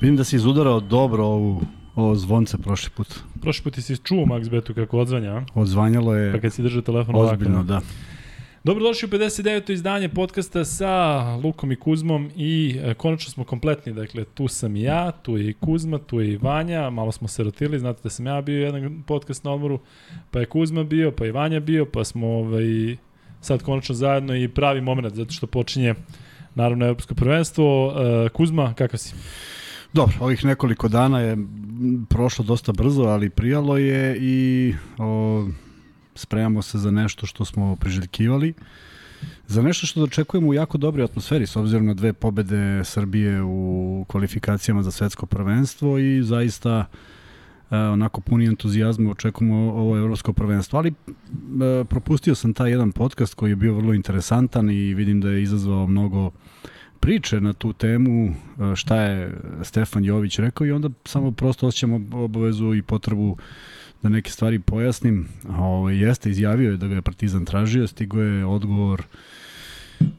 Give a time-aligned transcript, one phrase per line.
[0.00, 1.60] Vidim da si izudarao dobro ovu,
[1.96, 3.14] ovo zvonce prošli put.
[3.40, 5.44] Prošli put si čuo Max Betu kako odzvanja, a?
[5.54, 7.68] Odzvanjalo je Pa kad si držao telefon ozbiljno, ovako.
[7.68, 7.80] da.
[8.64, 9.72] Dobrodošli u 59.
[9.72, 14.82] izdanje podcasta sa Lukom i Kuzmom i e, konačno smo kompletni, dakle tu sam i
[14.82, 18.10] ja, tu je i Kuzma, tu je i Vanja, malo smo se rotili, znate da
[18.10, 19.80] sam ja bio jedan podcast na odmoru,
[20.30, 22.96] pa je Kuzma bio, pa i Vanja bio, pa smo ovaj,
[23.40, 25.94] sad konačno zajedno i pravi moment, zato što počinje
[26.54, 27.94] naravno evropsko prvenstvo.
[27.96, 29.14] E, Kuzma, kakav si?
[29.92, 31.36] Dobro, ovih nekoliko dana je
[32.08, 35.48] prošlo dosta brzo, ali prijalo je i o,
[36.14, 38.54] spremamo se za nešto što smo priželjkivali.
[39.46, 44.04] Za nešto što dočekujemo u jako dobroj atmosferi, s obzirom na dve pobede Srbije u
[44.08, 46.86] kvalifikacijama za svetsko prvenstvo i zaista
[47.70, 50.78] e, onako puni entuzijazma očekujemo ovo evropsko prvenstvo.
[50.78, 50.94] Ali e,
[51.84, 55.86] propustio sam taj jedan podcast koji je bio vrlo interesantan i vidim da je izazvao
[55.86, 56.30] mnogo
[57.00, 58.32] priče na tu temu e,
[58.76, 63.36] šta je Stefan Jović rekao i onda samo prosto osjećam obavezu i potrebu
[64.02, 65.28] da neke stvari pojasnim.
[65.48, 69.02] Ovo, jeste, izjavio je da ga je Partizan tražio, stigo je odgovor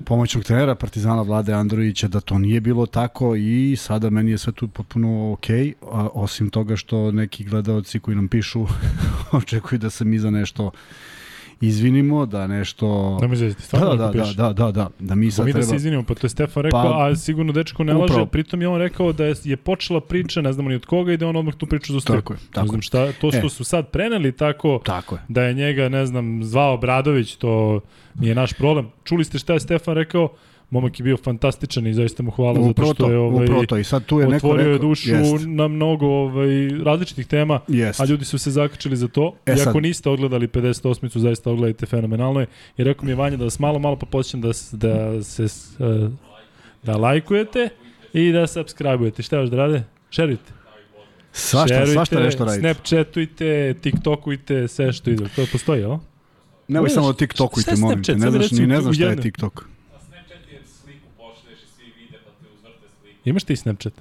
[0.05, 4.53] pomoćnog trenera Partizana Vlade Androvića da to nije bilo tako i sada meni je sve
[4.53, 5.49] tu potpuno ok,
[5.91, 8.65] a, osim toga što neki gledaoci koji nam pišu
[9.31, 10.71] očekuju da se mi za nešto
[11.61, 13.17] izvinimo, da nešto...
[13.21, 15.55] Da mi zvezdi, Da, stvarno da, da, da, da, da, da mi sad mi da
[15.55, 15.69] treba...
[15.69, 18.25] se izvinimo, pa to je Stefan rekao, Pa- a sigurno dečko ne laže, Upravo.
[18.25, 21.17] pritom je on rekao da je, je počela priča, ne znamo ni od koga, i
[21.17, 22.21] da on odmah tu priču zaustavio.
[22.21, 22.81] Tako je, Ne tako znam je.
[22.81, 23.49] šta, to što E.
[23.49, 25.21] su sad preneli tako Tako je.
[25.27, 27.79] da je njega, ne znam, zvao Bradović, to
[28.15, 28.87] nije naš problem.
[29.03, 30.29] Čuli ste šta je Stefan rekao?
[30.71, 33.65] Momak je bio fantastičan i zaista mu hvala Upravo zato što to, je ovaj, upravo
[33.65, 33.77] to.
[33.77, 34.87] I sad tu je neko otvorio je rekao...
[34.89, 36.47] dušu Jest, na mnogo ovaj,
[36.83, 37.99] različitih tema, jest.
[38.01, 39.35] a ljudi su se zakačili za to.
[39.45, 42.45] E I sad- niste ogledali 58-icu, zaista ogledajte fenomenalno je.
[42.77, 45.47] I rekao mi je Vanja da vas malo, malo popoćem da, s- da se e,
[46.83, 47.69] da lajkujete
[48.13, 49.21] i da subscribe-ujete.
[49.21, 49.83] Šta još da rade?
[50.09, 50.51] Šerujte.
[51.33, 52.61] Svašta, Šerujte, svašta nešto radite.
[52.61, 55.25] Snapchatujte, TikTokujte, sve što ide.
[55.35, 55.97] To postoji, jel?
[56.67, 58.15] Nemoj samo TikTokujte, je molim te.
[58.15, 59.15] Ne znaš, ni ne znaš šta je.
[59.17, 59.65] TikTok.
[59.93, 63.10] Na Snapchat je sliku pošleš i svi vide pa te uzvrte sliku.
[63.25, 63.93] Imaš ti Snapchat?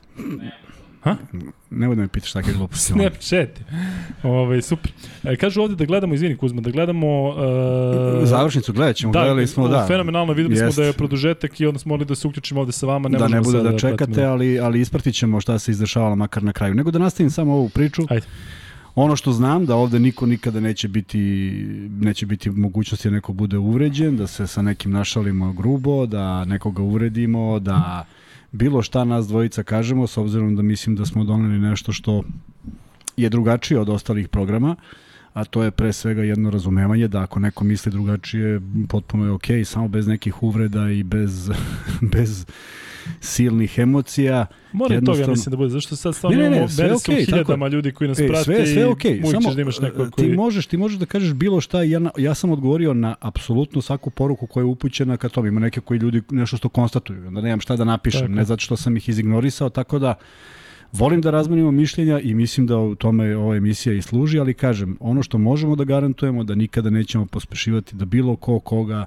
[1.71, 2.93] Nemoj da me pitaš takve gluposti.
[2.93, 3.61] Snapchat.
[4.23, 4.93] Ovaj, super.
[5.25, 7.29] E, kažu ovde da gledamo, izvini Kuzma, da gledamo...
[7.29, 9.87] Uh, Završnicu gledat ćemo, gledali smo, da.
[9.87, 10.75] Fenomenalno, videli Jest.
[10.75, 13.09] smo da je produžetak i onda smo morali da se uključimo ovde sa vama.
[13.09, 16.53] Ne da ne bude da čekate, ali, ali ispratit ćemo šta se izdešavalo makar na
[16.53, 16.75] kraju.
[16.75, 18.03] Nego da nastavim samo ovu priču.
[18.09, 18.27] Ajde.
[18.95, 21.19] Ono što znam da ovde niko nikada neće biti
[21.91, 26.83] neće biti mogućnosti da neko bude uvređen, da se sa nekim našalimo grubo, da nekoga
[26.83, 28.05] uvredimo, da
[28.53, 32.23] bilo šta nas dvojica kažemo s obzirom da mislim da smo doneli nešto što
[33.17, 34.77] je drugačije od ostalih programa
[35.33, 39.65] a to je pre svega jedno razumevanje da ako neko misli drugačije potpuno je okej,
[39.65, 41.51] samo bez nekih uvreda i bez,
[42.15, 42.47] bez
[43.21, 44.47] silnih emocija.
[44.73, 47.05] Mora toga, jednostavno- mislim da bude, zašto sad stvarno Ne, ne, ne, imamo sve su
[47.05, 47.71] tako hiljadama je.
[47.71, 50.11] ljudi koji nas E, prate sve, sve i okej, uvijek samo da imaš neko e,
[50.11, 50.29] koji...
[50.29, 53.83] ti možeš, ti možeš da kažeš bilo šta, ja, na- ja sam odgovorio na apsolutno
[53.83, 55.49] svaku poruku koja je upućena ka tome.
[55.49, 58.33] Ima neke koji ljudi nešto što konstatuju, onda nemam šta da napišem, Tako.
[58.33, 60.15] ne zato što sam ih izignorisao, tako da
[60.93, 64.97] volim da razmenimo mišljenja i mislim da u tome ova emisija i služi, ali kažem,
[65.01, 69.07] ono što možemo da garantujemo da nikada nećemo pospešivati da bilo ko koga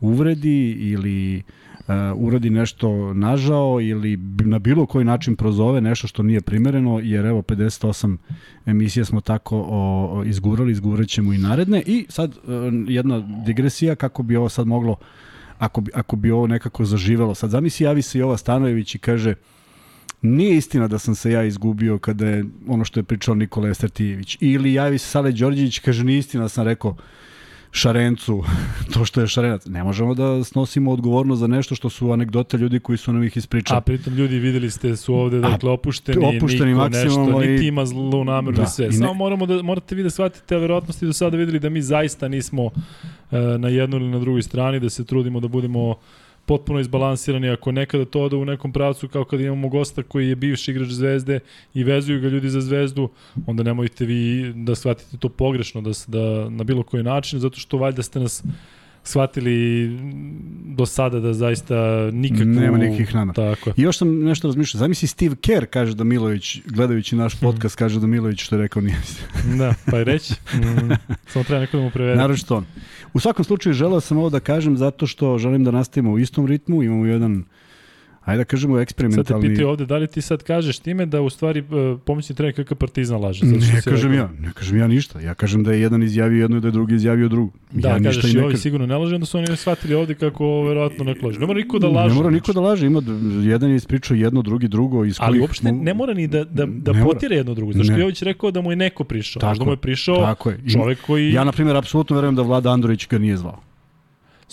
[0.00, 1.42] uvredi ili
[1.78, 7.24] uh, uradi nešto nažao ili na bilo koji način prozove nešto što nije primereno, jer
[7.26, 8.16] evo 58
[8.66, 12.52] emisija smo tako o, o, izgurali, izgurat ćemo i naredne i sad uh,
[12.88, 14.96] jedna digresija kako bi ovo sad moglo
[15.58, 17.34] ako bi, ako bi ovo nekako zaživelo.
[17.34, 19.34] Sad zamisli javi se Jova Stanojević i kaže
[20.24, 24.36] nije istina da sam se ja izgubio kada je ono što je pričao Nikola Estertijević.
[24.40, 26.96] Ili javi se Sale Đorđević kaže nije istina da sam rekao
[27.72, 28.44] Šarencu
[28.92, 29.66] to što je Šarenac.
[29.66, 33.36] Ne možemo da snosimo odgovornost za nešto što su anegdote ljudi koji su nam ih
[33.36, 33.78] ispričali.
[33.78, 37.86] A pritom ljudi videli ste su ovde dakle opušteni, opušteni niko nešto, i- niti ima
[37.86, 38.84] zlu nameru Da, i sve.
[38.84, 41.58] i ne- Samo moramo da morate vi da shvatite, a verovatno ste do sada videli
[41.58, 42.70] da mi zaista nismo
[43.30, 45.94] e, na jednoj ili na drugoj strani, da se trudimo da budemo
[46.46, 47.50] potpuno izbalansirani.
[47.50, 50.88] Ako nekada to ode u nekom pravcu kao kad imamo gosta koji je bivši igrač
[50.88, 51.40] Zvezde
[51.74, 53.08] i vezuju ga ljudi za Zvezdu,
[53.46, 57.78] onda nemojte vi da shvatite to pogrešno da, da na bilo koji način, zato što
[57.78, 58.42] valjda ste nas
[59.04, 59.88] shvatili
[60.64, 61.74] do sada da zaista
[62.12, 62.44] nikakvu...
[62.44, 63.54] Nema nikakvih namera.
[63.54, 63.74] Tako je.
[63.76, 64.78] I još sam nešto razmišljao.
[64.78, 68.82] Zamisli Steve Kerr kaže da Milović, gledajući naš podcast, kaže da Milović što je rekao
[68.82, 68.96] nije.
[69.58, 70.34] Da, pa i reći.
[70.54, 70.92] Mm,
[71.26, 72.16] samo treba neko da mu prevede.
[72.16, 72.64] Naravno on.
[73.14, 76.46] U svakom slučaju želeo sam ovo da kažem zato što želim da nastavimo u istom
[76.46, 76.82] ritmu.
[76.82, 77.44] Imamo jedan
[78.24, 79.48] ajde da kažemo Sad te eksperimentalni...
[79.48, 82.76] pitaju ovde, da li ti sad kažeš time da u stvari uh, pomoćni trener kakav
[82.78, 83.46] partizan laže?
[83.46, 85.20] Zato Ne kažem rekao- ja, ne kažem ja ništa.
[85.20, 87.52] Ja kažem da je jedan izjavio jedno i da je drugi izjavio drugo.
[87.72, 90.14] Da, ja kažeš ništa i ne ovi sigurno ne laže, onda su oni shvatili ovde
[90.14, 91.38] kako verovatno ne laže.
[91.38, 92.08] Ne mora niko da laže.
[92.08, 92.34] Ne mora znači.
[92.34, 93.02] niko da laže, ima
[93.42, 95.04] jedan je ispričao jedno, drugi drugo.
[95.04, 97.72] Iz Ali uopšte ne mora ni da, da, da Ne potire jedno drugo.
[97.72, 99.40] Zašto je Jović rekao da mu je neko prišao?
[99.40, 100.58] Tako Možda mu je prišao Tako je.
[100.64, 103.63] I čovek koji Ja, na primjer, apsolutno verujem da Vlada Andorović ga nije zvao.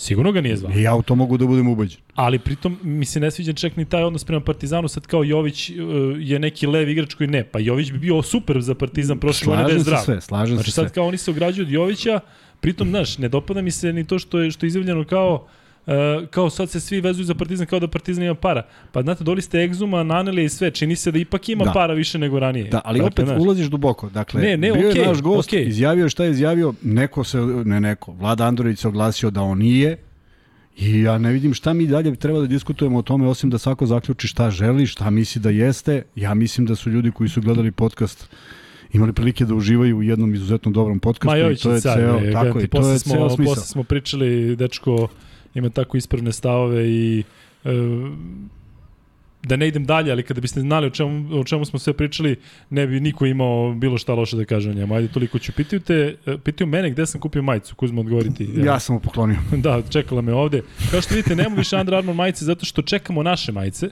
[0.02, 0.72] Sigurno ga nije zvao.
[0.72, 2.00] I ja u to mogu da budem ubeđen.
[2.14, 5.70] Ali pritom mi se ne sviđa čak ni taj odnos prema Partizanu, sad kao Jović
[5.70, 5.76] uh,
[6.18, 7.44] je neki lev igrač koji ne.
[7.44, 10.04] Pa Jović bi bio super za Partizan prošle godine da je Slažem se zdrav.
[10.04, 10.84] sve, slažem Znači se sve.
[10.84, 12.20] sad kao oni se ograđuju od Jovića,
[12.60, 15.61] pritom, znaš, ne dopada mi se ni to što je, što je izjavljeno kao Uh,
[16.30, 18.66] kao sad se svi vezuju za Partizan kao da Partizan ima para.
[18.92, 21.72] Pa znate, doli ste Egzuma, Naneli i sve, čini se da ipak ima Da.
[21.72, 22.68] para više nego ranije.
[22.68, 24.10] Da, ali Dakle, opet znaš, ulaziš duboko.
[24.10, 25.64] Dakle, Ne, ne, bio okej, je naš gost, okej.
[25.68, 29.96] izjavio šta je izjavio, neko se, ne neko, Vlada Andorović se oglasio da on nije,
[30.76, 33.86] I ja ne vidim šta mi dalje treba da diskutujemo o tome, osim da svako
[33.86, 36.02] zaključi šta želi, šta misli da jeste.
[36.16, 38.28] Ja mislim da su ljudi koji su gledali podcast
[38.92, 42.16] imali prilike da uživaju u jednom izuzetno dobrom podcastu Ma i to je car, ceo,
[42.18, 43.54] je, tako je, to je ceo smisao.
[43.54, 45.08] Posle smo pričali, dečko
[45.54, 47.22] ima tako ispravne stavove i
[47.64, 47.70] e,
[49.42, 52.36] da ne idem dalje, ali kada biste znali o čemu, o čemu smo sve pričali,
[52.70, 54.94] ne bi niko imao bilo šta loše da kaže o njemu.
[54.94, 55.52] Ajde, toliko ću.
[55.52, 58.48] Pitaju te, e, pitaju mene gde sam kupio majicu, Kuzma odgovoriti.
[58.64, 59.38] Ja sam mu poklonio.
[59.64, 60.62] da, čekala me ovde.
[60.90, 63.88] Kao što vidite, nemamo više Under Armour majice zato što čekamo naše majice.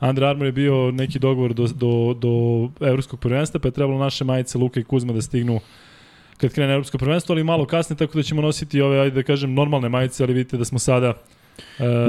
[0.00, 4.24] Under Armour je bio neki dogovor do, do, do evropskog prvenstva, pa je trebalo naše
[4.24, 5.60] majice Luka i Kuzma da stignu
[6.40, 9.54] kad krene evropsko prvenstvo, ali malo kasnije, tako da ćemo nositi ove, ajde da kažem,
[9.54, 11.14] normalne majice, ali vidite da smo sada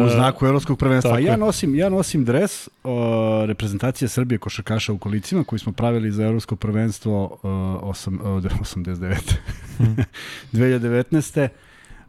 [0.06, 1.12] U znaku evropskog prvenstva.
[1.12, 6.12] tako Ja nosim, ja nosim dres o, reprezentacije Srbije košarkaša u kolicima koji smo pravili
[6.12, 7.50] za evropsko prvenstvo o,
[7.82, 9.16] osam, o, 89.
[10.54, 11.48] 2019.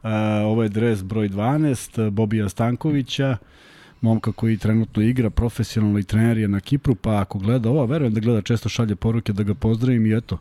[0.03, 0.09] Uh,
[0.45, 3.37] ovo je dres broj 12 Bobija Stankovića
[4.01, 8.15] momka koji trenutno igra profesionalno i trener je na Kipru, pa ako gleda ovo, verujem
[8.15, 10.39] da gleda često šalje poruke da ga pozdravim i eto,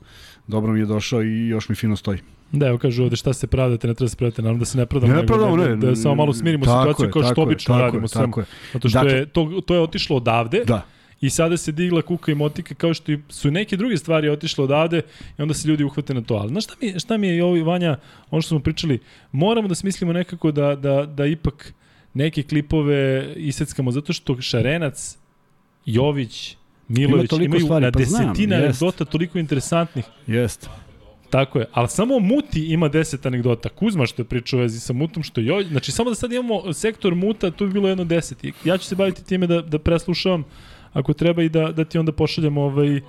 [0.48, 2.20] dobro mi je došao i još mi fino stoji.
[2.52, 4.86] Da, evo kažu ovde šta se pravdate, ne treba se pravdate, naravno da se ne
[4.86, 5.14] prodamo.
[5.14, 5.76] Ne prodamo, da, ne.
[5.76, 8.26] Da, samo malo smirimo situaciju je, kao što je, obično radimo sve.
[8.26, 8.46] Tako je.
[8.74, 10.64] Zato što Dakle- je, to, to je otišlo odavde.
[10.68, 10.86] Da,
[11.22, 15.02] I sada se digla kuka i motika kao što su neke druge stvari otišle odavde
[15.38, 16.36] i onda se ljudi uhvate na to.
[16.36, 17.98] Ali znaš šta mi, šta mi je i ovo Vanja,
[18.30, 19.00] ono što smo pričali,
[19.32, 21.74] moramo da smislimo nekako da, da, da ipak
[22.14, 25.18] neke klipove iseckamo, zato što Šarenac,
[25.86, 26.58] Jović,
[27.00, 28.66] Milović toliko imaju stvari, na pa znam, desetine jest.
[28.66, 30.06] anegdota toliko interesantnih.
[30.28, 30.70] jest.
[31.30, 33.70] Tako je, ali samo Muti ima 10 anegdota.
[33.70, 35.68] Kuzma što je pričao vezi sa Mutom, što Jović.
[35.68, 38.48] Znači samo da sad imamo sektor Muta, tu bi bilo jedno 10.
[38.48, 40.44] I Ja ću se baviti time da, da preslušavam
[40.94, 43.02] ako treba i da, da ti onda pošaljemo ovaj,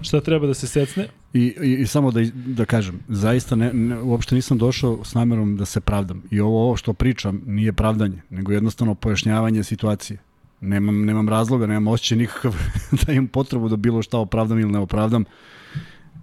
[0.00, 1.08] šta treba da se secne.
[1.34, 5.56] I, i, i samo da, da kažem, zaista ne, ne, uopšte nisam došao s namerom
[5.56, 6.22] da se pravdam.
[6.30, 10.18] I ovo, ovo što pričam nije pravdanje, nego jednostavno pojašnjavanje situacije.
[10.60, 12.54] Nemam, nemam razloga, nemam osjećaj nikakav
[13.06, 15.24] da imam potrebu da bilo šta opravdam ili ne opravdam.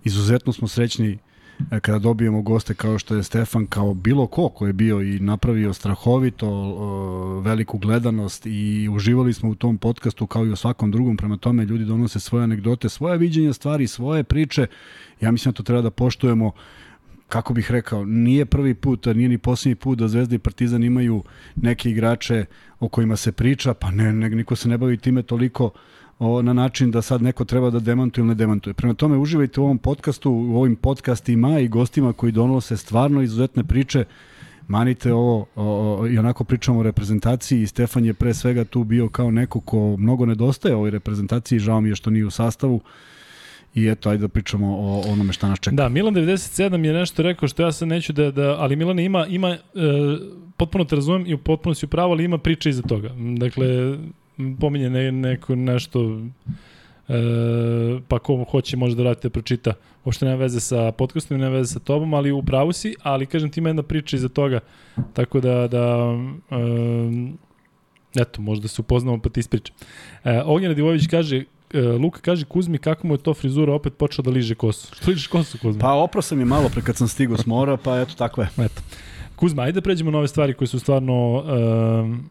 [0.03, 1.17] Izuzetno smo srećni
[1.71, 5.19] e, kada dobijemo goste kao što je Stefan, kao bilo ko ko je bio i
[5.19, 10.91] napravio strahovito o, veliku gledanost i uživali smo u tom podcastu kao i u svakom
[10.91, 14.67] drugom, prema tome ljudi donose svoje anegdote, svoje viđenja stvari, svoje priče,
[15.21, 16.51] ja mislim da to treba da poštujemo
[17.27, 20.83] kako bih rekao, nije prvi put, a nije ni posljednji put da Zvezda i Partizan
[20.83, 21.23] imaju
[21.55, 22.45] neke igrače
[22.79, 25.71] o kojima se priča, pa ne, ne niko se ne bavi time toliko
[26.19, 28.73] o, na način da sad neko treba da demantuje ili ne demantuje.
[28.73, 33.63] Prema tome, uživajte u ovom podcastu, u ovim podcastima i gostima koji donose stvarno izuzetne
[33.63, 34.05] priče.
[34.67, 38.83] Manite ovo, o, o, i onako pričamo o reprezentaciji i Stefan je pre svega tu
[38.83, 42.81] bio kao neko ko mnogo nedostaje ovoj reprezentaciji, žao mi je što nije u sastavu.
[43.75, 45.75] I eto, ajde da pričamo o onome šta nas čeka.
[45.75, 49.25] Da, Milan 97 je nešto rekao što ja sad neću da, da ali Milan ima,
[49.27, 49.57] ima e,
[50.57, 53.09] potpuno te razumem i potpuno si u pravu, ali ima priče iza toga.
[53.37, 53.97] Dakle,
[54.59, 56.19] pominje ne, neko nešto
[57.07, 57.13] e,
[58.07, 59.73] pa ko hoće može da radite pročita.
[60.05, 63.49] Uopšte nema veze sa podcastom, nema veze sa tobom, ali u pravu si, ali kažem
[63.49, 64.59] ti ima jedna priča iza toga.
[65.13, 66.13] Tako da, da
[66.51, 69.75] e, eto, možda se upoznamo pa ti ispričam.
[70.23, 74.31] E, Ognjen Radivojević kaže, Luka kaže Kuzmi kako mu je to frizura opet počeo da
[74.31, 74.87] liže kosu.
[74.95, 75.81] Što ližeš kosu Kuzma?
[75.81, 78.49] Pa opro sam je malo pre kad sam stigao s mora, pa eto tako je.
[78.57, 78.81] Eto.
[79.35, 82.29] Kuzma, ajde da pređemo na ove stvari koje su stvarno um,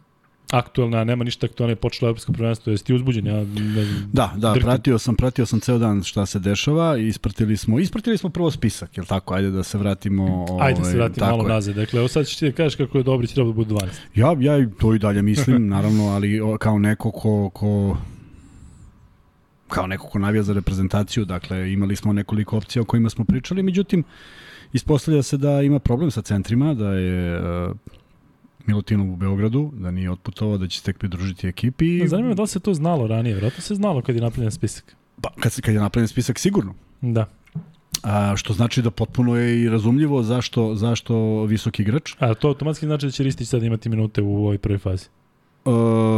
[0.53, 3.27] aktuelne, a nema ništa aktuelne, počelo evropsko prvenstvo, jesi ti uzbuđen?
[3.27, 4.11] Ja ne znam.
[4.13, 4.65] Da, da, Drhti.
[4.65, 8.51] pratio sam, pratio sam ceo dan šta se dešava i ispratili smo, ispratili smo prvo
[8.51, 9.35] spisak, jel tako?
[9.35, 10.47] Ajde da se vratimo.
[10.61, 11.49] Ajde da se ovaj, vratimo malo je.
[11.49, 11.75] nazad.
[11.75, 13.87] Dakle, evo sad ćeš ti da kažeš kako je dobro će treba da bude 12.
[14.15, 17.97] Ja, ja to i dalje mislim, naravno, ali kao neko ko, ko
[19.73, 23.63] kao neko ko navija za reprezentaciju, dakle imali smo nekoliko opcija o kojima smo pričali,
[23.63, 24.05] međutim
[24.73, 27.77] ispostavlja se da ima problem sa centrima, da je uh,
[28.67, 31.99] Milutinov u Beogradu, da nije otputovao, da će se tek pridružiti ekipi.
[31.99, 34.51] Da, Zanima me da li se to znalo ranije, vjerojatno se znalo kad je napravljen
[34.51, 34.97] spisak.
[35.21, 36.75] Pa, kad, kad je napravljen spisak, sigurno.
[37.01, 37.27] Da.
[38.03, 42.15] A, što znači da potpuno je i razumljivo zašto, zašto visok igrač.
[42.19, 45.09] A to automatski znači da će Ristić sad imati minute u ovoj prvoj fazi.
[45.67, 45.71] E,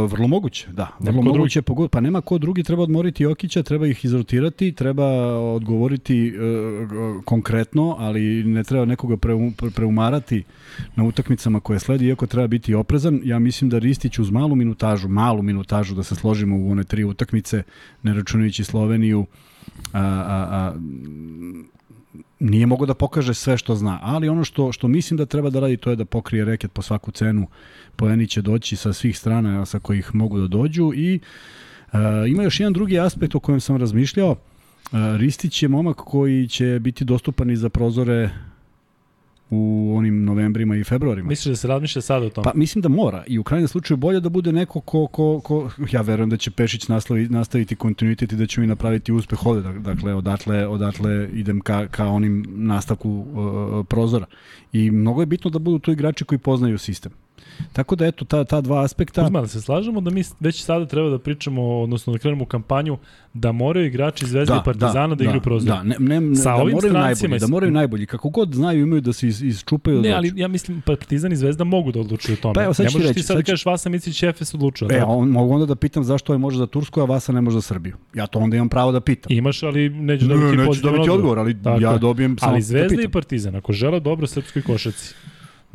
[0.07, 0.89] vrlo moguće, da.
[0.99, 4.71] Nema Vrlo ko moguće, pogod, pa nema ko drugi, treba odmoriti Jokića, treba ih izrotirati,
[4.71, 5.05] treba
[5.37, 6.31] odgovoriti e,
[7.25, 10.43] konkretno, ali ne treba nekoga preu, pre- preumarati
[10.95, 13.21] na utakmicama koje sledi, iako treba biti oprezan.
[13.23, 17.03] Ja mislim da Ristić uz malu minutažu, malu minutažu da se složimo u one tri
[17.03, 17.63] utakmice,
[18.03, 19.25] ne računajući Sloveniju,
[19.93, 20.73] a, a, a,
[22.39, 25.59] nije mogao da pokaže sve što zna, ali ono što što mislim da treba da
[25.59, 27.47] radi to je da pokrije reket po svaku cenu.
[27.95, 31.19] Poeni će doći sa svih strana sa kojih mogu da dođu i
[31.93, 34.31] uh, ima još jedan drugi aspekt o kojem sam razmišljao.
[34.31, 38.29] Uh, Ristić je momak koji će biti dostupan i za prozore
[39.49, 41.27] u onim novembrima i februarima.
[41.27, 42.43] Misliš da se razmišlja sada o tome?
[42.43, 45.69] Pa mislim da mora i u krajnjem slučaju bolje da bude neko ko, ko, ko
[45.91, 49.61] ja verujem da će Pešić nastavi, nastaviti kontinuitet i da će mi napraviti uspeh ovde.
[49.61, 54.25] Dak- Dakle, odatle, odatle idem ka, ka onim nastavku uh, prozora.
[54.73, 57.11] I mnogo je bitno da budu tu igrači koji poznaju sistem.
[57.73, 60.85] Tako da eto ta ta dva aspekta Kuzma, da se slažemo da mi već sada
[60.85, 62.97] treba da pričamo, odnosno da krenemo u kampanju
[63.33, 65.67] da moraju igrači Zvezde i Partizana da, igraju prozor.
[65.67, 68.05] Da, ne, ne, ne, Sa da ovim moraju najbolji, da i- moraju najbolji.
[68.05, 71.35] Kako god znaju imaju da se iz, isčupaju Ne, od ali ja mislim Partizan i
[71.35, 72.53] Zvezda mogu da odlučuju o tome.
[72.53, 74.27] Pa evo, sad ne možeš reći, ti sad da sad ću- kažeš Vasa Micić i
[74.27, 74.89] Efes odlučuju.
[74.91, 75.05] E, da?
[75.05, 77.61] on, mogu onda da pitam zašto je može za Tursku, a Vasa ne može za
[77.63, 77.95] Srbiju.
[78.13, 79.31] Ja to onda imam pravo da pitam.
[79.31, 81.99] Imaš, ali nećeš Ne, dobiti neću pozitivan dobiti odgovor, ali Tako ja je.
[81.99, 83.11] dobijem samo Ali da Zvezda i pitam.
[83.11, 85.13] Partizan, ako žele dobro srpskoj košaci,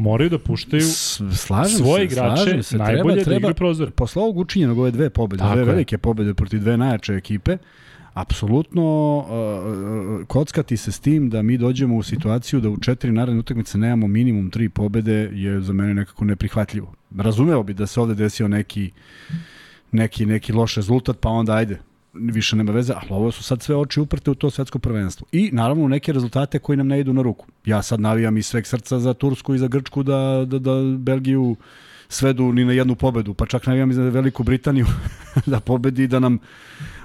[0.01, 0.83] moraju da puštaju
[1.37, 2.79] slažem svoje se, igrače se.
[2.79, 3.91] najbolje treba, da treba, igraju prozor.
[3.91, 7.57] Posle ovog učinjenog ove dve pobede, Tako dve velike pobede protiv dve najjače ekipe,
[8.15, 13.41] apsolutno uh, kockati se s tim da mi dođemo u situaciju da u četiri naredne
[13.41, 16.95] utakmice nemamo minimum tri pobede je za mene nekako neprihvatljivo.
[17.17, 18.91] Razumeo bi da se ovde desio neki
[19.93, 21.79] neki neki loš rezultat, pa onda ajde,
[22.13, 25.27] više nema veze, ali ovo su sad sve oči uprte u to svetsko prvenstvo.
[25.33, 27.47] I naravno neke rezultate koji nam ne idu na ruku.
[27.65, 31.57] Ja sad navijam iz sveg srca za Tursku i za Grčku da, da, da Belgiju
[32.09, 34.87] svedu ni na jednu pobedu, pa čak navijam i za Veliku Britaniju
[35.47, 36.39] da pobedi da nam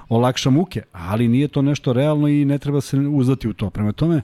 [0.08, 3.70] olakša muke, ali nije to nešto realno i ne treba se uzdati u to.
[3.70, 4.22] Prema tome, e,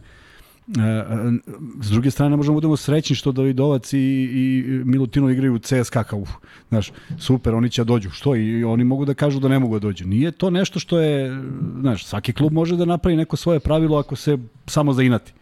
[1.80, 6.24] s druge strane možemo da budemo srećni što Davidovac i, i Milutino igraju CSKA kao,
[6.68, 8.10] znaš, super, oni će da dođu.
[8.10, 8.36] Što?
[8.36, 10.06] I oni mogu da kažu da ne mogu da dođu.
[10.06, 11.42] Nije to nešto što je,
[11.80, 15.32] znaš, svaki klub može da napravi neko svoje pravilo ako se samo zainati.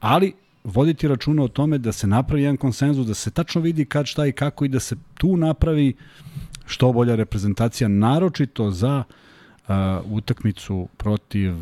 [0.00, 0.32] Ali
[0.64, 4.26] voditi računa o tome da se napravi jedan konsenzus, da se tačno vidi kad, šta
[4.26, 5.94] i kako i da se tu napravi
[6.66, 9.04] što bolja reprezentacija, naročito za
[9.68, 11.54] uh, utakmicu protiv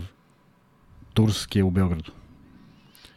[1.14, 2.24] Turske u Beogradu.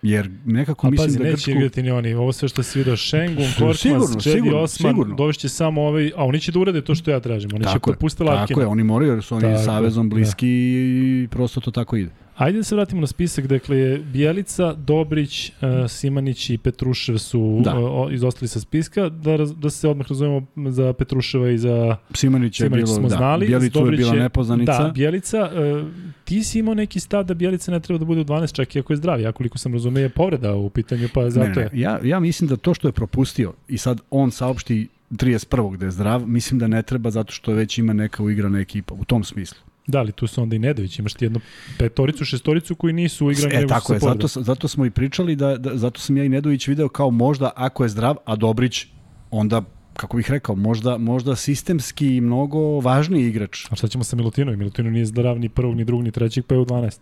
[0.01, 1.51] Jer nekako A mislim pazi, da neće Grčku...
[1.51, 2.13] igrati ni oni.
[2.13, 5.15] Ovo sve što si vidio, Sigurno, Korkmaz, Čedi sigurno, Osman, sigurno.
[5.15, 7.49] dovešće samo ovaj, a oni će da urade to što ja tražim.
[7.53, 8.47] Oni će Tako je, popustiti Latkina.
[8.47, 10.15] tako je, oni moraju jer su oni Tako, savezom da.
[10.15, 12.11] bliski i prosto to tako ide.
[12.37, 13.47] Ajde da se vratimo na spisak.
[13.47, 17.79] Dakle, je Bjelica, Dobrić, uh, Simanić i Petrušev su Da.
[17.79, 19.09] uh, izostali sa spiska.
[19.09, 23.15] Da, raz, da se odmah razumemo za Petruševa i za Simanić je bilo, smo da,
[23.15, 23.47] znali.
[23.47, 24.83] Bjelicu je Dobrić bila nepoznanica.
[24.83, 25.49] Da, Bjelica,
[25.81, 25.87] uh,
[26.23, 28.79] ti si imao neki stav da Bjelica ne treba da bude u 12 čak i
[28.79, 29.21] ako je zdrav.
[29.21, 31.69] Ja koliko sam razumeo je povreda u pitanju, pa zato Ne, ne, je.
[31.73, 31.79] ne.
[31.81, 35.77] Ja, ja mislim da to što je propustio i sad on saopšti 31.
[35.77, 39.05] da je zdrav, mislim da ne treba zato što već ima neka uigrana ekipa u
[39.05, 39.66] tom smislu.
[39.87, 41.39] Da, ali tu su onda i Nedović, imaš ti jednu
[41.79, 43.55] petoricu, šestoricu koji nisu uigrani.
[43.55, 46.67] E, tako je, zato, zato smo i pričali, da, da, zato sam ja i Nedović
[46.67, 48.85] video kao možda ako je zdrav, a Dobrić,
[49.31, 49.61] onda
[49.93, 53.65] kako bih rekao, možda, možda sistemski mnogo važniji igrač.
[53.69, 54.57] A šta ćemo sa Milutinom?
[54.57, 56.99] Milutino nije zdrav ni prvog, ni drugog, ni trećeg, pa je u 12.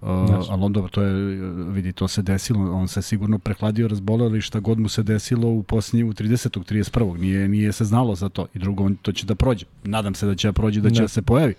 [0.00, 0.08] Uh,
[0.50, 1.12] ali on dobro, to je,
[1.50, 5.48] vidi, to se desilo, on se sigurno prehladio, razboleo ili šta god mu se desilo
[5.48, 6.72] u posljednji, u 30.
[6.72, 7.18] 31.
[7.18, 8.46] Nije, nije se znalo za to.
[8.54, 9.66] I drugo, on to će da prođe.
[9.84, 11.04] Nadam se da će da prođe, da će Ne.
[11.04, 11.54] da se pojavi.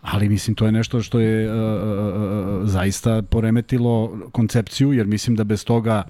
[0.00, 5.36] Ali mislim, to je nešto što je uh, uh, uh, zaista poremetilo koncepciju, jer mislim
[5.36, 6.04] da bez toga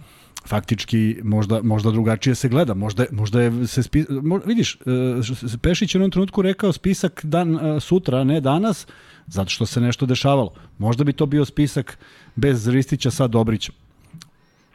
[0.47, 2.75] faktički možda, možda drugačije se gleda.
[2.75, 7.25] Možda, možda je se spi, mo, vidiš, uh, Pešić je u jednom trenutku rekao spisak
[7.25, 8.87] dan, uh, sutra, ne danas,
[9.29, 10.53] zato što se nešto dešavalo.
[10.79, 11.99] Možda bi to bio spisak
[12.37, 13.75] bez Ristića sa Dobrićem.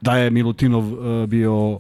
[0.01, 1.79] Da je Milutinov uh, bio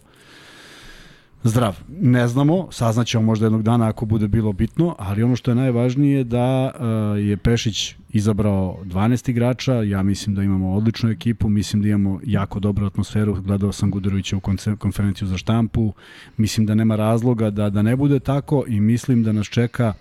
[1.43, 1.79] zdrav.
[2.01, 6.23] Ne znamo, saznaćemo možda jednog dana ako bude bilo bitno, ali ono što je najvažnije
[6.23, 11.87] da uh, je Pešić izabrao 12 igrača, ja mislim da imamo odličnu ekipu, mislim da
[11.87, 14.41] imamo jako dobru atmosferu, gledao sam Guderovića u
[14.77, 15.93] konferenciju za štampu,
[16.37, 19.93] mislim da nema razloga da, da ne bude tako i mislim da nas čeka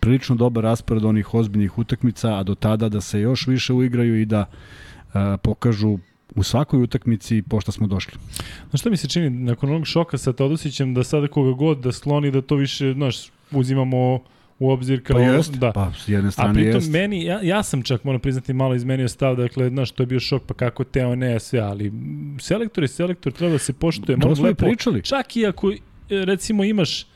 [0.00, 4.24] prilično dobar raspored onih ozbiljnih utakmica, a do tada da se još više uigraju i
[4.24, 5.98] da uh, pokažu
[6.34, 8.12] u svakoj utakmici pošto smo došli.
[8.70, 11.92] Znaš šta mi se čini, nakon onog šoka sa Todosićem, da sada koga god da
[11.92, 14.20] skloni, da to više, znaš, uzimamo
[14.58, 15.16] u obzir kao...
[15.16, 15.72] Pa jest, da.
[15.72, 16.90] pa s jedne A strane pritom jest.
[16.90, 20.20] meni, ja, ja sam čak, moram priznati, malo izmenio stav, dakle, znaš, to je bio
[20.20, 21.92] šok, pa kako Teo ne, sve, ali
[22.40, 24.18] selektor je selektor, treba da se poštuje.
[24.18, 25.02] To smo i lepo- pričali.
[25.02, 25.72] Čak i ako,
[26.08, 27.06] recimo, imaš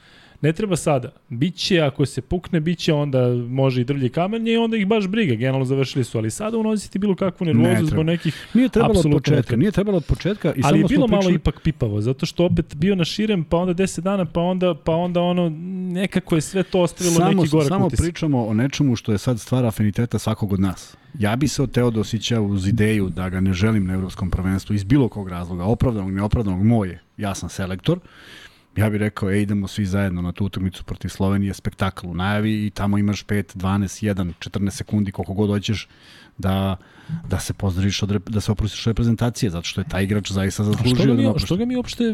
[0.42, 1.12] Ne treba sada.
[1.28, 5.34] Biće, ako se pukne, biće onda može i drlje kamenje i onda ih baš briga.
[5.34, 7.86] Generalno završili su, ali sada unositi bilo kakvu Ne nervozu treba.
[7.86, 10.88] zbog nekih Nije trebalo od ne početka, nije trebalo od početka i ali je samo
[10.88, 14.00] bilo smo malo pričali, ipak pipavo, zato što opet bio na širem, pa onda 10
[14.00, 15.48] dana, pa onda, pa onda ono,
[15.92, 18.00] nekako je sve to ostavilo samo, neki gorak samo utis.
[18.00, 20.96] pričamo o nečemu što je sad stvar afiniteta svakog od nas.
[21.18, 24.84] Ja bi se od Teodosića uz ideju da ga ne želim na evropskom prvenstvu iz
[24.84, 27.98] bilo kog razloga, opravdanog, neopravdanog, moje, ja sam selektor,
[28.76, 32.66] ja bih rekao, ej, idemo svi zajedno na tu utakmicu protiv Slovenije, spektakl u najavi
[32.66, 35.88] i tamo imaš 5, 12, 1, 14 sekundi, koliko god hoćeš
[36.38, 36.76] da,
[37.28, 40.62] da se pozdraviš, od, da se oprostiš od reprezentacije, zato što je taj igrač zaista
[40.62, 41.46] A što zaslužio ga, da mi, oprosti.
[41.46, 42.04] što ga mi uopšte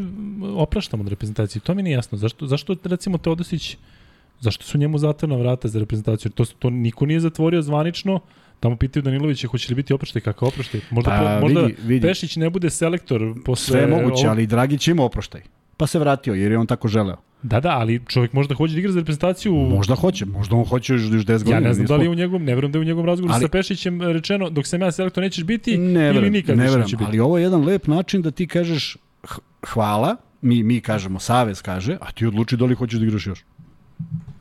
[0.57, 1.61] opraštamo od reprezentacije?
[1.61, 2.19] To mi nije jasno.
[2.19, 3.77] Zašto, zašto recimo Teodosić,
[4.41, 6.31] zašto su njemu zatvorena vrata za reprezentaciju?
[6.31, 8.21] To, to niko nije zatvorio zvanično,
[8.61, 10.81] Tamo pitaju Danilovića hoće li biti oproštaj, kakav oproštaj?
[10.91, 12.07] Možda, Pa, možda vidi, vidi.
[12.07, 13.73] Pešić ne bude selektor posle...
[13.73, 15.41] Sve je moguće, ovog- ali Dragić ima oproštaj.
[15.79, 17.17] Pa se vratio, jer je on tako želeo.
[17.43, 19.55] Da, da, ali čovjek možda hoće da igra za reprezentaciju...
[19.55, 21.57] Možda hoće, možda on hoće još još 10 godina.
[21.57, 23.35] Ja ne znam da li je u njegovom, ne verujem da je u njegovom razgovoru
[23.35, 26.63] Ali- sa Pešićem rečeno dok sam ja selektor nećeš biti ne ili verujem, nikad ne
[26.63, 27.09] verujem, neće biti.
[27.09, 28.97] ali ovo je jedan lep način da ti kažeš
[29.67, 33.45] hvala, mi, mi kažemo, Savez kaže, a ti odluči da li hoćeš da igraš još.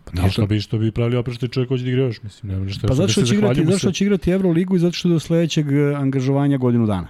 [0.06, 2.60] Pa Da, što bi, što bi pravili oproštaj čovjek hoće da igra još, mislim, ne
[2.60, 3.94] može što Pa što da se će igrati, što se.
[3.94, 7.08] će igrati Euroligu i zato što do sledećeg e, angažovanja godinu dana.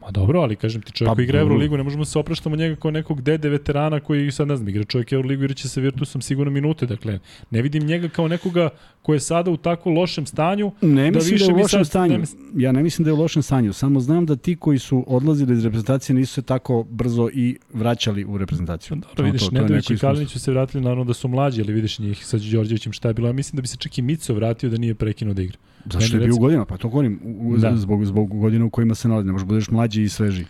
[0.00, 1.52] Ma dobro, ali kažem ti, čovjek Pa, koji igra dobro.
[1.52, 4.84] Euroligu, ne možemo se opraštamo njega kao nekog dede veterana koji sad ne znam, igra
[4.84, 7.18] čovjek Euroligu, igraće sa Virtusom sigurno minute, dakle,
[7.50, 8.68] ne vidim njega kao nekoga
[9.02, 11.86] ko je sada u tako lošem stanju, Ne Da mislim da, je u lošem sad-
[11.86, 12.12] stanju.
[12.12, 14.78] ne mis- Ja ne mislim da je u lošem stanju, samo znam da ti koji
[14.78, 18.94] su odlazili iz reprezentacije nisu se tako brzo i vraćali u reprezentaciju.
[18.96, 19.96] Dobro, Samo vidiš, to, Nedović i.
[19.98, 23.14] Kalinić su se vratili, naravno da su mlađi, ali vidiš njih sa Đorđevićem šta je
[23.14, 23.28] bilo.
[23.28, 25.58] Ja mislim da bi se čak i Mico vratio da nije prekinuo da igra.
[25.84, 26.64] Zašto je bio godinama?
[26.64, 27.20] Pa to govorim,
[27.58, 27.76] Da.
[27.76, 29.26] zbog, zbog godina u kojima se nalazi.
[29.26, 30.44] Ne možeš budeš mlađi i sveži.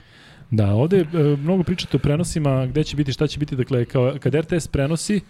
[0.50, 4.14] Da, ovde e, mnogo pričate o prenosima, gde će biti, šta će biti, dakle, kao,
[4.20, 5.20] kad RTS prenosi, e,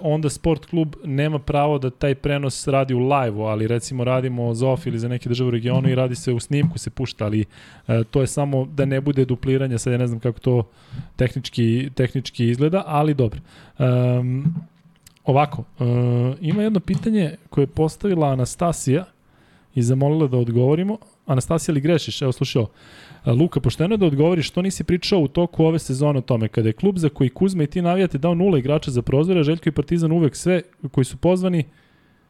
[0.00, 4.68] onda sport klub nema pravo da taj prenos radi u live-u, ali recimo radimo za
[4.68, 7.44] OF ili za neke države u regionu i radi se u snimku, se pušta, ali
[7.88, 10.68] e, to je samo da ne bude dupliranja, sad ja ne znam kako to
[11.16, 13.40] tehnički, tehnički izgleda, ali dobro.
[13.78, 14.54] Um,
[15.24, 15.84] ovako, e,
[16.40, 19.04] ima jedno pitanje koje je postavila Anastasija
[19.74, 20.98] i zamolila da odgovorimo.
[21.26, 22.22] Anastasija, li grešiš?
[22.22, 22.70] Evo, slušaj ovo.
[23.24, 26.48] A, Luka, pošteno je da odgovoriš što nisi pričao u toku ove sezone o tome.
[26.48, 29.68] Kada je klub za koji Kuzma i ti navijate dao nula igrača za prozore, Željko
[29.68, 31.64] i Partizan uvek sve koji su pozvani,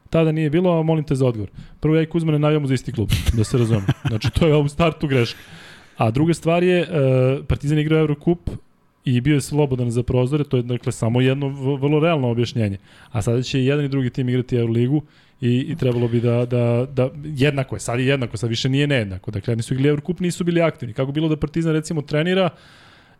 [0.09, 1.49] tada nije bilo, a molim te za odgovor.
[1.79, 3.87] Prvo, ja i Kuzma ne navijamo za isti klub, da se razumemo.
[4.07, 5.39] Znači, to je u startu greška.
[5.97, 8.49] A druga stvar je, uh, Partizan igrao Eurocup
[9.05, 12.77] i bio je slobodan za prozore, to je dakle samo jedno vrlo realno objašnjenje.
[13.11, 15.01] A sada će jedan i drugi tim igrati Euroligu
[15.41, 18.87] i, i trebalo bi da, da, da jednako je, sad je jednako, sad više nije
[18.87, 19.31] nejednako.
[19.31, 20.93] Dakle, jedni su igrali Eurocup, nisu bili aktivni.
[20.93, 22.49] Kako bilo da Partizan recimo trenira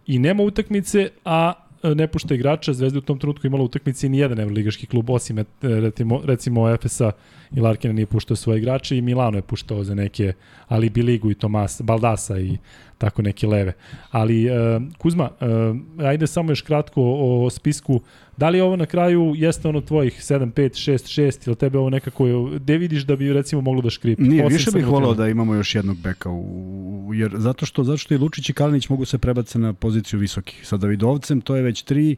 [0.08, 4.10] i nema utakmice, a e, ne pušta igrača, Zvezda u tom trenutku imala utakmice i
[4.10, 7.12] nijedan evroligaški klub, osim e, recimo, recimo Efesa
[7.54, 10.34] i Larkina nije puštao svoje igrače i Milano je puštao za neke
[10.68, 12.58] ali Biligu i Tomas, Baldasa i
[12.98, 13.74] tako neke leve.
[14.12, 18.02] Ali e, Kuzma, e, ajde samo još kratko o, o spisku.
[18.38, 21.90] Da li ovo na kraju jeste ono tvojih 7, 5, 6, 6 ili tebe ovo
[21.90, 24.24] nekako, gde vidiš da bi recimo moglo da škripi?
[24.24, 27.98] Nije, Osim više bih volao da imamo još jednog beka u, jer zato što zato
[27.98, 30.68] što i Lučić i Kalinić mogu se prebace na poziciju visokih.
[30.68, 32.16] Sa Davidovcem to je već 3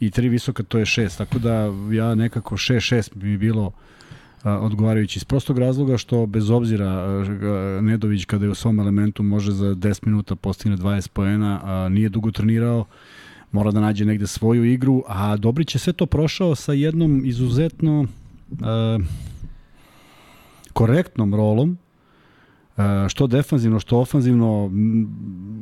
[0.00, 1.18] i 3 visoka to je 6.
[1.18, 3.72] Tako da ja nekako 6 6 bi bilo
[4.44, 7.22] odgovarajući iz prostog razloga što bez obzira
[7.80, 12.08] Nedović kada je u svom elementu može za 10 minuta postigne 20 poena, a nije
[12.08, 12.84] dugo trenirao,
[13.52, 18.06] mora da nađe negde svoju igru, a Dobrić je sve to prošao sa jednom izuzetno
[20.72, 21.78] korektnom rolom
[23.08, 24.70] što defanzivno, što ofanzivno,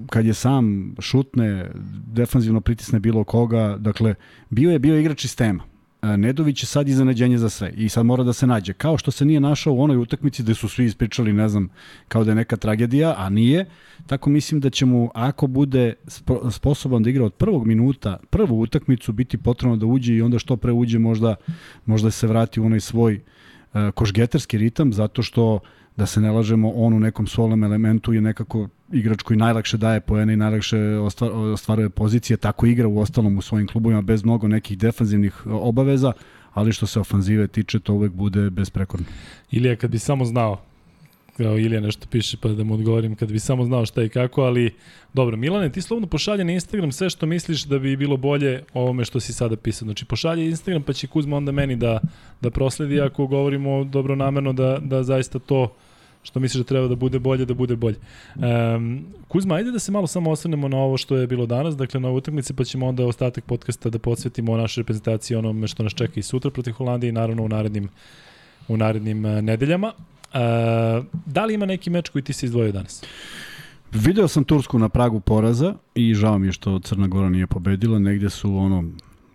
[0.06, 1.70] kad je sam šutne,
[2.06, 4.14] defanzivno pritisne bilo koga, dakle,
[4.50, 5.64] bio je bio igrač sistema.
[5.64, 5.69] E,
[6.02, 8.72] Nedović je sad iznenađenje za sve i sad mora da se nađe.
[8.72, 11.68] Kao što se nije našao u onoj utakmici gde su svi ispričali, ne znam,
[12.08, 13.66] kao da je neka tragedija, a nije,
[14.06, 18.60] tako mislim da će mu, ako bude spo- sposoban da igra od prvog minuta, prvu
[18.60, 21.34] utakmicu, biti potrebno da uđe i onda što pre uđe možda,
[21.86, 23.14] možda se vrati u onaj svoj
[23.74, 25.60] e, košgeterski ritam, zato što
[25.96, 30.00] da se ne lažemo, on u nekom svolom elementu je nekako igrač koji najlakše daje
[30.00, 34.48] poene i najlakše ostvar, ostvaruje pozicije, tako igra u ostalom u svojim klubovima bez mnogo
[34.48, 36.12] nekih defanzivnih obaveza,
[36.52, 39.06] ali što se ofanzive tiče, to uvek bude besprekorno.
[39.50, 40.60] Ilija, kad bi samo znao,
[41.36, 44.42] kao Ilija nešto piše pa da mu odgovorim kad bi samo znao šta i kako,
[44.42, 44.74] ali
[45.14, 49.04] dobro, Milane, ti slobodno pošalje na Instagram sve što misliš da bi bilo bolje ovome
[49.04, 49.86] što si sada pisao.
[49.86, 52.00] Znači, pošalje Instagram pa će Kuzma onda meni da,
[52.40, 55.74] da prosledi ako govorimo dobro namerno da, da zaista to
[56.22, 57.96] što misliš da treba da bude bolje, da bude bolje.
[58.36, 62.00] Um, Kuzma, ajde da se malo samo osvrnemo na ovo što je bilo danas, dakle
[62.00, 65.94] na utakmici, pa ćemo onda ostatak podcasta da podsvetimo o našoj reprezentaciji onome što nas
[65.94, 67.88] čeka i sutra protiv Holandije i naravno u narednim,
[68.68, 69.92] u narednim uh, nedeljama.
[69.96, 73.04] Uh, da li ima neki meč koji ti se izdvojio danas?
[73.92, 77.98] Video sam Tursku na pragu poraza i žao mi je što Crna Gora nije pobedila.
[77.98, 78.84] Negde su ono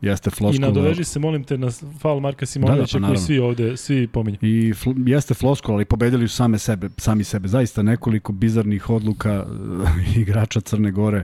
[0.06, 0.68] Jeste floskula.
[0.68, 3.78] I nadoveži se, molim te, na faul Marka Simonovića da, da, pa koji svi ovde,
[3.78, 4.38] svi pominju.
[4.42, 7.48] I fl, jeste floskula, ali pobedili su same sebe, sami sebe.
[7.48, 9.46] Zaista nekoliko bizarnih odluka
[10.22, 11.24] igrača Crne Gore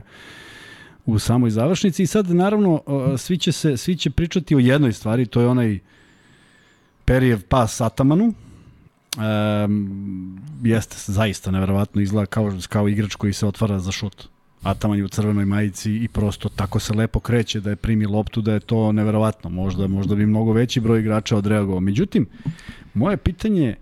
[1.06, 2.02] u samoj završnici.
[2.02, 2.82] I sad, naravno,
[3.18, 5.78] svi će, se, svi će pričati o jednoj stvari, to je onaj
[7.04, 8.34] Perijev pas Atamanu,
[9.18, 14.28] Um, jeste zaista neverovatno izgleda kao, kao igrač koji se otvara za šut.
[14.62, 18.40] Ataman je u crvenoj majici i prosto tako se lepo kreće da je primi loptu,
[18.40, 19.50] da je to neverovatno.
[19.50, 21.80] Možda, možda bi mnogo veći broj igrača odreagovao.
[21.80, 22.26] Međutim,
[22.94, 23.76] moje pitanje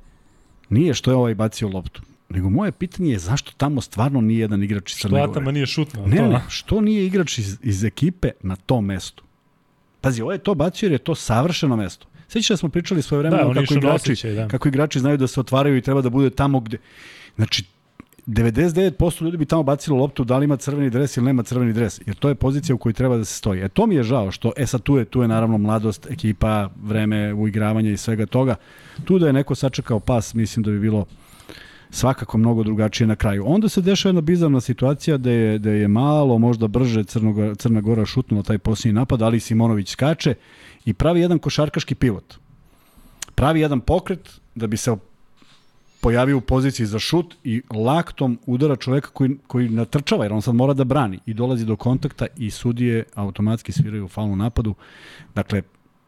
[0.69, 4.63] nije što je ovaj bacio loptu, nego moje pitanje je zašto tamo stvarno nije jedan
[4.63, 5.23] igrač iz Crne Gore.
[5.23, 6.07] Što Ataman nije šutno?
[6.07, 9.25] Ne, ne, što nije igrač iz, iz ekipe na tom mestu?
[10.01, 12.07] Pazi, ovo je to bacio jer je to savršeno mesto.
[12.29, 14.49] Sveći da smo pričali svoje vreme da, kako, igrači, osjećaj, da.
[14.49, 16.79] kako igrači znaju da se otvaraju i treba da bude tamo gde...
[17.37, 17.65] Znači,
[18.31, 22.01] 99% ljudi bi tamo bacilo loptu da li ima crveni dres ili nema crveni dres,
[22.07, 23.61] jer to je pozicija u kojoj treba da se stoji.
[23.61, 26.69] E to mi je žao što, e sad tu je, tu je naravno mladost, ekipa,
[26.83, 28.55] vreme uigravanja i svega toga.
[29.05, 31.07] Tu da je neko sačekao pas, mislim da bi bilo
[31.91, 33.45] svakako mnogo drugačije na kraju.
[33.47, 37.81] Onda se dešava jedna bizarna situacija da je, da je malo, možda brže Crnoga, Crna
[37.81, 40.35] Gora šutnula taj posljednji napad, ali Simonović skače
[40.85, 42.35] i pravi jedan košarkaški pivot.
[43.35, 44.91] Pravi jedan pokret da bi se
[46.01, 50.55] pojavio u poziciji za šut i laktom udara čoveka koji, koji natrčava, jer on sad
[50.55, 54.75] mora da brani i dolazi do kontakta i sudije automatski sviraju u falnu napadu.
[55.35, 55.63] Dakle,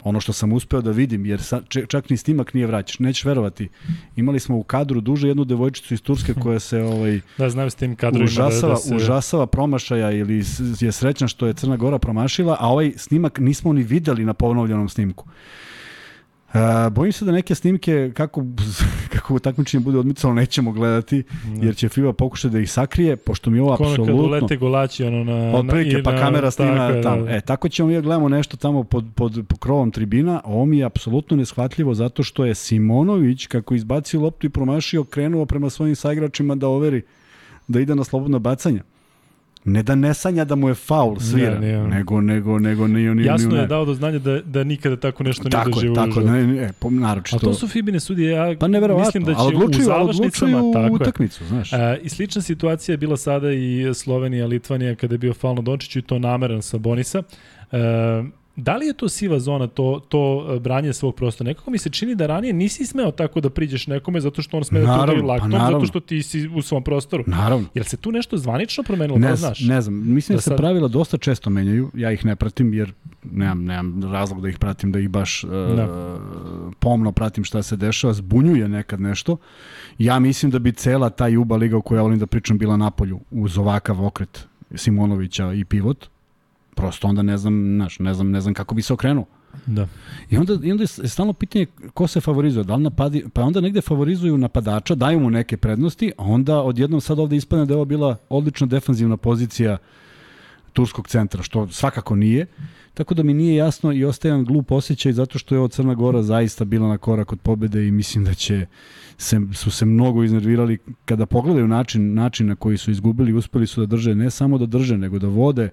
[0.05, 3.69] ono što sam uspeo da vidim, jer sa, čak ni snimak nije vraćaš, nećeš verovati.
[4.17, 7.75] Imali smo u kadru duže jednu devojčicu iz Turske koja se ovaj da znam s
[7.75, 8.97] tim kadrovima užasava, da, da se...
[8.97, 10.43] užasava promašaja ili
[10.81, 14.89] je srećna što je Crna Gora promašila, a ovaj snimak nismo ni videli na ponovljenom
[14.89, 15.25] snimku.
[15.27, 15.33] Uh,
[16.91, 18.45] bojim se da neke snimke kako,
[19.15, 21.67] kako takmičenje bude odmicalo nećemo gledati, ne.
[21.67, 24.05] jer će FIBA pokušati da ih sakrije, pošto mi ovo apsolutno...
[24.05, 25.59] Ono kad ulete golači ono na...
[25.59, 27.25] Otprilike, pa kamera snima tako, tamo.
[27.25, 27.31] Da.
[27.31, 30.65] E, tako ćemo mi da gledamo nešto tamo pod, pod, pod krovom tribina, a ovo
[30.65, 35.71] mi je apsolutno neshvatljivo zato što je Simonović, kako izbacio loptu i promašio, krenuo prema
[35.71, 37.03] svojim saigračima da overi
[37.69, 38.81] da ide na slobodno bacanje
[39.65, 43.15] ne da ne sanja da mu je faul svira, ne, ne, nego, nego, nego nije
[43.15, 45.95] ni Jasno je dao do znanja da, da nikada tako nešto tako ne doživo.
[45.95, 47.37] Tako je, tako, ne, ne, naročito.
[47.37, 51.45] A to su Fibine sudije, ja pa mislim da će odlučuju, u završnicama, tako utakmicu,
[51.45, 51.73] znaš.
[51.73, 55.63] A, I slična situacija je bila sada i Slovenija, Litvanija kada je bio faul na
[55.63, 57.23] Dončiću i to nameran sa Bonisa.
[57.73, 58.25] A,
[58.57, 61.49] Da li je to siva zona, to, to e, branje svog prostora?
[61.49, 64.65] Nekako mi se čini da ranije nisi smeo tako da priđeš nekome zato što on
[64.65, 67.25] sme da ti udari laktom, pa zato što ti si u svom prostoru.
[67.27, 67.67] Naravno.
[67.75, 69.61] Jel se tu nešto zvanično promenilo, ne, da znaš?
[69.61, 70.59] Ne znam, mislim da, da se sad...
[70.59, 74.93] pravila dosta često menjaju, ja ih ne pratim jer nemam, nemam razlog da ih pratim,
[74.93, 76.19] da ih baš uh, da.
[76.79, 79.37] pomno pratim šta se dešava, zbunjuje nekad nešto.
[79.99, 82.77] Ja mislim da bi cela ta Juba liga o kojoj ja volim da pričam bila
[82.77, 86.09] na polju uz ovakav okret Simonovića i pivot,
[86.75, 89.27] Prosto onda ne znam, znaš, ne znam, ne znam kako bi se okrenuo.
[89.67, 89.89] Da.
[90.31, 93.61] I onda, I onda je stalno pitanje ko se favorizuje, da li napadi, pa onda
[93.61, 97.77] negde favorizuju napadača, daju mu neke prednosti, a onda odjednom sad ovde ispadne da je
[97.77, 99.79] ovo bila odlična defanzivna pozicija
[100.73, 102.47] turskog centra, što svakako nije.
[102.95, 105.95] Tako da mi nije jasno i ostaje jedan glup osjećaj zato što je ovo Crna
[105.95, 108.67] Gora zaista bila na korak od pobede i mislim da će
[109.19, 113.81] se, su se mnogo iznervirali kada pogledaju način, način na koji su izgubili, uspeli su
[113.81, 115.71] da drže, ne samo da drže, nego da vode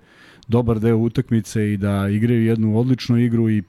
[0.50, 3.64] dobar deo utakmice i da igraju jednu odličnu igru i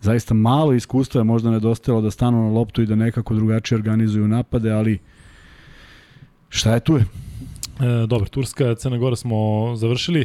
[0.00, 4.28] zaista malo iskustva je možda nedostajalo da stanu na loptu i da nekako drugačije organizuju
[4.28, 4.98] napade, ali
[6.48, 7.00] šta je tu je?
[7.02, 9.36] E, dobro, Turska, Crna Gora smo
[9.76, 10.20] završili.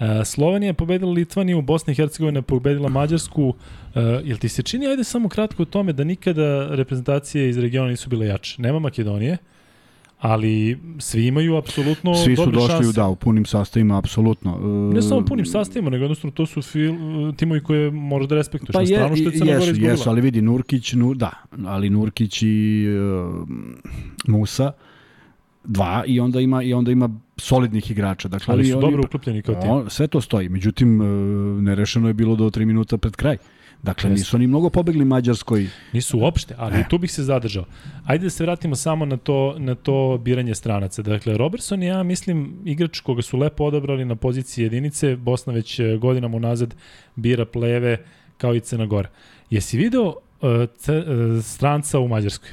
[0.00, 3.54] E, Slovenija je pobedila Litvaniju, Bosna i Hercegovina je pobedila Mađarsku.
[3.94, 7.90] E, jel ti se čini, ajde samo kratko o tome, da nikada reprezentacije iz regiona
[7.90, 8.62] nisu bile jače?
[8.62, 9.38] Nema Makedonije,
[10.22, 12.92] ali svi imaju apsolutno Svi su došli šanse.
[12.92, 14.58] da, u punim sastavima, apsolutno.
[14.94, 16.94] Ne samo punim sastavima, nego jednostavno to su fil,
[17.36, 18.72] timovi koje možeš da respektuješ.
[18.72, 19.90] Pa je, na stranu što je Crna Gora izgubila.
[19.90, 21.30] Jesu, ali vidi, Nurkić, nu, da,
[21.64, 23.48] ali Nurkić i uh,
[24.26, 24.72] Musa
[25.64, 28.28] dva i onda ima i onda ima solidnih igrača.
[28.28, 29.90] Dakle, Ali su oni- dobro uklopljeni kao tim.
[29.90, 30.48] Sve to stoji.
[30.48, 31.04] Međutim, e,
[31.62, 33.36] nerešeno je bilo do 3 minuta pred kraj.
[33.82, 34.20] Dakle, Jeste.
[34.20, 35.66] nisu oni mnogo pobegli Mađarskoj.
[35.92, 36.86] Nisu uopšte, ali Ne.
[36.90, 37.64] tu bih se zadržao.
[38.04, 41.02] Ajde da se vratimo samo na to, na to biranje stranaca.
[41.02, 45.16] Dakle, Robertson je, ja mislim, igrač koga su lepo odabrali na poziciji jedinice.
[45.16, 46.74] Bosna već e, godinama unazad
[47.16, 48.04] bira pleve
[48.38, 49.08] kao i Crna Gora.
[49.50, 50.14] Jesi video uh,
[50.76, 51.04] c, uh,
[51.44, 52.50] stranca u Mađarskoj?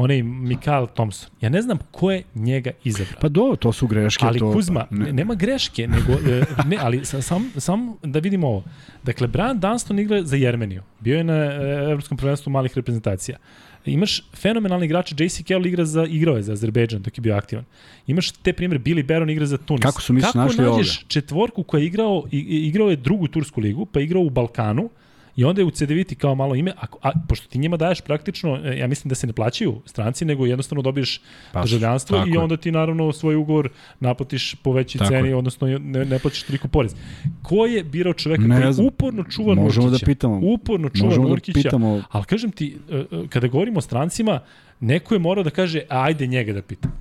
[0.00, 1.30] Onaj Mikael Thompson.
[1.40, 3.20] Ja ne znam ko je njega izabrao.
[3.20, 4.24] Pa do, to su greške.
[4.26, 5.12] Ali to, Kuzma, pa, ne.
[5.12, 8.64] nema greške, nego, e, ne, ali sa- sam, sam da vidimo ovo.
[9.02, 10.82] Dakle, Brian Dunston igra za Jermeniju.
[11.00, 11.58] Bio je na e,
[11.90, 13.38] Evropskom prvenstvu malih reprezentacija.
[13.84, 17.64] Imaš fenomenalni igrač, JC Carroll igra za, igrao je za Azerbejdžan dok je bio aktivan.
[18.06, 19.82] Imaš te primjer, Billy Baron igra za Tunis.
[19.82, 23.86] Kako su mi Kako našli nađeš četvorku koja je igrao, igrao je drugu tursku ligu,
[23.86, 24.90] pa je igrao u Balkanu,
[25.40, 28.58] I onda je u CDViti kao malo ime, a, a, pošto ti njima daješ praktično,
[28.64, 31.20] e, ja mislim da se ne plaćaju stranci, nego jednostavno dobiješ
[31.52, 33.68] Pa, državljanstvo i onda ti naravno svoj ugovor
[34.00, 35.36] naplatiš po većoj ceni, je.
[35.36, 36.94] odnosno ne, ne plaćaš toliko porez.
[37.42, 38.86] Ko je birao čoveka Ne koji znam.
[38.86, 40.04] uporno čuva Možemo Nurkića?
[40.04, 40.40] da pitamo.
[40.42, 41.60] Uporno čuva Možemo da Nurkića.
[41.62, 42.02] pitamo.
[42.10, 44.40] Ali kažem ti, e, e, kada govorimo o strancima,
[44.80, 46.92] neko je morao da kaže, ajde njega da pitam.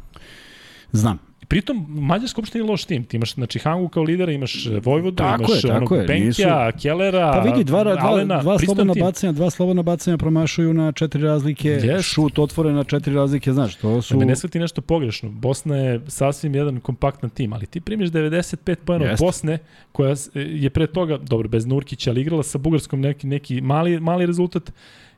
[0.92, 1.29] Znam.
[1.50, 3.04] Pritom, Mađarska uopšte nije loš tim.
[3.04, 6.08] Ti imaš znači, Hangu kao lidera, imaš e, Vojvodu, Tako imaš je, tako onog je,
[6.08, 9.04] Penkja, nisu- Kellera, Pa vidi, dva, dva, Alena, dva slobodna tim.
[9.04, 12.10] bacanja, dva slobodna bacanja promašaju na četiri razlike, Jest.
[12.10, 14.14] šut otvore na četiri razlike, znaš, to su...
[14.14, 15.30] Da me ne shvati nešto pogrešno.
[15.30, 19.26] Bosna je sasvim jedan kompaktan tim, ali ti primiš 95 pojena od Jeste.
[19.26, 19.58] Bosne,
[19.92, 24.26] koja je pre toga, dobro, bez Nurkića, ali igrala sa Bugarskom neki, neki mali, mali
[24.26, 24.72] rezultat.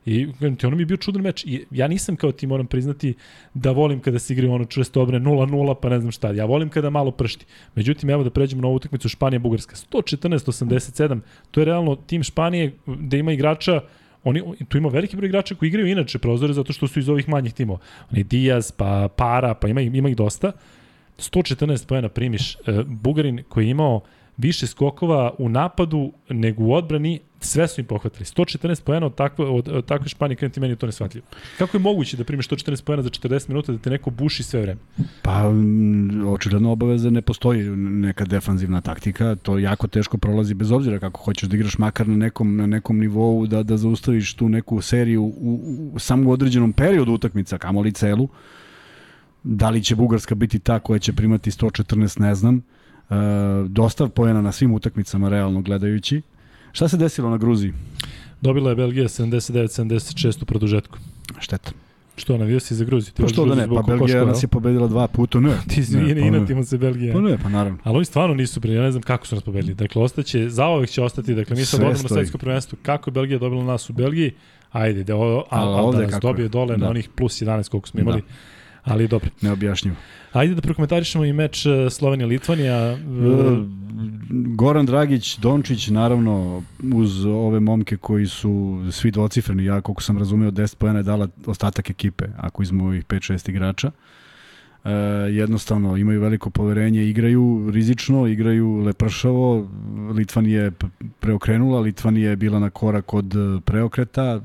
[0.06, 1.44] I ti, ono mi je bio čudan meč.
[1.44, 3.14] I ja nisam kao ti, moram priznati,
[3.54, 6.30] da volim kada se igraju ono čvrsto obrane 0-0, pa ne znam šta.
[6.30, 7.46] Ja volim kada malo pršti.
[7.74, 9.76] Međutim, evo da pređemo na ovu utakmicu Španija-Bugarska.
[9.92, 13.80] 114-87, to je realno tim Španije gde ima igrača
[14.24, 17.28] Oni, tu ima veliki broj igrača koji igraju inače prozore zato što su iz ovih
[17.28, 17.78] manjih timova.
[18.12, 20.52] Oni Diaz, pa Para, pa ima, ima ih dosta.
[21.18, 22.54] 114 pojena primiš.
[22.54, 24.00] E, Bugarin koji je imao
[24.36, 28.24] više skokova u napadu nego u odbrani, sve su im pohvatili.
[28.24, 31.26] 114 pojena od takve, od, od takve Španije, krenuti meni je to nesvatljivo.
[31.58, 34.60] Kako je moguće da primiš 114 pojena za 40 minuta da te neko buši sve
[34.60, 34.80] vreme?
[35.22, 40.98] Pa, mm, očigledno obaveze ne postoji neka defanzivna taktika, to jako teško prolazi bez obzira
[40.98, 44.80] kako hoćeš da igraš makar na nekom, na nekom nivou da, da zaustaviš tu neku
[44.80, 45.60] seriju u,
[45.94, 48.28] u, samo u određenom periodu utakmica, kamoli celu.
[49.44, 52.62] Da li će Bugarska biti ta koja će primati 114, ne znam.
[53.12, 56.22] E, dosta pojena na svim utakmicama, realno gledajući.
[56.72, 57.72] Šta se desilo na Gruziji?
[58.40, 60.98] Dobila je Belgija 79-76 u produžetku.
[61.40, 61.70] Šteta.
[62.16, 63.12] Što, navio si za Gruziju?
[63.12, 65.56] Ti Pa što da ne, pa Belgija nas je pobedila dva puta, ne.
[65.74, 67.14] Ti si ne, pa inatimo se Belgija.
[67.14, 67.78] Pa ne, pa naravno.
[67.84, 69.74] Ali oni stvarno nisu pre, ja ne znam kako su nas pobedili.
[69.74, 72.78] Dakle, ostaće, zaovek će ostati, dakle, mi sad odemo na svetsko prvenstvo.
[72.82, 74.32] Kako je Belgija dobila nas u Belgiji?
[74.72, 76.48] Ajde, da, a, a, ovde da nas kako dobije je?
[76.48, 76.84] dole Da.
[76.84, 78.20] na onih plus 11 koliko smo imali.
[78.20, 78.26] Da.
[78.84, 79.30] Ali dobro.
[79.40, 79.96] Neobjašnjivo.
[80.32, 82.92] Ajde da prokomentarišemo i meč e, Slovenija-Litvanija.
[82.92, 82.98] E,
[84.56, 86.62] Goran Dragić, Dončić, naravno,
[86.94, 91.28] uz ove momke koji su svi dvocifreni, ja koliko sam razumeo, 10 pojena je dala
[91.46, 93.90] ostatak ekipe, ako izmo ovih 5-6 igrača.
[94.84, 94.90] E,
[95.30, 99.68] jednostavno, imaju veliko poverenje, igraju rizično, igraju lepršavo,
[100.14, 100.72] Litvan je
[101.20, 104.40] preokrenula, Litvan je bila na korak od preokreta,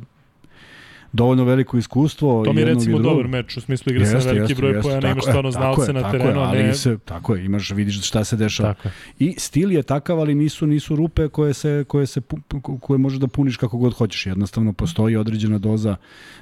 [1.17, 2.45] dovoljno veliko iskustvo.
[2.45, 5.23] to mi je recimo dobar meč, u smislu igra se na veliki broj pojena, imaš
[5.23, 6.73] stvarno znalce na terenu, je, ali ne...
[6.73, 8.73] se, tako je, imaš, vidiš šta se dešava.
[8.73, 8.93] Tako je.
[9.19, 12.21] I stil je takav, ali nisu nisu rupe koje se koje se
[12.81, 14.25] koje možeš da puniš kako god hoćeš.
[14.25, 15.95] Jednostavno postoji određena doza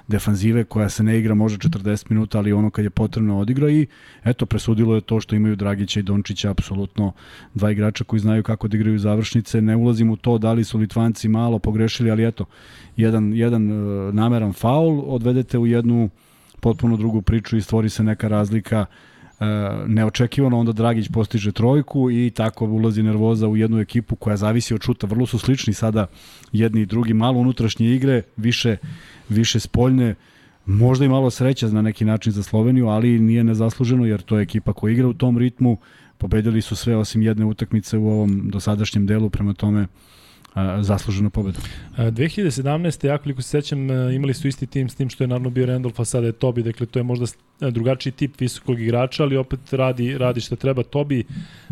[0.07, 3.87] defanzive koja se ne igra može 40 minuta, ali ono kad je potrebno odigra i
[4.23, 7.13] eto presudilo je to što imaju Dragića i Dončića apsolutno
[7.53, 9.61] dva igrača koji znaju kako da igraju završnice.
[9.61, 12.45] Ne ulazim u to da li su Litvanci malo pogrešili, ali eto
[12.97, 16.09] jedan jedan e, nameran faul odvedete u jednu
[16.59, 19.45] potpuno drugu priču i stvori se neka razlika e,
[19.87, 24.81] neočekivano, onda Dragić postiže trojku i tako ulazi nervoza u jednu ekipu koja zavisi od
[24.81, 25.07] šuta.
[25.07, 26.07] Vrlo su slični sada
[26.51, 28.77] jedni i drugi, malo unutrašnje igre, više,
[29.29, 30.15] više spoljne,
[30.65, 34.43] možda i malo sreća na neki način za Sloveniju, ali nije nezasluženo jer to je
[34.43, 35.77] ekipa koja igra u tom ritmu,
[36.17, 39.87] pobedili su sve osim jedne utakmice u ovom dosadašnjem delu, prema tome
[41.29, 41.59] pobeda.
[41.97, 43.07] A, 2017.
[43.07, 45.65] ja koliko se sećam e, imali su isti tim s tim što je naravno bio
[45.65, 47.25] Randolph, a sada je Tobi, dakle to je možda
[47.59, 50.83] drugačiji tip visokog igrača, ali opet radi, radi šta treba.
[50.83, 51.23] Tobi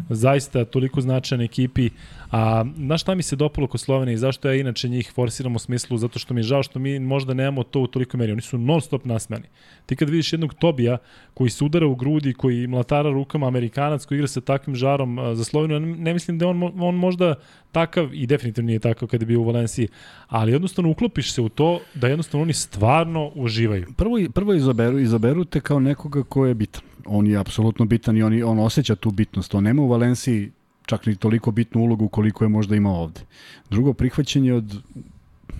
[0.10, 1.90] zaista toliko značajan ekipi,
[2.32, 5.60] a znaš šta mi se dopalo kod Slovenije i zašto ja inače njih forsiram u
[5.60, 8.42] smislu, zato što mi je žao što mi možda nemamo to u toliko meri, oni
[8.42, 9.46] su non stop nasmeni.
[9.86, 10.98] Ti kad vidiš jednog Tobija
[11.34, 15.44] koji se udara u grudi, koji mlatara rukama Amerikanac, koji igra sa takvim žarom za
[15.44, 17.36] Sloveniju, ne- mislim da on, on možda
[17.72, 19.88] takav, i definitivno nije takav kada je bio u Valenciji,
[20.28, 23.88] ali jednostavno uklopiš se u to da jednostavno oni stvarno uživaju.
[23.98, 26.82] Prvo, prvo izaberu, izaberu te kao nekoga ko je bitan.
[27.06, 29.56] On je apsolutno bitan i on, on osjeća tu bitnost.
[29.56, 30.52] On nema u Valenciji
[30.86, 33.22] čak ni toliko bitnu ulogu koliko je možda imao ovde.
[33.70, 34.82] Drugo, prihvaćenje od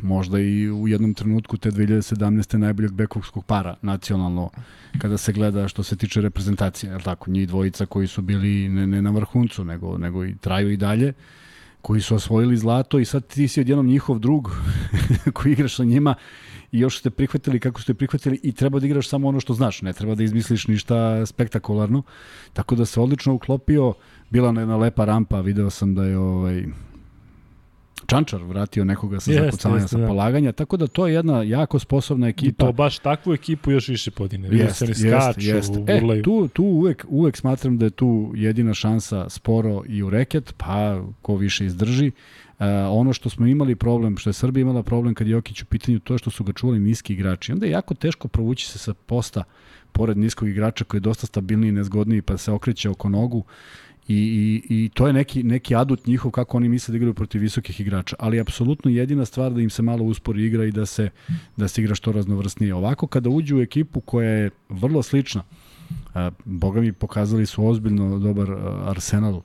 [0.02, 2.58] možda i u jednom trenutku te 2017.
[2.58, 4.50] najboljeg bekovskog para nacionalno
[4.98, 7.32] kada se gleda što se tiče reprezentacije, je tako?
[7.32, 11.14] Njih dvojica koji su bili ne, ne na vrhuncu, nego, nego i traju i dalje,
[11.82, 14.52] koji su osvojili zlato i sad ti si odjednom njihov drug
[15.34, 16.16] koji igraš sa njima
[16.74, 19.82] i još ste prihvatili kako ste prihvatili i treba da igraš samo ono što znaš,
[19.82, 22.04] ne treba da izmisliš ništa spektakularno.
[22.54, 23.94] Tako da se odlično uklopio,
[24.30, 26.66] bila jedna lepa rampa, video sam da je ovaj,
[28.06, 30.08] Čančar vratio nekoga sa Jeste, zakucavanja sa da.
[30.08, 32.66] polaganja, tako da to je jedna jako sposobna I ekipa.
[32.66, 34.50] to baš takvu ekipu još više podine.
[34.50, 35.40] Vidio se skaču,
[35.88, 36.24] E, urlaju.
[36.24, 41.02] tu, tu uvek, uvek smatram da je tu jedina šansa sporo i u reket, pa
[41.22, 42.12] ko više izdrži.
[42.60, 45.66] Uh, ono što smo imali problem, što je Srbija imala problem kad je Jokić u
[45.66, 47.52] pitanju, to je što su ga čuvali niski igrači.
[47.52, 49.44] Onda je jako teško provući se sa posta
[49.92, 53.44] pored niskog igrača koji je dosta stabilniji i nezgodniji pa se okreće oko nogu
[54.08, 54.16] i,
[54.70, 57.80] i, i to je neki, neki adut njihov kako oni misle da igraju protiv visokih
[57.80, 61.10] igrača, ali apsolutno jedina stvar da im se malo uspori igra i da se,
[61.58, 62.76] da se igra što raznovrsnije.
[62.76, 65.44] Ovako kada uđu u ekipu koja je vrlo slična,
[66.14, 68.48] a, boga mi pokazali su ozbiljno dobar
[68.86, 69.42] arsenal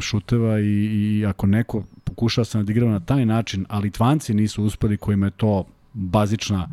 [0.00, 4.96] šuteva i, i ako neko pokušava se nadigrava na taj način, a Litvanci nisu uspeli
[4.96, 6.68] kojima je to bazična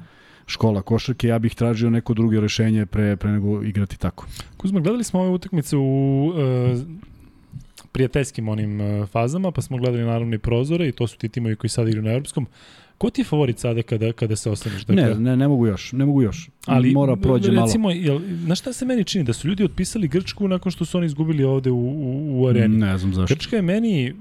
[0.47, 4.25] škola košarke, ja bih tražio neko drugo rešenje pre, pre nego igrati tako.
[4.57, 6.79] Kuzma, gledali smo ove utakmice u uh,
[7.91, 11.55] prijateljskim onim uh, fazama, pa smo gledali naravno i prozore i to su ti timovi
[11.55, 12.47] koji sad igraju na evropskom.
[12.97, 14.85] Ko ti je favorit sada kada, kada se ostaneš?
[14.85, 16.49] Dakle, ne, ne, ne mogu još, ne mogu još.
[16.65, 17.99] Ali Mora prođe recimo, malo.
[17.99, 19.23] Jel, na šta se meni čini?
[19.23, 22.77] Da su ljudi otpisali Grčku nakon što su oni izgubili ovde u, u, u areni.
[22.77, 23.35] Ne znam zašto.
[23.35, 24.13] Grčka je meni e,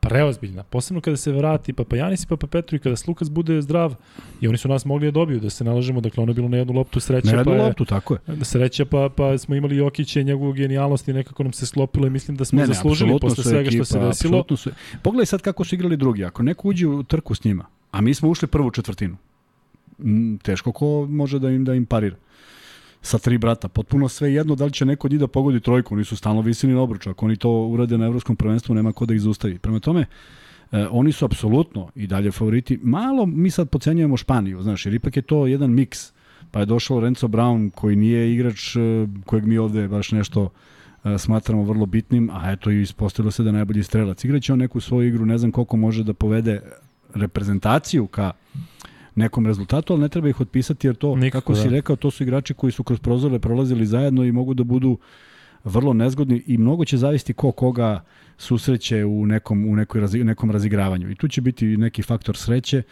[0.00, 3.94] preozbiljna, posebno kada se vrati Papa Janis i Papa Petru i kada Slukas bude zdrav
[4.40, 6.56] i oni su nas mogli da dobiju, da se nalažemo, dakle ono je bilo na
[6.56, 7.26] jednu loptu sreće.
[7.26, 8.36] Na jednu pa je, loptu, tako je.
[8.36, 12.06] Da sreća, pa, pa smo imali Jokića i njegovu genijalnost i nekako nam se sklopilo
[12.06, 14.44] i mislim da smo ne, ne, zaslužili posle svega ekipa, što se desilo.
[14.56, 14.70] Su,
[15.02, 16.24] pogledaj sad kako su igrali drugi.
[16.24, 19.16] Ako neko uđe u trku s njima, a mi smo ušli prvu četvrtinu,
[20.42, 22.16] teško ko može da im da im parira
[23.02, 23.68] sa tri brata.
[23.68, 26.40] Potpuno sve jedno da li će neko od njih da pogodi trojku, oni su stalno
[26.40, 27.10] visini na obruču.
[27.10, 29.58] Ako oni to urade na evropskom prvenstvu, nema ko da ih zaustavi.
[29.58, 30.06] Prema tome,
[30.72, 32.78] E, oni su apsolutno i dalje favoriti.
[32.82, 36.12] Malo mi sad pocenjujemo Španiju, znaš, jer ipak je to jedan miks.
[36.50, 38.80] Pa je došao Lorenzo Brown koji nije igrač e,
[39.26, 40.50] kojeg mi ovde baš nešto
[41.04, 44.24] e, smatramo vrlo bitnim, a eto i ispostavilo se da je najbolji strelac.
[44.24, 46.60] Igraće on neku svoju igru, ne znam koliko može da povede
[47.14, 48.32] reprezentaciju ka
[49.18, 51.62] nekom rezultatu, ali ne treba ih otpisati jer to, Nikako, kako da.
[51.62, 54.98] si rekao, to su igrači koji su kroz prozore prolazili zajedno i mogu da budu
[55.64, 58.04] vrlo nezgodni i mnogo će zavisti ko koga
[58.38, 61.10] susreće u nekom, u nekoj razi, nekom razigravanju.
[61.10, 62.82] I tu će biti neki faktor sreće.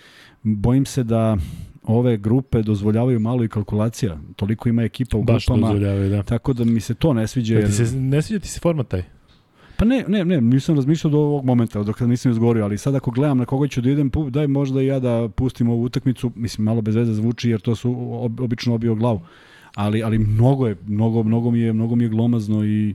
[0.42, 1.36] Bojim se da
[1.82, 4.18] ove grupe dozvoljavaju malo i kalkulacija.
[4.36, 5.74] Toliko ima ekipa u Baš grupama.
[6.08, 6.22] da.
[6.22, 7.54] Tako da mi se to ne sviđa.
[7.54, 7.62] Jer...
[7.62, 7.70] Jer...
[7.70, 9.02] Ti se, ne sviđa ti se format taj?
[9.76, 13.10] Pa ne, ne, ne, nisam razmišljao do ovog momenta, dok nisam izgovorio, ali sad ako
[13.10, 16.64] gledam na koga ću da idem, daj možda i ja da pustim ovu utakmicu, mislim
[16.64, 19.20] malo bez veze zvuči jer to su ob, obično obio glavu.
[19.74, 22.94] Ali ali mnogo je, mnogo mnogo mi je, mnogo mi je glomazno i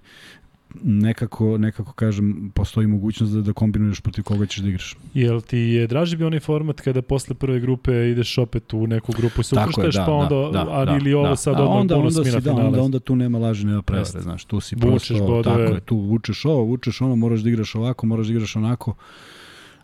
[0.84, 4.98] nekako, nekako kažem, postoji mogućnost da, da kombinuješ protiv koga ćeš da igraš.
[5.14, 9.12] Jel ti je draži bi onaj format kada posle prve grupe ideš opet u neku
[9.12, 11.36] grupu i se ukrštaš, da, pa onda, da, da, a, da, ili ovo da.
[11.36, 14.22] sad A odmah onda, onda, si, da, onda, onda tu nema laži, nema prevare, Jeste.
[14.22, 15.66] znaš, tu si Vučeš prosto, bodove.
[15.66, 18.96] tako je, tu vučeš ovo, vučeš ono, moraš da igraš ovako, moraš da igraš onako,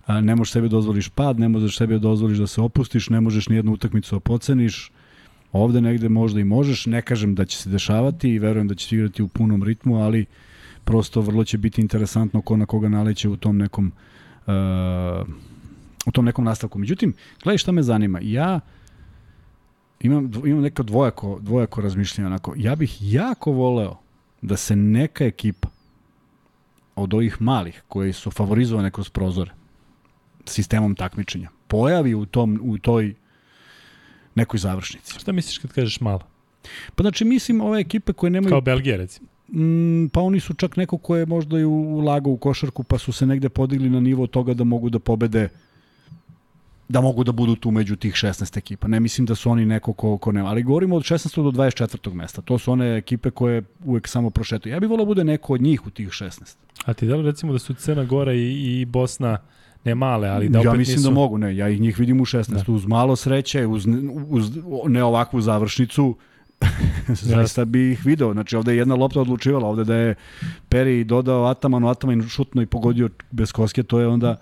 [0.05, 3.49] a, ne možeš sebi dozvoliš pad, ne možeš sebi dozvoliš da se opustiš, ne možeš
[3.49, 4.91] ni jednu utakmicu da poceniš,
[5.51, 8.87] ovde negde možda i možeš, ne kažem da će se dešavati i verujem da će
[8.87, 10.25] se igrati u punom ritmu, ali
[10.87, 13.91] prosto vrlo će biti interesantno ko na koga naleće u tom nekom
[14.47, 14.53] uh,
[16.05, 16.79] u tom nekom nastavku.
[16.79, 18.19] Međutim, gledaj šta me zanima.
[18.21, 18.59] Ja
[19.99, 22.27] imam, imam neko dvojako, dvojako razmišljanje.
[22.27, 22.53] Onako.
[22.57, 23.97] Ja bih jako voleo
[24.41, 25.67] da se neka ekipa
[26.95, 29.51] od ovih malih koji su favorizovane kroz prozore
[30.45, 33.15] sistemom takmičenja pojavi u, tom, u toj
[34.35, 35.19] nekoj završnici.
[35.19, 36.21] Šta misliš kad kažeš malo?
[36.95, 39.27] Pa znači mislim ove ekipe koje nemaju Kao Belgija recimo.
[39.53, 43.11] Mm, pa oni su čak neko ko je možda i ulagao u košarku, pa su
[43.11, 45.49] se negde podigli na nivo toga da mogu da pobede
[46.89, 48.87] da mogu da budu tu među tih 16 ekipa.
[48.87, 50.49] Ne mislim da su oni neko ko, ko nema.
[50.49, 51.43] Ali govorimo od 16.
[51.43, 52.13] do 24.
[52.13, 52.41] mesta.
[52.41, 54.73] To su one ekipe koje uvek samo prošetuju.
[54.73, 56.55] Ja bih volao bude neko od njih u tih 16.
[56.85, 59.37] A ti da li recimo da su Crna Gora i, i Bosna
[59.83, 61.09] ne male, ali da opet ja mislim nisu...
[61.09, 61.55] da mogu, ne.
[61.55, 62.65] Ja ih njih vidim u 16.
[62.65, 62.73] Da.
[62.73, 63.87] Uz malo sreće, uz,
[64.27, 64.51] uz
[64.87, 66.15] ne ovakvu završnicu,
[67.31, 68.33] zaista bi ih video.
[68.33, 70.15] Znači ovde je jedna lopta odlučivala, ovde da je
[70.69, 74.35] Peri dodao Atamanu, Ataman šutno i pogodio bez koske, to je onda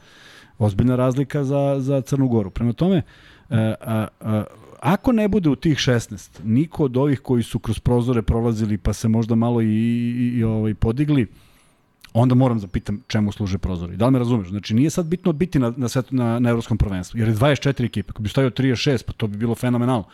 [0.57, 2.49] ozbiljna razlika za, za Crnu Goru.
[2.49, 3.01] Prema tome,
[3.49, 4.43] a, a, a,
[4.79, 8.93] ako ne bude u tih 16, niko od ovih koji su kroz prozore prolazili pa
[8.93, 11.27] se možda malo i, i, i ovaj, podigli,
[12.13, 13.97] onda moram da pitam čemu služe prozori.
[13.97, 14.49] Da li me razumeš?
[14.49, 17.85] Znači nije sad bitno biti na, na, svetu, na, na evropskom prvenstvu, jer je 24
[17.85, 18.09] ekipe.
[18.09, 20.05] Ako bi stavio 36, pa to bi bilo fenomenalno.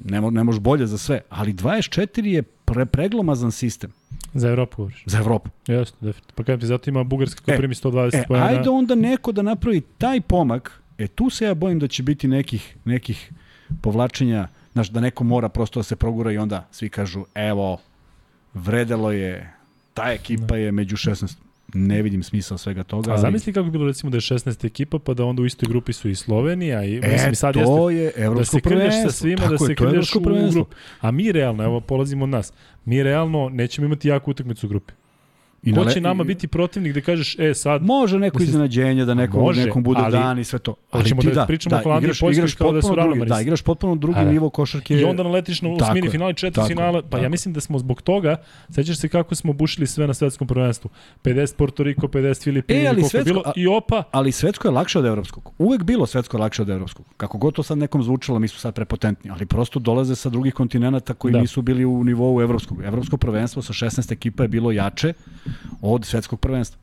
[0.00, 3.90] Ne, mo, ne može bolje za sve, ali 24 je pre, preglomazan sistem
[4.34, 5.02] Za Evropu govoriš.
[5.06, 5.50] za Evropu.
[5.66, 6.32] Jeste, definitivno.
[6.34, 8.46] Pa kažem ti, zato ima Bugarska koja E, primi 120 E, pojena.
[8.46, 12.28] ajde onda neko da napravi taj pomak, e tu se ja bojim da će biti
[12.28, 13.30] nekih, nekih
[13.80, 17.78] povlačenja, znaš, da neko mora prosto da se progura i onda svi kažu, evo,
[18.54, 19.52] vredelo je,
[19.94, 21.34] ta ekipa je među 16.
[21.74, 23.10] Ne vidim smisla svega toga.
[23.10, 25.46] A ali- zamisli kako bi bilo recimo da je 16 ekipa, pa da onda u
[25.46, 28.94] istoj grupi su i Slovenija i E, mislim sad to jeste je da se krlješ
[29.02, 30.70] sa svima, da se krlješ u grupu.
[31.00, 32.52] A mi realno, evo polazimo od nas,
[32.84, 34.92] mi realno nećemo imati jaku utakmicu u grupi.
[35.62, 39.14] I Ko će nama biti protivnik da kažeš, e sad, Može neko Mislim, iznenađenje da
[39.14, 40.74] nekom, može, nekom bude ali- dan i sve to.
[40.90, 42.88] Ali Hoćemo ti da da, pričamo o da, Holandiji i igraš, igraš kao da su
[42.88, 44.30] potpuno drugi, da, igraš potpuno drugi A, da.
[44.30, 44.94] nivo košarke.
[44.94, 47.60] I onda naletiš na osmini i četiri tako je, finala, pa tako ja mislim da
[47.60, 48.36] smo zbog toga,
[48.70, 50.90] sećaš se kako smo bušili sve na svetskom prvenstvu.
[51.24, 54.98] 50 Porto Riko, 50 Filipina, E, ali svetsko- bilo, i opa, ali svetsko je lakše
[54.98, 55.50] od evropskog.
[55.58, 57.06] Uvek bilo svetsko je lakše od evropskog.
[57.16, 60.54] Kako god to sad nekom zvučalo, mi su sad prepotentni, ali prosto dolaze sa drugih
[60.54, 61.40] kontinenta koji da.
[61.40, 62.82] nisu bili u nivou evropskog.
[62.82, 65.12] Evropsko prvenstvo sa 16 ekipa je bilo jače
[65.82, 66.80] od svetskog prvenstva.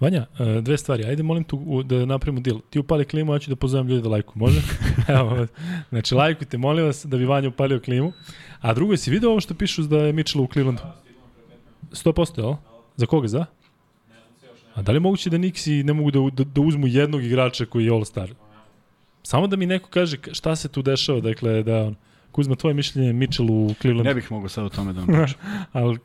[0.00, 1.04] Vanja, e, dve stvari.
[1.04, 2.60] Ajde, molim tu da napravimo deal.
[2.70, 4.34] Ti upali klimu, ja ću da pozovem ljude da lajkuju.
[4.36, 4.60] Može?
[5.18, 5.46] Evo,
[5.88, 8.12] znači, lajkujte, molim vas, da bi Vanja upalio klimu.
[8.60, 10.82] A drugo, si vidio ovo što pišu da je Mitchell u Clevelandu?
[11.92, 12.54] 100%, jel?
[12.96, 13.46] Za koga, za?
[14.74, 17.66] A da li je moguće da Nixi ne mogu da, da, da uzmu jednog igrača
[17.66, 18.34] koji je All-Star?
[19.22, 21.96] Samo da mi neko kaže ka- šta se tu dešava, dakle, da on...
[22.36, 24.08] Kuzma, tvoje mišljenje je Mitchell u Clevelandu.
[24.08, 25.40] Ne bih mogao sad o tome da vam pričam.
[25.72, 25.98] Ali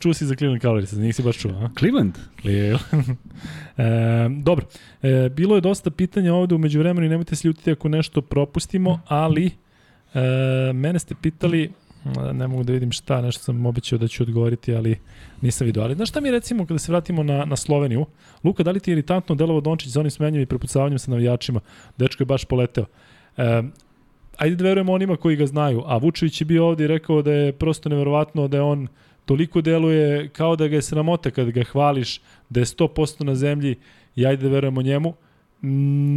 [0.00, 1.68] čuo si za Cleveland Cavaliers, nisi baš čuo, a?
[1.78, 2.18] Cleveland?
[2.40, 2.82] Cleveland.
[3.76, 3.82] e,
[4.42, 4.66] dobro,
[5.02, 9.00] e, bilo je dosta pitanja ovde umeđu vremenu i nemojte se ljutiti ako nešto propustimo,
[9.06, 11.70] ali e, mene ste pitali,
[12.32, 14.98] ne mogu da vidim šta, nešto sam obećao da ću odgovoriti, ali
[15.40, 15.82] nisam vidio.
[15.82, 18.06] Ali znaš šta mi recimo kada se vratimo na, na Sloveniju?
[18.44, 21.60] Luka, da li ti je iritantno delovo Dončić za onim smenjima i prepucavanjem sa navijačima?
[21.98, 22.84] Dečko je baš poleteo.
[23.36, 23.62] E,
[24.36, 27.32] ajde da verujemo onima koji ga znaju, a Vučević je bio ovde i rekao da
[27.32, 28.88] je prosto neverovatno da je on
[29.24, 33.76] toliko deluje kao da ga je sramota kad ga hvališ, da je 100% na zemlji
[34.16, 35.14] i ajde da verujemo njemu.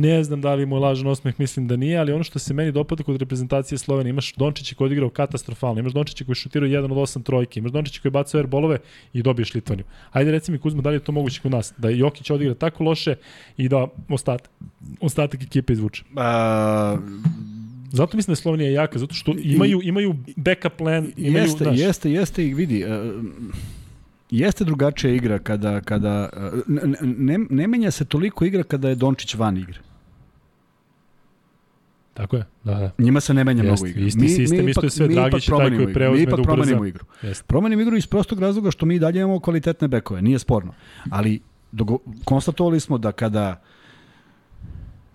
[0.01, 2.53] Ne znam da li mu je lažan osmeh, mislim da nije, ali ono što se
[2.53, 6.70] meni dopada kod reprezentacije Slovenije, imaš Dončića koji je odigrao katastrofalno, imaš Dončića koji šutirao
[6.70, 8.78] 1 od 8 trojke, imaš Dončića koji je bacao airbolove
[9.13, 9.86] i dobiješ Litvaniju.
[10.11, 11.74] Ajde reci mi Kuzma, da li je to moguće kod nas?
[11.78, 13.16] Da Jokić odigra tako loše
[13.57, 14.51] i da ostatak,
[15.01, 16.03] ostatak ekipe izvuče.
[16.16, 16.97] A,
[17.91, 21.79] Zato mislim da je Slovenija jaka, zato što imaju, imaju backup plan, imaju, jeste, znaš,
[21.79, 22.81] jeste, jeste i vidi.
[22.81, 23.13] e,
[24.31, 26.29] Jeste drugačija igra kada, kada
[26.67, 29.79] ne, ne, ne menja se toliko igra kada je Dončić van igre.
[32.13, 32.91] Tako je, da, da.
[32.97, 34.07] Njima se ne menja Jeste, mnogo igra.
[34.07, 37.05] isti sistem, isto je sve mi Dragić taj koji preuzme Mi ipak da promenimo igru.
[37.21, 37.43] Jeste.
[37.47, 40.73] Promenimo igru iz prostog razloga što mi dalje imamo kvalitetne bekove, nije sporno.
[41.09, 41.39] Ali
[41.71, 43.61] dogo, konstatovali smo da kada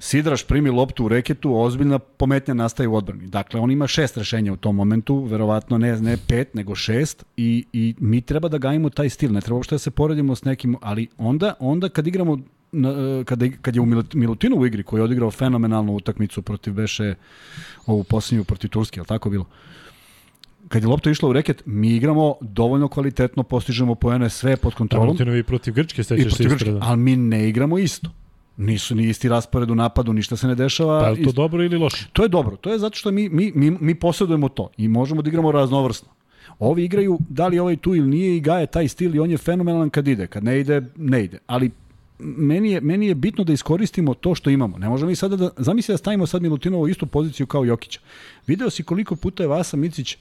[0.02, 3.26] Sidraš primi loptu u reketu, ozbiljna pometnja nastaje u odbrani.
[3.26, 7.64] Dakle, on ima šest rešenja u tom momentu, verovatno ne, ne pet, nego šest i,
[7.72, 9.32] i mi treba da gajimo taj stil.
[9.32, 12.38] Ne treba uopšte da se poredimo s nekim, ali onda, onda kad igramo
[12.72, 12.94] na,
[13.24, 17.14] kada, kad je u Milut- Milutinovu igri koji je odigrao fenomenalnu utakmicu protiv Beše
[17.86, 19.44] ovu posljednju protiv Turske, je tako bilo?
[20.68, 25.06] kad je lopta išla u reket, mi igramo dovoljno kvalitetno, postižemo poene sve pod kontrolom
[25.06, 26.76] Milutinovi protiv Grčke, i sećaš se Grčke, ispred.
[26.80, 28.10] ali mi ne igramo isto.
[28.60, 31.00] Nisu ni isti raspored u napadu, ništa se ne dešava.
[31.00, 32.06] Pa je to dobro ili loše?
[32.12, 35.22] To je dobro, to je zato što mi, mi, mi, mi posjedujemo to i možemo
[35.22, 36.08] da igramo raznovrsno.
[36.58, 39.38] Ovi igraju, da li ovaj tu ili nije i gaje taj stil i on je
[39.38, 41.38] fenomenalan kad ide, kad ne ide, ne ide.
[41.46, 41.70] Ali
[42.18, 44.78] meni je, meni je bitno da iskoristimo to što imamo.
[44.78, 48.00] Ne možemo mi sada da, zamisli da stavimo sad Milutinovu u istu poziciju kao Jokića.
[48.46, 50.16] Video si koliko puta je Vasa Micić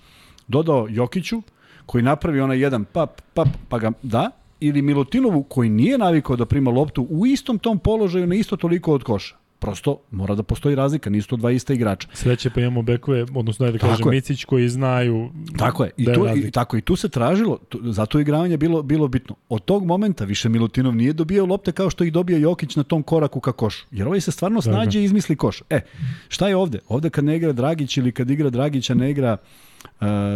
[0.48, 1.42] dodao Jokiću,
[1.86, 6.46] koji napravi onaj jedan pap, pap, pa ga da, ili Milutinovu koji nije navikao da
[6.46, 9.36] prima loptu u istom tom položaju na isto toliko od koša.
[9.60, 12.08] Prosto mora da postoji razlika, nisu to dva ista igrača.
[12.14, 14.12] Sreće pa imamo bekove, odnosno da, da kažem je.
[14.12, 15.92] Micić koji znaju Tako je.
[15.98, 16.52] I, da je tu, i, razlika.
[16.52, 19.36] tako, I tu se tražilo, tu, zato je igravanje bilo, bilo bitno.
[19.50, 23.04] Od tog momenta više Milutinov nije dobijao lopte kao što ih dobija Jokić na tom
[23.04, 23.86] koraku ka košu.
[23.92, 25.62] Jer ovaj se stvarno snađe i izmisli koš.
[25.70, 25.82] E,
[26.28, 26.80] šta je ovde?
[26.88, 29.69] Ovde kad ne igra Dragić ili kad igra Dragića ne igra uh,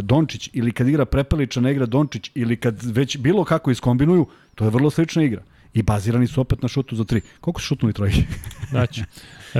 [0.01, 4.63] Dončić ili kad igra Prepelića ne igra Dončić ili kad već bilo kako iskombinuju, to
[4.65, 5.41] je vrlo slična igra.
[5.73, 7.21] I bazirani su opet na šutu za tri.
[7.41, 8.23] Koliko su šutnuli trojke?
[8.69, 9.03] Znači,
[9.55, 9.59] E,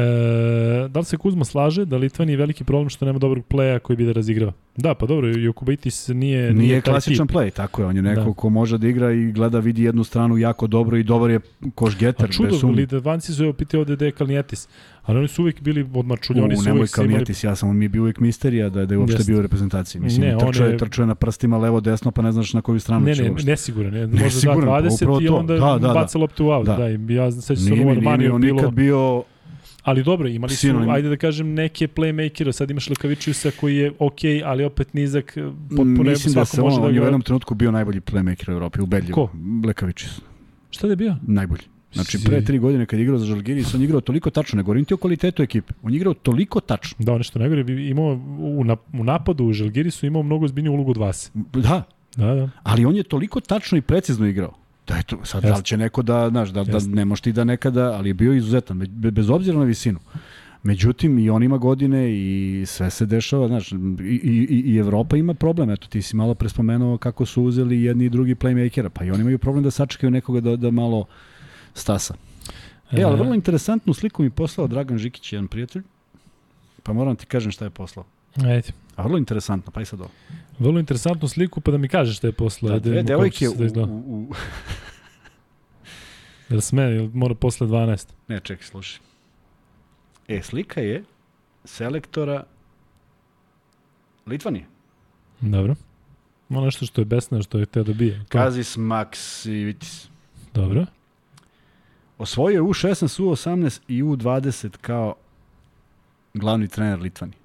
[0.88, 3.98] da li se Kuzma slaže da Litvan je veliki problem što nema dobrog pleja koji
[3.98, 4.52] bi da razigrava?
[4.78, 6.54] Da, pa dobro, Jokubaitis nije...
[6.54, 7.36] Nije, taj klasičan tip.
[7.36, 7.88] play, tako je.
[7.88, 8.34] On je neko Da.
[8.34, 11.40] ko može da igra i gleda, vidi jednu stranu jako dobro i dobar je
[11.76, 12.68] koš A čudo.
[12.68, 14.68] Litvanci su evo pitao ovde gde je Kalnijetis,
[15.04, 17.10] ali oni su uvijek bili odmačulji, oni su uvijek se imali...
[17.10, 19.32] Kalnijetis, ja sam, on mi je bio uvijek misterija da, da je uopšte Jeste.
[19.32, 20.02] bio u reprezentaciji.
[20.02, 22.80] Mislim, Ne, ne, trčuje, je- trčuje na prstima levo, desno, pa ne znaš na koju
[22.80, 23.50] stranu Ne, će ne, uopšte.
[23.50, 24.08] nesiguran je.
[24.08, 25.94] Može da Nesiguran, pa 20 upravo i onda Da, da, da.
[25.94, 26.66] baca loptu u aut.
[26.66, 26.72] Da.
[26.74, 26.98] Da.
[26.98, 29.24] da ja sećam se Nije ono mi, nije mi Armaniju
[29.84, 30.90] Ali dobro, imali su, Sinonim.
[30.90, 32.52] ajde da kažem, neke playmakera.
[32.52, 35.38] Sad imaš Lekavičiusa koji je okej, ali opet nizak,
[35.70, 38.52] potpuno Mislim da se on, da on je u jednom trenutku bio najbolji playmaker u
[38.52, 39.16] Evropi, ubedljivo.
[39.16, 39.38] Ko?
[39.68, 40.22] Lekavičius.
[40.70, 41.16] Šta da je bio?
[41.28, 41.62] Najbolji.
[41.94, 44.64] Znači, pre tri godine kad je igrao za Žalgiris, on je igrao toliko tačno, ne
[44.64, 46.98] govorim ti o kvalitetu ekipe, on je igrao toliko tačno.
[47.00, 50.92] Da, nešto najgore bi imao u, na, u napadu u Žalgirisu imao mnogo zbiljniju ulogu
[50.92, 51.32] od vas.
[51.54, 51.84] Da,
[52.16, 52.50] Da, da.
[52.64, 54.54] ali on je toliko tačno i precizno igrao.
[54.88, 57.44] Da eto, sad da li će neko da, znaš, da, da ne možeš ti da
[57.44, 60.00] nekada, ali je bio izuzetan, be- bez obzira na visinu.
[60.64, 65.18] Međutim, i on ima godine i sve se dešava, znaš, i, i, i- i Evropa
[65.18, 69.04] ima problem, eto, ti si malo prespomenuo kako su uzeli jedni i drugi playmakera, pa
[69.04, 71.06] i oni imaju problem da sačekaju nekoga da, da malo
[71.74, 72.14] stasa.
[72.92, 75.82] E, ali vrlo interesantnu sliku mi poslao Dragan Žikić, jedan prijatelj,
[76.84, 78.06] pa moram ti kažem šta je poslao.
[78.38, 78.68] Ajde.
[78.96, 80.10] A vrlo interesantno, pa i sad ovo.
[80.60, 82.70] Vrlo interesantnu sliku, pa da mi kažeš šta je posle.
[82.70, 83.52] Da, Da, dve devojke u...
[83.52, 84.34] u, Da u, u,
[86.50, 88.08] Jel sme, jel mora posle 12?
[88.28, 89.00] Ne, čekaj, slušaj.
[90.28, 91.04] E, slika je
[91.66, 92.44] selektora
[94.26, 94.66] Litvanije.
[95.42, 95.76] Dobro.
[96.50, 98.20] Ono nešto što je besno, što je teo da bije.
[98.20, 98.26] To.
[98.38, 100.08] Kazis Maksivitis.
[100.54, 100.86] Dobro.
[102.18, 105.16] Osvojio je U16, U18 i U20 kao
[106.34, 107.43] glavni trener Litvanije.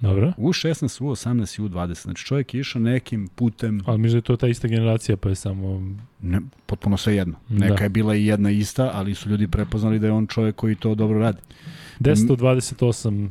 [0.00, 0.32] Dobro.
[0.38, 2.02] U16, U18 i U20.
[2.02, 5.28] Znači čovjek je išao nekim putem, Ali mi da je to ta ista generacija, pa
[5.28, 5.94] je samo...
[6.20, 7.34] ne, potpuno sve jedno.
[7.48, 7.66] Da.
[7.66, 10.74] Neka je bila i jedna ista, ali su ljudi prepoznali da je on čovjek koji
[10.74, 11.38] to dobro radi.
[12.00, 13.28] 10 od 28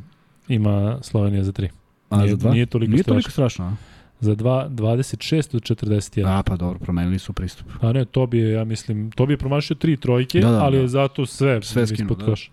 [0.47, 1.67] ima Slovenija za 3.
[2.09, 2.51] A Nije- za dva?
[2.51, 3.13] nije toliko nije strašno.
[3.13, 3.75] toliko strašno, a?
[4.21, 6.25] Za 2, 26 od 41.
[6.29, 7.67] A, pa dobro, promenili su pristup.
[7.81, 10.59] A ne, to bi je, ja mislim, to bi je promašio tri trojke, Da, da,
[10.59, 10.81] ali da.
[10.81, 12.25] je zato sve, Sve ispod skinuo, da.
[12.25, 12.51] koša.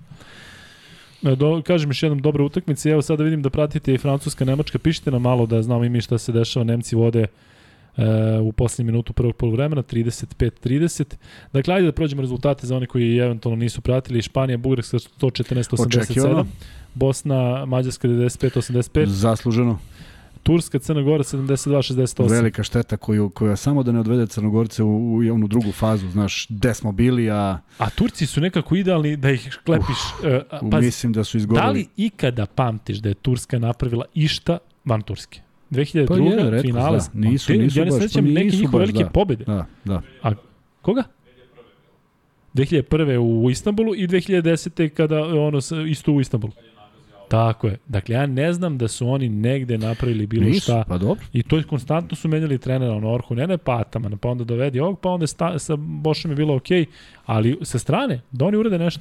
[1.34, 2.90] Do, kažem još jednom dobra utakmica.
[2.90, 4.78] Evo sada vidim da pratite i Francuska, Nemačka.
[4.78, 6.64] Pišite nam malo da znamo i mi šta se dešava.
[6.64, 7.26] Nemci vode
[7.96, 8.02] e,
[8.42, 11.14] u poslednji minutu prvog polovremena 35-30.
[11.52, 14.22] Dakle, ajde da prođemo rezultate za one koji eventualno nisu pratili.
[14.22, 15.86] Španija, Bugarska 114-87.
[15.86, 16.46] Očekivano.
[16.94, 19.06] Bosna, Mađarska 95-85.
[19.06, 19.78] Zasluženo.
[20.46, 22.30] Turska, Crna Gora 72-68.
[22.30, 26.46] Velika šteta koju, koja samo da ne odvede Crnogorce u, u onu drugu fazu, znaš,
[26.48, 29.96] gde smo bili, a A Turci su nekako idealni da ih klepiš.
[30.52, 31.64] Uh, pazi, mislim da su izgorili.
[31.64, 35.40] da li ikada pamtiš da je Turska napravila išta van Turske?
[35.70, 36.06] 2002.
[36.06, 36.14] Pa
[36.46, 36.98] je, finale.
[36.98, 37.04] da.
[37.20, 39.10] Nisu- Ma te- nisu ja ne sećam pa neke nisu njihove velike da.
[39.10, 39.44] pobede.
[39.44, 40.02] Da, da.
[40.82, 41.02] Koga?
[42.54, 43.18] 2001.
[43.18, 44.88] u Istanbulu i 2010.
[44.88, 46.52] kada ono isto u Istanbulu.
[47.28, 47.78] Tako je.
[47.88, 50.84] Dakle, ja ne znam da su oni negde napravili bilo Nisu, šta.
[50.88, 51.24] pa dobro.
[51.32, 54.44] I to je konstantno su menjali trenera, ono Orhu, ne ne pa Ataman, pa onda
[54.44, 56.86] dovedi ovog, pa onda sta, sa Bošem je bilo okej,
[57.26, 59.00] ali sa strane, da oni urade nešto.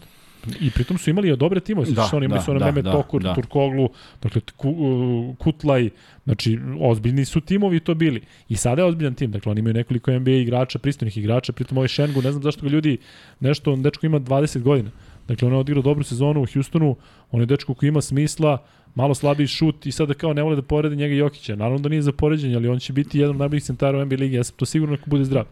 [0.62, 2.66] I pritom su imali i dobre timove, Da, da, oni imali da, su ono da,
[2.66, 3.34] Mehmet da, Tokur, da.
[3.34, 3.90] Turkoglu,
[4.22, 5.90] dakle Ku, uh, Kutlaj,
[6.24, 8.22] znači ozbiljni su timovi to bili.
[8.50, 11.88] I sada je ozbiljan tim, dakle oni imaju nekoliko NBA igrača, pristojnih igrača, pritom ovaj
[11.88, 12.98] Šengu, ne znam zašto ga ljudi,
[13.40, 14.92] nešto, on dečko ima 20 godina.
[15.28, 16.96] Dakle, on je odigrao dobru sezonu u Houstonu,
[17.32, 18.58] on je dečko koji ima smisla,
[18.96, 21.56] malo slabiji šut i sada kao ne vole da porede njega Jokića.
[21.56, 24.16] Naravno da nije za poređenje, ali on će biti jedan od najboljih centara u NBA
[24.16, 25.46] ligi, ja sam to sigurno ako bude zdrav.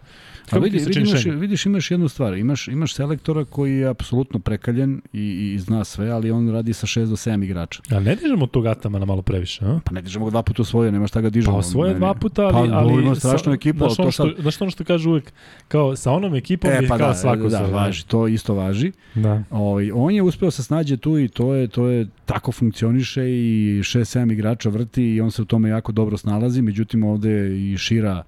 [0.44, 2.34] A Kako vidi, se vidi, čini imaš, vidiš, imaš jednu stvar.
[2.34, 6.88] Imaš, imaš selektora koji je apsolutno prekaljen i, i zna sve, ali on radi sa
[6.88, 7.82] 6 do 7 igrača.
[7.91, 9.80] Ali ne dižemo tog Atamana malo previše, a?
[9.86, 11.58] Pa ne dižemo ga dva puta osvojio, nema šta ga Pa dižemo.
[11.58, 12.70] osvoje Ne, dva puta, ali...
[12.70, 15.34] Pa, ali ima strašnu ekipu, Znaš ono, što, sad- znaš ono što kaže uvek,
[15.68, 18.54] kao sa onom ekipom E, je pa kao da, svako da, se, važi, to isto
[18.54, 18.91] važi.
[19.16, 19.44] Da.
[19.50, 23.79] Ovaj on je uspeo se snađe tu i to je to je tako funkcioniše i
[23.84, 28.23] 6-7 igrača vrti i on se u tome jako dobro snalazi, međutim ovde i šira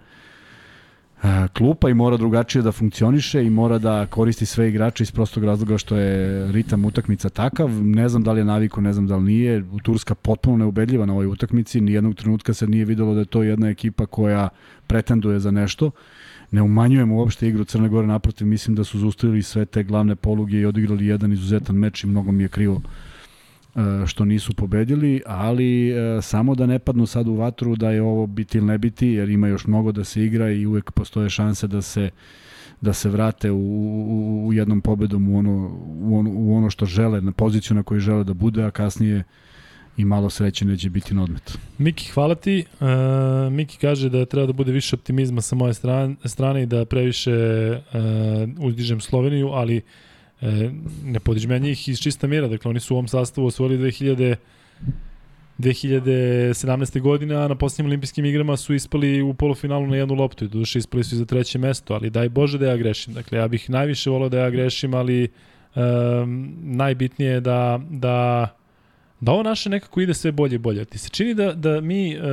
[1.53, 5.77] klupa i mora drugačije da funkcioniše i mora da koristi sve igrače iz prostog razloga
[5.77, 7.69] što je ritam utakmica takav.
[7.83, 9.63] Ne znam da li je naviku, ne znam da li nije.
[9.83, 11.81] Turska potpuno neubedljiva na ovoj utakmici.
[11.81, 14.49] Nijednog trenutka se nije videlo da je to jedna ekipa koja
[14.87, 15.91] pretenduje za nešto.
[16.51, 20.57] Ne umanjujemo uopšte igru Crne Gore, naprotiv mislim da su zaustavili sve te glavne poluge
[20.57, 22.81] i odigrali jedan izuzetan meč i mnogo mi je krivo
[24.05, 28.28] što nisu pobedili, ali e, samo da ne padnu sad u vatru da je ovo
[28.28, 31.67] biti ili ne biti, jer ima još mnogo da se igra i uvek postoje šanse
[31.67, 32.09] da se
[32.82, 35.71] da se vrate u, u, u jednom pobedom u ono,
[36.01, 39.23] u, ono, u ono što žele, na poziciju na kojoj žele da bude, a kasnije
[39.97, 41.57] i malo sreće neće biti na odmet.
[41.78, 42.65] Miki, hvala ti.
[42.80, 46.86] Uh, Miki kaže da treba da bude više optimizma sa moje strane, strane i da
[46.86, 47.32] previše
[47.69, 49.82] uh, uzdižem Sloveniju, ali
[50.41, 50.69] E,
[51.05, 54.36] ne podižem ja njih iz čista mira, dakle oni su u ovom sastavu osvojili 2000
[55.59, 57.01] 2017.
[57.01, 60.79] godine, a na posljednjim olimpijskim igrama su ispali u polufinalu na jednu loptu i doduše
[60.79, 63.13] ispali su i za treće mesto, ali daj Bože da ja grešim.
[63.13, 65.27] Dakle, ja bih najviše volao da ja grešim, ali
[65.75, 68.47] um, najbitnije je da, da
[69.26, 70.86] da ovo naše nekako ide sve bolje i bolje.
[70.86, 72.23] Ti se čini da, da mi, uh,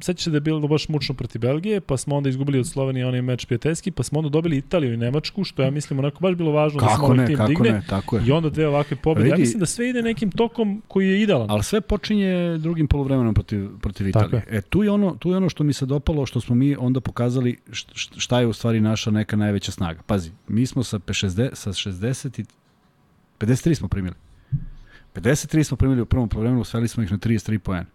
[0.00, 3.06] sećaš se da je bilo baš mučno protiv Belgije, pa smo onda izgubili od Slovenije
[3.06, 6.34] onaj meč prijateljski, pa smo onda dobili Italiju i Nemačku, što ja mislim onako baš
[6.34, 7.70] bilo važno kako da smo ovaj ne, tim kako digne.
[7.70, 8.22] ne, tako je.
[8.26, 9.28] I onda dve ovakve pobjede.
[9.28, 11.50] Ja Vidi- mislim da sve ide nekim tokom koji je idealan.
[11.50, 14.42] Ali sve počinje drugim poluvremenom protiv, protiv Italije.
[14.50, 17.00] E, tu je, ono, tu je ono što mi se dopalo, što smo mi onda
[17.00, 20.02] pokazali št- št- šta je u stvari naša neka najveća snaga.
[20.02, 22.44] Pazi, mi smo sa, 60, sa 60 i
[23.38, 24.14] 53 smo primili.
[25.14, 27.86] 53 smo primili u prvom poluvremenu, sveli smo ih na 33 poena.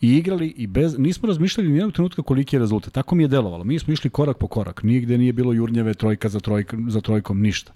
[0.00, 2.92] I igrali i bez, nismo razmišljali ni jednog trenutka koliki je rezultat.
[2.92, 3.64] Tako mi je delovalo.
[3.64, 4.82] Mi smo išli korak po korak.
[4.82, 7.72] Nigde nije bilo jurnjeve trojka za, trojka, za trojkom, ništa.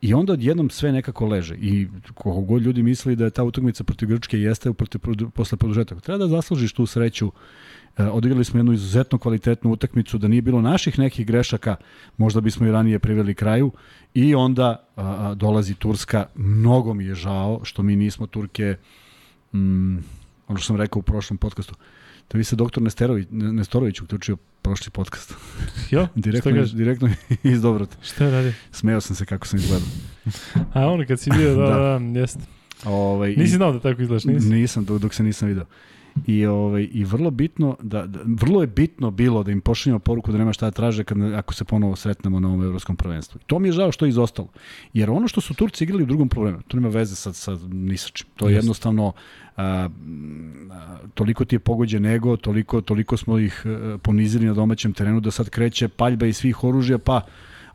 [0.00, 1.54] I onda odjednom sve nekako leže.
[1.54, 5.58] I koliko god ljudi misli da je ta utakmica protiv Grčke jeste protiv, protiv, posle
[5.58, 6.00] produžetka.
[6.00, 7.32] Treba da zaslužiš tu sreću.
[7.98, 11.76] E, odigrali smo jednu izuzetno kvalitetnu utakmicu, da nije bilo naših nekih grešaka,
[12.16, 13.70] možda bismo i ranije priveli kraju.
[14.14, 16.26] I onda a, dolazi Turska.
[16.34, 18.76] Mnogo mi je žao što mi nismo Turke,
[19.54, 19.96] mm,
[20.48, 21.74] ono što sam rekao u prošlom podcastu,
[22.32, 25.34] da vi se doktor Nesterović, Nestorović uključio prošli podcast.
[25.90, 26.76] Jo, direktno, šta kaže?
[26.76, 27.08] direktno
[27.52, 27.96] iz Dobrota.
[28.02, 28.52] Šta je radio?
[28.72, 29.88] Smeo sam se kako sam izgledao.
[30.72, 31.74] A ono kad si bio, da, Da.
[31.74, 32.40] da, da jeste.
[32.84, 34.48] Ovaj, Nisi znao da tako izgledaš, nisi?
[34.48, 35.64] Nisam, dok, dok se nisam video.
[36.26, 40.32] I, ovaj, I vrlo bitno, da, da, vrlo je bitno bilo da im pošaljemo poruku
[40.32, 43.40] da nema šta da traže kad, ako se ponovo sretnemo na ovom evropskom prvenstvu.
[43.40, 44.48] I to mi je žao što je izostalo.
[44.92, 47.96] Jer ono što su Turci igrali u drugom problemu, to nema veze sa, sa ni
[47.96, 48.26] sa čim.
[48.36, 49.12] To je jednostavno
[49.56, 49.88] a,
[50.70, 55.20] a, toliko ti je pogođen ego, toliko, toliko smo ih a, ponizili na domaćem terenu
[55.20, 57.20] da sad kreće paljba iz svih oružja, pa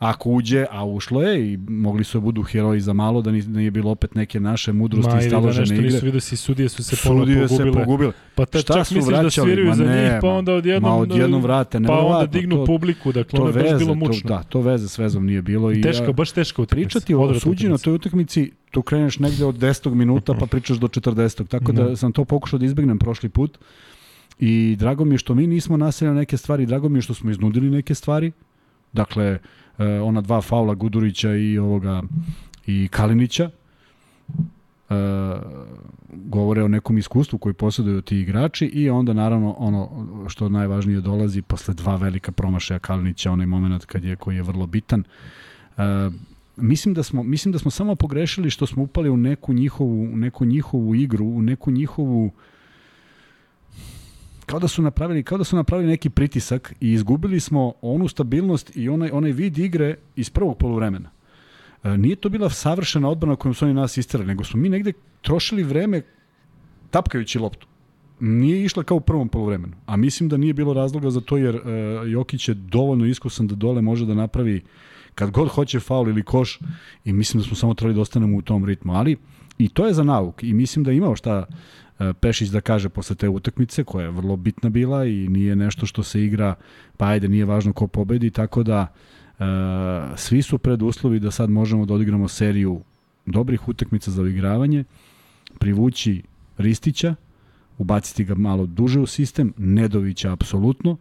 [0.01, 3.41] ako uđe, a ušlo je i mogli su da budu heroji za malo, da ni-
[3.43, 5.85] da nije bilo opet neke naše mudrosti Ma i ili da staložene nešto igre.
[5.85, 7.73] nisu vidio si, sudije su se Sudije se pogubile.
[7.75, 8.11] pogubile.
[8.35, 9.47] Pa te, Šta čak su misliš da vraćali?
[9.47, 12.25] sviraju Ma za ne, njih, pa ma- onda odjednom, Ma odjednom vrate, pa nevjerovatno, onda
[12.29, 14.27] dignu to- publiku, dakle To ono je baš bilo to, mučno.
[14.27, 15.71] da, to veze s vezom nije bilo.
[15.71, 16.87] I, Teška, a, baš teška utakmica.
[16.87, 18.41] Pričati o suđenju na toj utakmici,
[18.71, 19.93] tu kreneš negde od 10.
[19.93, 21.43] minuta pa pričaš do 40.
[21.43, 21.95] Tako da Da.
[21.95, 23.57] sam to pokušao da izbegnem prošli put.
[24.39, 27.31] I drago mi je što mi nismo naseljali neke stvari, drago mi je što smo
[27.31, 28.31] iznudili neke stvari.
[28.93, 29.39] Dakle,
[30.03, 32.01] ona dva faula Gudurića i ovoga
[32.67, 33.49] i Kalinića
[34.89, 34.93] e,
[36.09, 39.89] govore o nekom iskustvu koji posjeduju ti igrači i onda naravno ono
[40.27, 44.67] što najvažnije dolazi posle dva velika promašaja Kalinića, onaj moment kad je koji je vrlo
[44.67, 45.03] bitan.
[45.77, 45.81] E,
[46.57, 50.45] mislim da smo mislim da smo samo pogrešili što smo upali u neku njihovu neku
[50.45, 52.31] njihovu igru, u neku njihovu
[54.51, 58.71] kao da su napravili kao da su napravili neki pritisak i izgubili smo onu stabilnost
[58.75, 61.09] i onaj onaj vid igre iz prvog poluvremena.
[61.83, 64.93] E, nije to bila savršena odbrana kojom su oni nas isterali, nego smo mi negde
[65.21, 66.01] trošili vreme
[66.89, 67.67] tapkajući loptu.
[68.19, 69.73] Nije išla kao u prvom poluvremenu.
[69.85, 71.61] A mislim da nije bilo razloga za to jer e,
[72.07, 74.61] Jokić je dovoljno iskusan da dole može da napravi
[75.15, 76.59] kad god hoće faul ili koš
[77.05, 78.93] i mislim da smo samo trebali da ostanemo u tom ritmu.
[78.93, 79.17] Ali
[79.57, 81.45] i to je za nauk i mislim da imao šta
[82.19, 86.03] Pešić da kaže posle te utakmice koja je vrlo bitna bila i nije nešto što
[86.03, 86.55] se igra
[86.97, 88.87] pa ajde nije važno ko pobedi tako da
[89.39, 89.43] e,
[90.15, 92.81] svi su preduslovi da sad možemo da odigramo seriju
[93.25, 94.83] dobrih utakmica za uigravanje
[95.59, 96.21] privući
[96.57, 97.15] Ristića
[97.77, 100.97] ubaciti ga malo duže u sistem Nedovića apsolutno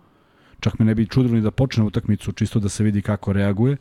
[0.60, 3.76] čak me ne bi čudilo ni da počne utakmicu čisto da se vidi kako reaguje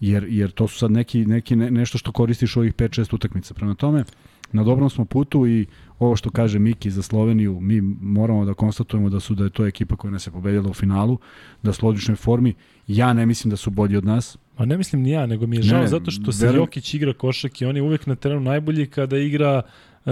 [0.00, 3.54] jer, jer to su sad neki, neki ne, nešto što koristiš u ovih 5-6 utakmica.
[3.54, 4.04] Prema tome,
[4.52, 5.66] na dobrom smo putu i
[5.98, 9.66] ovo što kaže Miki za Sloveniju, mi moramo da konstatujemo da su da je to
[9.66, 11.18] ekipa koja nas je pobedila u finalu,
[11.62, 12.54] da su u odličnoj formi.
[12.86, 14.38] Ja ne mislim da su bolji od nas.
[14.58, 17.12] Ma ne mislim ni ja, nego mi je žao Ne, zato što se Jokić igra
[17.12, 19.62] košak i on je uvek na terenu najbolji kada igra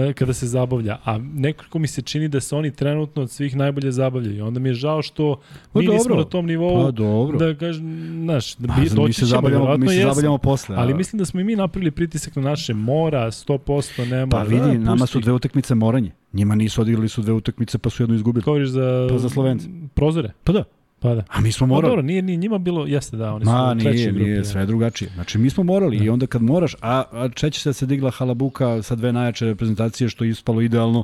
[0.09, 3.91] kada se zabavlja, a nekako mi se čini da se oni trenutno od svih najbolje
[3.91, 4.45] zabavljaju.
[4.45, 5.39] Onda mi je žao što
[5.73, 6.15] Pa mi nismo dobro.
[6.15, 7.37] na tom nivou Pa dobro.
[7.39, 7.83] da kažem,
[8.15, 10.75] znaš, da Pa, bi, mi doći se ćemo, zabavljamo, mi se zabavljamo posle.
[10.75, 13.57] Ali a- mislim da smo i mi napravili pritisak na naše mora, 100%
[14.01, 14.29] ne mora.
[14.29, 16.11] Pa vidi, Da, nama su dve utakmice moranje.
[16.33, 18.43] Njima nisu odigrali su dve utakmice pa su jednu izgubili.
[18.43, 19.67] Govoriš za, Pa za Slovence.
[19.93, 20.31] prozore?
[20.43, 20.63] Pa da.
[20.99, 21.23] Pa da.
[21.29, 21.89] A mi smo Pa morali.
[21.89, 24.23] dobro, nije, nije njima bilo, jeste da, oni su Ma, u trećoj nije, grupi.
[24.23, 24.43] nije, da.
[24.43, 25.11] sve je drugačije.
[25.13, 26.03] Znači, mi smo morali Da.
[26.03, 29.45] i onda kad moraš, a, a čeće se da se digla halabuka sa dve najjače
[29.45, 31.03] reprezentacije, što je ispalo idealno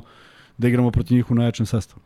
[0.58, 2.00] da igramo protiv njih u najjačem sastavu.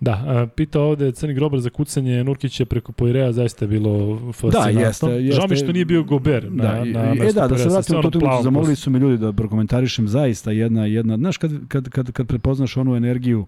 [0.00, 4.80] Da, pita ovde Crni grobar za kucanje Nurkića preko Poireja, zaista je bilo fascinantno.
[4.80, 5.32] jeste, jeste.
[5.32, 7.82] Žao mi što nije bio Gober na, Da, na, i- na e da, da se
[7.82, 11.88] sve na tu zamolili su me ljudi da prokomentarišem zaista jedna, jedna, znaš kad, kad,
[11.88, 13.46] kad, kad prepoznaš onu energiju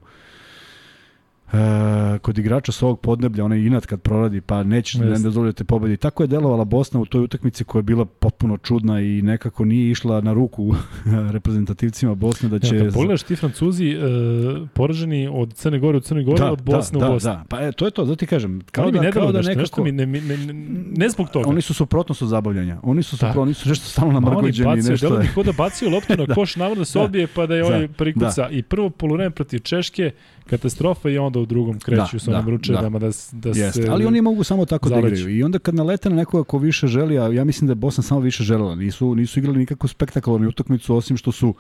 [1.53, 5.23] e, kod igrača s ovog podneblja, onaj inat kad proradi, pa nećeš da ne Jeste.
[5.25, 5.97] dozvolite pobedi.
[5.97, 9.91] Tako je delovala Bosna u toj utakmici koja je bila potpuno čudna i nekako nije
[9.91, 10.75] išla na ruku
[11.33, 12.77] reprezentativcima Bosne da će...
[12.77, 13.99] Ja, kad pogledaš ti Francuzi e,
[14.75, 17.31] poraženi od Crne Gore u Crnoj Gori, od Bosne da, u Bosni.
[17.31, 18.61] Da, pa e, to je to, zato ti kažem.
[18.73, 19.61] Kao mi da, ne kao da nešto, nekako...
[19.61, 20.55] nešto mi ne, ne, ne,
[20.97, 21.49] ne zbog toga.
[21.49, 22.79] Oni su suprotnost od zabavljanja.
[22.83, 23.19] Oni su Da.
[23.19, 24.77] suprotno, oni su nešto stalno Ma oni namrgođeni.
[24.77, 27.05] bacio, delo kod da bacio loptu na koš, navodno da se Da.
[27.05, 27.93] odbije pa da je ovaj Da.
[27.93, 28.49] prikuca.
[28.51, 30.11] I prvo poluvreme protiv Češke,
[30.47, 33.83] katastrofa i onda u drugom kreću Da, sa onim da, ručevama da, s- da Jeste,
[33.83, 33.89] se...
[33.89, 35.15] ali oni mogu samo tako da zaleđu.
[35.15, 35.37] igraju.
[35.37, 38.03] I onda kad nalete na nekoga ko više želi, a ja mislim da je Bosna
[38.03, 38.75] samo više želela.
[38.75, 41.55] Nisu, nisu igrali nikakvu spektakularnu utakmicu, osim što su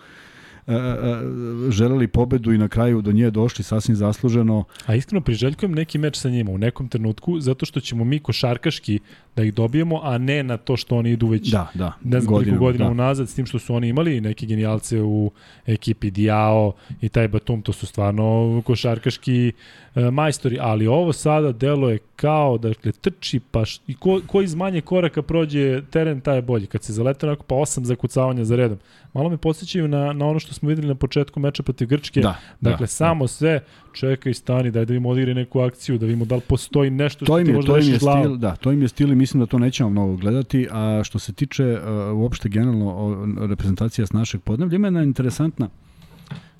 [1.70, 4.64] želeli pobedu i na kraju do nje došli sasvim zasluženo.
[4.86, 9.00] A iskreno priželjkujem neki meč sa njima u nekom trenutku, zato što ćemo mi košarkaški
[9.36, 11.92] da ih dobijemo, a ne na to što oni idu već Da, da.
[12.04, 12.90] ne znam koliko godina da.
[12.90, 15.30] unazad, s tim što su oni imali i neke genijalce u
[15.66, 19.52] ekipi Diao i taj Batum, to su stvarno košarkaški
[19.94, 24.42] e, majstori, ali ovo sada delo je kao, dakle, trči, pa š, i ko, ko
[24.42, 26.66] iz manje koraka prođe teren, taj je bolji.
[26.66, 28.78] Kad se zalete onako pa osam zakucavanja za redom.
[29.14, 32.20] Malo me podsjećaju na, na ono što smo videli na početku meča protiv Grčke.
[32.20, 36.24] Da, Dakle, da, samo sve, čekaj, stani, daj da vidimo odigraj neku akciju, da vidimo
[36.24, 38.56] da li postoji nešto To što im ti je, možda to im je stil, da,
[38.56, 41.64] to im je stil i mislim da to nećemo mnogo gledati, a što se tiče
[41.64, 45.68] uh, uopšte generalno o, reprezentacija s našeg podneblja, ima jedna interesantna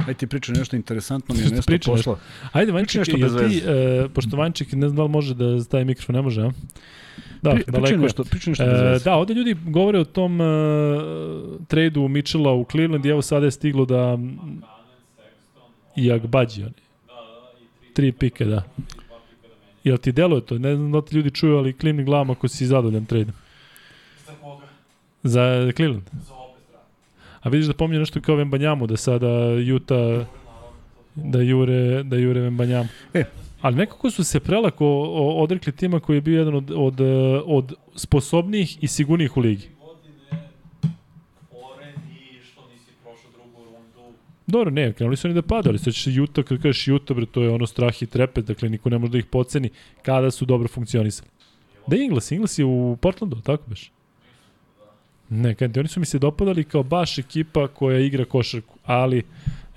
[0.06, 2.18] Aj ti pričaj nešto interesantno, mi je Što nešto priča pošla.
[2.52, 6.22] Ajde, Vanček, ti, e, pošto Vanček, ne znam da li može da staje mikrofon, ne
[6.22, 6.50] može, a?
[7.42, 7.98] Da, Pri, daleko pričaj je.
[7.98, 10.44] nešto, pričaj nešto E, da, ovde ljudi govore o tom e,
[11.68, 14.18] tradu Mitchella u Cleveland i evo sada je stiglo da
[15.96, 16.72] i Agbađi oni.
[17.94, 18.62] Tri pike, da.
[19.84, 20.58] Jel ti deluje to?
[20.58, 23.34] Ne znam da ti ljudi čuju, ali klimni glavom ako si zadovoljan tradom.
[24.26, 24.66] Za koga?
[25.22, 26.02] Za Cleveland.
[26.12, 26.84] Za obe strane.
[27.40, 29.28] A vidiš da pominje nešto kao Vembanjamu, da sada
[29.76, 30.26] Utah
[31.14, 32.88] da jure, da jure Vembanjamu.
[33.14, 33.24] E.
[33.60, 34.86] Ali nekako su se prelako
[35.36, 39.68] odrekli tima koji je bio jedan od, od, eh, od sposobnijih i sigurnijih u ligi.
[44.46, 47.26] Dobro, ne, krenuli su oni da pada, ali sad ćeš Utah, kad kažeš Utah, bre,
[47.26, 49.70] to je ono strah i trepet, dakle niko ne može da ih poceni
[50.02, 51.28] kada su dobro funkcionisali.
[51.86, 53.90] Da je Ingles, Ingles je u Portlandu, tako beš?
[55.28, 59.22] Ne, kad ti, oni su mi se dopadali kao baš ekipa koja igra košarku, ali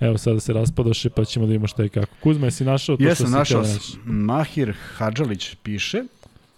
[0.02, 2.14] evo sada se raspadoše pa ćemo da vidimo šta i kako.
[2.22, 6.02] Kuzma, jesi našao to Jesam što si našao, hteo da s- Mahir Hadžalić piše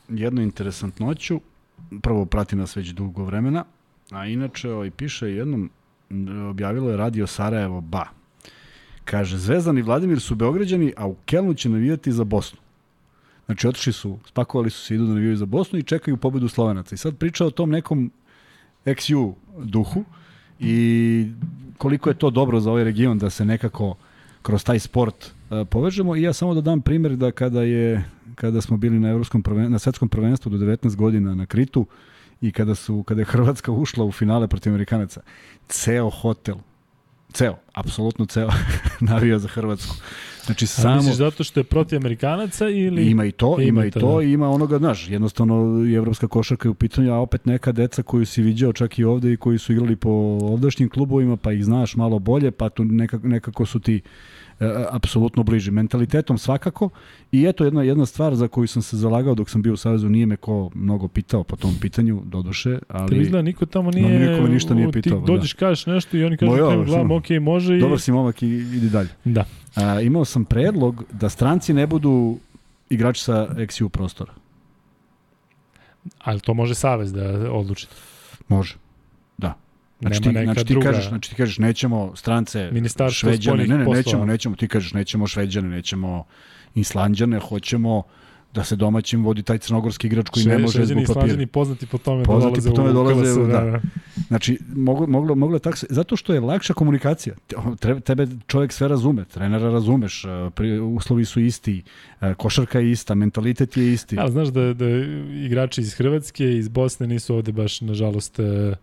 [0.09, 1.41] jednu interesantnoću,
[2.03, 3.65] prvo prati nas već dugo vremena,
[4.11, 5.71] a inače ovaj, piše jednom,
[6.51, 8.05] objavilo je Radio Sarajevo Ba.
[9.05, 12.59] Kaže, Zvezdan i Vladimir su Beograđani, a u Kelnu će navijati za Bosnu.
[13.47, 16.95] Znači, otišli su, spakovali su se, idu da navijaju za Bosnu i čekaju pobedu Slovenaca.
[16.95, 18.11] I sad priča o tom nekom
[18.87, 20.05] XU duhu
[20.61, 21.27] i
[21.79, 23.95] koliko je to dobro za ovaj region da se nekako
[24.43, 26.17] kroz taj sport uh, povežemo.
[26.17, 28.05] I ja samo da dam primjer da kada je
[28.35, 31.87] kada smo bili na evropskom prven, na svetskom prvenstvu do 19 godina na Kritu
[32.41, 35.21] i kada su kada je Hrvatska ušla u finale protiv Amerikanaca
[35.69, 36.57] ceo hotel
[37.35, 38.49] ceo, apsolutno ceo
[39.11, 39.97] navija za Hrvatsku.
[40.45, 43.11] Znači A samo misliš zato što je protiv Amerikanaca ili...
[43.11, 44.23] Ima i to, Ima ima i i to, to, da.
[44.23, 48.03] i ima onoga, znaš, jednostavno i evropska košarka je u pitanju, a opet neka deca
[48.03, 50.11] koju si viđao čak i ovde i koji su igrali po
[50.43, 54.01] ovdašnjim klubovima, pa ih znaš malo bolje, pa tu nekako, nekako su ti
[54.91, 55.71] apsolutno bliži.
[55.71, 56.91] Mentalitetom svakako
[57.33, 60.09] i eto jedna, jedna stvar za koju sam se zalagao dok sam bio u Savezu,
[60.09, 63.99] nije me ko mnogo pitao po tom pitanju, doduše, Te ali izgleda niko tamo No,
[63.99, 64.31] nije...
[64.31, 65.27] niko me ništa nije pitao, Ti da.
[65.27, 67.81] dođeš, kažeš nešto i oni kažu Ma ja, glavom, samo- ok, može i...
[67.81, 69.09] dobar si momak i idi dalje.
[69.25, 69.45] Da.
[69.75, 72.39] A, imao sam predlog da stranci ne budu
[72.91, 74.33] igrači sa XU prostora.
[76.19, 77.87] Ali to može Savez da odluči.
[78.49, 78.75] Može.
[80.01, 80.09] Da.
[80.09, 80.87] Znači Nema ti, neka znači ti druga...
[80.87, 82.71] kažeš, znači ti kažeš nećemo strance
[83.11, 83.97] šveđane, ne, ne, poslova.
[83.97, 86.25] nećemo, nećemo, ti kažeš nećemo šveđane, nećemo
[86.75, 88.03] islanđane, hoćemo
[88.55, 91.27] da se domaćim vodi taj crnogorski igrač koji ne može Šveđani zbog papira.
[91.27, 93.81] Islanđani poznati po tome Poznati da po tome dolaze dolaze u u- KLS, da.
[94.29, 97.35] Znači, moglo, moglo, moglo tako, se- zato što je lakša komunikacija.
[97.47, 101.83] Te- Treba, tebe čovjek sve razume, trenera razumeš, e, pri, uslovi su isti,
[102.21, 104.17] e, košarka je ista, mentalitet je isti.
[104.19, 104.87] Ali znaš da, da
[105.45, 108.75] igrači iz Hrvatske iz Bosne nisu ovde baš, nažalost, e,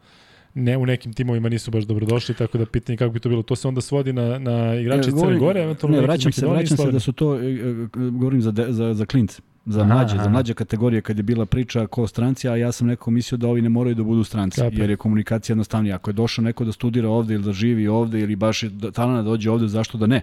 [0.54, 3.42] ne, u nekim timovima nisu baš dobrodošli, tako da pitanje kako bi to bilo.
[3.44, 6.78] To se onda svodi na, na igrače iz Crne Gore, eventualno ne, vraćam se, vraćam
[6.78, 10.18] se da su to, e, e, govorim za, de, za, za klince, za Aha, mlađe,
[10.18, 13.48] za mlađe kategorije kad je bila priča ko stranci, a ja sam nekako mislio da
[13.48, 14.82] ovi ne moraju da budu stranci, Kapiram.
[14.82, 15.96] jer je komunikacija jednostavnija.
[15.96, 18.92] Ako je došao neko da studira ovde ili da živi ovde ili baš je da-
[18.92, 20.22] talent da dođe ovde, zašto da ne?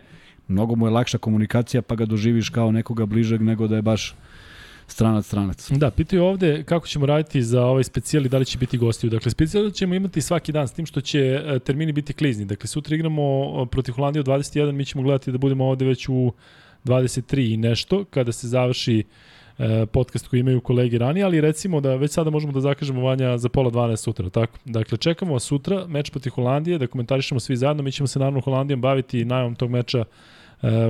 [0.48, 4.14] Mnogo mu je lakša komunikacija pa ga doživiš kao nekoga bližeg nego da je baš
[4.92, 5.70] stranac stranac.
[5.70, 9.10] Da, pitaju ovde kako ćemo raditi za ovaj specijal i da li će biti gostiju.
[9.10, 12.44] Dakle, specijal ćemo imati svaki dan s tim što će e, termini biti klizni.
[12.44, 16.08] Dakle, sutra igramo e, protiv Holandije u 21, mi ćemo gledati da budemo ovde već
[16.08, 16.32] u
[16.84, 19.04] 23 i nešto, kada se završi
[19.58, 23.38] e, podcast koji imaju kolegi ranije, ali recimo da već sada možemo da zakažemo Vanja
[23.38, 24.58] za pola 12 sutra, tako?
[24.64, 28.40] Dakle, čekamo vas sutra, meč protiv Holandije, da komentarišemo svi zajedno, mi ćemo se naravno
[28.40, 30.04] Holandijom baviti najavom tog meča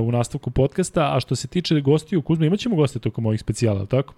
[0.01, 4.13] u nastavku podcasta, a što se tiče gostiju Kuzma, imaćemo goste tokom ovih specijala, tako?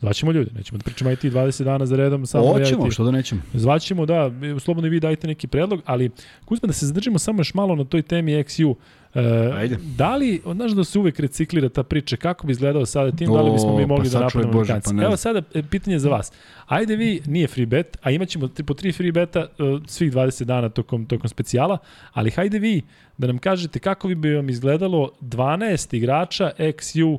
[0.00, 2.92] Zvaćemo ljude, nećemo da pričamo IT 20 dana za redom samo reality.
[2.92, 3.40] što da nećemo.
[3.54, 4.30] Zvaćemo, da,
[4.60, 6.10] slobodno i vi dajte neki predlog, ali
[6.44, 8.74] Kuzma da se zadržimo samo još malo na toj temi XU.
[9.14, 9.76] E, Ajde.
[9.96, 13.42] Da li, znaš da se uvek reciklira ta priča, kako bi izgledao sada tim, da
[13.42, 14.96] li bismo mi mogli pa da Bože, Amerikanci?
[14.96, 16.32] pa Evo sada e, pitanje za vas.
[16.66, 19.46] Ajde vi, nije free bet, a imaćemo tri- po tri free beta e,
[19.86, 21.78] svih 20 dana tokom, tokom specijala,
[22.12, 22.82] ali hajde vi
[23.18, 27.18] da nam kažete kako bi vam izgledalo 12 igrača XU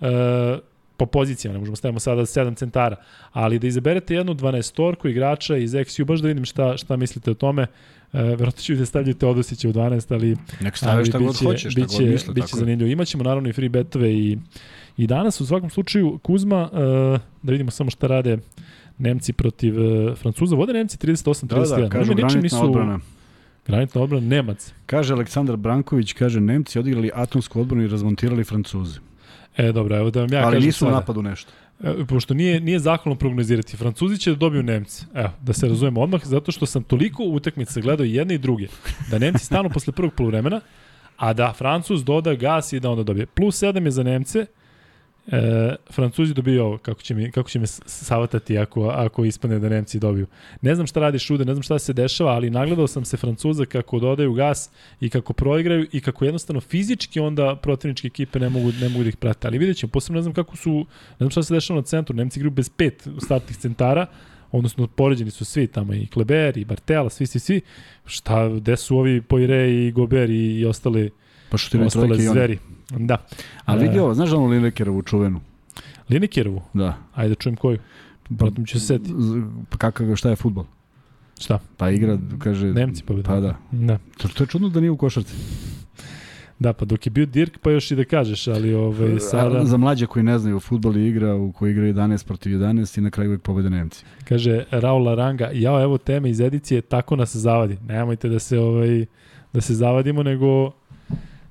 [0.00, 0.58] e,
[0.96, 2.96] po pozicijama, ne možemo stavimo sada 7 centara,
[3.32, 7.34] ali da izaberete jednu 12-torku igrača iz XU, baš da vidim šta, šta mislite o
[7.34, 7.62] tome.
[7.62, 7.68] E,
[8.22, 11.98] verovatno ću da stavljate Odosića u 12, ali Nek staviš šta god hoćeš, šta biće,
[11.98, 12.34] god misle.
[12.34, 12.90] Biće tako zanimljivo.
[12.90, 14.38] Imaćemo naravno i free betove i,
[14.96, 16.78] i danas u svakom slučaju Kuzma, uh,
[17.42, 18.38] da vidimo samo šta rade
[18.98, 20.56] Nemci protiv uh, Francuza.
[20.56, 21.68] Vode Nemci 38-31.
[21.68, 23.00] Da, da, kažu ničim granitna odbrana.
[23.66, 24.72] Granitna odbrana Nemac.
[24.86, 29.00] Kaže Aleksandar Branković, kaže Nemci odigrali atomsku odbranu i razmontirali Francuze.
[29.56, 30.96] E, dobro, evo da vam ja Ali kažem nisu u sada.
[31.00, 31.52] napadu nešto.
[31.84, 33.76] E, pošto nije, nije zahvalno prognozirati.
[33.76, 35.04] Francuzi će da dobiju Nemci.
[35.14, 38.66] Evo, da se razumemo odmah, zato što sam toliko utakmica gledao jedne i druge,
[39.10, 40.60] da Nemci stanu posle prvog poluvremena,
[41.16, 43.26] a da Francuz doda gas i da onda dobije.
[43.26, 44.46] Plus 7 je za Nemce,
[45.32, 49.68] E, Francuzi dobiju ovo, kako će, mi, kako će me savatati ako, ako ispane da
[49.68, 50.26] Nemci dobiju.
[50.60, 53.64] Ne znam šta radi Šude, ne znam šta se dešava, ali nagledao sam se Francuza
[53.64, 54.70] kako dodaju gas
[55.00, 59.08] i kako proigraju i kako jednostavno fizički onda protivničke ekipe ne mogu, ne mogu da
[59.08, 59.48] ih prate.
[59.48, 62.16] Ali vidjet ćemo, posebno ne znam kako su, ne znam šta se dešava na centru,
[62.16, 64.06] Nemci igraju bez pet startnih centara,
[64.52, 67.60] odnosno poređeni su svi tamo i Kleber i Bartela, svi, svi, svi.
[68.04, 71.10] Šta, gde su ovi Poire i Gober i, i ostale,
[71.56, 72.34] Pa što ti ne ostale trojke i oni.
[72.34, 72.58] zveri?
[72.90, 73.16] Da.
[73.64, 75.40] Ali vidi ovo, znaš da onu Linekerovu čuvenu?
[76.10, 76.94] Linekerovu, Da.
[77.14, 77.78] ajde da čujem koju.
[78.38, 79.12] Potom ću se setiti.
[79.18, 80.64] Z- Pa kakav, šta je futbol?
[81.40, 81.58] Šta?
[81.76, 82.66] Pa igra, kaže...
[82.66, 83.34] Nemci pobedili.
[83.34, 83.56] Pa da.
[83.72, 83.98] Da.
[84.16, 85.34] To, to je čudno da nije u košarci.
[86.58, 89.64] Da, pa dok je bio Dirk, pa još i da kažeš, ali ovaj, sada, A,
[89.64, 93.02] za mlađe koji ne znaju, futbol je igra u kojoj igra 11 protiv 11 i
[93.02, 94.04] na kraju uvek pobede Nemci.
[94.24, 97.76] kaže Raul Aranga, jao, evo teme iz edicije, tako nas zavadi.
[97.82, 99.06] Nemojte da se, ovaj,
[99.52, 100.70] da se zavadimo, nego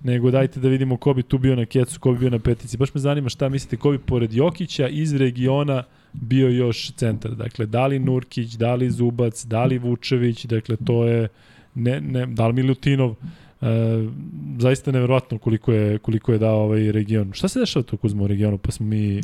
[0.05, 2.77] nego dajte da vidimo ko bi tu bio na kecu, ko bi bio na petici.
[2.77, 5.83] Baš me zanima šta mislite, ko bi pored Jokića iz regiona
[6.13, 7.31] bio još centar.
[7.35, 11.27] Dakle, da li Nurkić, da li Zubac, da li Vučević, dakle, to je,
[11.75, 13.15] ne, ne, da li Milutinov, e,
[14.59, 17.33] zaista neverovatno koliko je, koliko je dao ovaj region.
[17.33, 19.21] Šta se dešava tu Kuzma u regionu, pa smo mi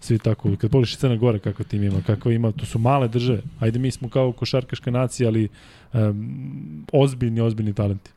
[0.00, 3.42] svi tako, kad pogledaš Crna Gora kako tim ima, kako ima, to su male države.
[3.60, 5.48] Ajde, mi smo kao košarkaška nacija, ali
[5.92, 8.10] um, ozbiljni, ozbiljni talenti.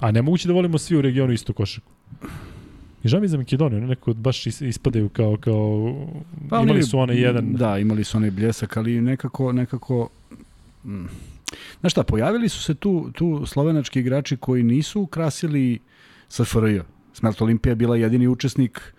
[0.00, 1.90] A nemoguće da volimo svi u regionu isto košarku.
[3.04, 5.94] I žao mi za Makedoniju, oni neko baš is- ispadaju kao, kao
[6.50, 10.08] Pa imali su onaj jedan, Da, imali su onaj bljesak, ali nekako, nekako...
[10.84, 11.04] mm.
[11.80, 15.78] Znaš šta, pojavili su se tu, tu slovenački igrači koji nisu ukrasili
[16.28, 16.80] SFRJ.
[17.12, 18.94] Smelt Olimpija je bila jedini učesnik,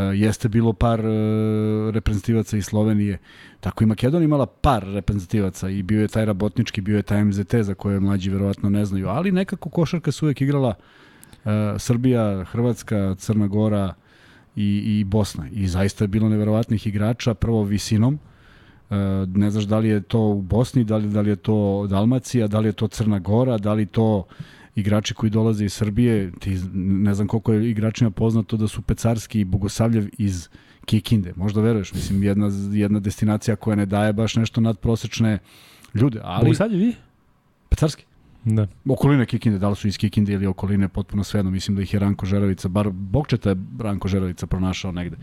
[0.00, 1.10] jeste bilo par e,
[1.90, 3.18] reprezentativaca iz Slovenije.
[3.60, 7.54] Tako i Makedonija imala par reprezentativaca i bio je taj Rabotnički, bio je taj MZT
[7.60, 10.74] za koje mlađi verovatno ne znaju, ali nekako košarka se uvek igrala
[11.44, 13.94] e, Srbija, Hrvatska, Crna Gora,
[14.56, 15.48] i, i Bosna.
[15.52, 18.18] I zaista je bilo neverovatnih igrača, prvo visinom,
[19.34, 22.46] ne znaš da li je to u Bosni, da li, da li je to Dalmacija,
[22.46, 24.24] da li je to Crna Gora, da li to
[24.76, 29.40] igrači koji dolaze iz Srbije, ti, ne znam koliko je igračima poznato da su Pecarski
[29.40, 30.48] i Bogosavljev iz
[30.84, 35.38] Kikinde, možda veruješ, mislim, jedna, jedna destinacija koja ne daje baš nešto nadprosečne
[35.94, 36.50] ljude, ali...
[36.70, 36.94] je vi?
[37.68, 38.04] Pecarski?
[38.44, 38.66] Da.
[38.88, 41.50] Okoline Kikinde, da li su iz Kikinde ili okoline, potpuno svejedno.
[41.50, 45.16] Mislim da ih je Ranko Žerovica, bar Bokčeta je Ranko Žerovica pronašao negde.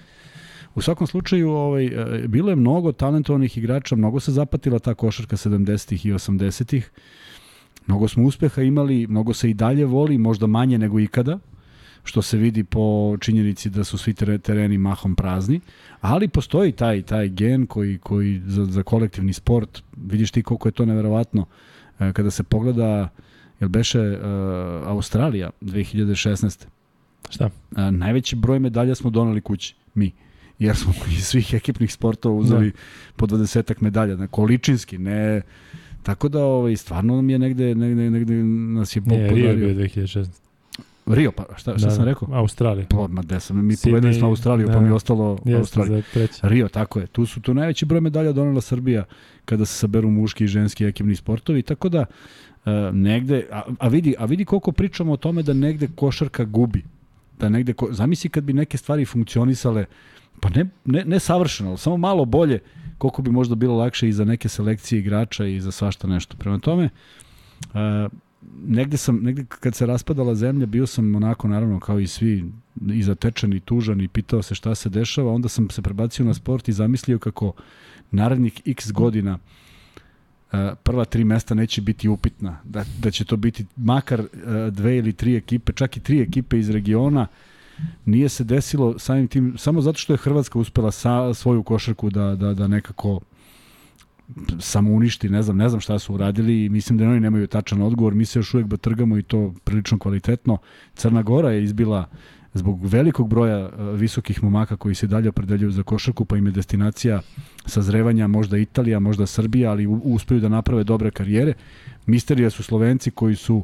[0.76, 5.38] U svakom slučaju, ovaj, e, bilo je mnogo talentovanih igrača, mnogo se zapatila ta košarka
[5.38, 6.92] 70-ih i 80-ih.
[7.88, 11.40] Mnogo smo uspeha imali, mnogo se i dalje voli, možda manje nego ikada,
[12.04, 15.60] što se vidi po činjenici da su svi tere- tereni mahom prazni,
[16.02, 20.72] ali postoji taj taj gen koji koji za, za kolektivni sport, vidiš ti koliko je
[20.72, 21.46] to neverovatno
[22.00, 23.10] e, kada se pogleda
[23.64, 26.66] jel beše uh, Australija 2016.
[27.30, 27.46] Šta?
[27.46, 30.12] Uh, najveći broj medalja smo doneli kući, mi.
[30.60, 32.78] Jer smo iz svih ekipnih sportova uzeli da.
[33.16, 35.42] po 20 medalja, na količinski, ne...
[36.04, 39.54] Tako da ovaj, stvarno nam je negde, negde, negde nas je Bog Ne, Rio je
[39.54, 39.74] podario.
[39.74, 40.28] bio 2016.
[41.06, 42.28] Rio, pa šta, šta da, sam rekao?
[42.32, 42.86] Australija.
[42.90, 44.74] Pa, ma gde sam, mi Sydney, pobedili smo Australiju, da.
[44.74, 45.98] pa mi je ostalo Jeste Australija.
[45.98, 46.40] za treći.
[46.44, 47.08] Rio, tako je.
[47.08, 49.04] Tu su tu najveći broj medalja donela Srbija
[49.46, 54.16] kada se saberu muški i ženski ekipni sportovi, tako da uh, negde, a, a, vidi,
[54.20, 56.84] a vidi koliko pričamo o tome da negde košarka gubi.
[57.40, 59.86] da negde, ko, zamisli kad bi neke stvari funkcionisale,
[60.40, 62.60] pa ne, ne, ne savršeno, ali samo malo bolje,
[63.04, 66.38] koliko bi možda bilo lakše i za neke selekcije igrača i za svašta nešto.
[66.38, 66.90] Prema tome,
[67.64, 68.12] uh,
[68.66, 72.46] negde sam, negde kad se raspadala zemlja, bio sam onako, naravno, kao i svi,
[72.94, 76.34] i zatečen i tužan i pitao se šta se dešava, onda sam se prebacio na
[76.34, 77.54] sport i zamislio kako
[78.12, 79.38] narednih x godina
[80.84, 84.24] prva tri mesta neće biti upitna, da, da će to biti makar
[84.72, 87.28] dve ili tri ekipe, čak i tri ekipe iz regiona,
[88.06, 92.36] nije se desilo samim tim, samo zato što je Hrvatska uspela sa, svoju košarku da,
[92.36, 93.20] da, da nekako
[94.60, 97.82] samo uništi, ne znam, ne znam šta su uradili i mislim da oni nemaju tačan
[97.82, 100.58] odgovor, mi se još uvek batrgamo i to prilično kvalitetno.
[100.94, 102.10] Crna Gora je izbila
[102.54, 106.52] zbog velikog broja e, visokih momaka koji se dalje opredeljuju za košarku, pa im je
[106.52, 107.22] destinacija
[107.66, 111.54] sazrevanja možda Italija, možda Srbija, ali uspeju da naprave dobre karijere.
[112.06, 113.64] Misterija su Slovenci koji su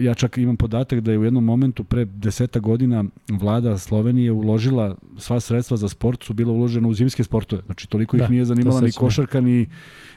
[0.00, 4.96] ja čak imam podatak da je u jednom momentu pre deseta godina vlada Slovenije uložila
[5.18, 7.62] sva sredstva za sport su bila uložena u zimske sportove.
[7.66, 9.66] Znači toliko da, ih nije zanimala ni košarka ni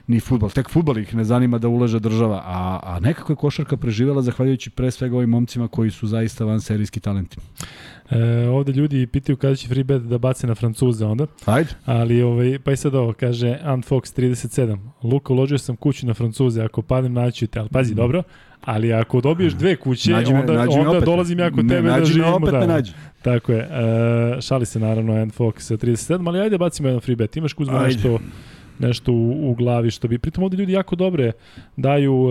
[0.08, 0.50] ni futbal.
[0.50, 4.70] Tek futbal ih ne zanima da ulaže država, a, a nekako je košarka preživela zahvaljujući
[4.70, 7.38] pre svega ovim momcima koji su zaista van serijski talenti.
[8.10, 11.26] E, ovde ljudi pitaju kada će Freebet da baci na Francuze onda.
[11.46, 11.70] Ajde.
[11.86, 14.78] Ali ovaj, pa i sad ovo, kaže Antfox 37.
[15.04, 17.96] Luka, uložio sam kuću na Francuze, ako padnem naću te, ali pazi, mm.
[17.96, 18.24] dobro,
[18.62, 21.04] ali ako dobiješ dve kuće, nađi me, onda, nađi onda opet.
[21.04, 22.36] dolazim ja kod tebe ne, da živimo.
[22.36, 22.68] Opet da.
[22.68, 22.92] nađi.
[23.22, 23.60] Tako je.
[23.60, 27.38] E, šali se naravno Antfox 37, ali ajde bacimo jedan Freebet.
[27.38, 27.86] Imaš Kuzma ajde.
[27.86, 28.20] nešto
[28.80, 31.32] nešto u, u glavi što bi pritom ovde ljudi jako dobre
[31.78, 32.30] daju uh,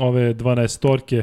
[0.00, 1.22] ove 12 torke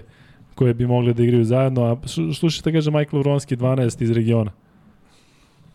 [0.60, 4.52] koje bi mogli da igraju zajedno, a slušajte kaže Michael Vronski 12 iz regiona.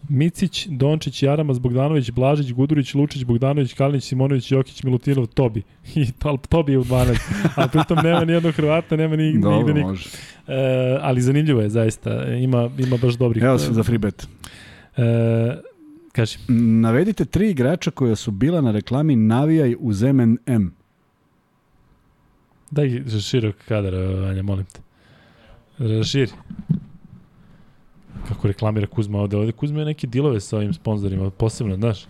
[0.09, 5.63] Micić, Dončić, Jaramas, Bogdanović, Blažić, Gudurić, Lučić, Bogdanović, Kalinić, Simonović, Jokić, Milutinov, Tobi.
[5.95, 6.07] I
[6.49, 7.17] Tobi je u 12.
[7.57, 9.97] A pritom nema ni jednog Hrvata, nema ni, Dobro, nigde nikog.
[10.49, 12.25] E, ali zanimljivo je, zaista.
[12.25, 13.43] Ima, ima baš dobrih...
[13.43, 14.29] Evo se za free bet.
[14.97, 15.57] E,
[16.13, 16.39] Kaži.
[16.83, 20.75] Navedite tri igrača koja su bila na reklami Navijaj uz M&M.
[22.75, 24.81] Daj širok kadar, Vanja, molim te.
[25.79, 26.33] Raširi.
[28.29, 29.37] Kako reklamira Kuzma ovde.
[29.37, 32.07] Ovde Kuzma je neke dilove sa ovim sponsorima, posebno, znaš.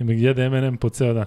[0.00, 1.26] Ima jede M&M po ceo dan.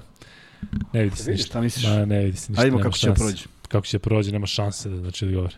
[0.93, 1.47] Ne vidi se ništa.
[1.47, 1.85] Šta misliš?
[1.85, 2.63] Ma, ne vidi se ništa.
[2.63, 3.45] Ajde kako će prođe.
[3.67, 5.55] Kako će prođe, nema šanse da znači odgovore.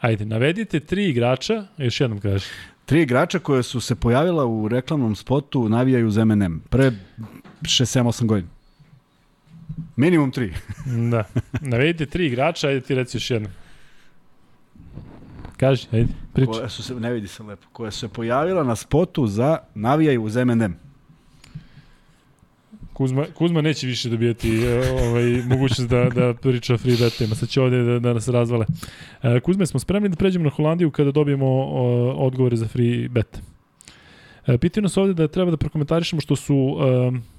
[0.00, 2.44] Ajde, navedite tri igrača, još jednom kažeš.
[2.84, 6.60] Tri igrača koje su se pojavila u reklamnom spotu navijaju uz M&M.
[6.70, 6.92] Pre
[7.62, 8.48] 6-7-8 godina.
[9.96, 10.52] Minimum tri.
[11.10, 11.24] da.
[11.60, 13.48] Navedite tri igrača, ajde ti reci još jedno.
[15.56, 16.52] Kaži, ajde, priča.
[16.52, 20.22] Koje su se, ne vidi se lepo, koja su se pojavila na spotu za navijaju
[20.22, 20.78] uz M&M.
[22.92, 27.34] Kuzma, Kuzma neće više dobijati e, ovaj, mogućnost da, da priča o free betima.
[27.34, 28.66] Sad će ovde da, da nas razvale.
[29.22, 33.42] E, Kuzme, smo spremni da pređemo na Holandiju kada dobijemo o, odgovore za free bet.
[34.46, 37.35] E, pitaju nas ovde da treba da prokomentarišemo što su e,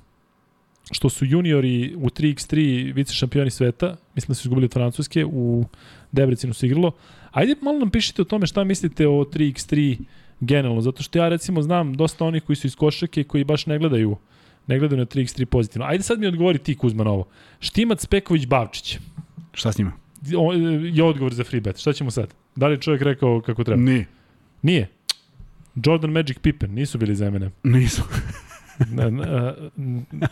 [0.92, 5.66] što su juniori u 3x3 vice šampioni sveta, mislim da su izgubili od Francuske, u
[6.12, 6.92] Debrecinu se igralo.
[7.32, 9.98] Ajde malo nam pišite o tome šta mislite o 3x3
[10.40, 13.80] generalno, zato što ja recimo znam dosta onih koji su iz košake koji baš ne
[13.80, 14.18] gledaju
[14.68, 15.86] ne gledaju na 3x3 pozitivno.
[15.86, 17.28] Ajde sad mi odgovori ti Kuzma na ovo.
[17.60, 18.98] Štimac Peković Bavčić.
[19.54, 19.92] Šta s njima?
[20.38, 20.54] O,
[20.94, 21.78] je odgovor za free bet.
[21.78, 22.34] Šta ćemo sad?
[22.56, 23.82] Da li je čovjek rekao kako treba?
[23.82, 24.06] Nije.
[24.62, 24.88] Nije?
[25.86, 27.52] Jordan Magic Pippen nisu bili za mene.
[27.64, 28.02] Nisu.
[28.80, 29.54] Na, na,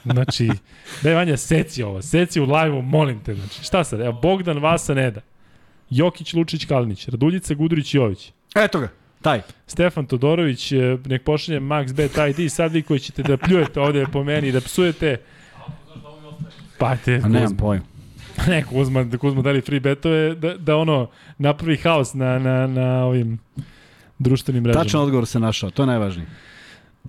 [0.03, 0.49] znači,
[1.03, 3.35] daj Vanja, seci ovo, seci u live-u, molim te.
[3.35, 3.99] Znači, šta sad?
[3.99, 5.21] Evo, Bogdan Vasa Neda,
[5.89, 8.31] Jokić, Lučić, Kalinić, Raduljica, Gudurić, Jović.
[8.55, 8.89] Eto ga.
[9.21, 9.41] Taj.
[9.67, 14.23] Stefan Todorović, e, nek pošalje MaxBet ID, sad vi koji ćete da pljujete ovde po
[14.23, 15.17] meni, da psujete.
[16.77, 17.83] Pa te, A nemam pojem.
[18.47, 23.05] Ne, Kuzma, da Kuzma dali free betove, da, da ono, napravi haos na, na, na
[23.05, 23.39] ovim
[24.19, 24.83] društvenim mrežama.
[24.83, 26.27] Tačan odgovor se našao, to je najvažnije.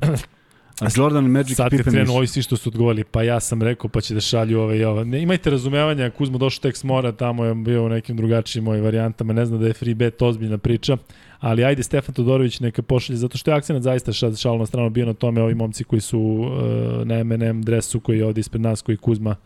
[0.81, 3.89] A Jordan Magic Sad Pippen krenu ovi svi što su odgovorili, pa ja sam rekao
[3.89, 5.05] pa će da šalju ove i ove.
[5.05, 8.85] Ne, imajte razumevanja, Kuzmo došao tek s mora, tamo je bio u nekim drugačijim ovim
[8.85, 10.97] varijantama, ne zna da je free bet ozbiljna priča,
[11.41, 15.07] ali ajde Stefan Todorović neka pošalje, zato što je akcija zaista šal na stranu bio
[15.07, 18.83] na tome, ovi momci koji su uh, na M&M dresu koji je ovde ispred nas,
[18.83, 19.37] koji Kuzma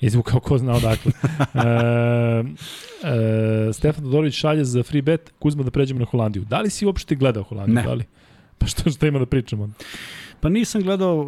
[0.00, 1.12] izvukao ko zna odakle.
[1.54, 1.60] e,
[3.68, 6.44] e, Stefan Todorović šalje za free bet, Kuzma da pređemo na Holandiju.
[6.44, 7.74] Da li si uopšte gledao Holandiju?
[7.74, 7.82] Ne.
[7.82, 8.04] Da li?
[8.58, 9.70] Pa što, što ima da pričamo?
[10.40, 11.26] Pa nisam gledao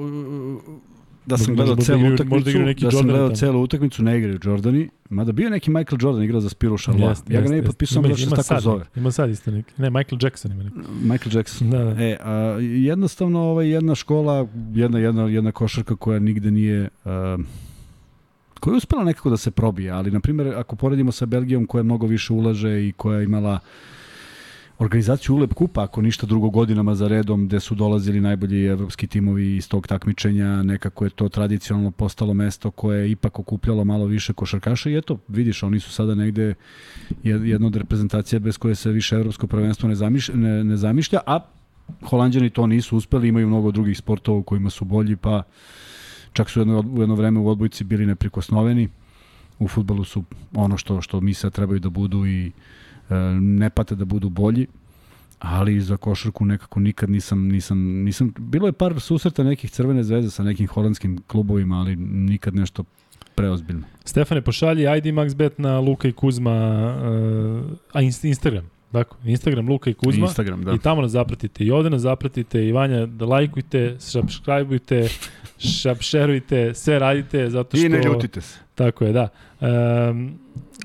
[1.27, 5.51] da sam gledao celu utakmicu, da sam gledao celu utakmicu, ne igraju Jordani, mada bio
[5.51, 7.21] neki Michael Jordan igrao za Spiru Charlotte.
[7.27, 8.85] Yes, ja ga ne bih potpisao, da se tako sad, zove.
[8.97, 9.73] Ima sad isto neki.
[9.77, 10.77] Ne, Michael Jackson ima neki.
[11.03, 11.71] Michael Jackson.
[11.71, 12.05] Da, da.
[12.05, 16.89] E, a, jednostavno ovaj, jedna škola, jedna, jedna, jedna košarka koja nigde nije...
[17.05, 17.39] A,
[18.61, 21.83] koja je uspela nekako da se probije, ali na primjer ako poredimo sa Belgijom koja
[21.83, 23.59] mnogo više ulaže i koja je imala
[24.81, 29.57] organizaciju Ulep Kupa, ako ništa drugo godinama za redom, gde su dolazili najbolji evropski timovi
[29.57, 34.33] iz tog takmičenja, nekako je to tradicionalno postalo mesto koje je ipak okupljalo malo više
[34.33, 36.55] košarkaša i eto, vidiš, oni su sada negde
[37.23, 41.41] jedna od reprezentacija bez koje se više evropsko prvenstvo ne, zamišlja, ne, ne zamišlja, a
[42.05, 45.43] Holandjani to nisu uspeli, imaju mnogo drugih sportova u kojima su bolji, pa
[46.33, 48.89] čak su jedno, u jedno vreme u odbojci bili neprikosnoveni.
[49.59, 50.25] U futbolu su
[50.55, 52.53] ono što što mi sad trebaju da budu i
[53.41, 54.67] ne pate da budu bolji
[55.41, 60.31] ali za košarku nekako nikad nisam, nisam, nisam, bilo je par susreta nekih crvene zvezde
[60.31, 62.85] sa nekim holandskim klubovima, ali nikad nešto
[63.35, 63.83] preozbiljno.
[64.05, 68.71] Stefane, pošalji ID MaxBet na Luka i Kuzma, uh, a Instagram.
[68.93, 70.27] Dakle, Instagram Luka i Kuzma.
[70.27, 70.73] Instagram, da.
[70.73, 71.65] I tamo nas zapratite.
[71.65, 72.67] I ovde nas zapratite.
[72.69, 75.09] I Vanja, da lajkujte, subscribeujte,
[76.01, 77.51] šerujte, sve radite.
[77.51, 78.59] Zato što, I ne ljutite se.
[78.75, 79.29] Tako je, da.
[79.61, 80.39] Um,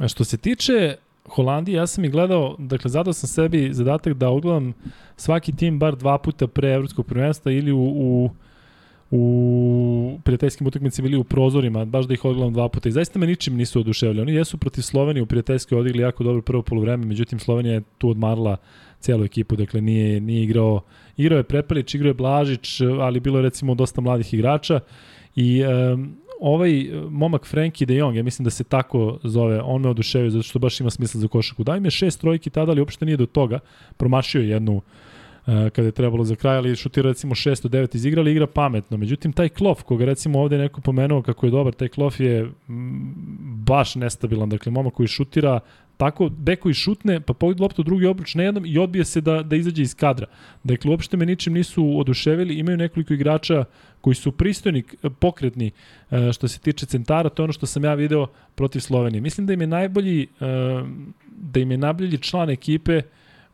[0.07, 0.95] što se tiče
[1.30, 4.73] Holandije, ja sam i gledao, dakle, zadao sam sebi zadatak da odgledam
[5.17, 8.30] svaki tim bar dva puta pre evropskog prvenstva ili u, u
[9.11, 12.89] u prijateljskim utakmicama ili u prozorima, baš da ih odgledam dva puta.
[12.89, 14.21] I zaista me ničim nisu oduševili.
[14.21, 18.09] Oni jesu protiv Slovenije u prijateljskoj odigli jako dobro prvo polovreme, međutim Slovenija je tu
[18.09, 18.57] odmarla
[18.99, 20.82] celu ekipu, dakle nije, nije igrao,
[21.17, 24.80] igrao je Prepelić, igrao je Blažić, ali bilo je recimo dosta mladih igrača
[25.36, 29.81] i um, ovaj e, momak Frankie de Jong, ja mislim da se tako zove, on
[29.81, 31.63] me oduševio zato što baš ima smisla za košarku.
[31.63, 33.59] Daj me šest trojki tada, ali uopšte nije do toga.
[33.97, 34.83] Promašio je jednu uh,
[35.45, 38.47] kada je trebalo za kraj, ali šutira recimo 6 od 9 iz igra, ali igra
[38.47, 38.97] pametno.
[38.97, 42.51] Međutim, taj Klof, koga recimo ovde neko pomenuo kako je dobar, taj Klof je
[43.65, 44.49] baš nestabilan.
[44.49, 45.59] Dakle, momak koji šutira
[45.98, 49.43] tako beko i šutne, pa pogled loptu drugi obruč na jednom i odbije se da,
[49.43, 50.28] da izađe iz kadra.
[50.64, 53.66] Dakle, uopšte me ničim nisu oduševili, imaju nekoliko igrača
[54.02, 54.84] koji su pristojni,
[55.20, 55.72] pokretni
[56.12, 59.22] e, što se tiče centara, to je ono što sam ja video protiv Slovenije.
[59.22, 60.28] Mislim da im je najbolji, e,
[61.28, 63.02] da im je najbolji član ekipe,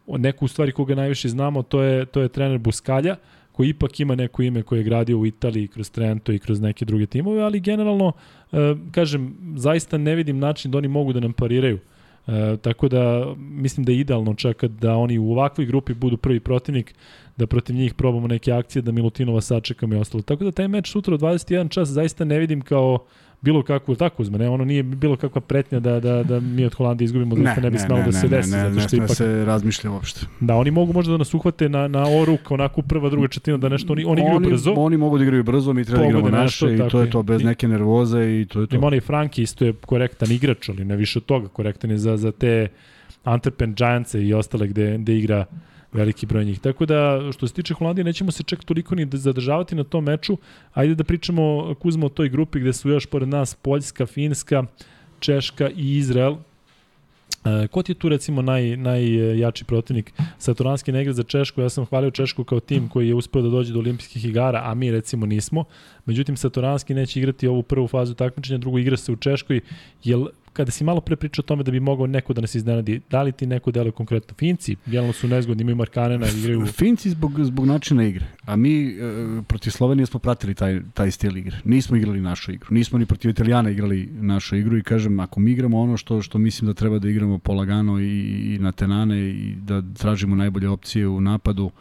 [0.08, 3.16] neku u stvari koga najviše znamo, to je, to je trener Buskalja,
[3.52, 6.86] koji ipak ima neko ime koje je gradio u Italiji kroz Trento i kroz neke
[6.86, 8.12] druge timove, ali generalno,
[8.52, 11.80] e, kažem, zaista ne vidim način da oni mogu da nam pariraju.
[12.28, 16.39] E, tako da mislim da je idealno čak da oni u ovakvoj grupi budu prvi
[16.39, 16.95] protivnik,
[17.38, 20.22] da protiv njih probamo neke akcije, da Milutinova sačekamo i ostalo.
[20.22, 23.05] Tako da taj meč sutra u 21 čas zaista ne vidim kao
[23.42, 26.74] bilo kakvu tako uzme, ne, ono nije bilo kakva pretnja da, da, da mi od
[26.74, 28.52] Holandije izgubimo, da ne, ne bi smelo da se ne, desi.
[28.52, 30.26] Ne, zato što ne, ipak, se razmišlja uopšte.
[30.39, 33.70] Da, oni mogu možda da nas uhvate na, na oruk, onako prva, druga četina, da
[33.70, 34.74] nešto, oni, oni igraju oni, brzo.
[34.78, 37.24] Oni mogu da igraju brzo, mi treba da igramo naše nešto, i to je to,
[37.24, 38.76] bez neke nervoze i to je to.
[38.76, 42.18] Ima onaj Franki isto je korektan igrač, ali ne više od toga, korektan je za,
[42.18, 42.68] za te
[43.26, 45.46] Antwerpen Giants i ostale gde, gde igra
[45.94, 46.60] veliki broj njih.
[46.60, 50.38] Tako da, što se tiče Holandije, nećemo se čak toliko ni zadržavati na tom meču.
[50.74, 54.64] Ajde da pričamo, Kuzmo, o toj grupi gde su još pored nas Poljska, Finska,
[55.20, 56.36] Češka i Izrael.
[57.46, 60.14] E, ko ti je tu recimo naj, najjači protivnik?
[60.38, 63.50] Saturanski ne igra za Češku, ja sam hvalio Češku kao tim koji je uspeo da
[63.50, 65.64] dođe do olimpijskih igara, a mi recimo nismo.
[66.06, 69.62] Međutim, Saturanski neće igrati ovu prvu fazu takmičenja, drugo igra se u Češkoj,
[70.04, 70.20] jer
[70.54, 73.22] kada si malo pre pričao o tome da bi mogao neko da nas iznenadi, da
[73.24, 74.36] li ti neko deluje konkretno?
[74.38, 76.66] Finci, jelno su nezgodni, imaju Markanena, igraju...
[76.66, 78.97] Finci zbog, zbog načina igre, a mi e,
[79.47, 81.58] protiv Slovenije smo pratili taj, taj stil igre.
[81.64, 85.52] Nismo igrali našu igru, nismo ni protiv Italijana igrali našu igru i kažem, ako mi
[85.52, 88.20] igramo ono što, što mislim da treba da igramo polagano i,
[88.56, 91.72] i na tenane i da tražimo najbolje opcije u napadu,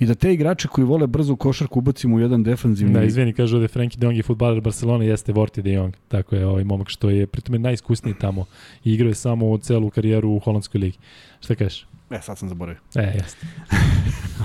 [0.00, 2.94] i da te igrače koji vole brzo košarku ubacimo u jedan defanzivni...
[2.94, 5.94] Da, izvini, kaže ovde Frenkie de Jong je futbaler Barcelona, jeste Vorti de Jong.
[6.08, 8.44] Tako je, ovaj momak što je pritom je najiskusniji tamo
[8.84, 10.98] i igrao je samo celu karijeru u holandskoj ligi.
[11.40, 11.86] Šta kažeš?
[12.10, 12.80] E, sad sam zaboravio.
[12.94, 13.46] E, jeste.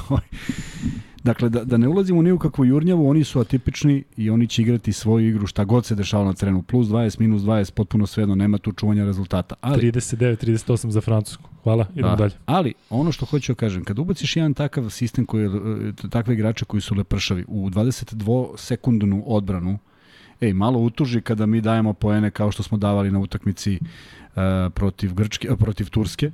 [1.26, 4.62] Dakle, da, da ne ulazimo ni u kakvu jurnjavu, oni su atipični i oni će
[4.62, 6.62] igrati svoju igru šta god se dešava na terenu.
[6.62, 9.56] Plus 20, minus 20, potpuno svejedno, nema tu čuvanja rezultata.
[9.62, 11.50] Ali, 39-38 za Francusku.
[11.64, 12.32] Hvala, idemo da, dalje.
[12.46, 15.50] Ali, ono što hoću da kažem, kad ubaciš jedan takav sistem, koji, e,
[16.10, 19.78] takve igrače koji su lepršavi, u 22 sekundnu odbranu,
[20.42, 24.42] ej, malo utuži kada mi dajemo poene kao što smo davali na utakmici uh,
[24.74, 26.34] protiv, Grčke, uh, protiv Turske, uh,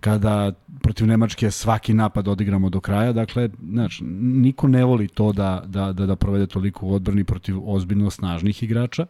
[0.00, 5.62] kada protiv Nemačke svaki napad odigramo do kraja, dakle, znači, niko ne voli to da,
[5.66, 9.06] da, da, da provede toliko odbrani protiv ozbiljno snažnih igrača,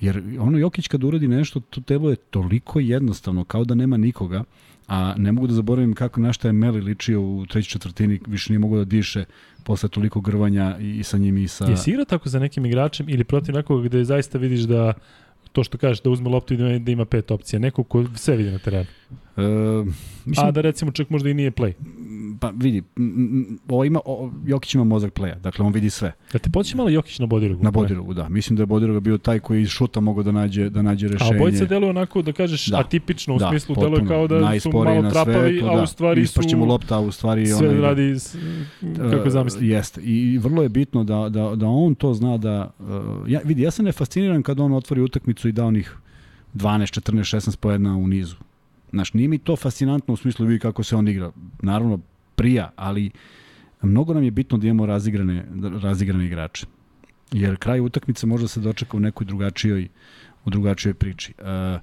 [0.00, 4.44] jer ono Jokić kad uradi nešto, to telo je toliko jednostavno, kao da nema nikoga,
[4.88, 8.58] a ne mogu da zaboravim kako našta je Meli ličio u trećoj četvrtini, više nije
[8.58, 9.24] mogu da diše
[9.64, 11.64] posle toliko grvanja i, i sa njim i sa...
[11.64, 14.92] Jesi igrao tako za nekim igračem ili protiv nekoga gde zaista vidiš da
[15.52, 18.36] to što kažeš da uzme loptu i da, da ima pet opcija, neko ko sve
[18.36, 18.86] vidi na terenu.
[19.36, 19.42] E,
[20.24, 21.72] mislim, A da recimo čak možda i nije play.
[22.36, 22.82] Pa vidi,
[23.68, 26.12] ovo ima, o, Jokić ima mozak playa, dakle on vidi sve.
[26.32, 27.64] Da te podsjeća malo Jokić na Bodirogu?
[27.64, 28.28] Na Bodirogu, da.
[28.28, 31.10] Mislim da je Bodiroga bio taj koji iz šuta mogao da nađe, da nađe A
[31.10, 31.36] rešenje.
[31.36, 32.78] obojica deluje onako, da kažeš, Da.
[32.78, 33.96] atipično, u Da, smislu potpuno.
[33.96, 35.82] deluje kao da su malo trapavi, svetu, a da.
[35.82, 36.24] u stvari su...
[36.24, 38.36] Ispašće mu lopta, a u stvari Sve onaj- radi, s-
[39.10, 39.68] kako Uh, zamisli.
[39.68, 40.00] Jeste.
[40.02, 42.70] I vrlo je bitno da, da, da on to zna da...
[42.78, 42.86] Uh,
[43.28, 45.96] ja, vidi, ja sam ne fasciniran kad on otvori utakmicu i da onih
[46.54, 48.36] 12, 14, 16 pojedna u nizu.
[48.90, 51.30] Znaš, nije mi to fascinantno u smislu vidi kako se on igra.
[51.62, 51.98] Naravno,
[52.40, 53.10] prija, ali
[53.82, 55.44] mnogo nam je bitno da imamo razigrane,
[55.82, 56.66] razigrane igrače.
[57.32, 59.88] Jer kraj utakmice može da se dočeka u nekoj drugačijoj,
[60.44, 61.34] u drugačijoj priči.
[61.38, 61.80] Uh,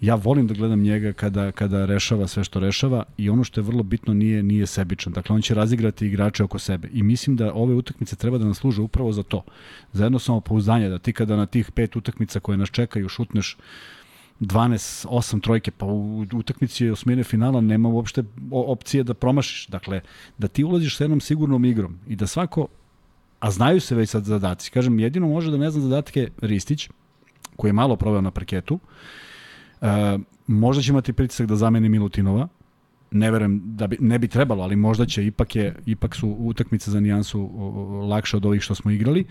[0.00, 3.64] ja volim da gledam njega kada, kada rešava sve što rešava i ono što je
[3.64, 5.12] vrlo bitno nije nije sebičan.
[5.12, 6.88] Dakle, on će razigrati igrače oko sebe.
[6.92, 9.44] I mislim da ove utakmice treba da nas služe upravo za to.
[9.92, 13.56] Za jedno samopouzdanje, da ti kada na tih pet utakmica koje nas čekaju šutneš
[14.40, 19.66] 12, 8 trojke, pa u utakmici osmine finala nema uopšte opcije da promašiš.
[19.66, 20.00] Dakle,
[20.38, 22.66] da ti ulaziš sa jednom sigurnom igrom i da svako,
[23.40, 26.88] a znaju se već sad zadaci, kažem, jedino može da ne zna zadatke Ristić,
[27.56, 28.78] koji je malo proveo na parketu,
[29.80, 29.88] Uh,
[30.46, 32.48] možda će imati pritisak da zameni Milutinova.
[33.10, 36.90] Ne verujem da bi, ne bi trebalo, ali možda će, ipak, je, ipak su utakmice
[36.90, 37.50] za nijansu
[38.08, 39.24] lakše od ovih što smo igrali.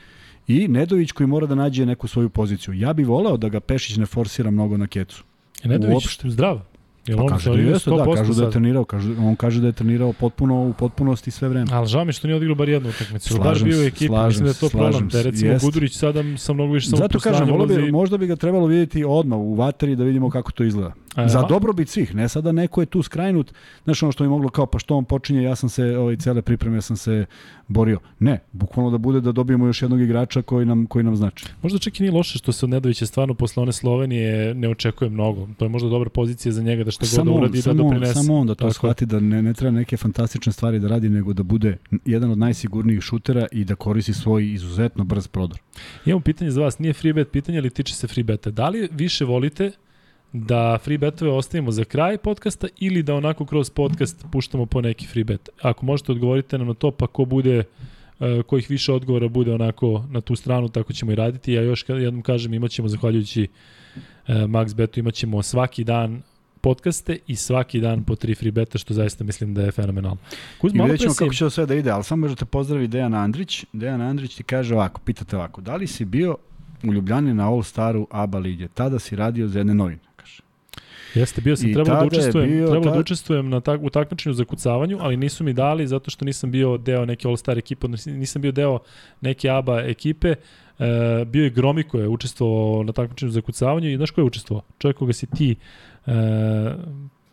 [0.47, 2.73] I Nedović koji mora da nađe neku svoju poziciju.
[2.73, 5.23] Ja bih voleo da ga Pešić ne forsira mnogo na kecu.
[5.63, 6.29] Nedović uopšte.
[6.29, 6.61] zdrav?
[7.07, 9.61] Jel Pa on kaže da jeste, da, 100% kažu da je trenirao, kažu, on kaže
[9.61, 11.67] da je trenirao potpuno u potpunosti sve vreme.
[11.71, 13.39] Ali žao mi što nije odigrao bar jednu utakmicu.
[13.39, 15.07] Bar bio u ekipi, slažem mislim da je to problem.
[15.07, 15.65] Da recimo jest.
[15.65, 17.91] Gudurić sada sa mnogo više Zato kažem, volio bi, ulazi.
[17.91, 20.93] možda bi ga trebalo vidjeti odmah u vateri da vidimo kako to izgleda.
[21.15, 23.53] A, Za dobrobit svih, ne sada neko je tu skrajnut,
[23.83, 26.41] znaš ono što mi moglo kao pa što on počinje, ja sam se, ovaj, cele
[26.41, 27.25] pripreme sam se
[27.69, 27.99] borio.
[28.19, 31.45] Ne, bukvalno da bude da dobijemo još jednog igrača koji nam, koji nam znači.
[31.61, 35.09] Možda čak i nije loše što se od Nedovića stvarno posle one Slovenije ne očekuje
[35.09, 35.47] mnogo.
[35.57, 38.13] To je možda dobra pozicija za njega da god da Samo on, uradi da doprinese.
[38.13, 41.09] samo on da to Tako shvati da ne, ne treba neke fantastične stvari da radi,
[41.09, 45.59] nego da bude jedan od najsigurnijih šutera i da koristi svoj izuzetno brz prodor.
[46.05, 48.51] Imamo pitanje za vas, nije free bet pitanje, ali tiče se free beta.
[48.51, 49.71] Da li više volite
[50.33, 55.07] da free betove ostavimo za kraj podcasta ili da onako kroz podcast puštamo po neki
[55.07, 55.49] free bet?
[55.61, 57.63] Ako možete odgovorite nam na to, pa ko bude
[58.19, 61.53] uh, kojih više odgovora bude onako na tu stranu, tako ćemo i raditi.
[61.53, 63.47] Ja još jednom kažem, imat ćemo, zahvaljujući
[64.27, 66.21] uh, Max Betu, imat ćemo svaki dan
[66.61, 70.17] podcaste i svaki dan po tri free beta, što zaista mislim da je fenomenalno.
[70.61, 73.13] Kuz, I vidjet ćemo si, kako će sve da ide, ali samo možete pozdravi Dejan
[73.13, 73.65] Andrić.
[73.73, 76.37] Dejan Andrić ti kaže ovako, pitate ovako, da li si bio
[76.83, 78.67] u Ljubljani na All Staru ABA lige?
[78.67, 80.08] Tada si radio za jedne novine.
[81.15, 83.59] Jeste, bio sam, I trebalo da tada je učestvujem, bio trebalo da tad- učestvujem na
[83.61, 87.27] tak, u takmičenju za kucavanju, ali nisu mi dali zato što nisam bio deo neke
[87.27, 88.79] All-Star ekipe, nisam bio deo
[89.21, 90.35] neke ABA ekipe.
[90.79, 94.25] E, bio je Gromi koji je učestvovao na takmičenju za kucavanje i znaš ko je
[94.25, 94.63] učestvovao?
[94.79, 95.55] Čovjek koga si ti,
[96.05, 96.11] e,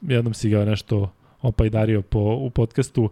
[0.03, 1.13] jednom si ga nešto
[1.43, 3.11] opajdario po, u podcastu,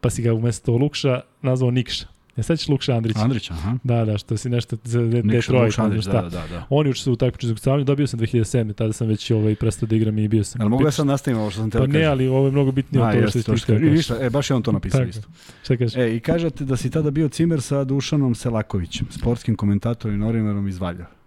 [0.00, 2.13] pa si ga umesto Lukša nazvao Nikša.
[2.36, 3.16] Ja sad ćeš Lukša Andrić.
[3.16, 3.78] Andrić, aha.
[3.84, 6.12] Da, da, što si nešto za Detroit, Andrić, šta.
[6.12, 6.66] da, da, da.
[6.68, 8.74] On je učestvovao u takmičenju za kucavanje, dobio sam 2007.
[8.74, 10.60] Tada sam već ovaj, prestao da igram i bio sam.
[10.60, 12.52] Ali mogu ja sad nastavim ovo što sam teo Pa da ne, ali ovo je
[12.52, 14.14] mnogo bitnije od toga što ti što htio kaže.
[14.14, 15.10] da e, baš je on to napisao Tako.
[15.10, 15.28] isto.
[15.62, 15.96] Šta kažeš?
[15.96, 20.68] E, i kažete da si tada bio cimer sa Dušanom Selakovićem, sportskim komentatorom i novinarom
[20.68, 21.23] iz Valjeva.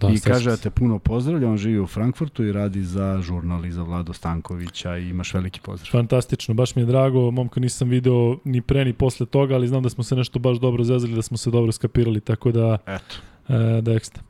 [0.00, 3.64] Da, I kaže da te puno pozdravlja, on živi u Frankfurtu i radi za žurnal
[3.66, 5.90] i za Vlado Stankovića i imaš veliki pozdrav.
[5.90, 9.82] Fantastično, baš mi je drago, momka nisam video ni pre ni posle toga, ali znam
[9.82, 13.16] da smo se nešto baš dobro zezali, da smo se dobro skapirali, tako da, Eto.
[13.48, 14.22] e, da ekstra.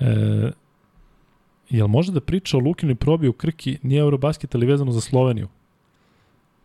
[0.00, 0.50] E,
[1.70, 5.48] jel može da priča o Lukinoj probi u Krki, nije Eurobasket, ali vezano za Sloveniju?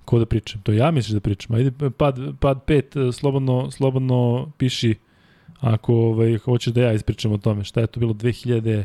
[0.05, 0.61] Ko da pričam?
[0.61, 1.55] To ja misliš da pričam.
[1.55, 4.95] Ajde, pad, pad pet, e, slobodno, slobodno piši
[5.60, 7.64] ako ovaj, hoćeš da ja ispričam o tome.
[7.64, 8.84] Šta je to bilo 2000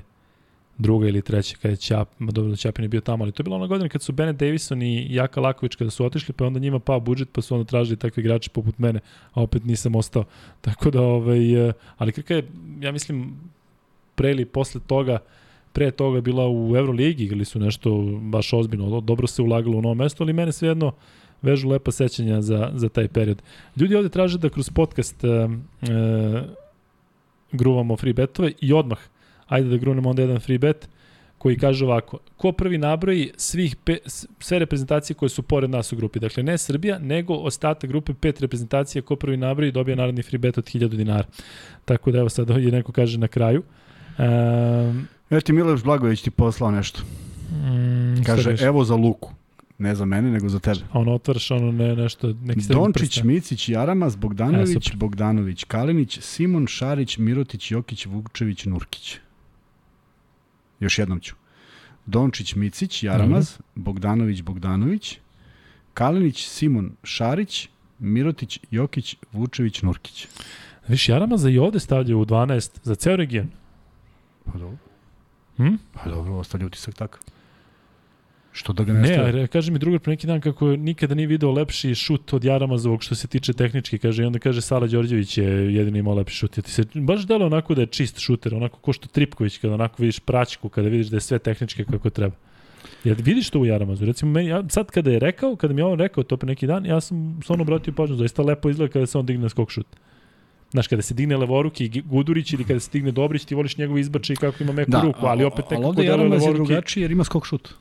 [0.78, 3.40] druga ili treća kada je Ćap, ma dobro da Ćapin je bio tamo, ali to
[3.40, 6.46] je bilo ona godina kad su Bennett Davison i Jaka Laković kada su otišli, pa
[6.46, 9.00] onda njima pao budžet, pa su onda tražili takve igrače poput mene,
[9.32, 10.24] a opet nisam ostao.
[10.60, 12.48] Tako da, ovaj, eh, ali Krka je,
[12.80, 13.36] ja mislim,
[14.14, 15.18] pre ili posle toga,
[15.72, 19.94] pre toga bila u Euroligi, ili su nešto baš ozbiljno, dobro se ulagalo u novo
[19.94, 20.92] mesto, ali mene svejedno
[21.42, 23.42] vežu lepa sećanja za, za taj period.
[23.76, 25.48] Ljudi ovde traže da kroz podcast e, e,
[27.54, 28.98] gruvamo free betove i odmah
[29.46, 30.88] ajde da grunemo onda jedan free bet
[31.38, 33.98] koji kaže ovako, ko prvi nabroji svih pe,
[34.40, 38.40] sve reprezentacije koje su pored nas u grupi, dakle ne Srbija, nego ostatak grupe pet
[38.40, 41.24] reprezentacija, ko prvi nabroji dobija narodni free bet od 1000 dinara.
[41.84, 43.62] Tako da evo sad je neko kaže na kraju.
[44.18, 47.00] Um, Evo ti Miloš Blagović ti poslao nešto.
[47.50, 48.62] mm, Kaže, kažeš?
[48.62, 49.30] evo za Luku.
[49.78, 50.80] Ne za mene, nego za tebe.
[50.92, 53.22] A ono otvaraš ono ne, nešto, neki Dončić.
[53.22, 54.96] Micić, Jaramas, E, Bogdanović, super.
[54.96, 59.18] Bogdanović, Kalinić, Simon, Šarić, Mirotić, Jokić, Vukčević, Nurkić.
[60.80, 61.34] Još jednom ću.
[62.06, 65.18] Dončić, Micić, Jaramaz, Bogdanović, Bogdanović,
[65.94, 67.68] Kalinić, Simon, Šarić,
[67.98, 70.28] Mirotić, Jokić, Vučević, Nurkić.
[70.88, 73.50] Viš, Jaramaza i ovde stavlja u 12 za ceo region.
[74.44, 74.76] Pa dobro.
[75.56, 75.74] Hm?
[75.92, 77.20] Pa dobro, ostavlja utisak takav.
[78.54, 79.46] Što da ga ne, Ne, stavlja?
[79.46, 83.14] kaže mi drugar pre neki dan kako nikada nije video lepši šut od Jaramazovog što
[83.14, 86.58] se tiče tehnički, kaže, i onda kaže Sala Đorđević je jedini imao lepši šut.
[86.58, 89.74] Ja ti se baš delo onako da je čist šuter, onako ko što Tripković, kada
[89.74, 92.34] onako vidiš praćku, kada vidiš da je sve tehnički kako treba.
[93.04, 94.04] Jel vidiš to u Jaramazu?
[94.04, 96.66] Recimo, meni, ja, sad kada je rekao, kada mi je on rekao to pre neki
[96.66, 99.70] dan, ja sam stvarno obratio pažnju, zaista lepo izgleda kada se on digne na skok
[99.70, 99.86] šut.
[100.70, 104.00] Znaš, kada se digne levoruki i Gudurić ili kada se digne Dobrić, ti voliš njegove
[104.00, 107.02] izbače i kako ima meku ruku, ali opet ali nekako ovde deluje Jaramaz je drugačiji
[107.02, 107.74] jer ima skok šut.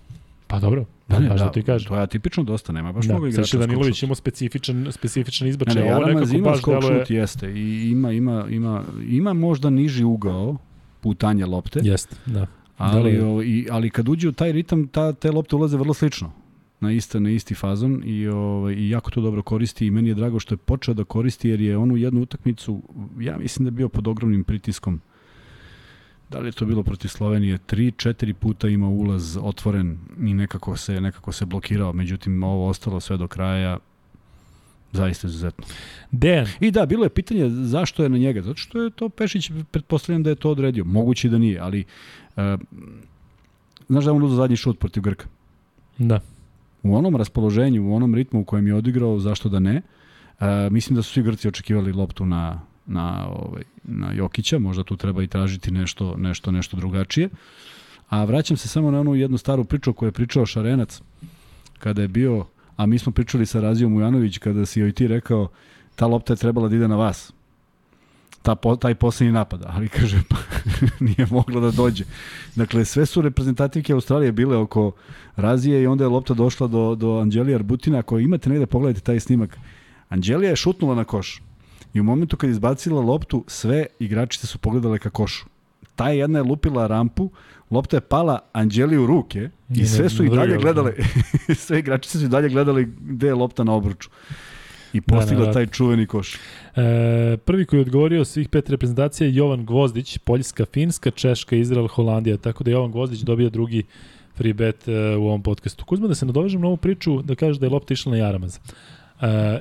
[0.54, 1.88] Pa dobro, da, baš da, ti kažem.
[1.88, 5.46] To je atipično dosta, nema baš Da, mnogo igrača Saša skok Danilović imao specifičan, specifičan
[5.46, 7.52] Ne, izbačaj, ne, a ovo nekako ima baš skok šut, jeste.
[7.54, 10.58] I ima, ima, ima, ima možda niži ugao
[11.02, 12.48] putanja lopte, Jeste, da.
[12.78, 13.36] ali, deluje.
[13.36, 16.32] o, i, ali kad uđe u taj ritam, ta, te lopte ulaze vrlo slično
[16.80, 20.16] na isti, na isti fazon i, o, i jako to dobro koristi i meni je
[20.16, 22.82] drago što je počeo da koristi jer je onu jednu utakmicu,
[23.20, 25.02] ja mislim da je bio pod ogromnim pritiskom
[26.34, 30.78] da li je to bilo protiv Slovenije, tri, četiri puta ima ulaz otvoren i nekako
[30.78, 33.78] se, nekako se blokirao, međutim ovo ostalo sve do kraja
[34.92, 35.66] zaista izuzetno.
[36.12, 39.52] Dejan, I da, bilo je pitanje zašto je na njega, zato što je to Pešić,
[39.72, 41.86] pretpostavljam da je to odredio, moguće da nije, ali
[42.36, 42.44] uh,
[43.88, 45.26] znaš da je on uzao zadnji šut protiv Grka?
[45.98, 46.20] da.
[46.84, 49.82] U onom raspoloženju, u onom ritmu u kojem je odigrao, zašto da ne,
[50.40, 54.98] uh, mislim da su svi Grci očekivali loptu na, na, ovaj, na Jokića, možda tu
[54.98, 57.30] treba i tražiti nešto, nešto, nešto drugačije.
[58.10, 61.02] A vraćam se samo na onu jednu staru priču koju je pričao Šarenac,
[61.80, 62.46] kada je bio,
[62.78, 65.48] a mi smo pričali sa Razijom Ujanović, kada si joj ti rekao,
[65.96, 67.34] ta lopta je trebala da ide na vas.
[68.42, 70.36] Ta, po, taj poslednji napad, ali kaže, pa,
[71.06, 72.04] nije mogla da dođe.
[72.56, 74.92] Dakle, sve su reprezentativke Australije bile oko
[75.36, 78.00] Razije i onda je lopta došla do, do Anđelija Arbutina.
[78.00, 79.58] Ako imate negde, pogledajte taj snimak.
[80.10, 81.42] Anđelija je šutnula na koš.
[81.94, 85.46] I u momentu kad je izbacila loptu, sve igračice su pogledale ka košu.
[85.96, 87.30] Ta jedna je lupila rampu,
[87.72, 90.94] lopta je pala Anđeli u ruke i sve su i dalje gledale,
[91.66, 94.10] sve igračice su i dalje gledali gde je lopta na obruču.
[94.94, 95.54] I postigla da.
[95.54, 96.36] taj čuveni koš.
[96.36, 101.88] E, prvi koji je odgovorio svih pet reprezentacija je Jovan Gvozdić, Poljska, Finska, Češka, Izrael,
[101.88, 102.38] Holandija.
[102.38, 103.84] Tako da Jovan Gvozdić dobija drugi
[104.36, 105.86] free bet e, u ovom podcastu.
[105.86, 108.60] Kuzma, da se nadovežem na ovu priču, da kažeš da je lopta išla na Jaramaz.
[109.22, 109.60] E,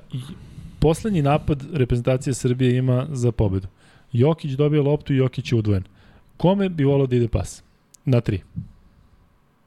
[0.82, 3.68] poslednji napad reprezentacije Srbije ima za pobedu.
[4.12, 5.84] Jokić dobija loptu i Jokić je udvojen.
[6.36, 7.62] Kome bi volao da ide pas?
[8.04, 8.42] Na tri.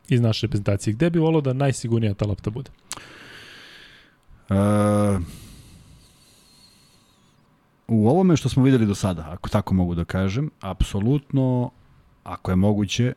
[0.09, 0.93] Iz naše reprezentacije.
[0.93, 2.71] Gde bi volao da najsigurnija ta lopta bude?
[4.49, 4.55] E,
[7.87, 11.71] u ovome što smo videli do sada, ako tako mogu da kažem, apsolutno,
[12.23, 13.13] ako je moguće,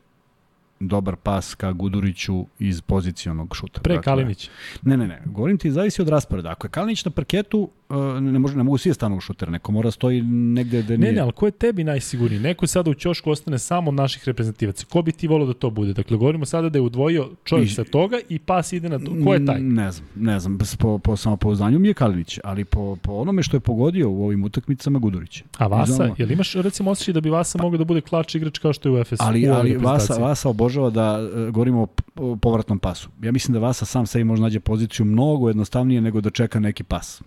[0.80, 3.80] dobar pas ka Guduriću iz pozicionog šuta.
[3.80, 4.50] Pre Dakle, Kalinić.
[4.82, 5.22] Ne, ne, ne.
[5.24, 6.50] Govorim ti, zavisi od rasporeda.
[6.50, 7.77] Ako je Kalinić na parketu, uh,
[8.22, 9.50] ne, može, ne mogu svi da stanu u šuter.
[9.50, 11.12] Neko mora stoji negde gde Ne, nije.
[11.12, 12.40] ne, ali ko je tebi najsigurniji?
[12.40, 14.86] Neko sada u ćošku ostane samo od naših reprezentativaca.
[14.86, 15.92] Ko bi ti volio da to bude?
[15.92, 19.12] Dakle, govorimo sada da je udvojio čovjek I- sa toga i pas ide na to.
[19.24, 19.60] Ko je taj?
[19.60, 20.58] Ne znam, ne znam.
[20.78, 24.44] Po, po samopouzdanju mi je Kalinić, ali po, po onome što je pogodio u ovim
[24.44, 25.42] utakmicama Gudurić.
[25.58, 26.14] A Vasa, Znamo.
[26.18, 29.00] jel imaš recimo osjećaj da bi Vasa mogao da bude klač igrač kao što je
[29.00, 29.20] u FS?
[29.20, 30.14] Ali, ali Vasa?
[30.14, 31.86] Vasa obožava da uh, govorimo
[32.16, 33.08] o povratnom pasu.
[33.22, 36.82] Ja mislim da Vasa sam sebi može nađe poziciju mnogo jednostavnije nego da čeka neki
[36.84, 37.22] pas.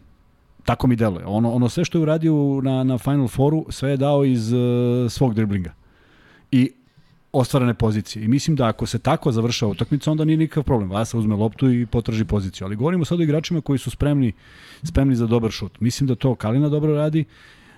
[0.65, 1.25] Tako mi deluje.
[1.25, 4.59] Ono, ono sve što je uradio na, na Final Fouru, sve je dao iz uh,
[5.11, 5.73] svog driblinga.
[6.51, 6.71] I
[7.31, 8.25] ostvarane pozicije.
[8.25, 10.91] I mislim da ako se tako završava utakmica, onda nije nikakav problem.
[10.91, 12.65] Vasa uzme loptu i potraži poziciju.
[12.65, 14.31] Ali govorimo sad o igračima koji su spremni,
[14.83, 15.79] spremni za dobar šut.
[15.79, 17.25] Mislim da to Kalina dobro radi,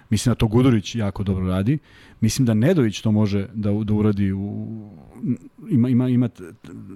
[0.09, 1.77] mislim da to Gudurić jako dobro radi,
[2.21, 4.67] mislim da Nedović to može da, da uradi u,
[5.69, 6.29] ima, ima, ima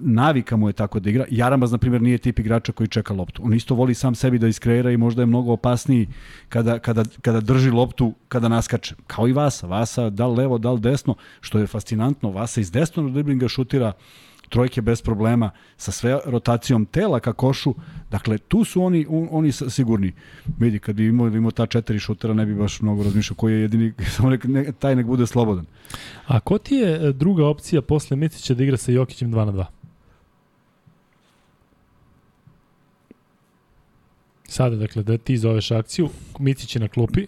[0.02, 1.24] navika mu je tako da igra.
[1.30, 3.42] Jaramaz, na primjer, nije tip igrača koji čeka loptu.
[3.44, 6.08] On isto voli sam sebi da iskreira i možda je mnogo opasniji
[6.48, 8.94] kada, kada, kada drži loptu, kada naskače.
[9.06, 9.66] Kao i Vasa.
[9.66, 12.30] Vasa da li levo, da li desno, što je fascinantno.
[12.30, 13.92] Vasa iz desnog driblinga šutira
[14.48, 17.74] trojke bez problema, sa sve rotacijom tela ka košu,
[18.10, 20.12] dakle tu su oni, on- oni sigurni.
[20.58, 23.60] Vidi, kad bi imao, imao ta četiri šutera, ne bi baš mnogo razmišljao koji je
[23.60, 25.66] jedini, samo nek, ne, taj nek bude slobodan.
[26.26, 29.52] A ko ti je e, druga opcija posle Micića da igra sa Jokićem 2 na
[29.52, 29.64] 2?
[34.48, 36.08] Sada, dakle, da ti zoveš akciju,
[36.38, 37.26] Micić je na klupi,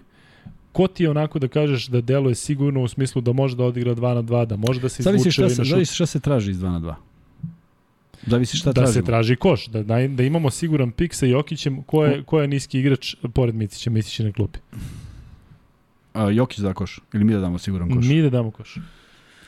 [0.73, 3.95] ko ti je onako da kažeš da deluje sigurno u smislu da može da odigra
[3.95, 6.51] 2 na 2, da može da se izvuče šta, na šut, zavisi šta se traži
[6.51, 6.95] iz 2 na 2.
[8.27, 8.93] Zavisi šta da tražimo.
[8.93, 12.49] se traži koš, da, da, da imamo siguran pik sa Jokićem, ko je, ko je
[12.49, 14.59] niski igrač pored Micića, Micić je na klupi.
[16.15, 18.07] A, Jokić da koš, ili mi da damo siguran koš.
[18.07, 18.77] Mi da damo koš.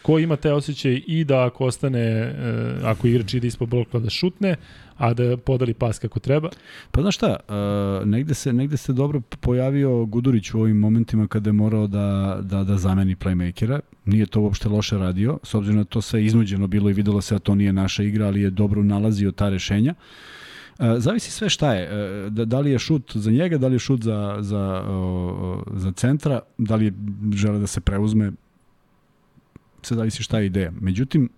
[0.02, 2.34] ko ima taj osjećaj i da ako ostane, e,
[2.84, 4.56] ako igrač ide ispod blokla da šutne,
[5.02, 6.48] a da podali pas kako treba.
[6.90, 11.48] Pa znaš šta, uh, negde, se, negde se dobro pojavio Gudurić u ovim momentima kada
[11.48, 13.80] je morao da, da, da zameni playmakera.
[14.04, 17.34] Nije to uopšte loše radio, s obzirom na to sve iznuđeno bilo i videlo se
[17.34, 19.94] da to nije naša igra, ali je dobro nalazio ta rešenja.
[20.78, 23.74] Uh, zavisi sve šta je, uh, da, da li je šut za njega, da li
[23.74, 24.84] je šut za, za,
[25.74, 26.92] za centra, da li
[27.34, 28.32] žele da se preuzme,
[29.82, 30.72] sve zavisi šta je ideja.
[30.80, 31.28] Međutim,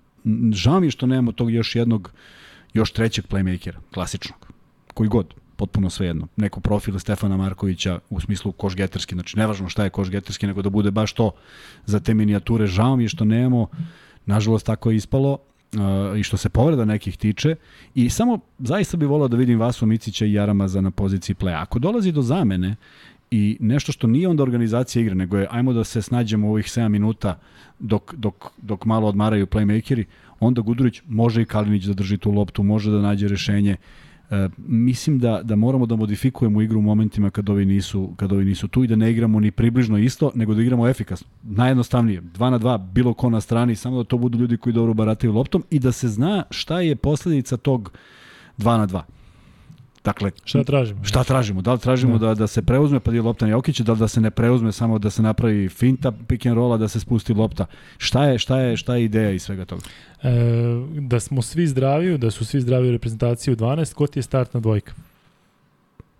[0.52, 2.43] žao mi je što nemamo tog još jednog uh,
[2.74, 4.52] još trećeg playmakera, klasičnog,
[4.94, 6.26] koji god, potpuno svejedno.
[6.36, 10.90] Neko profil Stefana Markovića u smislu košgeterski, znači nevažno šta je košgeterski, nego da bude
[10.90, 11.30] baš to
[11.86, 12.66] za te minijature.
[12.66, 13.66] Žao mi je što nemamo,
[14.26, 15.38] nažalost tako je ispalo,
[15.74, 17.56] uh, i što se povreda nekih tiče
[17.94, 21.62] i samo zaista bih volao da vidim Vasu Micića i Jaramaza na poziciji playa.
[21.62, 22.76] Ako dolazi do zamene
[23.30, 26.66] i nešto što nije onda organizacija igre, nego je ajmo da se snađemo u ovih
[26.66, 27.38] 7 minuta
[27.78, 30.04] dok, dok, dok malo odmaraju playmakeri,
[30.46, 33.76] onda Gudurić može i Kalinić da drži tu loptu, može da nađe rešenje.
[34.30, 38.44] E, mislim da da moramo da modifikujemo igru u momentima kad ovi nisu kad ovi
[38.44, 41.26] nisu tu i da ne igramo ni približno isto, nego da igramo efikasno.
[41.42, 44.94] Najjednostavnije, 2 na 2, bilo ko na strani, samo da to budu ljudi koji dobro
[44.94, 47.92] barataju loptom i da se zna šta je posledica tog
[48.58, 49.02] 2 na 2.
[50.04, 51.04] Dakle, šta tražimo?
[51.04, 51.62] Šta tražimo?
[51.62, 54.08] Da li tražimo da, da, da se preuzme pa je lopta Jokić, da li da
[54.08, 57.66] se ne preuzme samo da se napravi finta pick and rolla, da se spusti lopta?
[57.98, 59.82] Šta je, šta je, šta je ideja iz svega toga?
[60.22, 60.30] E,
[61.00, 64.22] da smo svi zdravi, da su svi zdravi u reprezentaciji u 12, ko ti je
[64.22, 64.92] startna dvojka?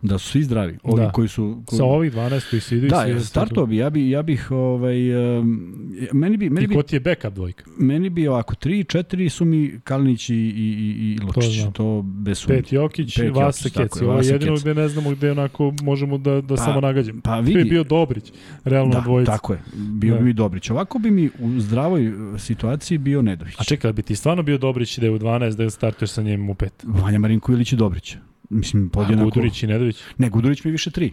[0.04, 1.12] Da su svi zdravi, ovi da.
[1.12, 1.76] koji su koji...
[1.76, 5.38] sa ovih 12 koji se idu da, ja startovao bi, ja bih ja bih ovaj
[5.38, 5.74] um,
[6.12, 7.64] meni bi meni I ko ti je backup dvojka?
[7.78, 12.38] Meni bi ovako 3 4 su mi Kalinić i i i Lučić, to, to bez
[12.38, 12.56] sumnje.
[12.56, 16.40] Pet Jokić, Pet Vasa Keci, ovo je jedino gde ne znamo gde onako možemo da
[16.40, 17.20] da pa, samo nagađamo.
[17.24, 18.32] Pa vidi, bi bio Dobrić,
[18.64, 19.32] realno da, dvojica.
[19.32, 19.60] tako je.
[19.74, 20.18] Bio da.
[20.18, 20.70] bi mi Dobrić.
[20.70, 23.54] Ovako bi mi u zdravoj situaciji bio Nedović.
[23.58, 26.50] A čekaj, bi ti stvarno bio Dobrić da je u 12 da startuješ sa njim
[26.50, 26.68] u 5?
[26.82, 28.16] Vanja Marinko Ilić i Dobrić.
[28.50, 29.28] Mislim, podjednako...
[29.28, 30.02] A Gudurić i Nedović?
[30.18, 31.12] Ne, Gudurić mi više tri.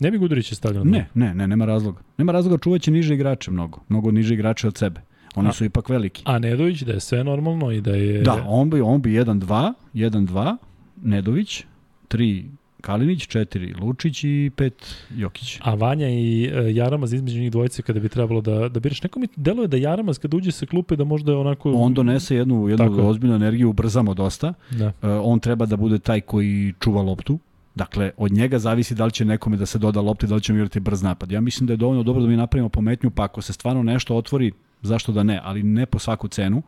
[0.00, 0.84] Ne bi Gudurić je stavljeno?
[0.84, 2.00] Ne, ne, ne, nema razloga.
[2.18, 3.80] Nema razloga, čuvaće niže igrače mnogo.
[3.88, 5.00] Mnogo niže igrače od sebe.
[5.34, 6.22] Oni a, su ipak veliki.
[6.26, 8.22] A Nedović da je sve normalno i da je...
[8.22, 10.56] Da, on bi, on bi 1-2, 1-2,
[11.02, 11.64] Nedović,
[12.08, 12.44] 3
[12.84, 14.70] Kalinić, 4 Lučić i 5
[15.16, 15.58] Jokić.
[15.62, 19.02] A Vanja i e, Jaramaz između njih dvojice kada bi trebalo da, da biraš.
[19.02, 21.72] Neko mi deluje da Jaramaz kad uđe sa klupe da možda je onako...
[21.72, 24.54] On donese jednu, jednu Tako ozbiljnu energiju, ubrzamo dosta.
[24.70, 24.86] Da.
[24.86, 24.92] Uh,
[25.22, 27.38] on treba da bude taj koji čuva loptu.
[27.74, 30.58] Dakle, od njega zavisi da li će nekome da se doda lopti, da li ćemo
[30.58, 31.32] igrati brz napad.
[31.32, 34.16] Ja mislim da je dovoljno dobro da mi napravimo pometnju, pa ako se stvarno nešto
[34.16, 34.52] otvori,
[34.82, 36.62] zašto da ne, ali ne po svaku cenu.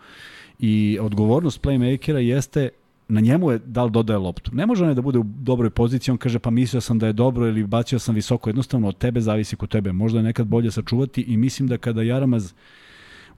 [0.59, 2.68] I odgovornost playmakera jeste
[3.08, 4.50] na njemu je da li dodaje loptu.
[4.54, 7.12] Ne može on da bude u dobroj poziciji, on kaže pa mislio sam da je
[7.12, 9.92] dobro ili bacio sam visoko, jednostavno od tebe zavisi kod tebe.
[9.92, 12.52] Možda je nekad bolje sačuvati i mislim da kada Jaramaz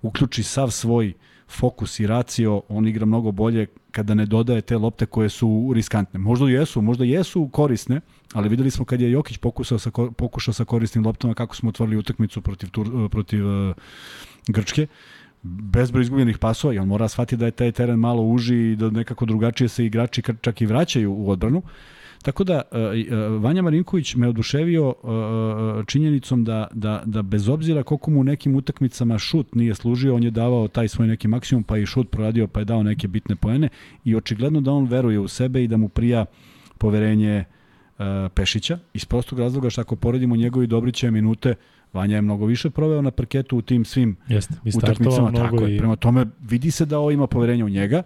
[0.03, 1.13] uključi sav svoj
[1.49, 6.21] fokus i racio, on igra mnogo bolje kada ne dodaje te lopte koje su riskantne.
[6.21, 8.01] Možda jesu, možda jesu korisne,
[8.33, 11.97] ali videli smo kad je Jokić pokušao sa, pokušao sa korisnim loptama kako smo otvorili
[11.97, 12.69] utakmicu protiv,
[13.11, 13.75] protiv uh,
[14.49, 14.87] Grčke
[15.43, 18.91] bezbroj izgubljenih pasova i on mora shvatiti da je taj teren malo uži i da
[18.91, 21.63] nekako drugačije se igrači čak i vraćaju u odbranu.
[22.23, 25.03] Tako da e, e, Vanja Marinković me oduševio e,
[25.87, 30.23] činjenicom da, da, da bez obzira koliko mu u nekim utakmicama šut nije služio, on
[30.23, 33.37] je davao taj svoj neki maksimum, pa i šut proradio, pa je dao neke bitne
[33.37, 33.69] poene
[34.05, 36.25] i očigledno da on veruje u sebe i da mu prija
[36.79, 37.45] poverenje
[38.35, 41.55] Pešića iz prostog razloga što ako poredimo njegovi Dobrićeve minute,
[41.93, 44.17] Vanja je mnogo više proveo na parketu u tim svim
[44.77, 45.33] utakmicama.
[45.33, 45.73] Tako i...
[45.73, 45.79] je.
[45.79, 48.03] Prema tome vidi se da ovo ima poverenje u njega.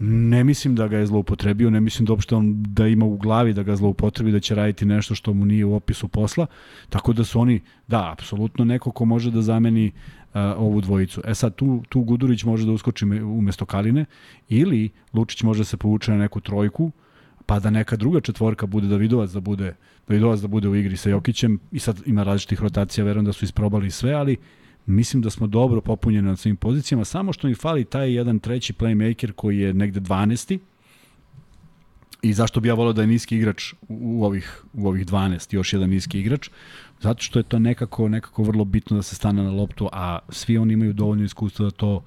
[0.00, 3.52] Ne mislim da ga je zloupotrebio, ne mislim da uopšte on da ima u glavi
[3.52, 6.46] da ga zloupotrebi, da će raditi nešto što mu nije u opisu posla.
[6.88, 11.22] Tako da su oni, da, apsolutno neko ko može da zameni uh, ovu dvojicu.
[11.24, 14.04] E sad, tu, tu Gudurić može da uskoči umesto Kaline
[14.48, 16.92] ili Lučić može da se povuče na neku trojku, uh,
[17.48, 19.74] pa da neka druga četvorka bude Davidovac da bude
[20.08, 23.44] Davidovac da bude u igri sa Jokićem i sad ima različitih rotacija, verujem da su
[23.44, 24.36] isprobali sve, ali
[24.86, 28.72] mislim da smo dobro popunjeni na svim pozicijama, samo što mi fali taj jedan treći
[28.72, 30.58] playmaker koji je negde 12.
[32.22, 35.72] I zašto bi ja volao da je niski igrač u ovih, u ovih 12, još
[35.72, 36.50] jedan niski igrač,
[37.00, 40.58] zato što je to nekako, nekako vrlo bitno da se stane na loptu, a svi
[40.58, 42.02] oni imaju dovoljno iskustva da to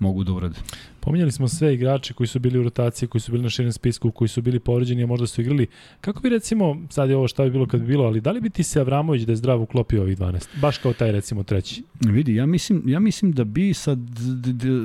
[0.00, 0.56] mogu da urade.
[1.00, 4.10] Pominjali smo sve igrače koji su bili u rotaciji, koji su bili na širem spisku,
[4.10, 5.66] koji su bili povređeni, a možda su igrali.
[6.00, 8.40] Kako bi recimo, sad je ovo šta bi bilo kad bi bilo, ali da li
[8.40, 10.60] bi ti se Avramović da je zdrav uklopio ovih 12?
[10.60, 11.82] Baš kao taj recimo treći.
[12.00, 13.96] Vidi, ja mislim, ja mislim da bi sa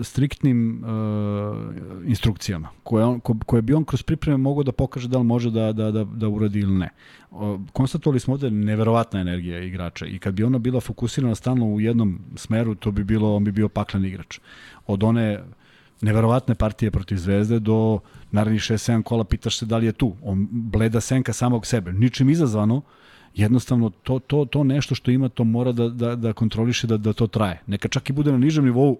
[0.04, 5.18] striktnim uh, instrukcijama, koje, on, ko, koje bi on kroz pripreme mogao da pokaže da
[5.18, 6.90] li može da, da, da, da uradi ili ne.
[7.32, 11.82] O, konstatovali smo ovde neverovatna energija igrača i kad bi ona bila fokusirana stalno u
[11.82, 14.40] jednom smeru, to bi bilo, on bi bio paklen igrač.
[14.88, 15.40] Od one
[16.02, 17.99] neverovatne partije protiv Zvezde do
[18.32, 20.14] narednih 6-7 kola pitaš se da li je tu.
[20.24, 21.94] On bleda senka samog sebe.
[21.94, 22.82] Ničim izazvano,
[23.36, 27.14] jednostavno to, to, to nešto što ima, to mora da, da, da kontroliše da, da
[27.14, 27.62] to traje.
[27.68, 28.99] Neka čak i bude na nižem nivou,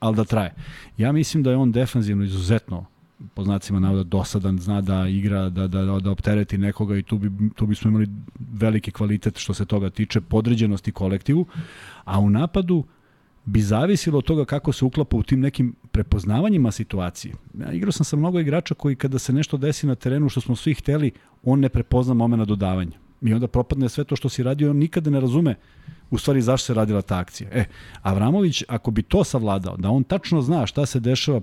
[0.00, 0.54] ali da traje.
[0.98, 2.86] Ja mislim da je on defanzivno izuzetno
[3.34, 7.18] po znacima navoda dosadan, zna da igra, da, da, da, da optereti nekoga i tu,
[7.18, 8.08] bi, tu bismo imali
[8.38, 11.46] veliki kvalitet što se toga tiče, podređenosti kolektivu,
[12.04, 12.84] a u napadu
[13.50, 17.34] bi zavisilo od toga kako se uklapa u tim nekim prepoznavanjima situacije.
[17.60, 20.56] Ja igrao sam sa mnogo igrača koji kada se nešto desi na terenu što smo
[20.56, 21.10] svi hteli,
[21.44, 22.98] on ne prepozna momena dodavanja.
[23.22, 25.54] I onda propadne sve to što si radio, on nikada ne razume
[26.10, 27.50] u stvari zašto se radila ta akcija.
[27.52, 27.64] E,
[28.02, 31.40] Avramović, ako bi to savladao, da on tačno zna šta se dešava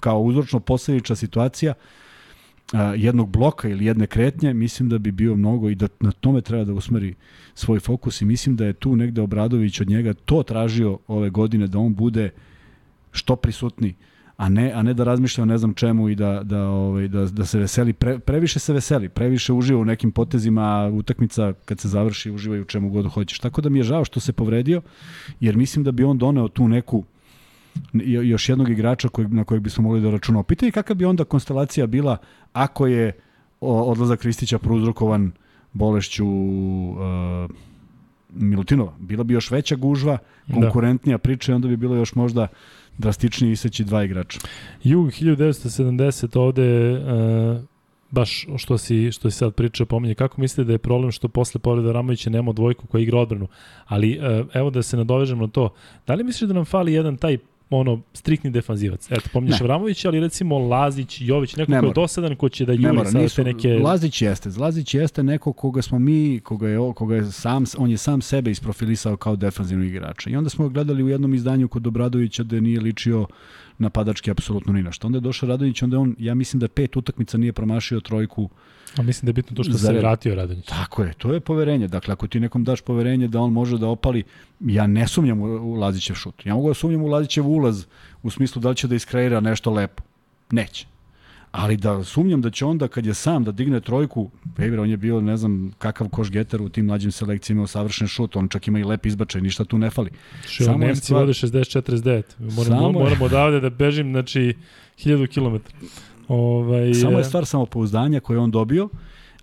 [0.00, 1.74] kao uzročno posledična situacija
[2.72, 6.40] a, jednog bloka ili jedne kretnje, mislim da bi bio mnogo i da na tome
[6.40, 7.14] treba da usmeri
[7.54, 11.66] svoj fokus i mislim da je tu negde Obradović od njega to tražio ove godine
[11.66, 12.30] da on bude
[13.12, 13.94] što prisutniji
[14.38, 17.24] a ne a ne da razmišlja o ne znam čemu i da da ovaj da
[17.24, 21.80] da se veseli pre, previše se veseli, previše uživa u nekim potezima, a utakmica kad
[21.80, 23.38] se završi uživa u čemu god hoćeš.
[23.38, 24.82] Tako da mi je žao što se povredio
[25.40, 27.04] jer mislim da bi on doneo tu neku
[28.22, 30.42] još jednog igrača kojeg, na kojeg bismo mogli da računamo.
[30.42, 32.16] Pitanje kakva bi onda konstelacija bila
[32.52, 33.12] ako je
[33.60, 35.32] odlazak Kristića prouzrokovan
[35.72, 37.50] bolešću uh,
[38.34, 38.92] Milutinova.
[38.98, 40.18] Bila bi još veća gužva,
[40.54, 41.22] konkurentnija da.
[41.22, 42.48] priča i onda bi bilo još možda
[42.98, 44.40] drastičnije iseći dva igrača.
[44.82, 47.62] Jug 1970 ovde uh,
[48.10, 51.60] baš što si, što si sad pričao pominje, kako mislite da je problem što posle
[51.60, 53.48] povreda Ramovića nema dvojku koja igra odbranu,
[53.86, 55.74] ali uh, evo da se nadovežemo na to,
[56.06, 57.38] da li misliš da nam fali jedan taj
[57.70, 59.10] ono striktni defanzivac.
[59.10, 62.92] Eto, pominješ Vramović, ali recimo Lazić, Jović, neko ko je dosadan ko će da juri
[62.92, 63.68] mora, sada te neke...
[63.68, 67.96] Lazić jeste, Lazić jeste neko koga smo mi, koga je, koga je sam, on je
[67.96, 70.30] sam sebe isprofilisao kao defanzivnog igrača.
[70.30, 73.26] I onda smo ga gledali u jednom izdanju kod Obradovića da nije ličio
[73.78, 75.06] napadački apsolutno ni na što.
[75.06, 78.48] Onda je došao Radović, onda on, ja mislim da pet utakmica nije promašio trojku
[78.98, 80.66] A mislim da je bitno to što se vratio Radonjić.
[80.66, 81.88] Tako je, to je poverenje.
[81.88, 84.22] Dakle, ako ti nekom daš poverenje da on može da opali,
[84.60, 86.46] ja ne sumnjam u Lazićev šut.
[86.46, 87.86] Ja mogu da sumnjam u Lazićev ulaz
[88.22, 90.02] u smislu da li će da iskreira nešto lepo.
[90.50, 90.86] Neće.
[91.50, 94.96] Ali da sumnjam da će onda kad je sam da digne trojku, Weber on je
[94.96, 98.78] bio ne znam kakav koš getar u tim mlađim selekcijama, savršen šut, on čak ima
[98.78, 100.10] i lep izbačaj, ništa tu ne fali.
[100.46, 101.20] Što Samo Nemci stvar...
[101.20, 102.22] vode 60-49.
[102.38, 104.54] Moramo, Samo moramo odavde da bežim, znači
[104.98, 105.86] 1000 km.
[106.28, 108.88] Ovaj, Samo je stvar samopouzdanja koje on dobio,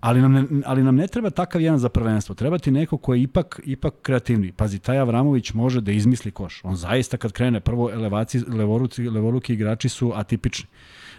[0.00, 2.34] ali nam, ne, ali nam ne treba takav jedan za prvenstvo.
[2.34, 4.52] Treba ti neko ko je ipak, ipak kreativni.
[4.52, 6.60] Pazi, taj Avramović može da izmisli koš.
[6.64, 10.68] On zaista kad krene prvo elevaci, levoruci, levoruki igrači su atipični.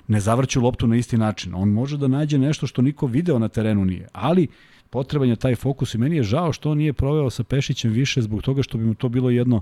[0.07, 1.55] Ne zavrću loptu na isti način.
[1.55, 4.07] On može da nađe nešto što niko video na terenu nije.
[4.13, 4.47] Ali
[4.89, 8.21] potreban je taj fokus i meni je žao što on nije proveo sa Pešićem više
[8.21, 9.61] zbog toga što bi mu to bilo jedno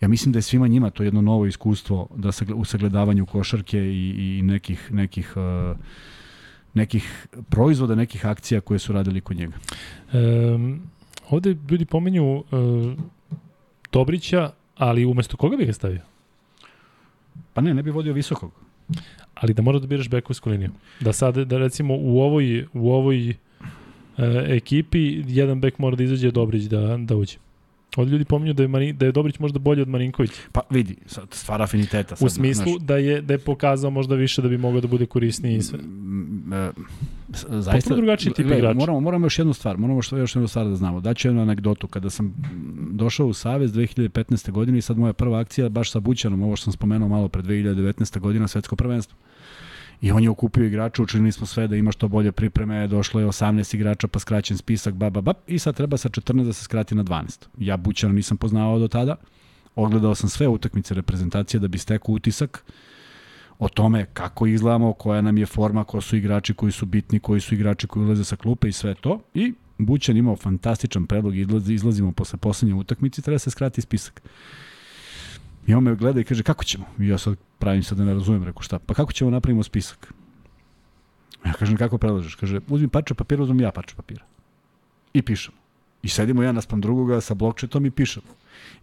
[0.00, 3.78] ja mislim da je svima njima to jedno novo iskustvo da se u sagledavanju košarke
[3.78, 5.76] i, i nekih nekih uh,
[6.74, 9.52] nekih proizvoda, nekih akcija koje su radili kod njega.
[10.12, 10.82] Um,
[11.30, 12.44] ovde ljudi pomenju uh,
[13.92, 16.00] Dobrića, ali umesto koga bih ga stavio?
[17.54, 18.52] Pa ne, ne bi vodio visokog.
[19.34, 20.70] Ali da moraš da biraš bekovsku liniju.
[21.00, 23.34] Da sad, da recimo u ovoj, u ovoj uh,
[24.46, 27.36] ekipi jedan bek mora da izađe Dobrić da, da uđe.
[27.96, 30.42] Ovdje ljudi pominju da je, Mari, da je Dobrić možda bolji od Marinkovića.
[30.52, 32.16] Pa vidi, sad, stvar afiniteta.
[32.16, 34.88] Sad, u smislu znaš, da, je, da je pokazao možda više da bi mogao da
[34.88, 35.78] bude korisniji i sve.
[37.48, 38.78] Zaista, Potpuno drugačiji tip igrača.
[38.78, 41.00] Moramo, moramo još jednu stvar, moramo što još jednu stvar da znamo.
[41.00, 41.86] Daću jednu anegdotu.
[41.86, 42.34] Kada sam
[42.90, 44.50] došao u Savez 2015.
[44.50, 47.42] godine i sad moja prva akcija baš sa Bućanom, ovo što sam spomenuo malo pre
[47.42, 48.18] 2019.
[48.18, 49.18] godina, svetsko prvenstvo.
[50.00, 53.26] I on je okupio igrača, učinili smo sve da ima što bolje pripreme, došlo je
[53.26, 56.64] 18 igrača pa skraćen spisak, ba, ba, ba, i sad treba sa 14 da se
[56.64, 57.46] skrati na 12.
[57.58, 59.16] Ja Bućana nisam poznavao do tada,
[59.74, 62.64] ogledao sam sve utakmice reprezentacije da bi stekao utisak
[63.58, 67.40] o tome kako izgledamo, koja nam je forma, ko su igrači koji su bitni, koji
[67.40, 69.20] su igrači koji ulaze sa klupe i sve to.
[69.34, 74.22] I Bućan imao fantastičan predlog, izlazi, izlazimo posle poslednje utakmice, treba da se skrati spisak.
[75.66, 76.84] I on me gleda i kaže, kako ćemo?
[76.98, 80.12] I ja sad pravim sad da ne razumem, reku šta, pa kako ćemo napravimo spisak?
[81.46, 82.34] Ja kažem, kako predlažeš?
[82.34, 84.24] Kaže, uzmi parče papira, uzmem ja parče papira.
[85.14, 85.54] I pišem.
[86.02, 88.26] I sedimo jedan naspram drugoga sa blokčetom i pišemo.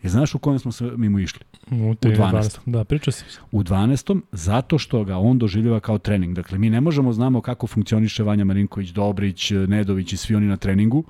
[0.03, 1.39] I znaš u kojem smo se mimo išli?
[1.71, 2.59] U, U 12.
[2.65, 3.23] Da, pričao si.
[3.51, 4.21] U 12.
[4.31, 6.35] zato što ga on doživljava kao trening.
[6.35, 10.57] Dakle, mi ne možemo znamo kako funkcioniše Vanja Marinković, Dobrić, Nedović i svi oni na
[10.57, 11.03] treningu.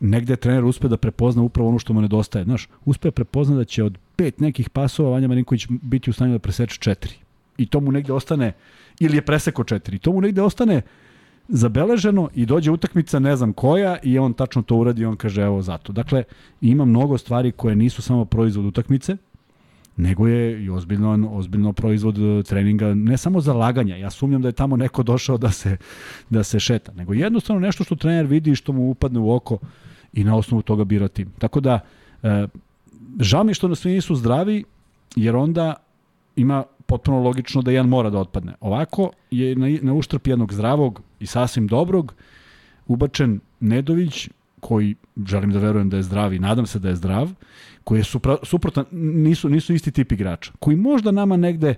[0.00, 2.44] Negde trener uspe da prepozna upravo ono što mu nedostaje.
[2.44, 6.38] Znaš, uspe prepozna da će od pet nekih pasova Vanja Marinković biti u stanju da
[6.38, 7.14] preseče četiri.
[7.58, 8.52] I to mu negde ostane,
[9.00, 9.98] ili je preseko četiri.
[9.98, 10.82] To mu negde ostane
[11.48, 15.42] zabeleženo i dođe utakmica ne znam koja i on tačno to uradi i on kaže
[15.42, 15.92] evo zato.
[15.92, 16.24] Dakle,
[16.60, 19.16] ima mnogo stvari koje nisu samo proizvod utakmice,
[19.98, 23.96] nego je i ozbiljno, ozbiljno proizvod e, treninga, ne samo za laganja.
[23.96, 25.76] Ja sumnjam da je tamo neko došao da se,
[26.30, 29.58] da se šeta, nego jednostavno nešto što trener vidi i što mu upadne u oko
[30.12, 31.32] i na osnovu toga bira tim.
[31.38, 31.80] Tako da,
[32.22, 32.46] e,
[33.20, 34.64] žao mi što nas svi nisu zdravi,
[35.16, 35.74] jer onda
[36.36, 38.54] ima potpuno logično da jedan mora da otpadne.
[38.60, 42.14] Ovako je na, na uštrp jednog zdravog i sasvim dobrog
[42.86, 44.28] ubačen Nedović,
[44.60, 44.94] koji
[45.26, 47.30] želim da verujem da je zdrav i nadam se da je zdrav,
[47.84, 51.74] koji je supra, suprotan, nisu, nisu isti tip igrača, koji možda nama negde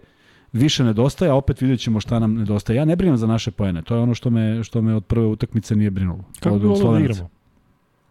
[0.52, 2.76] više nedostaje, a opet vidjet ćemo šta nam nedostaje.
[2.76, 5.26] Ja ne brinem za naše pojene, to je ono što me, što me od prve
[5.26, 6.24] utakmice nije brinulo.
[6.40, 7.28] Kako bi volio da igramo?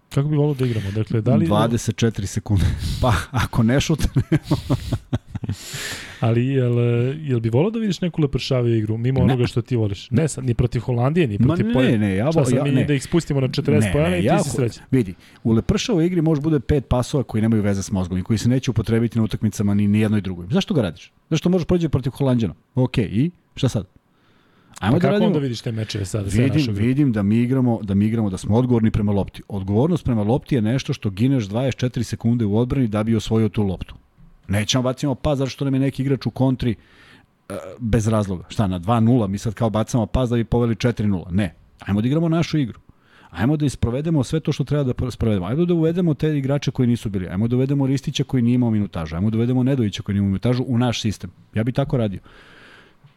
[0.10, 0.92] Kako bi volio da igramo?
[0.92, 1.48] Dakle, da li...
[1.48, 2.66] 24 sekunde.
[3.02, 4.22] Pa, ako ne šutne,
[6.20, 6.74] Ali jel,
[7.20, 9.24] jel bi volio da vidiš neku lepršaviju igru, mimo Ne.
[9.24, 10.12] onoga što ti voliš?
[10.12, 11.98] Ne, sad, ni protiv Holandije, ni Ma protiv ne, Poljana.
[11.98, 12.84] ne, ja, Šta sad ja, mi ne.
[12.86, 14.84] da ih spustimo na 40 Ne, pojena ne, i ti ja- si srećan.
[14.92, 15.14] Vidi,
[15.44, 18.50] u lepršavoj igri može bude pet pasova koji nemaju veze s mozgom i koji se
[18.50, 20.48] neće upotrebiti na utakmicama ni, ni jednoj drugoj.
[20.50, 21.12] Zašto ga radiš?
[21.30, 22.54] Zašto možeš prođe protiv Holandjana?
[22.76, 23.88] Ok, i šta sad?
[24.80, 25.28] Ajmo Pa da kako radimo.
[25.28, 26.82] onda vidiš te mečeve sada, sve Vidim, grupe?
[26.82, 29.42] vidim da mi igramo, da mi igramo da smo odgovorni prema lopti.
[29.48, 33.64] Odgovornost prema lopti je nešto što gineš 24 sekunde u odbrani da bi osvojio tu
[33.64, 33.96] loptu.
[34.50, 36.76] Nećemo bacimo pas zato što nam je neki igrač u kontri
[37.50, 38.44] e, bez razloga.
[38.50, 41.32] Šta, na 2-0 mi sad kao bacamo pas da bi poveli 4-0.
[41.32, 41.56] Ne.
[41.80, 42.80] Ajmo da igramo našu igru.
[43.30, 45.46] Ajmo da isprovedemo sve to što treba da sprovedemo.
[45.46, 47.28] Ajmo da uvedemo te igrače koji nisu bili.
[47.28, 49.16] Ajmo da uvedemo Ristića koji nije imao minutažu.
[49.16, 51.32] Ajmo da uvedemo Nedovića koji nije imao minutažu u naš sistem.
[51.54, 52.20] Ja bi tako radio.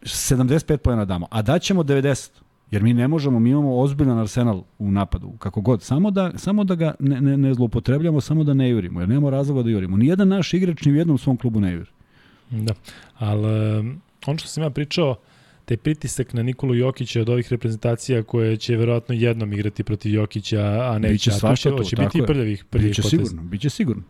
[0.02, 2.30] 75 pojena damo, a daćemo 90.
[2.72, 5.82] Jer mi ne možemo, mi imamo ozbiljan arsenal u napadu, kako god.
[5.82, 9.30] Samo da, samo da ga ne, ne, ne zloupotrebljamo, samo da ne jurimo, jer nemamo
[9.30, 9.96] razloga da jurimo.
[9.96, 11.90] Nijedan naš igrač ni u jednom svom klubu ne juri.
[12.50, 12.74] Da,
[13.18, 15.16] ali um, ono što sam ja pričao,
[15.64, 20.60] taj pritisak na Nikolu Jokića od ovih reprezentacija koje će verovatno jednom igrati protiv Jokića,
[20.60, 21.12] a neće.
[21.12, 22.26] Biće svašta tu, će biti je.
[22.26, 24.02] prljavih, prljavih Biće sigurno, biće sigurno.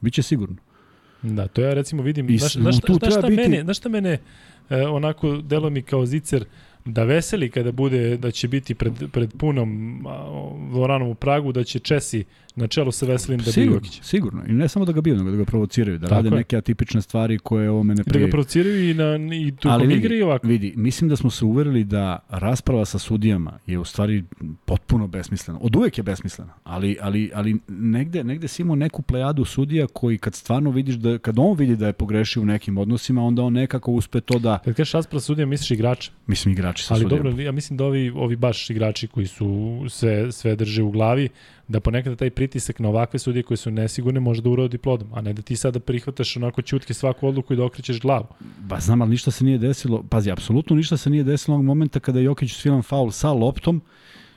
[0.00, 0.56] Biće sigurno.
[1.22, 4.18] Da, to ja recimo vidim, I znaš, znaš, znaš, šta biti- mene, znaš šta mene
[4.70, 6.44] e, onako delo mi kao zicer
[6.84, 10.02] da veseli kada bude da će biti pred, pred punom
[10.70, 12.24] dvoranom u Pragu, da će Česi
[12.60, 14.00] na čelu sa Veselim da sigurno, Jokić.
[14.02, 14.42] sigurno.
[14.48, 16.34] I ne samo da ga biju, nego da ga provociraju, da Tako rade je.
[16.34, 19.86] neke atipične stvari koje ovome ne I da ga provociraju i, na, i tu Ali
[19.86, 20.46] vidi, igre i ovako.
[20.46, 24.24] Vidi, mislim da smo se uverili da rasprava sa sudijama je u stvari
[24.64, 25.60] potpuno besmislena.
[25.62, 30.18] Od uvek je besmislena, ali, ali, ali negde, negde si imao neku plejadu sudija koji
[30.18, 33.52] kad stvarno vidiš da, kad on vidi da je pogrešio u nekim odnosima, onda on
[33.52, 36.10] nekako uspe to da, Kad kažeš rasprava sudija, misliš igrača.
[36.26, 37.30] mislim igrači sa Ali sudijama.
[37.30, 41.28] dobro, ja mislim da ovi, ovi baš igrači koji su sve, sve drže u glavi,
[41.70, 45.20] da ponekad taj pritisak na ovakve sudije koje su nesigurne može da urodi plodom, a
[45.20, 48.26] ne da ti sada prihvataš onako ćutke svaku odluku i da okrećeš glavu.
[48.58, 50.02] Ba znam, ali ništa se nije desilo.
[50.02, 53.82] Pazi, apsolutno ništa se nije desilo onog momenta kada je Jokić svilan faul sa loptom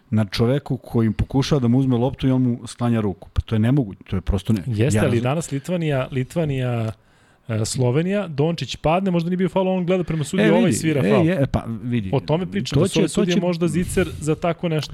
[0.10, 3.30] na čoveku koji im pokušava da mu uzme loptu i on mu sklanja ruku.
[3.34, 4.64] Pa to je nemoguće, to je prosto ne.
[4.68, 6.92] Jeste, ali razum- danas Litvanija, Litvanija
[7.48, 11.28] e, Slovenija, Dončić padne, možda nije bio faul, on gleda prema sudiji, ovaj svira faul.
[11.28, 12.10] E, je, pa vidi.
[12.14, 14.94] O tome pričam, da su sudije možda zicer za tako nešto.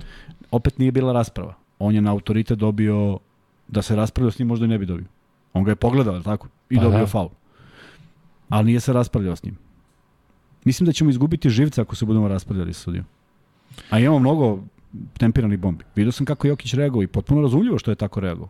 [0.51, 1.68] Opet nije bila rasprava.
[1.80, 3.19] On je na autoritet dobio
[3.68, 5.06] da se raspravljao s njim, možda i ne bi dobio.
[5.53, 6.47] On ga je pogledao, je tako?
[6.69, 7.06] I Pa dobio da.
[7.07, 7.30] faul.
[8.49, 9.57] Ali nije se raspravljao s njim.
[10.64, 13.06] Mislim da ćemo izgubiti živca ako se budemo raspravljali sa sudijom.
[13.89, 14.64] A imamo mnogo
[15.18, 15.84] tempiranih bombi.
[15.95, 18.49] Vidio sam kako Jokić reagovao i potpuno razumljivo što je tako reagovao.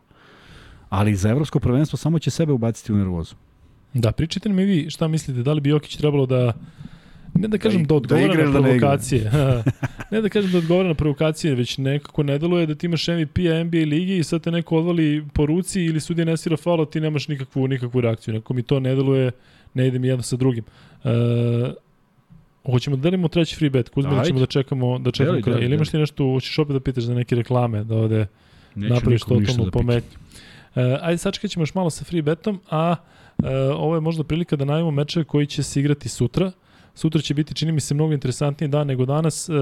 [0.89, 3.35] Ali za evropsko prvenstvo samo će sebe ubaciti u nervozu.
[3.93, 6.53] Da, pričajte nam i vi šta mislite, da li bi Jokić trebalo da
[7.34, 9.31] ne da kažem da, da odgovara igra na da ne provokacije.
[10.11, 13.64] ne da kažem da odgovara na provokacije, već nekako ne deluje da ti imaš MVP-a
[13.64, 16.85] NBA ligi i sad te neko odvali po ruci ili sudija ne svira faul, a
[16.85, 18.34] ti nemaš nikakvu, nikakvu reakciju.
[18.34, 19.31] Neko mi to ne deluje,
[19.73, 20.64] ne ide mi jedno sa drugim.
[21.03, 21.10] E,
[22.65, 24.26] hoćemo da delimo treći free bet, ili Ajde.
[24.26, 25.53] ćemo da čekamo, da čekamo Deli, kraj.
[25.53, 28.27] deli, Ili imaš ti nešto, hoćeš opet da pitaš za neke reklame, da ovde
[28.76, 30.19] Neću napraviš ništa totalnu da pometnju.
[30.76, 32.95] E, ajde, sačekat ćemo još malo sa free betom, a
[33.43, 36.51] e, ovo je možda prilika da najavimo mečeve koji će se igrati sutra.
[36.95, 39.53] Sutra će biti, čini mi se, mnogo interesantniji dan nego danas, e,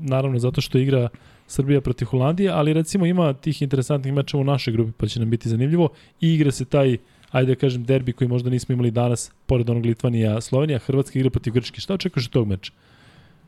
[0.00, 1.08] naravno zato što igra
[1.46, 5.30] Srbija protiv Holandije, ali recimo ima tih interesantnih mečeva u našoj grupi, pa će nam
[5.30, 5.88] biti zanimljivo.
[6.20, 6.96] I igra se taj,
[7.30, 11.30] ajde da kažem, derbi koji možda nismo imali danas, pored onog Litvanija, Slovenija, Hrvatska igra
[11.30, 11.80] protiv Grčke.
[11.80, 12.72] Šta očekuješ od tog meča?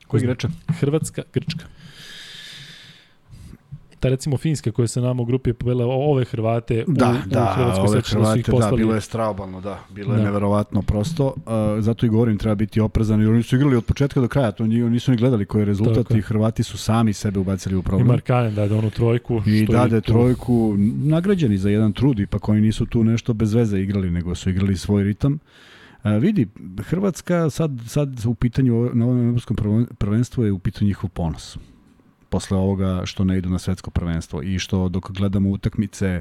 [0.06, 0.48] Koji igrača?
[0.80, 1.64] Hrvatska, Grčka.
[4.00, 7.52] Ta recimo Finska koja se nama u grupi povela ove Hrvate u, Da, u da,
[7.56, 10.24] Hrvatskoj ove sećam da su ih Hrvate, da, bilo je straobalno, da, bilo je Da.
[10.24, 11.42] neverovatno prosto, uh,
[11.80, 14.66] zato i govorim, treba biti oprezan, jer oni su igrali od početka do kraja, to
[14.66, 17.82] nisu ni gledali koji je rezultat Tako i Hrvati su sami sebe ubacili u I
[17.82, 18.06] problem.
[18.06, 19.42] Markanen dade onu trojku.
[19.46, 23.32] I što je dade tu- trojku, nagrađeni za jedan trud, ipak oni nisu tu nešto
[23.34, 25.38] bez veze igrali, nego su igrali svoj ritam.
[26.02, 26.46] A, vidi,
[26.82, 31.58] Hrvatska sad, sad u pitanju, na ovom evropskom prven- prvenstvu je u pitanju njihov ponos.
[32.28, 36.20] Posle ovoga što ne idu na svetsko prvenstvo i što dok gledamo utakmice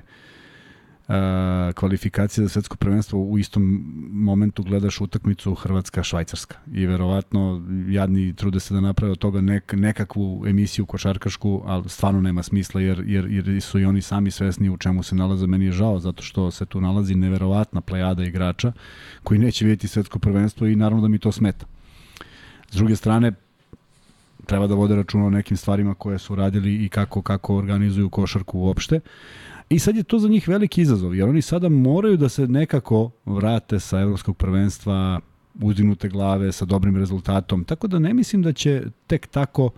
[1.08, 8.60] a, kvalifikacije za svetsko prvenstvo u istom momentu gledaš utakmicu Hrvatska-Švajcarska i verovatno jadni trude
[8.60, 13.32] se da naprave od toga nek, nekakvu emisiju košarkašku, ali stvarno nema smisla jer, jer,
[13.32, 15.48] jer su i oni sami svesni u čemu se nalaze.
[15.48, 18.72] Meni je žao zato što se tu nalazi neverovatna plejada igrača
[19.24, 21.66] koji neće vidjeti svetsko prvenstvo i naravno da mi to smeta.
[22.72, 23.32] S druge strane,
[24.48, 28.60] treba da vode računa o nekim stvarima koje su radili i kako kako organizuju košarku
[28.60, 29.00] uopšte.
[29.70, 33.12] I sad je to za njih veliki izazov, jer oni sada moraju da se nekako
[33.26, 35.20] vrate sa evropskog prvenstva
[35.62, 37.64] uzdignute glave, sa dobrim rezultatom.
[37.64, 39.70] Tako da ne mislim da će tek tako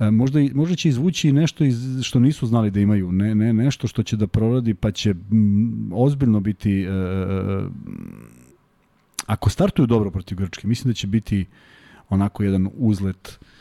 [0.00, 3.86] e, možda, možda će izvući nešto iz, što nisu znali da imaju, ne, ne nešto
[3.86, 7.64] što će da proradi pa će mm, ozbiljno biti e, e,
[9.26, 11.46] ako startuju dobro protiv Grčke, mislim da će biti
[12.08, 13.51] onako jedan uzlet e,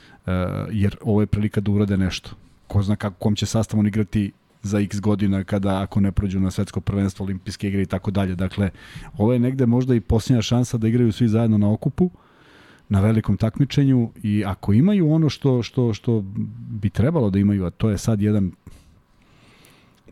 [0.72, 2.30] jer ovo je prilika da urade nešto.
[2.68, 4.31] Ko zna kako kom će sastav on igrati
[4.64, 8.35] za x godina kada ako ne prođu na svetsko prvenstvo, olimpijske igre i tako dalje.
[8.35, 8.69] Dakle,
[9.18, 12.10] ovo je negde možda i posljednja šansa da igraju svi zajedno na okupu
[12.89, 16.23] na velikom takmičenju i ako imaju ono što što što
[16.69, 18.52] bi trebalo da imaju, a to je sad jedan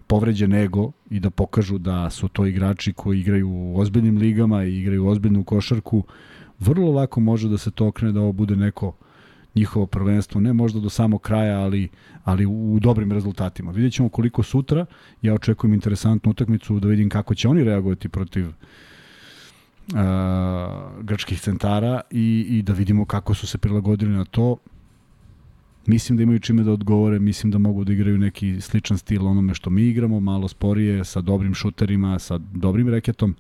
[0.08, 4.78] povređen ego i da pokažu da su to igrači koji igraju u ozbiljnim ligama i
[4.78, 6.04] igraju ozbiljnu košarku,
[6.60, 8.94] vrlo lako može da se to okrene da ovo bude neko
[9.56, 11.90] njihovo prvenstvo, ne možda do samog kraja, ali,
[12.24, 13.72] ali u, dobrim rezultatima.
[13.72, 14.86] Vidjet ćemo koliko sutra,
[15.22, 18.54] ja očekujem interesantnu utakmicu da vidim kako će oni reagovati protiv uh,
[21.02, 24.58] grčkih centara i, i da vidimo kako su se prilagodili na to.
[25.86, 29.54] Mislim da imaju čime da odgovore, mislim da mogu da igraju neki sličan stil onome
[29.54, 33.36] što mi igramo, malo sporije, sa dobrim šuterima, sa dobrim reketom,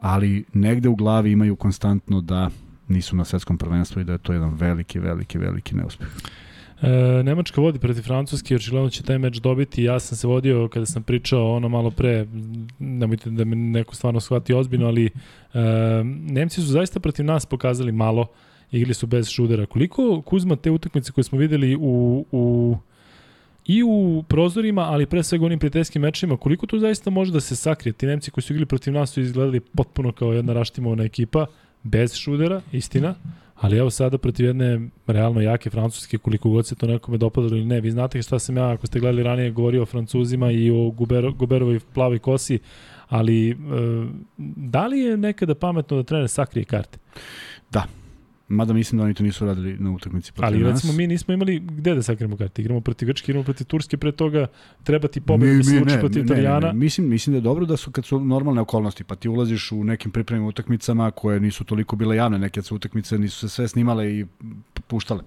[0.00, 2.50] ali negde u glavi imaju konstantno da
[2.88, 6.08] nisu na svetskom prvenstvu i da je to jedan veliki, veliki, veliki neuspeh.
[6.82, 9.84] E, Nemačka vodi protiv Francuske, očigledno će taj meč dobiti.
[9.84, 12.26] Ja sam se vodio kada sam pričao ono malo pre,
[12.78, 15.10] nemojte da me neko stvarno shvati ozbiljno, ali e,
[16.04, 18.26] Nemci su zaista protiv nas pokazali malo,
[18.70, 19.66] igli su bez šudera.
[19.66, 22.76] Koliko Kuzma te utakmice koje smo videli u, u
[23.66, 27.56] i u prozorima, ali pre svega onim prijateljskim mečima, koliko tu zaista može da se
[27.56, 27.92] sakrije?
[27.92, 31.46] Ti Nemci koji su igrali protiv nas su izgledali potpuno kao jedna raštimovana ekipa,
[31.82, 33.14] bez šudera, istina,
[33.56, 37.66] ali evo sada protiv jedne realno jake Francuske, koliko god se to nekome dopadalo ili
[37.66, 37.80] ne.
[37.80, 41.32] Vi znate šta sam ja, ako ste gledali ranije, govorio o Francuzima i o Gubero,
[41.32, 42.58] Guberovoj plavoj kosi,
[43.08, 43.54] ali e,
[44.56, 46.98] da li je nekada pametno da trener sakrije karte?
[48.52, 50.72] Mada mislim da oni to nisu radili na utakmici protiv Ali nas.
[50.74, 52.62] recimo mi nismo imali gde da sakrijemo karte.
[52.62, 54.46] Igramo protiv Grčke, igramo protiv Turske, pre toga
[54.84, 56.66] treba ti pobed Mi- da se uči protiv ne, ne, Italijana.
[56.66, 59.72] Ne, Mislim, mislim da je dobro da su kad su normalne okolnosti, pa ti ulaziš
[59.72, 63.68] u nekim pripremnim utakmicama koje nisu toliko bile javne, neke su utakmice nisu se sve
[63.68, 64.26] snimale i
[64.86, 65.22] puštale.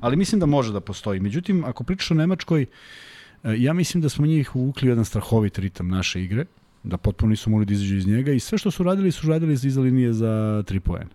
[0.00, 1.20] Ali mislim da može da postoji.
[1.20, 2.66] Međutim, ako pričaš o Nemačkoj, e,
[3.58, 6.44] ja mislim da smo njih uvukli jedan strahovit ritam naše igre,
[6.82, 9.52] da potpuno nisu mogli da izađu iz njega i sve što su radili su radili
[9.52, 11.10] iza linije za 3 poena.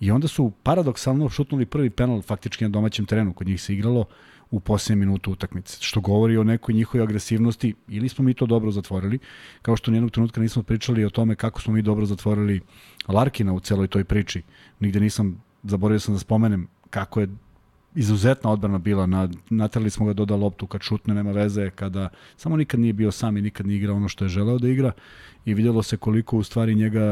[0.00, 4.04] I onda su paradoksalno šutnuli prvi penal faktički na domaćem terenu, kod njih se igralo
[4.50, 8.70] u posljednje minutu utakmice, što govori o nekoj njihovoj agresivnosti, ili smo mi to dobro
[8.70, 9.18] zatvorili,
[9.62, 12.60] kao što nijednog trenutka nismo pričali o tome kako smo mi dobro zatvorili
[13.08, 14.42] Larkina u celoj toj priči.
[14.80, 17.28] Nigde nisam, zaboravio sam da spomenem kako je
[17.94, 22.56] izuzetna odbrana bila, na, natrali smo ga doda loptu kad šutne, nema veze, kada samo
[22.56, 24.92] nikad nije bio sam i nikad nije igrao ono što je želeo da igra
[25.44, 27.02] i vidjelo se koliko u stvari njega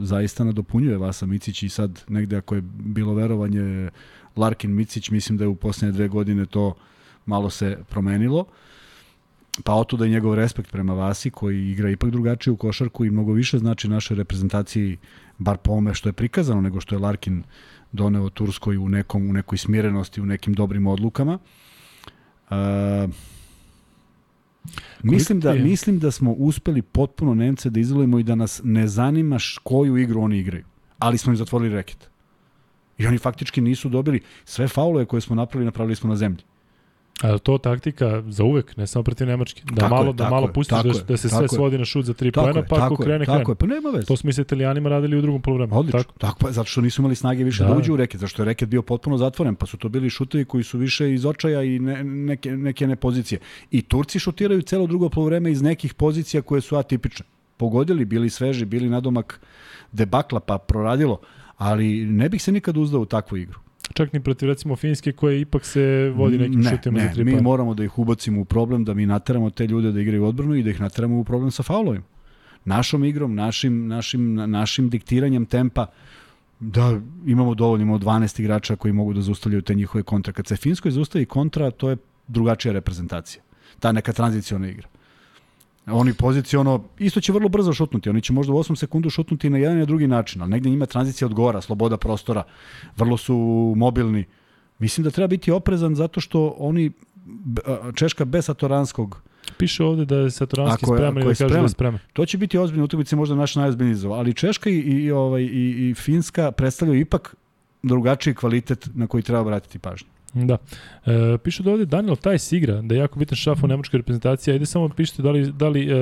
[0.00, 3.90] zaista nadopunjuje Vasa Micić i sad negde ako je bilo verovanje
[4.36, 6.74] Larkin Micić, mislim da je u poslednje dve godine to
[7.26, 8.44] malo se promenilo.
[9.64, 13.32] Pa otuda i njegov respekt prema Vasi koji igra ipak drugačije u košarku i mnogo
[13.32, 14.98] više znači našoj reprezentaciji
[15.38, 17.42] bar po ome što je prikazano nego što je Larkin
[17.92, 21.38] doneo Turskoj u nekom u nekoj smirenosti, u nekim dobrim odlukama.
[22.50, 22.56] Uh,
[25.02, 29.38] mislim da mislim da smo uspeli potpuno Nemce da izolujemo i da nas ne zanima
[29.62, 30.64] koju igru oni igraju.
[30.98, 32.10] Ali smo im zatvorili reket.
[32.98, 36.42] I oni faktički nisu dobili sve faulove koje smo napravili, napravili smo na zemlji.
[37.22, 39.62] A to taktika za uvek, ne samo protiv Nemačke.
[39.64, 41.48] Da Tako malo je, da malo je, pustiš da, je, da se sve je.
[41.48, 43.50] svodi na šut za 3 Tako poena, pa ako krene, tako krene.
[43.50, 44.06] je, pa nema veze.
[44.06, 45.78] To smo i sa Italijanima radili u drugom polovremenu.
[45.78, 46.02] Odlično.
[46.02, 46.18] Tako.
[46.18, 46.38] Tako.
[46.40, 47.76] pa, zato što nisu imali snage više da, Da.
[47.76, 50.64] uđu u reket, zašto je reket bio potpuno zatvoren, pa su to bili šutevi koji
[50.64, 53.38] su više iz očaja i ne, neke, neke ne pozicije.
[53.70, 57.26] I Turci šutiraju celo drugo polovreme iz nekih pozicija koje su atipične.
[57.56, 59.40] Pogodili, bili sveži, bili nadomak
[59.92, 61.18] debakla, pa proradilo,
[61.56, 63.58] ali ne bih se nikad uzdao u takvu igru.
[63.94, 67.24] Čak ni protiv recimo Finjske koje ipak se vodi nekim ne, šutima za ne, 3
[67.24, 67.42] mi poena.
[67.42, 70.62] moramo da ih ubacimo u problem, da mi nateramo te ljude da igraju odbranu i
[70.62, 72.04] da ih nateramo u problem sa faulovima.
[72.64, 75.86] Našom igrom, našim, našim, našim diktiranjem tempa,
[76.60, 80.32] da imamo dovoljno, imamo 12 igrača koji mogu da zaustavljaju te njihove kontra.
[80.32, 81.96] Kad se Finskoj zaustavi kontra, to je
[82.28, 83.42] drugačija reprezentacija.
[83.80, 84.88] Ta neka tranziciona igra.
[85.90, 89.58] Oni poziciono, isto će vrlo brzo šutnuti, oni će možda u 8 sekundu šutnuti na
[89.58, 92.42] jedan i na drugi način, ali negde njima tranzicija odgovara, sloboda prostora,
[92.96, 93.36] vrlo su
[93.76, 94.24] mobilni.
[94.78, 96.90] Mislim da treba biti oprezan zato što oni,
[97.94, 99.22] Češka bez Satoranskog,
[99.58, 101.68] Piše ovde da je Satoranski Ako je- spreman ako da je kaže da je spreman.
[101.68, 102.00] spreman.
[102.12, 105.46] to će biti ozbiljna utakmica, možda naš najozbiljniji izazov, ali Češka i, i, ovaj, i,
[105.90, 107.36] i Finska predstavljaju ipak
[107.82, 110.08] drugačiji kvalitet na koji treba obratiti pažnju.
[110.38, 110.56] Da.
[111.06, 114.52] E, piše da ovde Daniel Tajs igra, da je jako bitan šaf u nemačkoj reprezentaciji.
[114.52, 115.94] Ajde samo pišite da li, da li e,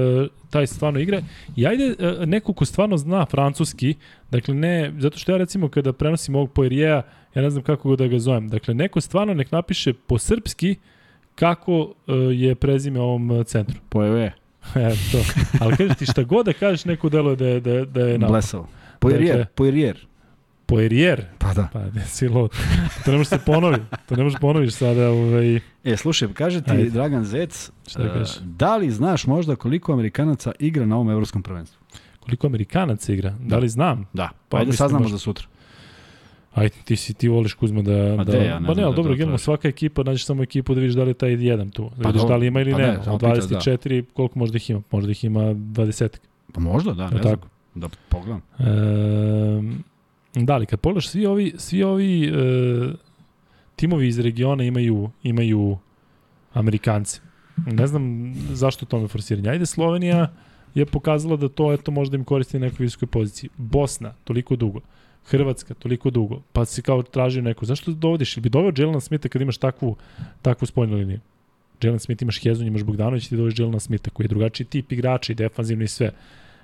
[0.51, 1.21] Tajs stvarno igra.
[1.57, 3.95] I ajde e, neko ko stvarno zna francuski,
[4.31, 7.03] dakle ne, zato što ja recimo kada prenosim ovog Poirier,
[7.35, 8.49] ja ne znam kako da ga zovem.
[8.49, 10.75] Dakle, neko stvarno nek napiše po srpski
[11.35, 11.73] kako
[12.09, 13.77] e, je prezime ovom centru.
[13.89, 14.33] Pojeve,
[14.77, 15.19] E, to.
[15.61, 18.19] Ali kažeš ti šta god da kažeš, neko deluje da je, da, je- da je
[18.19, 18.67] na blesao.
[19.01, 20.07] Poirier, Dakle- Poirier.
[20.67, 21.25] Poirier.
[21.39, 21.69] Pa da.
[21.73, 22.51] Pa, ne si lud.
[23.05, 23.77] To ne može se ponovi.
[24.07, 25.09] To ne može ponoviš sada.
[25.09, 26.91] Ovaj, E, slušaj, kaže ti Ajde.
[26.91, 28.37] Dragan Zec, Šta e, kažeš?
[28.39, 31.79] da li znaš možda koliko Amerikanaca igra na ovom evropskom prvenstvu?
[32.21, 33.31] koliko Amerikanaca igra?
[33.31, 33.59] Da, Da.
[33.59, 34.07] li znam?
[34.13, 34.29] Da.
[34.29, 35.15] Pa Pa Ajde saznamo možda.
[35.15, 35.47] za sutra.
[36.55, 38.97] Ajde, ti si ti voliš Kuzma da Ma da ja ne pa ne, ali da
[38.97, 41.91] dobro, generalno svaka ekipa nađeš samo ekipu da vidiš da li je taj jedan tu.
[41.91, 43.59] Da Pa vidiš da li ima ili Pa ne, Od pitaš, da.
[43.59, 44.83] 24 koliko možda ih ima?
[44.91, 46.09] Možda ih ima 20.
[46.53, 47.35] Pa možda, da, ne Je znam.
[47.35, 47.49] tako?
[47.75, 48.43] Da pogledam.
[48.59, 49.73] Ehm,
[50.45, 52.33] da li kad pogledaš svi ovi svi ovi e,
[53.77, 55.79] timovi iz regiona imaju imaju
[56.53, 57.21] Amerikance.
[57.67, 59.51] Ne znam zašto to me forsiranje.
[59.51, 60.33] Ajde Slovenija
[60.75, 63.51] je pokazala da to eto možda im koristi na nekoj visokoj poziciji.
[63.57, 64.81] Bosna toliko dugo.
[65.25, 66.41] Hrvatska toliko dugo.
[66.53, 67.65] Pa si kao tražio neko.
[67.65, 68.37] Zašto dovodiš?
[68.37, 69.97] Ili bi doveo Jelena Smitha kad imaš takvu,
[70.43, 71.21] takvu spoljnu liniju?
[71.83, 75.33] Jelen Smith imaš Hezun, imaš Bogdanović, ti dovodiš Jelena Smitha koji je drugačiji tip igrača
[75.33, 76.11] i defanzivni i sve.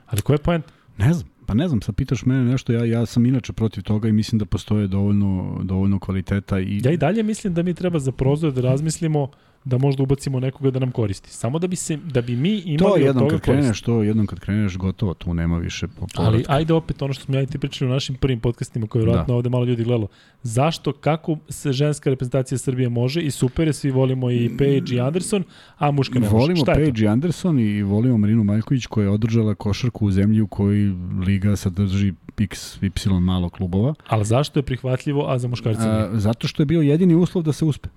[0.07, 0.65] Ali ko je point?
[0.99, 4.09] Ne znam, pa ne znam, sad pitaš mene nešto, ja, ja sam inače protiv toga
[4.09, 6.81] i mislim da postoje dovoljno, dovoljno kvaliteta i...
[6.85, 9.29] Ja i dalje mislim da mi treba za prozor da razmislimo
[9.65, 11.31] da možda ubacimo nekoga da nam koristi.
[11.31, 13.85] Samo da bi se da bi mi imali to od toga kad kreneš, koristi.
[13.85, 16.53] to jednom kad kreneš gotovo, tu nema više po- Ali povratka.
[16.53, 19.33] ajde opet ono što smo ja i ti pričali u našim prvim podcastima koje vjerojatno
[19.33, 19.37] da.
[19.37, 20.09] ovde malo ljudi gledalo.
[20.43, 25.01] Zašto, kako se ženska reprezentacija Srbije može i super je, svi volimo i Page i
[25.01, 25.45] Anderson,
[25.79, 26.37] a muška ne može.
[26.37, 26.65] Volimo?
[26.65, 30.95] Paige i Anderson i volimo Marinu Maljković koja je održala košarku u zemlji u kojoj
[31.27, 33.95] liga sadrži x, y malo klubova.
[34.09, 36.03] Ali zašto je prihvatljivo, a za muškarce nije?
[36.03, 37.89] A, zato što je bio jedini uslov da se uspe.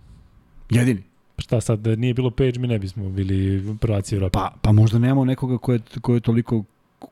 [0.70, 1.04] Jedini.
[1.36, 4.34] Pa Šta sad, da nije bilo Page, mi ne bismo bili prvaci Evrope.
[4.34, 6.64] Pa, pa možda nemamo nekoga ko je, ko je toliko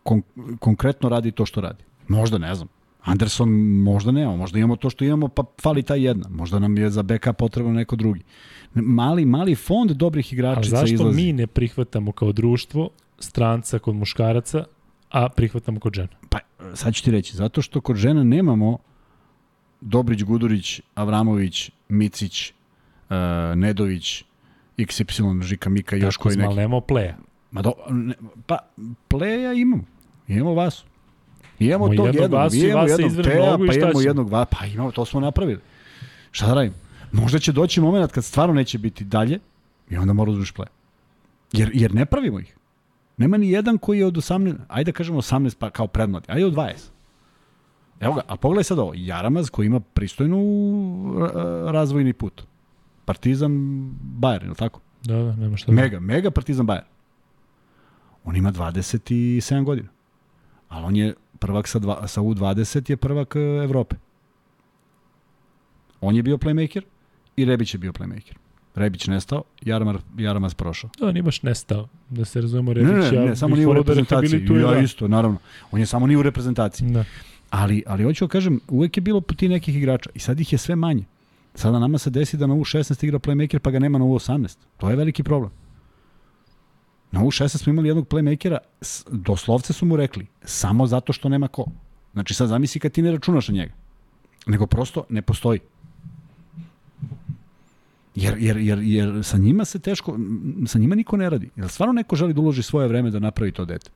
[0.03, 0.21] kon,
[0.59, 1.83] konkretno radi to što radi.
[2.07, 2.67] Možda, ne znam.
[3.03, 3.49] Anderson
[3.83, 6.29] možda nemamo, možda imamo to što imamo, pa fali ta jedna.
[6.29, 8.21] Možda nam je za backup potrebno neko drugi.
[8.73, 11.21] Mali, mali fond dobrih igračica zašto izlazi.
[11.21, 12.89] mi ne prihvatamo kao društvo
[13.19, 14.65] stranca kod muškaraca,
[15.13, 16.07] a prihvatamo kod žena?
[16.29, 16.39] Pa,
[16.73, 18.77] sad ću ti reći, zato što kod žena nemamo
[19.81, 23.15] Dobrić, Gudurić, Avramović, Micić, uh,
[23.55, 24.23] Nedović,
[24.77, 26.47] XY, Žika Mika još Tako koji neki.
[26.47, 27.17] ali nemamo pleja.
[27.51, 28.13] Ma do, ne,
[28.45, 28.57] pa,
[29.07, 29.83] pleja imamo.
[30.27, 30.83] Imamo vas.
[31.59, 34.01] Imamo tog jednog jednog, Vasu i imamo Vasa jednog Teja, i pa imamo ćemo?
[34.01, 35.59] jednog va, pa imamo, to smo napravili.
[36.31, 36.73] Šta da radim?
[37.11, 39.39] Možda će doći moment kad stvarno neće biti dalje
[39.89, 40.69] i onda mora da uzmeš pleja.
[41.51, 42.55] Jer, jer ne pravimo ih.
[43.17, 46.45] Nema ni jedan koji je od 18, ajde da kažemo 18 pa kao predmladi, ajde
[46.45, 46.71] od 20.
[47.99, 50.37] Evo ga, a pogledaj sad ovo, Jaramaz koji ima pristojnu
[51.15, 52.43] ra- razvojni put.
[53.05, 53.51] Partizan
[54.19, 54.79] Bayern, je tako?
[55.03, 55.71] Da, da, nema šta.
[55.71, 56.85] Mega, mega Partizan Bayern.
[58.23, 59.89] On ima 27 godina.
[60.69, 63.95] Ali on je prvak sa, dva, sa U20 je prvak e, Evrope.
[66.01, 66.81] On je bio playmaker
[67.35, 68.33] i Rebić je bio playmaker.
[68.75, 70.89] Rebić nestao, Jaramar, Jaramaz prošao.
[70.99, 71.87] Da, nije baš nestao.
[72.09, 74.29] Da se razumemo, Rebić, ne, ne, ja ne, samo bih nije u da reprezentaciji.
[74.29, 74.79] rehabilituje, Ja da.
[74.79, 75.37] isto, naravno.
[75.71, 76.89] On je samo nije u reprezentaciji.
[76.89, 77.03] Da.
[77.49, 80.57] Ali, ali hoću da kažem, uvek je bilo ti nekih igrača i sad ih je
[80.57, 81.03] sve manje.
[81.55, 84.57] Sada nama se desi da na U16 igra playmaker pa ga nema na U18.
[84.77, 85.51] To je veliki problem.
[87.11, 88.57] Na U16 smo imali jednog playmakera,
[89.11, 91.65] doslovce su mu rekli, samo zato što nema ko.
[92.13, 93.73] Znači sad zamisli kad ti ne računaš na njega.
[94.47, 95.59] Nego prosto ne postoji.
[98.15, 100.19] Jer, jer, jer, jer sa njima se teško,
[100.67, 101.49] sa njima niko ne radi.
[101.55, 103.91] Jer stvarno neko želi da uloži svoje vreme da napravi to dete.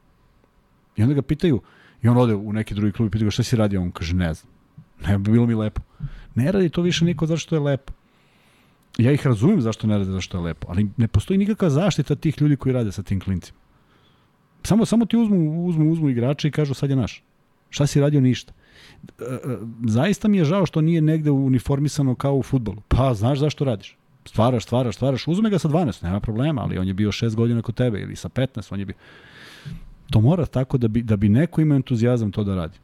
[0.98, 1.62] I onda ga pitaju,
[2.04, 4.16] i on ode u neki drugi klub i pitaju ga šta si radio, on kaže
[4.16, 4.54] ne znam.
[5.08, 5.82] Ne, bilo mi lepo.
[6.36, 7.94] Ne radi to više niko zašto je lepo.
[8.98, 12.42] Ja ih razumem zašto ne rade zašto je lepo, ali ne postoji nikakva zaštita tih
[12.42, 13.60] ljudi koji rade sa tim klincima.
[14.64, 17.24] Samo, samo ti uzmu, uzmu, uzmu igrače i kažu sad je naš.
[17.70, 18.22] Šta si radio?
[18.22, 18.54] Ništa.
[19.20, 19.58] E, e,
[19.88, 22.82] Zaista mi je žao što nije negde uniformisano kao u futbolu.
[22.88, 23.98] Pa, znaš zašto radiš?
[24.28, 25.28] Stvaraš, stvaraš, stvaraš.
[25.28, 28.16] Uzme ga sa 12, nema problema, ali on je bio 6 godina kod tebe ili
[28.16, 28.96] sa 15, on je bio...
[30.10, 32.78] To mora tako da bi, da bi neko imao entuzijazam to da radi.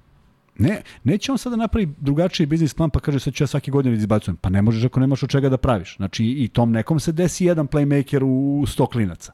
[0.57, 3.95] Ne, neće on sada napravi drugačiji biznis plan pa kaže sad ću ja svake godine
[3.95, 4.37] da izbacujem.
[4.37, 5.95] Pa ne možeš ako nemaš od čega da praviš.
[5.97, 9.31] Znači i tom nekom se desi jedan playmaker u 100 klinaca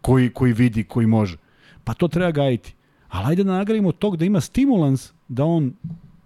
[0.00, 1.36] koji, koji vidi, koji može.
[1.84, 2.74] Pa to treba gajiti.
[3.08, 5.72] Ali ajde da nagradimo tog da ima stimulans da on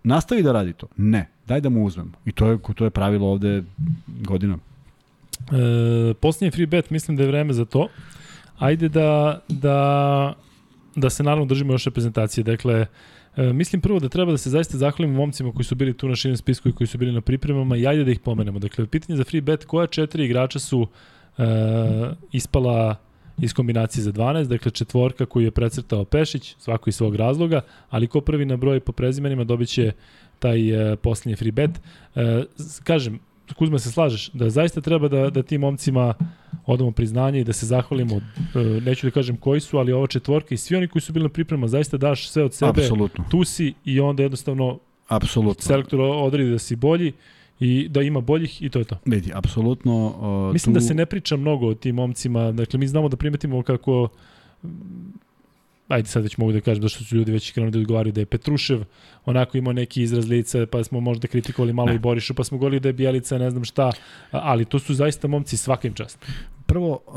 [0.04, 0.86] nastavi da radi to.
[0.96, 2.12] Ne, daj da mu uzmemo.
[2.24, 3.62] I to je, to je pravilo ovde
[4.06, 4.62] godinama.
[5.50, 7.88] E, posljednji free bet, mislim da je vreme za to.
[8.58, 10.34] Ajde da, da,
[10.96, 12.44] da se naravno držimo još reprezentacije.
[12.44, 12.86] Dakle,
[13.36, 16.16] e, mislim prvo da treba da se zaista zahvalimo momcima koji su bili tu na
[16.16, 18.58] širem spisku i koji su bili na pripremama i ajde da ih pomenemo.
[18.58, 20.86] Dakle, pitanje za free bet, koja četiri igrača su
[21.38, 21.44] e,
[22.32, 22.96] ispala
[23.38, 27.60] iz kombinacije za 12, dakle četvorka koju je precrtao Pešić, svako iz svog razloga,
[27.90, 29.92] ali ko prvi na broj po prezimenima dobit će
[30.38, 31.70] taj e, posljednji free bet.
[32.14, 32.44] E,
[32.84, 33.20] kažem,
[33.56, 36.14] Kuzma se slažeš da zaista treba da, da tim momcima
[36.66, 40.54] odamo priznanje i da se zahvalimo, e, neću da kažem koji su, ali ova četvorka
[40.54, 43.24] i svi oni koji su bili na priprema, zaista daš sve od sebe, Apsolutno.
[43.30, 44.78] tu si i onda jednostavno
[45.08, 45.62] Apsolutno.
[45.62, 47.12] selektor odredi da si bolji
[47.60, 48.98] i da ima boljih i to je to.
[49.04, 50.06] Vidi, apsolutno.
[50.06, 50.80] Uh, Mislim tu...
[50.80, 54.08] da se ne priča mnogo o tim momcima, dakle mi znamo da primetimo kako
[55.88, 58.20] ajde sad već mogu da kažem da što su ljudi već krenuli da odgovaraju da
[58.20, 58.84] je Petrušev
[59.24, 61.94] onako imao neki izraz lica pa smo možda kritikovali malo ne.
[61.94, 63.90] i Borišu pa smo govorili da je Bjelica ne znam šta
[64.30, 66.26] ali to su zaista momci svakim čast
[66.66, 67.14] prvo uh,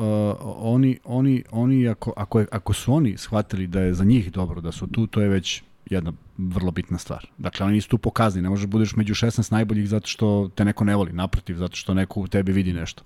[0.58, 4.62] oni oni oni ako ako je, ako su oni shvatili da je za njih dobro
[4.62, 7.28] da su tu to je već jedna vrlo bitna stvar.
[7.38, 10.66] Dakle, oni nisu tu pokazni, ne možeš da budeš među 16 najboljih zato što te
[10.66, 13.04] neko ne voli, naprotiv, zato što neko u tebi vidi nešto.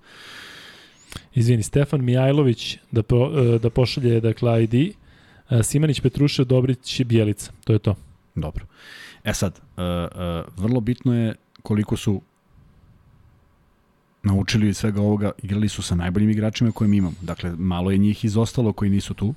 [1.36, 3.30] Izvini, Stefan Mijajlović da, po,
[3.62, 4.96] da pošalje dakle, ID,
[5.64, 7.52] Simanić, Petrušev, Dobrić i Bjelica.
[7.64, 7.96] To je to.
[8.36, 8.66] Dobro.
[9.24, 12.22] E sad, uh, uh, vrlo bitno je koliko su
[14.24, 17.16] naučili iz svega ovoga, igrali su sa najboljim igračima koje mi imamo.
[17.22, 19.34] Dakle, malo je njih izostalo koji nisu tu.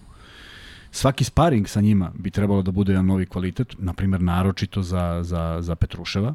[0.91, 5.21] Svaki sparing sa njima bi trebalo da bude jedan novi kvalitet, na primjer naročito za,
[5.23, 6.35] za, za Petruševa,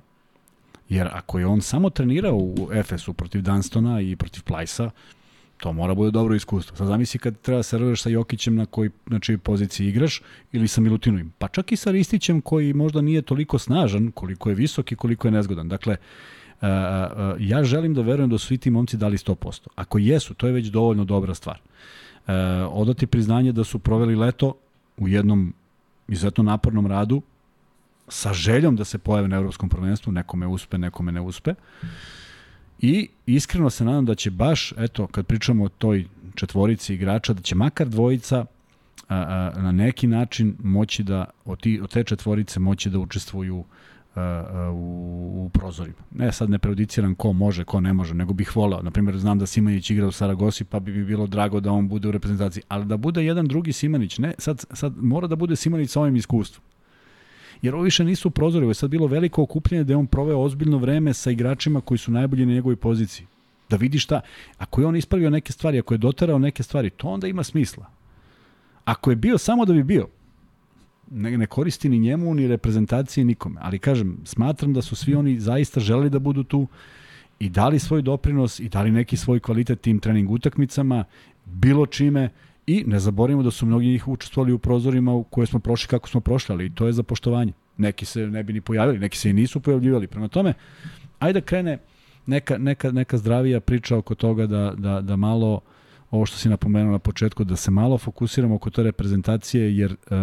[0.89, 4.89] jer ako je on samo trenirao u Efesu protiv Dunstona i protiv Plajsa,
[5.57, 6.77] to mora bude dobro iskustvo.
[6.77, 10.21] Sad zamisli kad treba da serviraš sa Jokićem na, koji, na čijoj poziciji igraš
[10.51, 11.33] ili sa Milutinovim.
[11.37, 15.27] Pa čak i sa Ristićem koji možda nije toliko snažan koliko je visok i koliko
[15.27, 15.69] je nezgodan.
[15.69, 16.69] Dakle, uh, uh,
[17.39, 19.67] ja želim da verujem da su svi ti momci dali 100%.
[19.75, 21.59] Ako jesu, to je već dovoljno dobra stvar.
[21.59, 22.33] Uh,
[22.69, 24.53] odati priznanje da su proveli leto
[24.97, 25.53] u jednom
[26.07, 27.21] izuzetno napornom radu
[28.07, 31.53] sa željom da se pojave na evropskom prvenstvu, nekome uspe, nekome ne uspe.
[32.79, 36.05] I iskreno se nadam da će baš, eto, kad pričamo o toj
[36.35, 38.45] četvorici igrača, da će makar dvojica
[39.09, 43.63] a, a, na neki način moći da, od, ti, od te četvorice moći da učestvuju
[44.15, 45.97] a, a, u, u prozorima.
[46.11, 48.81] Ne, sad ne prejudiciram ko može, ko ne može, nego bih voleo.
[48.81, 52.07] Naprimjer, znam da Simanić igra u Saragosi, pa bi mi bilo drago da on bude
[52.07, 52.63] u reprezentaciji.
[52.67, 56.15] Ali da bude jedan drugi Simanić, ne, sad, sad mora da bude Simanić sa ovim
[56.15, 56.63] iskustvom
[57.61, 60.39] jer ovo više nisu prozori, ovo je sad bilo veliko okupljanje da je on proveo
[60.39, 63.27] ozbiljno vreme sa igračima koji su najbolji na njegovoj poziciji.
[63.69, 64.21] Da vidi šta,
[64.57, 67.85] ako je on ispravio neke stvari, ako je doterao neke stvari, to onda ima smisla.
[68.85, 70.07] Ako je bio samo da bi bio,
[71.11, 73.59] ne, ne koristi ni njemu, ni reprezentacije, nikome.
[73.63, 76.67] Ali kažem, smatram da su svi oni zaista želeli da budu tu
[77.39, 81.03] i dali svoj doprinos i dali neki svoj kvalitet tim trening utakmicama,
[81.45, 82.29] bilo čime,
[82.67, 86.09] I ne zaboravimo da su mnogi njih učestvovali u prozorima u koje smo prošli kako
[86.09, 87.53] smo prošli, ali to je za poštovanje.
[87.77, 90.07] Neki se ne bi ni pojavili, neki se i nisu pojavljivali.
[90.07, 90.53] Prema tome,
[91.19, 91.77] ajde da krene
[92.25, 95.61] neka, neka, neka zdravija priča oko toga da, da, da malo
[96.11, 100.17] ovo što si napomenuo na početku, da se malo fokusiramo oko te reprezentacije, jer uh,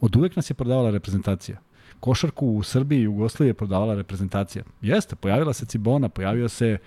[0.00, 1.58] od uvek nas je prodavala reprezentacija.
[2.02, 4.64] Košarku u Srbiji i Jugoslaviji je prodavala reprezentacija.
[4.82, 6.78] Jeste, pojavila se Cibona, pojavio se,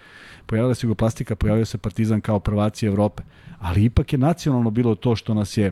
[0.45, 3.23] pojavila se Jugoplastika, pojavio se Partizan kao prvaci Evrope
[3.59, 5.71] ali ipak je nacionalno bilo to što nas je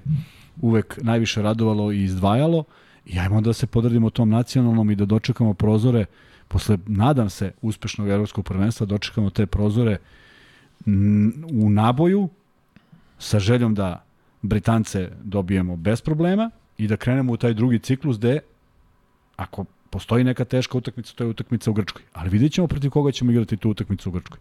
[0.61, 2.64] uvek najviše radovalo i izdvajalo
[3.06, 6.06] i ajmo da se podradimo tom nacionalnom i da dočekamo prozore
[6.48, 9.98] posle, nadam se, uspešnog evropskog prvenstva, dočekamo te prozore
[11.53, 12.30] u naboju
[13.20, 14.03] sa željom da
[14.41, 18.40] Britance dobijemo bez problema i da krenemo u taj drugi ciklus gde
[19.36, 22.02] ako postoji neka teška utakmica, to je utakmica u Grčkoj.
[22.14, 24.40] Ali vidjet ćemo protiv koga ćemo igrati tu utakmicu u Grčkoj.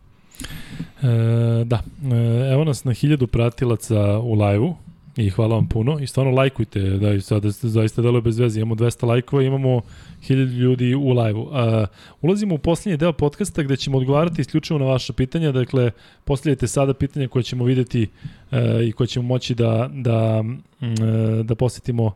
[1.02, 1.82] E, da,
[2.12, 4.74] e, evo nas na hiljadu pratilaca u live-u
[5.16, 8.74] i hvala vam puno i stvarno lajkujte, da i sada zaista deluje bez veze, imamo
[8.74, 9.81] 200 lajkova, imamo
[10.20, 11.43] 1000 ljudi u live-u.
[11.43, 11.89] Uh,
[12.20, 15.90] ulazimo u poslednji deo podcasta gde ćemo odgovarati isključivo na vaša pitanja, dakle
[16.24, 18.09] postavljajte sada pitanja koje ćemo videti
[18.51, 18.59] uh,
[18.89, 22.12] i koje ćemo moći da, da, uh, da posjetimo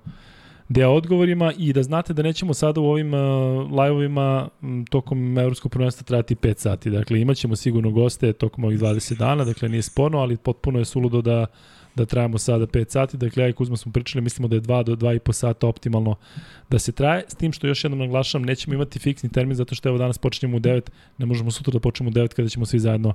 [0.68, 3.20] deo odgovorima i da znate da nećemo sada u ovim uh,
[3.70, 4.48] live-ovima
[4.90, 6.90] tokom evropskog prvenstva trajati 5 sati.
[6.90, 11.22] Dakle, imaćemo sigurno goste tokom ovih 20 dana, dakle nije sporno, ali potpuno je suludo
[11.22, 11.47] da
[11.97, 13.16] da trajamo sada 5 sati.
[13.16, 16.14] Dakle, ja i Kuzma smo pričali, mislimo da je 2 do 2,5 sata optimalno
[16.70, 17.24] da se traje.
[17.28, 20.56] S tim što još jednom naglašavam, nećemo imati fiksni termin zato što evo danas počinjemo
[20.56, 20.81] u 9,
[21.18, 23.14] ne možemo sutra da počnemo u 9 kada ćemo svi zajedno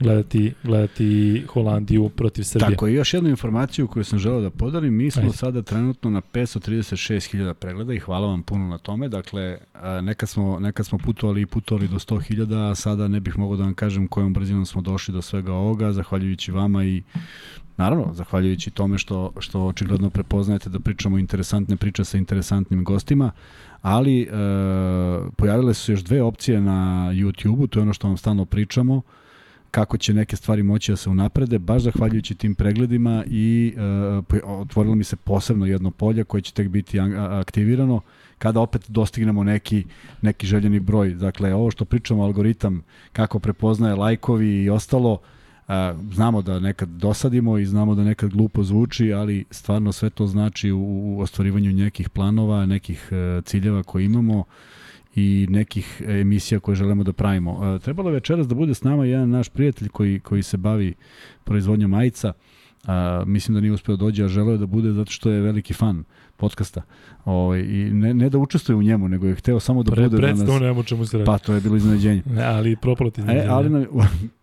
[0.00, 2.70] gledati, gledati Holandiju protiv Srbije.
[2.70, 5.36] Tako, i još jednu informaciju koju sam želeo da podarim, mi smo Ajde.
[5.36, 9.08] sada trenutno na 536.000 pregleda i hvala vam puno na tome.
[9.08, 9.58] Dakle,
[10.02, 13.62] nekad smo, nekad smo putovali i putovali do 100.000, a sada ne bih mogao da
[13.62, 17.02] vam kažem kojom brzinom smo došli do svega ovoga, zahvaljujući vama i
[17.78, 23.30] Naravno, zahvaljujući tome što, što očigledno prepoznajete da pričamo interesantne priče sa interesantnim gostima,
[23.82, 24.26] ali e,
[25.36, 29.02] pojavile su još dve opcije na YouTube-u, to je ono što vam stalno pričamo,
[29.70, 34.94] kako će neke stvari moći da se unaprede, baš zahvaljujući tim pregledima i e, otvorilo
[34.94, 37.00] mi se posebno jedno polje koje će tek biti
[37.30, 38.00] aktivirano
[38.38, 39.84] kada opet dostignemo neki,
[40.22, 41.10] neki željeni broj.
[41.10, 42.82] Dakle, ovo što pričamo, algoritam,
[43.12, 45.18] kako prepoznaje lajkovi i ostalo,
[46.12, 50.70] znamo da nekad dosadimo i znamo da nekad glupo zvuči, ali stvarno sve to znači
[50.70, 54.44] u, u ostvarivanju nekih planova, nekih uh, ciljeva koje imamo
[55.14, 57.78] i nekih emisija koje želimo da pravimo.
[57.78, 60.94] Trebalo večeras da bude s nama jedan naš prijatelj koji, koji se bavi
[61.44, 62.32] proizvodnjom majica.
[62.82, 62.88] Uh,
[63.26, 65.74] mislim da nije uspeo da dođe, a želeo je da bude zato što je veliki
[65.74, 66.04] fan
[66.36, 66.82] podcasta.
[67.24, 70.26] Ovaj i ne, ne da učestvuje u njemu, nego je hteo samo da Pre, bude
[70.26, 70.40] danas.
[70.76, 71.26] ne čemu se radi.
[71.26, 72.22] Pa to je bilo iznenađenje.
[72.26, 73.48] Ne, ali propalo ti iznenađenje.
[73.48, 73.86] E, ali nam,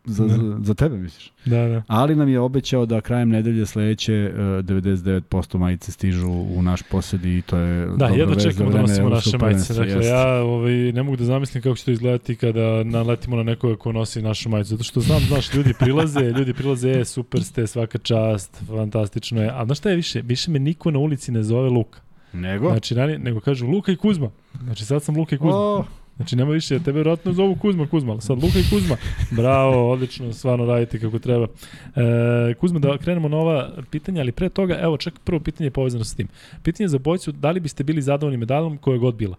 [0.06, 1.32] za, za, za tebe misliš?
[1.45, 1.84] Da, da.
[1.88, 7.26] Ali nam je obećao da krajem nedelje sledeće uh, 99% majice stižu u naš posed
[7.26, 9.73] i to je Da, jedno čekamo da nosimo naše majice.
[9.73, 10.10] Dakle, jest.
[10.10, 13.91] ja ovaj, ne mogu da zamislim kako će to izgledati kada naletimo na nekoga ko
[13.91, 14.69] nosi našu majicu.
[14.69, 19.49] Zato što znam, znaš, ljudi prilaze, ljudi prilaze, e, super ste, svaka čast, fantastično je.
[19.53, 20.22] A znaš šta je više?
[20.22, 21.99] Više me niko na ulici ne zove Luka.
[22.34, 22.69] Nego?
[22.69, 24.30] Znači, rani, nego kažu Luka i Kuzma.
[24.64, 25.57] Znači, sad sam Luka i Kuzma.
[25.57, 25.86] Oh.
[26.16, 28.98] Znači, nema više, tebe vjerojatno zovu Kuzma, Kuzma, sad Luka i Kuzma.
[29.32, 31.48] Bravo, odlično, stvarno radite kako treba.
[31.96, 35.72] E, Kuzma, da krenemo na ova pitanja, ali pre toga, evo, čak prvo pitanje je
[35.72, 36.28] povezano sa tim.
[36.64, 39.36] Pitanje za bojcu, da li biste bili zadovoljni medalom koja god bila?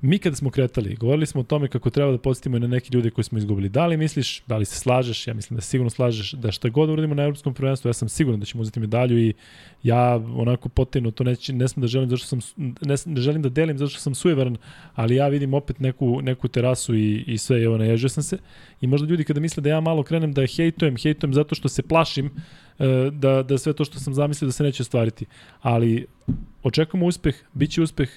[0.00, 2.94] Mi kada smo kretali, govorili smo o tome kako treba da podsjetimo i na neki
[2.94, 3.68] ljude koji smo izgubili.
[3.68, 6.90] Da li misliš, da li se slažeš, ja mislim da sigurno slažeš da šta god
[6.90, 9.34] uradimo na evropskom prvenstvu, ja sam siguran da ćemo uzeti medalju i
[9.82, 13.48] ja onako potajno to neći, ne smem da želim zašto sam ne, ne želim da
[13.48, 14.56] delim zato što sam sujeveran,
[14.94, 18.38] ali ja vidim opet neku neku terasu i i sve evo naježio sam se
[18.80, 21.82] i možda ljudi kada misle da ja malo krenem da hejtujem, hejtujem zato što se
[21.82, 22.26] plašim
[22.78, 25.26] e, da, da sve to što sam zamislio da se neće ostvariti.
[25.60, 26.06] Ali
[26.62, 28.10] očekujemo uspeh, biće uspeh,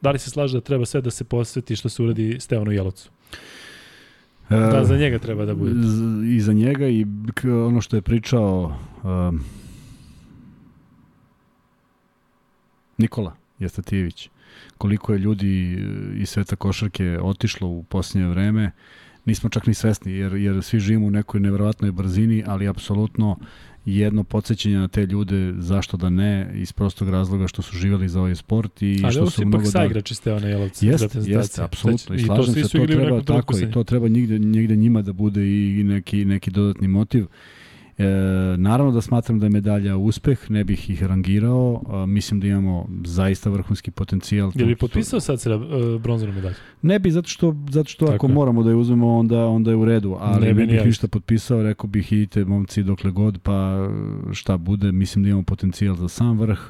[0.00, 3.10] Da li se slaže da treba sve da se posveti što se uradi Stevanu Jelovcu?
[4.50, 5.72] Da, za njega treba da bude.
[6.26, 7.06] I za njega i
[7.44, 9.40] ono što je pričao um,
[12.98, 14.30] Nikola Jestatijević.
[14.78, 15.84] Koliko je ljudi
[16.14, 18.72] iz sveta košarke otišlo u posljednje vreme,
[19.24, 23.38] nismo čak ni svesni, jer, jer svi živimo u nekoj neverovatnoj brzini, ali apsolutno
[23.96, 28.20] jedno podsjećanje na te ljude, zašto da ne, iz prostog razloga što su živeli za
[28.20, 29.64] ovaj sport i Ali što su mnogo.
[29.74, 30.86] Ali ipak sa one Jelovci.
[30.86, 32.14] Jeste, jeste, apsolutno.
[32.16, 35.84] I, slažem se, to treba tako i to treba nigde, nigde njima da bude i
[35.84, 37.26] neki, neki dodatni motiv.
[37.98, 38.04] E,
[38.56, 42.88] naravno da smatram da je medalja uspeh, ne bih ih rangirao, a, mislim da imamo
[43.04, 44.52] zaista vrhunski potencijal.
[44.54, 45.62] Je li potpisao sad se uh,
[46.02, 46.54] bronzanu medalju?
[46.82, 48.32] Ne bi, zato što, zato što ako je.
[48.32, 51.62] moramo da je uzmemo, onda, onda je u redu, ali ne, ne bih ništa potpisao,
[51.62, 53.88] rekao bih idite momci dokle god, pa
[54.32, 56.60] šta bude, mislim da imamo potencijal za sam vrh,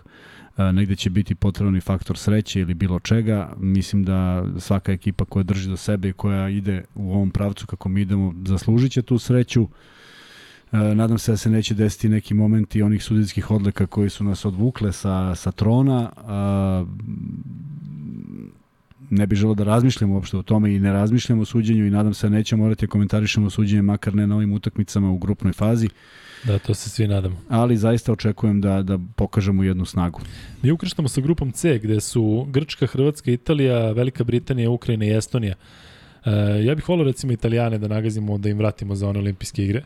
[0.56, 5.24] a, negde će biti potreban i faktor sreće ili bilo čega, mislim da svaka ekipa
[5.24, 9.02] koja drži do sebe i koja ide u ovom pravcu kako mi idemo, zaslužit će
[9.02, 9.70] tu sreću, E,
[10.72, 14.92] nadam se da se neće desiti neki momenti onih sudijskih odlika koji su nas odvukle
[14.92, 16.10] sa, sa trona.
[16.16, 16.84] A,
[19.10, 22.14] ne bih želeo da razmišljamo uopšte o tome i ne razmišljamo o suđenju i nadam
[22.14, 25.88] se da nećemo morati da komentarišemo suđenje, makar ne na ovim utakmicama u grupnoj fazi.
[26.44, 27.36] Da, to se svi nadamo.
[27.48, 30.20] Ali zaista očekujem da, da pokažemo jednu snagu.
[30.62, 35.54] Mi ukrštamo sa grupom C, gde su Grčka, Hrvatska, Italija, Velika Britanija, Ukrajina i Estonija.
[36.24, 36.30] E,
[36.64, 39.82] ja bih volio recimo Italijane da nagazimo, da im vratimo za one olimpijske igre.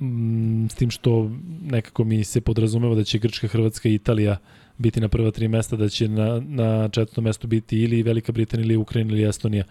[0.00, 1.30] Mm, s tim što
[1.64, 4.36] nekako mi se podrazumeva da će Grčka, Hrvatska i Italija
[4.78, 8.64] biti na prva tri mesta, da će na, na četvrtom mestu biti ili Velika Britanija
[8.64, 9.64] ili Ukrajina ili Estonija.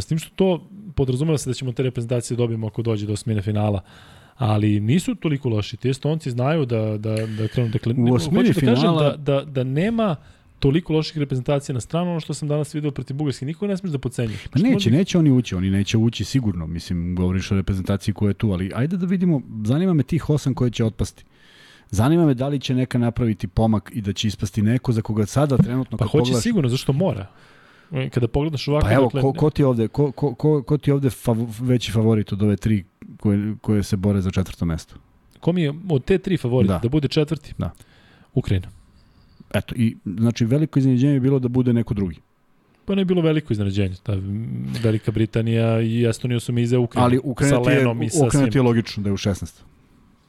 [0.00, 3.42] S tim što to podrazumeva se da ćemo te reprezentacije dobijemo ako dođe do osmine
[3.42, 3.80] finala
[4.36, 5.76] ali nisu toliko loši.
[5.76, 7.68] Ti Estonci znaju da, da, da krenu.
[7.68, 10.16] Dakle, U osmini da finala- da, da, da nema
[10.58, 13.92] toliko loših reprezentacija na stranu, ono što sam danas video protiv Bugarske, niko ne smiješ
[13.92, 14.46] da pocenjuješ.
[14.46, 18.34] Pa neće, neće oni ući, oni neće ući sigurno, mislim, govoriš o reprezentaciji koja je
[18.34, 21.24] tu, ali ajde da vidimo, zanima me tih osam koje će otpasti.
[21.90, 25.26] Zanima me da li će neka napraviti pomak i da će ispasti neko za koga
[25.26, 27.26] sada trenutno Pa hoće pogledaš, sigurno, zašto mora?
[27.92, 30.78] E, Kada pogledaš ovako, Pa evo, dakle, ko, ko ti ovde, ko, ko, ko, ko
[30.78, 32.84] ti ovde fav, veći favorit od ove tri
[33.20, 34.94] koje, koje se bore za četvrto mesto?
[35.40, 36.78] ko mi je od te tri favorita Da.
[36.78, 37.54] da bude četvrti?
[37.58, 37.70] Da.
[38.34, 38.68] Ukrajina.
[39.54, 42.16] Eto, i znači veliko iznenađenje je bilo da bude neko drugi.
[42.84, 43.94] Pa ne je bilo veliko iznenađenje.
[44.02, 44.12] Ta
[44.82, 47.04] Velika Britanija i Estonija su mi iza Ukrajine.
[47.04, 48.60] Ali Ukrajina je, Lenom i sa Ukrajina ti svim.
[48.60, 49.60] je logično da je u 16.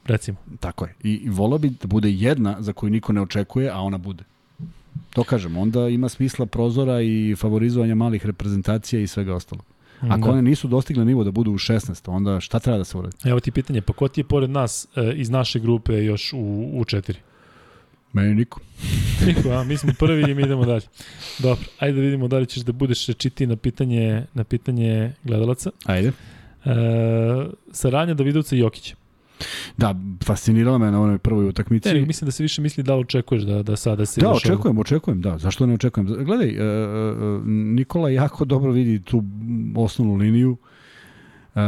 [0.04, 0.38] Recimo.
[0.60, 0.94] Tako je.
[1.02, 4.24] I, i volao bi da bude jedna za koju niko ne očekuje, a ona bude.
[5.10, 9.62] To kažem, onda ima smisla prozora i favorizovanja malih reprezentacija i svega ostalo.
[10.00, 10.30] Ako Da.
[10.30, 13.16] one nisu dostigle nivo da budu u 16, onda šta treba da se uradi?
[13.24, 16.70] Evo ti pitanje, pa ko ti je pored nas e, iz naše grupe još u,
[16.74, 17.18] u četiri?
[18.12, 18.60] Meni niko.
[19.26, 20.86] Niko, a mi smo prvi i mi idemo dalje.
[21.38, 25.70] Dobro, ajde da vidimo da li ćeš da budeš čiti na pitanje, na pitanje gledalaca.
[25.84, 26.08] Ajde.
[26.64, 26.72] E,
[27.72, 28.94] Saranja Davidovca i Jokića.
[29.76, 29.94] Da,
[30.24, 31.88] fascinirala me na onoj prvoj utakmici.
[31.88, 34.44] Ne, mislim da se više misli da li očekuješ da, da sada se Da, ideš
[34.44, 34.52] ovo.
[34.54, 35.38] očekujem, očekujem, da.
[35.38, 36.24] Zašto ne očekujem?
[36.24, 39.24] Gledaj, e, e, Nikola jako dobro vidi tu
[39.76, 40.56] osnovnu liniju.
[41.54, 41.60] E,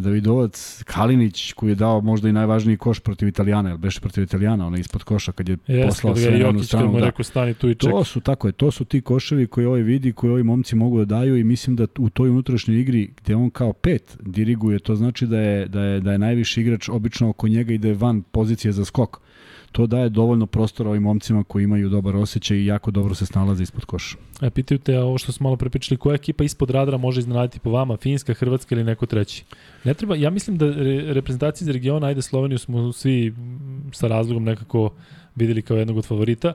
[0.00, 4.66] Davidovac, Kalinić, koji je dao možda i najvažniji koš protiv Italijana, jer beše protiv Italijana,
[4.66, 6.92] ona ispod koša kad je Jes, poslao sve na kad stranu.
[6.92, 7.04] Da.
[7.04, 7.74] rekao stani tu i.
[7.74, 10.98] To su, tako je, to su ti koševi koji ovaj vidi, koji ovi momci mogu
[10.98, 14.96] da daju i mislim da u toj unutrašnjoj igri gde on kao pet diriguje, to
[14.96, 18.22] znači da je, da je, da je najviši igrač obično oko njega i da van
[18.22, 19.20] pozicije za skok.
[19.74, 23.62] To daje dovoljno prostora ovim momcima koji imaju dobar osjećaj i jako dobro se snalaze
[23.62, 24.16] ispod koša.
[24.42, 27.70] E, pitaju te ovo što smo malo prepričali, koja ekipa ispod radara može iznenaditi po
[27.70, 29.44] vama, Finska, Hrvatska ili neko treći?
[29.84, 33.34] Ne treba, ja mislim da re, reprezentacije iz regiona, ajde Sloveniju smo svi
[33.92, 34.92] sa razlogom nekako
[35.34, 36.52] videli kao jednog od favorita,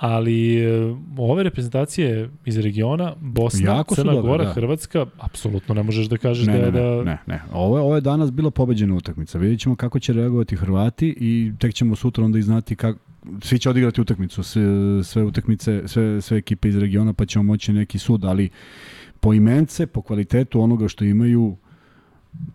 [0.00, 0.70] ali e,
[1.18, 4.52] ove reprezentacije iz regiona, Bosna, Jako Crna dobre, Gora, da.
[4.52, 7.04] Hrvatska, apsolutno ne možeš da kažeš Ne, da je ne, da...
[7.04, 7.42] ne, ne.
[7.52, 9.38] Ovo, je- ovo je danas bila pobeđena utakmica.
[9.38, 12.98] Vidjet ćemo kako će reagovati Hrvati i tek ćemo sutra onda i znati kako
[13.42, 14.62] svi će odigrati utakmicu, sve,
[15.04, 18.48] sve utakmice, sve, sve ekipe iz regiona, pa ćemo moći neki sud, ali
[19.20, 21.56] po imence, po kvalitetu onoga što imaju,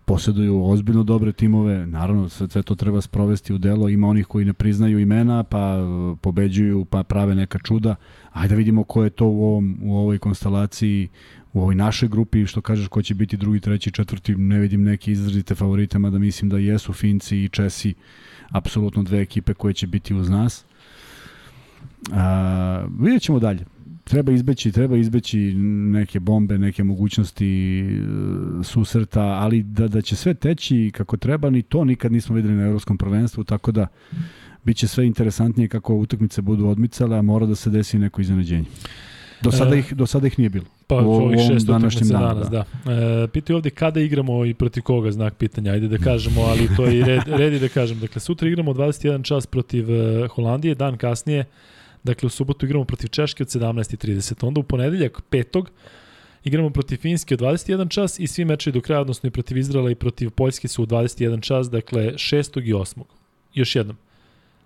[0.05, 4.45] posjeduju ozbiljno dobre timove, naravno sve, sve to treba sprovesti u delo, ima onih koji
[4.45, 7.95] ne priznaju imena, pa e, pobeđuju, pa prave neka čuda.
[8.31, 11.09] Ajde da vidimo ko je to u, ovom, u ovoj konstelaciji,
[11.53, 15.11] u ovoj našoj grupi, što kažeš ko će biti drugi, treći, četvrti, ne vidim neke
[15.11, 17.93] izrazite favorite, mada mislim da jesu Finci i Česi,
[18.49, 20.65] apsolutno dve ekipe koje će biti uz nas.
[22.11, 23.65] A, vidjet ćemo dalje.
[24.05, 25.37] Treba izbeći, treba izbeći
[25.91, 31.61] neke bombe, neke mogućnosti e, susreta, ali da, da će sve teći kako treba, ni
[31.61, 33.87] to nikad nismo videli na evropskom prvenstvu, tako da
[34.63, 38.65] biće sve interesantnije kako utakmice budu odmicale, a mora da se desi neko iznenađenje.
[39.41, 40.65] Do sada E, ih, do sada ih nije bilo.
[40.87, 42.33] Pa u, ovih šest današnjem utakmica danu.
[42.33, 42.91] danas, da.
[42.91, 46.85] E, pitaju ovde kada igramo i protiv koga, znak pitanja, ajde da kažemo, ali to
[46.85, 47.99] je i red, red da kažem.
[47.99, 51.45] Dakle, sutra igramo 21 čas protiv e, Holandije, dan kasnije,
[52.05, 54.47] dakle u subotu igramo protiv Češke od 17.30.
[54.47, 55.69] Onda u ponedeljak, petog,
[56.43, 59.91] igramo protiv Finjske od 21 čas i svi mečevi do kraja, odnosno i protiv Izraela
[59.91, 62.61] i protiv Poljske su u 21 čas, dakle 6.
[62.63, 63.01] i 8.
[63.53, 63.97] Još jednom.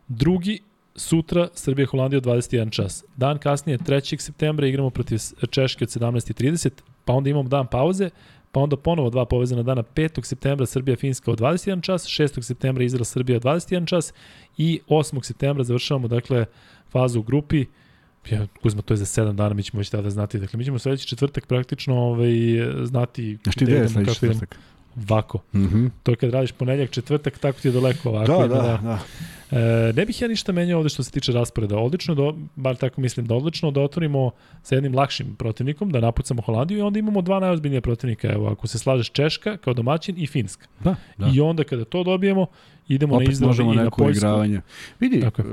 [0.08, 0.60] Drugi
[0.96, 3.04] sutra Srbija Holandija od 21 čas.
[3.16, 4.20] Dan kasnije 3.
[4.20, 6.70] septembra igramo protiv Češke od 17:30,
[7.06, 8.10] pa onda imamo dan pauze,
[8.52, 10.24] pa onda ponovo dva povezana dana 5.
[10.24, 12.42] septembra Srbija Finska od 21 čas, 6.
[12.42, 14.14] septembra Izrael Srbija od 21 čas
[14.58, 15.24] i 8.
[15.24, 16.46] septembra završavamo dakle
[16.92, 17.66] fazu u grupi
[18.30, 20.40] Ja, Kuzma, to je za 7 dana, mi ćemo već tada znati.
[20.40, 22.32] Dakle, mi ćemo sledeći četvrtak praktično ovaj,
[22.84, 24.60] znati Znaš ti gde je sledeći četvrtak?
[24.96, 25.38] Vako.
[25.54, 25.90] Mm -hmm.
[26.04, 28.32] To je kad radiš ponedljak, četvrtak, tako ti je daleko ovako.
[28.32, 29.00] Da, ima da, da.
[29.52, 31.78] E, ne bih ja ništa menjao ovde što se tiče rasporeda.
[31.78, 34.32] Odlično, da, bar tako mislim, da odlično da otvorimo
[34.64, 38.34] sa jednim lakšim protivnikom, da napucamo Holandiju i onda imamo dva najozbiljnija protivnika.
[38.34, 40.68] Evo, ako se slažeš Češka kao domaćin i Finska.
[40.84, 41.32] Da, da.
[41.34, 42.46] I onda kada to dobijemo,
[42.88, 44.18] idemo na Opet Izrael možemo i na Poljsku.
[44.18, 44.62] igravanje.
[45.00, 45.46] Vidi, Tako e,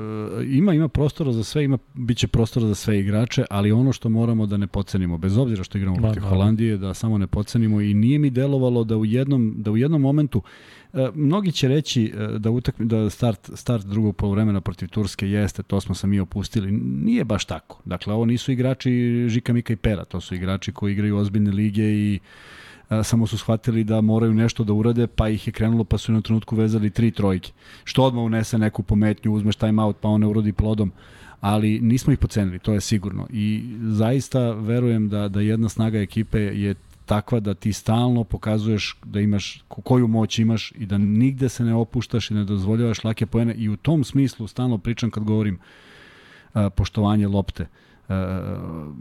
[0.46, 4.46] ima ima prostora za sve, ima biće prostora za sve igrače, ali ono što moramo
[4.46, 6.22] da ne pocenimo, bez obzira što igramo protiv.
[6.22, 10.00] Holandije, da samo ne pocenimo i nije mi delovalo da u jednom da u jednom
[10.00, 10.42] momentu
[11.14, 15.80] mnogi će reći e, da utakmi da start start drugog poluvremena protiv Turske jeste, to
[15.80, 16.72] smo se mi opustili.
[17.02, 17.80] Nije baš tako.
[17.84, 21.84] Dakle, ovo nisu igrači Žika Mika i Pera, to su igrači koji igraju ozbiljne lige
[21.84, 22.18] i
[22.88, 26.12] a, samo su shvatili da moraju nešto da urade, pa ih je krenulo, pa su
[26.12, 27.52] na trenutku vezali tri trojke.
[27.84, 30.92] Što odmah unese neku pometnju, uzmeš time out, pa on ne urodi plodom
[31.40, 33.26] ali nismo ih pocenili, to je sigurno.
[33.30, 36.74] I zaista verujem da, da jedna snaga ekipe je
[37.06, 41.74] takva da ti stalno pokazuješ da imaš koju moć imaš i da nigde se ne
[41.74, 45.58] opuštaš i ne dozvoljavaš lake poene i u tom smislu stalno pričam kad govorim
[46.54, 47.66] a, poštovanje lopte.
[48.08, 48.92] A,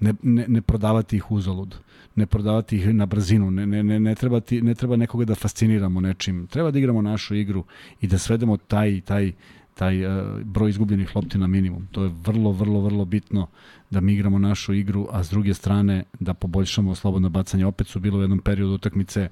[0.00, 1.76] ne, ne, ne prodavati ih uzalud,
[2.14, 5.34] ne prodavati ih na brzinu, ne, ne, ne, ne, treba ti, ne treba nekoga da
[5.34, 7.64] fasciniramo nečim, treba da igramo našu igru
[8.00, 9.32] i da svedemo taj, taj,
[9.80, 11.86] taj uh, broj izgubljenih lopti na minimum.
[11.92, 13.46] To je vrlo, vrlo, vrlo bitno
[13.90, 17.66] da mi igramo našu igru, a s druge strane da poboljšamo slobodno bacanje.
[17.66, 19.28] Opet su bilo u jednom periodu utakmice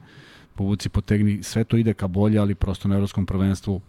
[0.55, 3.81] povuci, potegni, sve to ide ka bolje, ali prosto na evropskom prvenstvu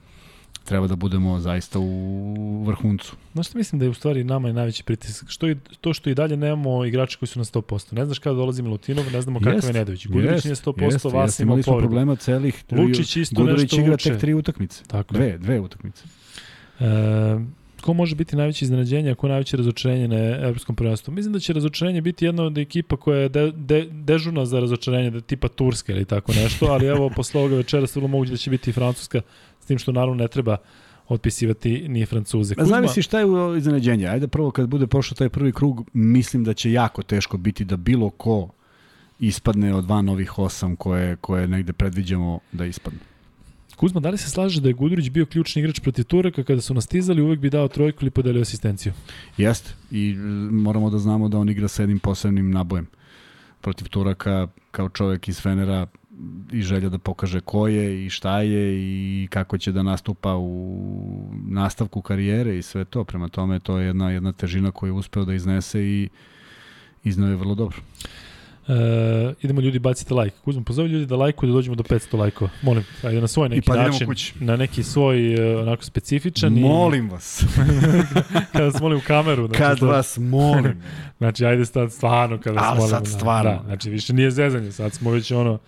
[0.65, 3.15] treba da budemo zaista u vrhuncu.
[3.33, 5.29] Znaš što mislim da je u stvari nama je najveći pritisak?
[5.29, 7.93] Što i, to što i dalje nemamo igrača koji su na 100%.
[7.93, 10.07] Ne znaš kada dolazi Milutinov, ne znamo kakav je Nedović.
[10.07, 12.63] Gudurić nije 100%, jest, Vas jest, imali smo problema celih.
[12.71, 14.09] Lučić isto Gudurić nešto igra uče.
[14.09, 14.83] tek tri utakmice.
[14.87, 16.03] Tako dve, dve utakmice.
[16.79, 17.39] E,
[17.81, 21.13] ko može biti najveće iznenađenje, a ko najveće razočarenje na evropskom prvenstvu?
[21.13, 25.11] Mislim da će razočarenje biti jedna od ekipa koja je de, de, dežurna za razočarenje,
[25.11, 28.37] da tipa Turska ili tako nešto, ali evo posle ovoga večera se vrlo moguće da
[28.37, 29.21] će biti i Francuska,
[29.59, 30.57] s tim što naravno ne treba
[31.07, 32.55] otpisivati ni Francuze.
[32.55, 32.75] Kuzma...
[32.75, 33.25] Zavisi šta je
[33.57, 34.07] iznenađenje.
[34.07, 37.77] Ajde prvo kad bude prošao taj prvi krug, mislim da će jako teško biti da
[37.77, 38.49] bilo ko
[39.19, 43.08] ispadne od van ovih osam koje, koje negde predviđamo da ispadne.
[43.79, 46.73] Kuzma, da li se slaže da je Gudurić bio ključni igrač protiv Turaka kada su
[46.73, 48.93] nastizali, uvek bi dao trojku ili podelio asistenciju?
[49.37, 49.73] Jeste.
[49.91, 50.15] I
[50.51, 52.87] moramo da znamo da on igra sa jednim posebnim nabojem.
[53.61, 55.87] Protiv Turaka, kao čovek iz Fenera,
[56.51, 61.31] i želja da pokaže ko je i šta je i kako će da nastupa u
[61.47, 63.03] nastavku karijere i sve to.
[63.03, 66.09] Prema tome, to je jedna, jedna težina koju je uspeo da iznese i
[67.03, 67.77] iznao je vrlo dobro.
[68.69, 70.37] E, idemo ljudi bacite like.
[70.43, 72.51] Kuzmo, pozovi ljudi da lajkuju da dođemo do 500 lajkova.
[72.61, 74.07] Molim, ajde na svoj neki pa način.
[74.07, 74.33] Kući.
[74.39, 76.53] Na neki svoj uh, onako specifičan.
[76.53, 77.09] Molim i...
[77.09, 77.43] vas.
[78.51, 79.47] kada vas molim u kameru.
[79.47, 80.81] Znači, kad vas molim.
[81.19, 82.89] znači, ajde sad stvarno kada vas molim.
[82.89, 83.51] sad stvarno.
[83.51, 85.59] Da, znači, više nije zezanje, sad smo već ono...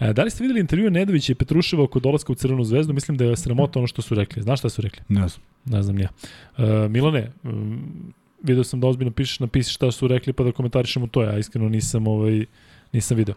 [0.00, 2.92] E, da li ste videli intervju Nedovića i Petruševa oko dolaska u Crvenu zvezdu?
[2.92, 4.42] Mislim da je sramota ono što su rekli.
[4.42, 5.02] Znaš šta su rekli?
[5.08, 5.42] Ne znam.
[5.64, 6.08] Ne znam ja.
[6.58, 11.06] E, Milane, um, video sam da ozbiljno pišeš, napisi šta su rekli pa da komentarišemo
[11.06, 12.44] to, ja iskreno nisam ovaj
[12.92, 13.34] nisam video.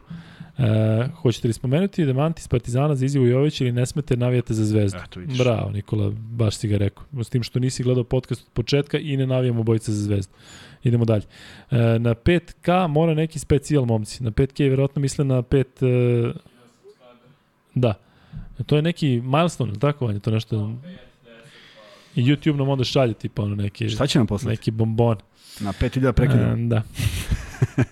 [0.58, 4.66] E, hoćete li spomenuti Demanti iz Partizana za izjavu Jović ili ne smete navijate za
[4.66, 4.98] zvezdu?
[5.06, 7.04] Eto, Bravo, Nikola, baš si ga rekao.
[7.24, 10.34] S tim što nisi gledao podcast od početka i ne navijamo bojice za zvezdu.
[10.84, 11.24] Idemo dalje.
[11.72, 14.24] E, na 5K mora neki specijal, momci.
[14.24, 16.32] Na 5K je vjerojatno misle na 5...
[16.32, 16.34] E,
[17.76, 17.94] da.
[18.66, 20.72] To je neki milestone, tako vanje, to nešto...
[22.16, 23.90] I YouTube nam onda šalje tipa ono neki...
[23.90, 24.50] Šta će nam poslati?
[24.50, 25.18] Neki bombon.
[25.60, 26.42] Na 5000 prekida.
[26.42, 26.82] E, da.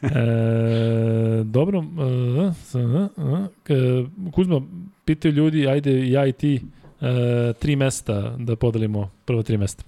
[0.20, 1.84] e, dobro.
[3.68, 4.62] E, e, Kuzma,
[5.06, 6.62] pitaju ljudi, ajde ja i ti
[7.02, 9.84] e, tri mesta da podelimo prva tri mesta.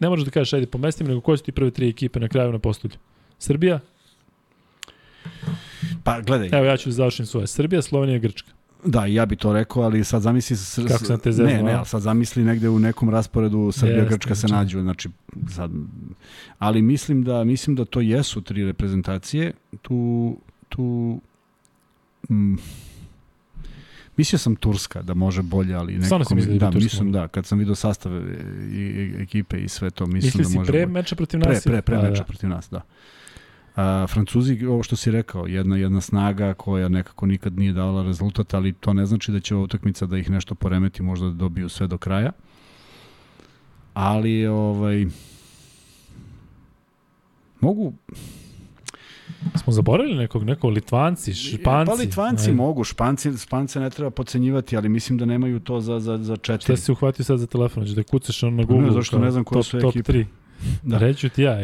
[0.00, 2.28] Ne možeš da kažeš ajde po mestima, nego koje su ti prve tri ekipe na
[2.28, 2.94] kraju na postulju?
[3.38, 3.80] Srbija?
[6.04, 6.48] Pa gledaj.
[6.52, 7.46] Evo ja ću da završim svoje.
[7.46, 8.57] Srbija, Slovenija i Grčka.
[8.84, 10.56] Da, ja bi to rekao, ali sad zamisli...
[10.56, 13.96] S, Kako sam te zezno, Ne, ne, ali sad zamisli negde u nekom rasporedu Srbija
[13.96, 14.54] Jeste, Grčka se znači.
[14.54, 15.08] nađu, znači
[15.54, 15.70] sad
[16.58, 19.52] ali mislim da mislim da to jesu tri reprezentacije.
[19.82, 20.36] Tu
[20.68, 21.20] tu
[22.30, 22.56] mm,
[24.16, 27.58] Mislio sam Turska da može bolje, ali nekako mi, da, da mislim da, kad sam
[27.58, 30.72] video sastav i, i, ekipe i sve to, mislim Misli da može.
[30.72, 31.62] pre meča protiv nas?
[31.64, 32.24] Pre, pre, pre meča da.
[32.24, 32.82] protiv nas, da.
[33.78, 38.54] A, Francuzi, ovo što si rekao, jedna jedna snaga koja nekako nikad nije dala rezultat,
[38.54, 41.68] ali to ne znači da će ova utakmica da ih nešto poremeti, možda da dobiju
[41.68, 42.32] sve do kraja.
[43.94, 45.06] Ali ovaj
[47.60, 47.92] mogu
[49.54, 51.90] Smo zaboravili nekog, nekog Litvanci, Španci.
[51.90, 52.56] Pa Litvanci Ajde.
[52.56, 56.64] mogu, Španci, Špance ne treba pocenjivati, ali mislim da nemaju to za, za, za četiri.
[56.64, 57.84] Šta si uhvatio sad za telefon?
[57.94, 58.86] Da kucaš ono na Google?
[58.86, 60.12] Ne, zašto ne znam koje top, su top ekipe.
[60.12, 60.24] 3.
[60.82, 60.98] Da.
[60.98, 61.56] Reću ti ja.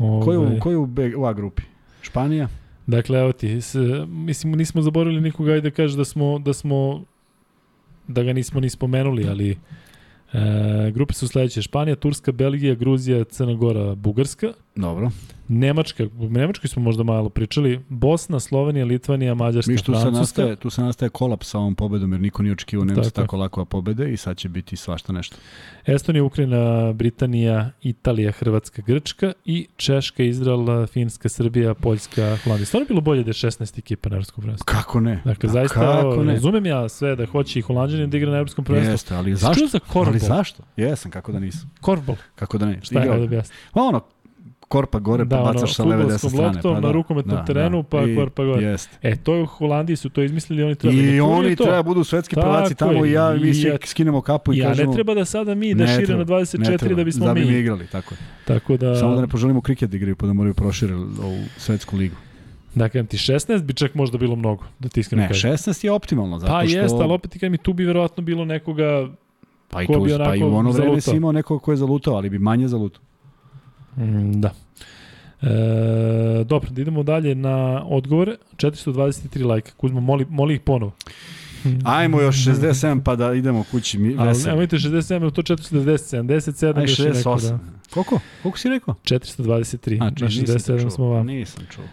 [0.00, 0.24] Ove...
[0.24, 0.58] Koju, ovaj.
[0.58, 1.62] koju B, u A grupi?
[2.02, 2.48] Španija?
[2.86, 3.74] Dakle, evo ti, s,
[4.08, 7.04] mislim, nismo zaboravili nikoga i da kaže da smo, da smo,
[8.08, 9.50] da ga nismo ni spomenuli, ali
[10.32, 14.52] e, grupe su sledeće, Španija, Turska, Belgija, Gruzija, Crna Gora, Bugarska.
[14.74, 15.10] Dobro.
[15.52, 20.14] Nemačka, u Nemačkoj smo možda malo pričali, Bosna, Slovenija, Litvanija, Mađarska, Miš, tu Francuska.
[20.14, 23.22] Se nastaje, tu se nastaje kolaps sa ovom pobedom, jer niko nije očekivao Nemca tako,
[23.22, 25.36] tako lako pobede i sad će biti svašta nešto.
[25.86, 32.66] Estonija, Ukrajina, Britanija, Italija, Hrvatska, Grčka i Češka, Izrael, Finska, Srbija, Poljska, Holandija.
[32.66, 34.64] Stvarno bilo bolje da je 16 ekipa na Evropskom prvenstvu.
[34.64, 35.22] Kako ne?
[35.24, 36.32] Dakle, da, zaista, kako ne?
[36.32, 38.92] razumem ja sve da hoće i Holandjani da igra na Evropskom prvenstvu.
[38.92, 39.66] Jeste, ali zašto?
[39.66, 40.12] Za korbol?
[40.12, 40.62] ali zašto?
[40.76, 41.70] Jesam, kako da nisam.
[41.80, 42.16] Korbol.
[42.34, 42.78] Kako da ne?
[42.82, 43.56] Šta je da objasni?
[43.74, 44.00] Ono,
[44.70, 46.60] korpa gore, Da, pa ono, bacaš sa leve desne strane.
[46.62, 48.62] pa na da, rukometnom da, terenu, pa I- korpa gore.
[48.62, 48.98] Jeste.
[49.02, 51.64] E, to je u Holandiji su to izmislili, oni treba da I oni to.
[51.64, 54.68] treba budu svetski Tako prvaci tamo i ja, mi I ja- skinemo kapu i Ja,
[54.68, 54.90] kažemo...
[54.90, 57.34] ne treba da sada mi da ne šire na 24 ne treba, da bismo da
[57.34, 57.58] bi mi.
[57.58, 58.18] igrali, tako je.
[58.46, 61.96] Tako da, Samo da ne poželimo kriket da igraju, pa da moraju prošire ovu svetsku
[61.96, 62.16] ligu.
[62.74, 65.50] da kažem ti 16 bi čak možda bilo mnogo, da ti iskreno Ne, kažem.
[65.52, 66.78] 16 je optimalno, zato Pa što...
[66.78, 69.08] jeste, ali opet ti kažem i tu bi verovatno bilo nekoga
[69.68, 72.14] pa i, tu, bi pa i u ono vreme si imao nekog ko je zalutao,
[72.14, 73.02] ali bi manje zalutao.
[73.96, 74.50] Mm, da.
[75.42, 78.36] E, dobro, da idemo dalje na odgovore.
[78.56, 79.70] 423 lajka.
[79.76, 80.92] Kuzma, moli, moli ih ponovo.
[81.84, 86.78] Ajmo još 67 pa da idemo kući mi Ali nemojte 67, ili to 490, 77
[86.78, 87.50] Aj još je neko 68.
[87.50, 87.58] da.
[87.94, 88.20] Koliko?
[88.42, 88.94] Koliko si rekao?
[89.04, 90.90] 423, A, na či, to 67 čuo.
[90.90, 91.26] smo vam.
[91.26, 91.84] Nisam čuo.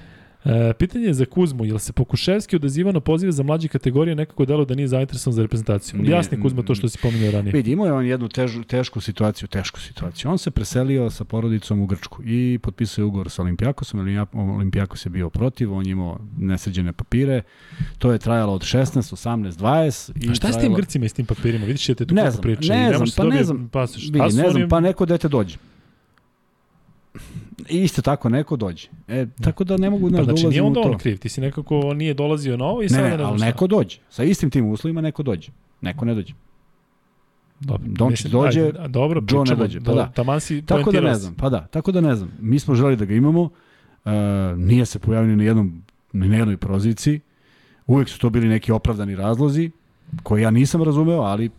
[0.47, 4.45] E, pitanje je za Kuzmu, jel se Pokuševski odaziva na pozive za mlađe kategorije nekako
[4.45, 5.97] delo da nije zainteresovan za reprezentaciju?
[5.97, 7.51] Nije, Objasni Kuzma to što si pominjao ranije.
[7.51, 10.31] Vidi, imao je on jednu težu, tešku situaciju, tešku situaciju.
[10.31, 14.25] On se preselio sa porodicom u Grčku i potpisao je ugovor sa Olimpijakosom, Olimpija-
[14.55, 17.41] Olimpijakos je bio protiv, on je imao nesređene papire.
[17.97, 18.75] To je trajalo od 16,
[19.13, 20.11] 18, 20.
[20.17, 21.65] I A šta je s tim trajalo- Grcima i s tim papirima?
[21.65, 22.73] Vidiš ćete tu Ne znam, priča.
[22.73, 23.69] ne i znam, može se pa ne znam.
[24.03, 25.57] Vidi, ne znam, pa neko dete dođe.
[27.69, 28.87] Isto tako neko dođe.
[29.07, 30.91] E, tako da ne mogu Pa znaš, da znači nije ulazim u to.
[30.91, 33.29] on kriv, ti si nekako nije dolazio na ovo i Ne, sada ne, ne, znam
[33.29, 33.97] ali neko dođe.
[34.09, 35.51] Sa istim tim uslovima neko dođe.
[35.81, 36.33] Neko ne dođe.
[37.59, 40.11] Dobro, Dončić mislim, dođe, a dobro, Joe ne dođe, pa do- da.
[40.11, 42.31] Taman si Tako da ne znam, pa da, tako da ne znam.
[42.39, 43.51] Mi smo želi da ga imamo, uh,
[44.57, 45.83] nije se pojavio ni na jednom,
[46.13, 47.19] ni na jednoj proziciji,
[47.87, 49.71] uvek su to bili neki opravdani razlozi,
[50.23, 51.49] koje ja nisam razumeo, ali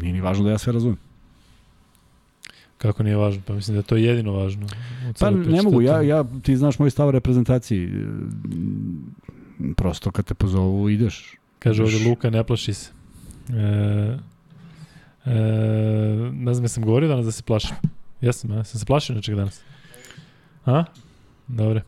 [0.00, 0.98] nije ni važno da ja sve razumem.
[2.82, 3.42] Kako nije važno?
[3.46, 4.66] Pa mislim da je to jedino važno.
[5.18, 7.90] Pa ne mogu, je ja, ja, ti znaš moj stav o reprezentaciji,
[9.76, 11.36] prosto kad te pozovu ideš.
[11.58, 12.90] Kaže ovde Luka, ne plaši se.
[13.50, 14.18] E,
[15.24, 15.38] e,
[16.32, 17.76] ne znam, jesam govorio danas da se plašim.
[18.20, 19.60] Jesam, ja sam se plašio nečeg danas.
[20.66, 20.84] A?
[21.48, 21.82] Dobre.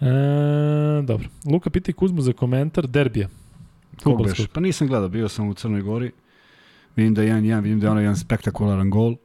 [0.00, 1.28] E, dobro.
[1.52, 3.28] Luka pita i Kuzmu za komentar derbija.
[4.02, 4.26] Kog?
[4.52, 6.12] Pa nisam gledao, bio sam u Crnoj Gori,
[6.96, 9.16] vidim da je jedan, jedan, vidim da je ono jedan spektakularan gol,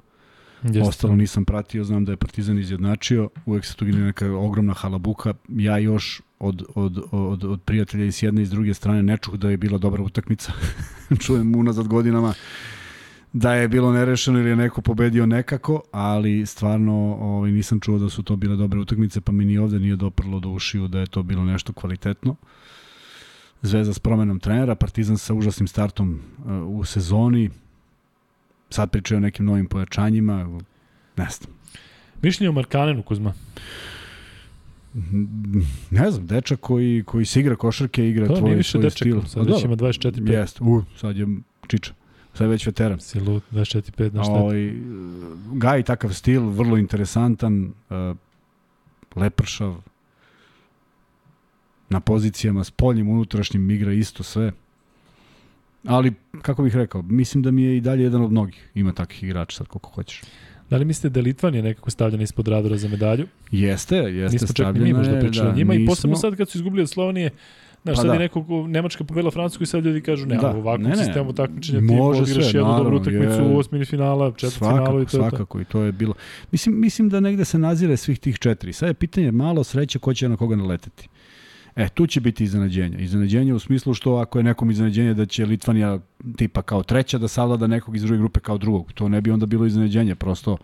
[0.64, 0.82] Jeste.
[0.82, 5.34] Ostalo nisam pratio, znam da je Partizan izjednačio, uvek se tu vidi neka ogromna halabuka.
[5.50, 9.18] Ja još od, od, od, od prijatelja i s jedne i s druge strane ne
[9.18, 10.54] čuh da je bila dobra utakmica.
[11.26, 12.34] Čujem unazad godinama
[13.34, 18.10] da je bilo nerešeno ili je neko pobedio nekako, ali stvarno ovaj, nisam čuo da
[18.10, 21.08] su to bile dobre utakmice, pa mi ni ovde nije doprlo do ušiju da je
[21.08, 22.36] to bilo nešto kvalitetno.
[23.62, 27.50] Zvezda s promenom trenera, Partizan sa užasnim startom uh, u sezoni,
[28.74, 30.60] sad pričaju o nekim novim pojačanjima,
[31.18, 31.54] ne znam.
[32.22, 33.34] Mišljenje o Markanenu, Kuzma.
[35.92, 39.22] Ne znam, dečak koji, koji se igra košarke, igra To tvoj, više svoj dečak, stil.
[39.28, 40.32] sad već ima 24-5.
[40.32, 41.28] Jeste, u, sad je
[41.68, 41.94] čiča.
[42.34, 43.00] Sad je već veteran.
[43.00, 44.74] Si lud, 25, na šta Ovaj,
[45.54, 48.18] gaji takav stil, vrlo interesantan, uh,
[49.16, 49.76] lepršav,
[51.90, 54.52] na pozicijama, s poljim, unutrašnjim igra isto sve.
[55.86, 58.70] Ali, kako bih rekao, mislim da mi je i dalje jedan od mnogih.
[58.76, 60.22] Ima takvih igrača sad koliko hoćeš.
[60.70, 63.28] Da li mislite da je Litvanija nekako stavljena ispod radara za medalju?
[63.52, 66.22] Jeste, jeste Nismo čak ni mi možda pričali o njima i posebno nismo.
[66.22, 67.30] sad kad su izgubili od Slovenije,
[67.84, 68.14] Znaš, Pa sad da.
[68.14, 70.48] je neko, ko- Nemačka pobedila Francusku i sad ljudi kažu ne, Da.
[70.48, 70.96] ali u ovakvom Ne, ne.
[70.98, 73.48] sistemu takmičenja ti podigraš sve, jednu dobru naravno, utakmicu je.
[73.48, 75.30] u osmini finala, četvrtfinalu Svakako, i to je to.
[75.30, 76.14] svakako i to je bilo.
[76.52, 78.74] Mislim, mislim da negde se nazire svih tih četiri.
[78.74, 81.08] Sad je pitanje malo sreće ko će na koga naleteti.
[81.76, 82.98] E, tu će biti iznenađenja.
[82.98, 86.00] Iznenađenja u smislu što ako je nekom iznenađenje da će Litvanija
[86.38, 88.94] tipa kao treća da savlada nekog iz druge grupe kao drugog.
[88.94, 90.16] To ne bi onda bilo iznenađenje.
[90.16, 90.58] Prosto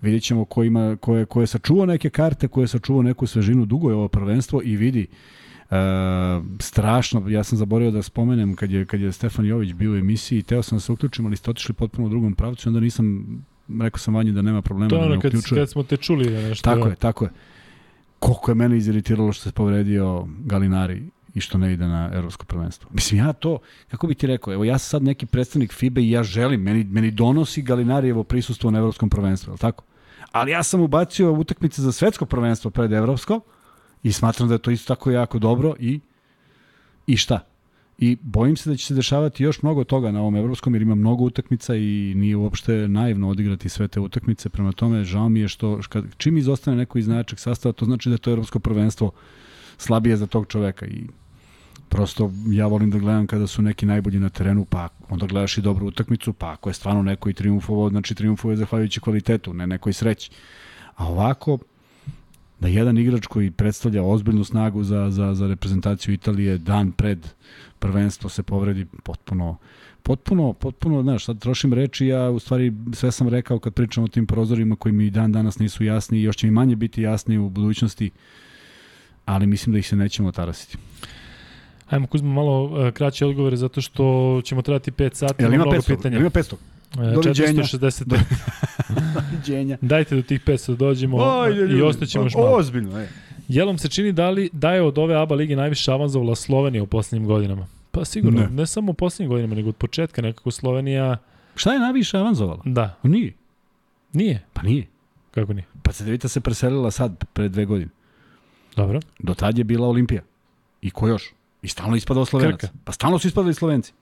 [0.00, 3.26] vidjet ćemo ko, ima, ko, je, ko je sačuvao neke karte, ko je sačuvao neku
[3.26, 3.64] svežinu.
[3.64, 5.06] Dugo je ovo prvenstvo i vidi
[5.70, 5.76] E,
[6.60, 10.42] strašno, ja sam zaboravio da spomenem kad je, kad je Stefan Jović bio u emisiji,
[10.42, 13.26] teo sam da se uključim, ali ste otišli potpuno u drugom pravcu onda nisam,
[13.80, 15.60] rekao sam Vanji da nema problema To da ono kad, uključuje.
[15.60, 16.70] kad smo te čuli da nešto.
[16.70, 17.30] Tako je, tako je.
[18.26, 21.02] Koliko je mene iziritiralo što se povredio Galinari
[21.34, 22.90] i što ne ide na evropsko prvenstvo.
[22.92, 23.58] Mislim, ja to,
[23.90, 26.84] kako bi ti rekao, evo ja sam sad neki predstavnik FIBE i ja želim, meni,
[26.84, 29.84] meni donosi Galinarijevo prisustvo na evropskom prvenstvu, je tako?
[30.32, 33.40] Ali ja sam ubacio utakmice za svetsko prvenstvo pred evropsko
[34.02, 36.00] i smatram da je to isto tako jako dobro i,
[37.06, 37.40] i šta?
[37.98, 40.94] I bojim se da će se dešavati još mnogo toga na ovom evropskom jer ima
[40.94, 44.48] mnogo utakmica i nije uopšte naivno odigrati sve te utakmice.
[44.48, 48.08] Prema tome, žao mi je što kad, čim izostane neko iz najjačeg sastava, to znači
[48.08, 49.10] da je to evropsko prvenstvo
[49.78, 51.06] slabije za tog čoveka i
[51.88, 55.62] prosto ja volim da gledam kada su neki najbolji na terenu, pa onda gledaš i
[55.62, 59.92] dobru utakmicu, pa ako je stvarno neko i triumfovao, znači triumfuje zahvaljujući kvalitetu, ne nekoj
[59.92, 60.30] sreći.
[60.96, 61.58] A ovako,
[62.60, 67.28] da jedan igrač koji predstavlja ozbiljnu snagu za, za, za reprezentaciju Italije dan pred
[67.78, 69.56] prvenstvo se povredi potpuno
[70.06, 74.08] potpuno, potpuno, znaš, sad trošim reči, ja u stvari sve sam rekao kad pričam o
[74.08, 77.38] tim prozorima koji mi dan danas nisu jasni i još će mi manje biti jasni
[77.38, 78.10] u budućnosti,
[79.24, 80.78] ali mislim da ih se nećemo tarasiti.
[81.90, 85.42] Ajmo Kuzma malo uh, kraće odgovore zato što ćemo trebati 5 sati.
[85.42, 85.96] Jel ima mnogo 500?
[85.96, 86.16] pitanja.
[86.16, 86.54] Jel ima 500?
[87.02, 87.62] E, Doviđenja.
[87.62, 88.18] 460.
[89.14, 89.78] Doviđenja.
[89.92, 91.18] Dajte do tih 500 da dođemo
[91.78, 92.56] i ostaćemo još Pa, malo.
[92.56, 93.08] Ozbiljno, e.
[93.48, 96.86] Jelom se čini da, li, da je od ove ABA lige najviše avanzovala Slovenija u
[96.86, 97.66] poslednjim godinama.
[97.90, 98.66] Pa sigurno, ne, Ne.
[98.66, 101.16] samo u poslednjim godinama, nego od početka nekako Slovenija,
[101.54, 102.62] Šta je najviše avanzovala?
[102.64, 103.32] da, Nije.
[104.12, 104.44] nije.
[104.52, 104.86] Pa nije.
[105.30, 105.64] Kako nije?
[105.82, 107.90] Pa Cedevita se preselila sad, pre dve godine.
[108.76, 109.00] Dobro.
[109.18, 110.22] Do tad je bila Olimpija.
[110.82, 111.32] I ko još?
[111.62, 112.60] I stalno ispadao Slovenac.
[112.60, 112.72] Krka.
[112.84, 113.92] Pa stalno su ispadali Slovenci.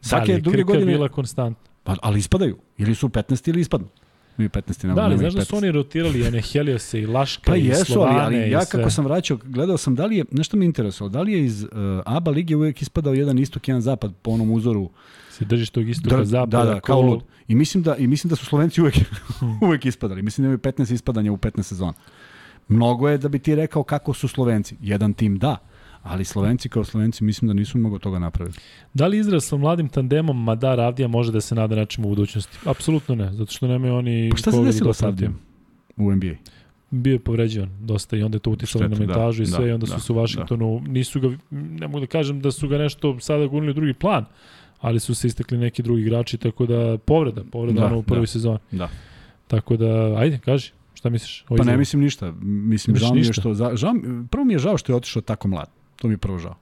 [0.00, 0.92] Svake da li, druge Krka godine...
[0.92, 1.64] je bila konstantna.
[1.86, 2.56] Pa, ali ispadaju.
[2.78, 3.88] Ili su 15 ili ispadnu.
[4.36, 7.64] Mi 15 Da, ali znaš da su oni rotirali Ene Heliose i Laška Pa i
[7.64, 8.80] jesu, ali, Slovane ali ja i sve.
[8.80, 11.62] kako sam vraćao, gledao sam da li je, nešto me interesovalo, da li je iz
[11.62, 11.68] uh,
[12.06, 14.90] ABA lige uvijek ispadao jedan istok, jedan zapad po onom uzoru
[15.30, 16.64] Se držiš tog istoka da, zapada.
[16.64, 17.22] da, da, kao lud.
[17.48, 18.94] I mislim da, i mislim da su Slovenci uvek,
[19.66, 20.22] uvek ispadali.
[20.22, 21.92] Mislim da imaju 15 ispadanja u 15 sezona.
[22.68, 24.76] Mnogo je da bi ti rekao kako su Slovenci.
[24.80, 25.56] Jedan tim da,
[26.06, 28.56] ali Slovenci kao Slovenci mislim da nisu mnogo toga napravili.
[28.94, 32.58] Da li Izrael sa mladim tandemom Madar Avdija može da se nada nečemu u budućnosti?
[32.64, 34.28] Apsolutno ne, zato što nemaju oni...
[34.30, 35.06] Pa šta se da desilo sa.
[35.06, 35.34] Avdijom
[35.96, 36.34] u NBA?
[36.90, 39.64] Bio je povređivan dosta i onda je to uticalo na Šteta, da, mentažu i sve
[39.64, 42.50] da, i onda su da, se u Vašingtonu, nisu ga, ne mogu da kažem da
[42.50, 44.24] su ga nešto sada gurnili u drugi plan,
[44.80, 48.22] ali su se istekli neki drugi igrači, tako da povreda, povreda Da, ono u prvoj
[48.22, 48.26] da.
[48.26, 48.58] sezoni.
[48.70, 48.88] Da.
[49.46, 51.44] Tako da, ajde, kaži, šta misliš?
[51.48, 52.32] o Pa ne mislim ništa.
[52.42, 53.54] Mislim, žao mi je što...
[53.54, 53.94] Za, žao,
[54.30, 55.75] prvo mi je žao što je otišao tako mlad.
[55.96, 56.54] To mi je prvo žao.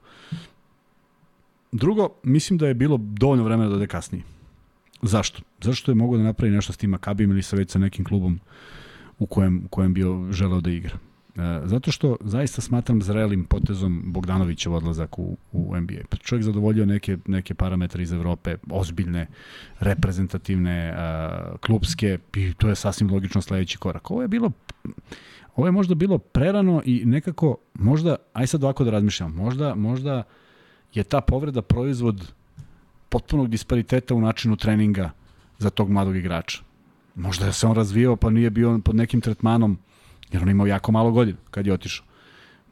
[1.71, 4.23] Drugo, mislim da je bilo dovoljno vremena da ode kasnije.
[5.01, 5.41] Zašto?
[5.61, 8.39] Zašto je mogao da napravi nešto s tim Makabijom ili sa već sa nekim klubom
[9.19, 10.97] u kojem, u kojem bio želeo da igra?
[11.35, 16.01] E, zato što zaista smatram zrelim potezom Bogdanovićev odlazak u, u NBA.
[16.09, 19.27] Pa Čovjek zadovoljio neke, neke parametre iz Evrope, ozbiljne,
[19.79, 24.11] reprezentativne, uh, klubske, i to je sasvim logično sledeći korak.
[24.11, 24.51] Ovo je bilo
[25.55, 30.23] ovo je možda bilo prerano i nekako možda, aj sad ovako da razmišljam, možda, možda
[30.93, 32.33] je ta povreda proizvod
[33.09, 35.11] potpunog dispariteta u načinu treninga
[35.57, 36.63] za tog mladog igrača.
[37.15, 39.77] Možda je se on razvijao pa nije bio pod nekim tretmanom,
[40.35, 42.05] jer on imao jako malo godina kad je otišao.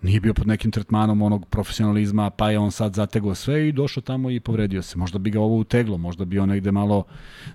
[0.02, 4.03] Nije bio pod nekim tretmanom onog profesionalizma, pa je on sad zategao sve i došao
[4.03, 4.98] tamo i povredio se.
[4.98, 7.03] Možda bi ga ovo uteglo, možda bi on negde malo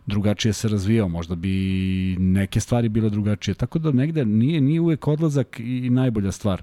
[0.07, 3.55] drugačije se razvijao, možda bi neke stvari bile drugačije.
[3.55, 6.63] Tako da negde nije, nije uvek odlazak i, najbolja stvar.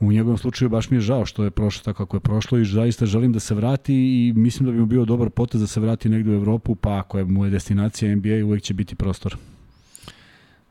[0.00, 2.64] U njegovom slučaju baš mi je žao što je prošlo tako kako je prošlo i
[2.64, 5.80] zaista želim da se vrati i mislim da bi mu bio dobar potez da se
[5.80, 9.36] vrati negde u Evropu, pa ako je mu je destinacija NBA uvek će biti prostor.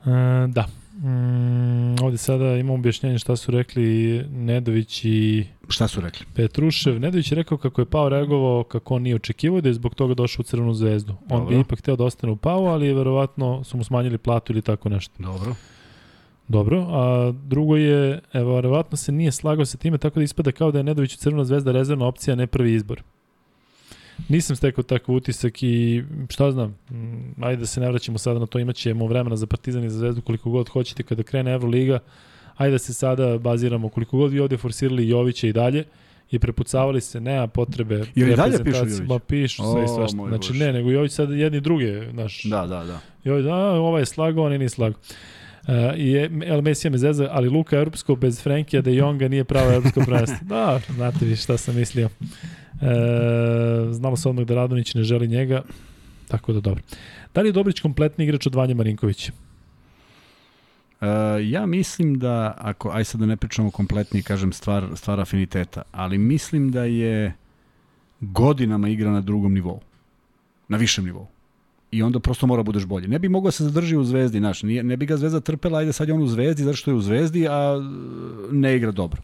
[0.06, 0.81] E, da.
[0.94, 6.26] Mm, ovde sada imamo objašnjenje šta su rekli Nedović i Šta su rekli?
[6.34, 7.00] Petrušev.
[7.00, 10.14] Nedović je rekao kako je Pao reagovao kako on nije očekivao da je zbog toga
[10.14, 11.14] došao u Crvenu zvezdu.
[11.30, 11.56] On Dobro.
[11.56, 14.62] bi ipak hteo da ostane u Pau, ali je verovatno su mu smanjili platu ili
[14.62, 15.14] tako nešto.
[15.20, 15.56] Dobro.
[16.48, 20.72] Dobro, a drugo je, evo, verovatno se nije slagao sa time, tako da ispada kao
[20.72, 23.04] da je Nedović u Crvena zvezda rezervna opcija, ne prvi izbor.
[24.30, 28.46] Nisam stekao takav utisak i šta znam, mm, ajde da se ne vraćamo sada na
[28.46, 32.00] to, imaćemo vremena za Partizan i za Zvezdu koliko god hoćete kada krene Euroliga,
[32.58, 35.84] ajde da se sada baziramo koliko god vi ovde forsirali Jovića i dalje
[36.32, 38.78] i prepucavali se, nema potrebe i dalje pišu.
[38.78, 39.00] Jović?
[39.08, 40.18] Ma pišu sve i svašta.
[40.28, 43.00] Znači ne, nego Jović sad jedni druge, znaš, Da, da, da.
[43.32, 45.00] Ovaj, da, ovaj je slagao, on je nije slagao.
[45.68, 46.16] Uh, I
[46.46, 50.48] El Mesija me zeza, ali Luka Europsko bez Frenkija de Jonga nije pravo Europsko prvenstvo.
[50.48, 52.10] da, znate vi šta sam mislio.
[52.82, 55.62] E, znamo se odmah da Radonić ne želi njega,
[56.28, 56.84] tako da dobro.
[57.34, 59.32] Da li je Dobrić kompletni igrač od Vanja Marinkovića?
[61.02, 61.08] Uh,
[61.44, 66.18] ja mislim da, ako, aj sad da ne pričamo kompletni, kažem, stvar, stvar afiniteta, ali
[66.18, 67.34] mislim da je
[68.20, 69.82] godinama igra na drugom nivou.
[70.68, 71.28] Na višem nivou.
[71.92, 73.08] I onda prosto mora budeš bolji.
[73.08, 75.80] Ne bi mogao da se zadrži u zvezdi, znaš, nije, ne bi ga zvezda trpela,
[75.80, 77.82] ajde sad je on u zvezdi, zato što je u zvezdi, a
[78.52, 79.22] ne igra dobro.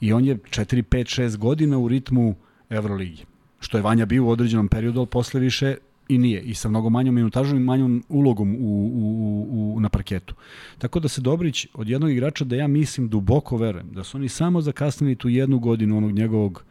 [0.00, 2.34] I on je 4, 5, 6 godina u ritmu
[2.70, 3.24] Euroligi.
[3.60, 5.76] Što je Vanja bio u određenom periodu, ali posle više
[6.08, 6.42] i nije.
[6.42, 10.34] I sa mnogo manjom minutažom i manjom ulogom u, u, u, na parketu.
[10.78, 14.28] Tako da se Dobrić od jednog igrača da ja mislim duboko verujem da su oni
[14.28, 16.64] samo zakasnili tu jednu godinu onog njegovog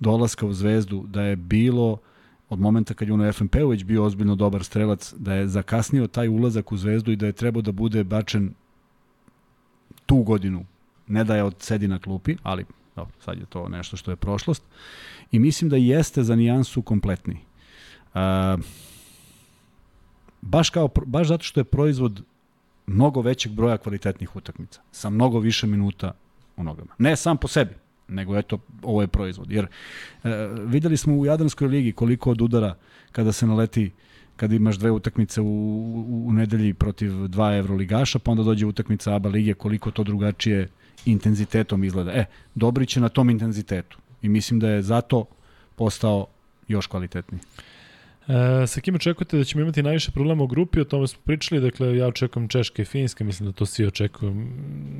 [0.00, 1.98] dolaska u zvezdu, da je bilo
[2.54, 6.06] od momenta kad je on u FNP-u već bio ozbiljno dobar strelac, da je zakasnio
[6.06, 8.54] taj ulazak u zvezdu i da je trebao da bude bačen
[10.06, 10.64] tu godinu.
[11.06, 12.64] Ne da je od sedi na klupi, ali
[12.96, 14.62] dobro, sad je to nešto što je prošlost.
[15.32, 17.38] I mislim da jeste za nijansu kompletni.
[18.14, 18.20] Uh,
[20.40, 22.22] baš, kao, baš zato što je proizvod
[22.86, 26.12] mnogo većeg broja kvalitetnih utakmica, sa mnogo više minuta
[26.56, 26.94] u nogama.
[26.98, 27.74] Ne sam po sebi,
[28.08, 29.52] nego eto, ovo je proizvod.
[29.52, 29.66] Jer
[30.24, 32.74] e, videli smo u Jadranskoj ligi koliko od udara
[33.12, 33.90] kada se naleti
[34.36, 39.14] kada imaš dve utakmice u, u, u nedelji protiv dva evroligaša, pa onda dođe utakmica
[39.14, 40.68] ABA lige, koliko to drugačije
[41.06, 42.12] intenzitetom izgleda.
[42.12, 42.24] E,
[42.54, 45.24] Dobrić je na tom intenzitetu i mislim da je zato
[45.76, 46.26] postao
[46.68, 47.40] još kvalitetniji.
[48.28, 51.60] E, sa kim očekujete da ćemo imati najviše problema u grupi, o tome smo pričali,
[51.60, 54.34] dakle ja očekujem Češka i Finska, mislim da to svi očekuju.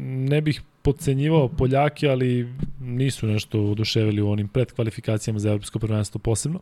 [0.01, 2.49] Ne bih podcenjivao Poljake, ali
[2.81, 6.61] nisu nešto oduševili u onim predkvalifikacijama za evropsko prvenstvo posebno.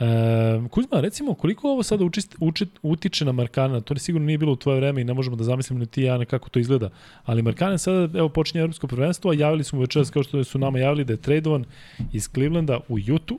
[0.00, 3.80] E, Kuzma, recimo, koliko ovo sada učist, učit, utiče na Markana?
[3.80, 6.24] To sigurno nije bilo u tvoje vreme i ne možemo da zamislimo ni ti ja
[6.24, 6.90] kako to izgleda.
[7.24, 10.78] Ali Markanen sada, evo, počinje evropsko prvenstvo, a javili smo večeras, kao što su nama
[10.78, 11.64] javili, da je tradovan
[12.12, 13.38] iz Clevelanda u Jutu.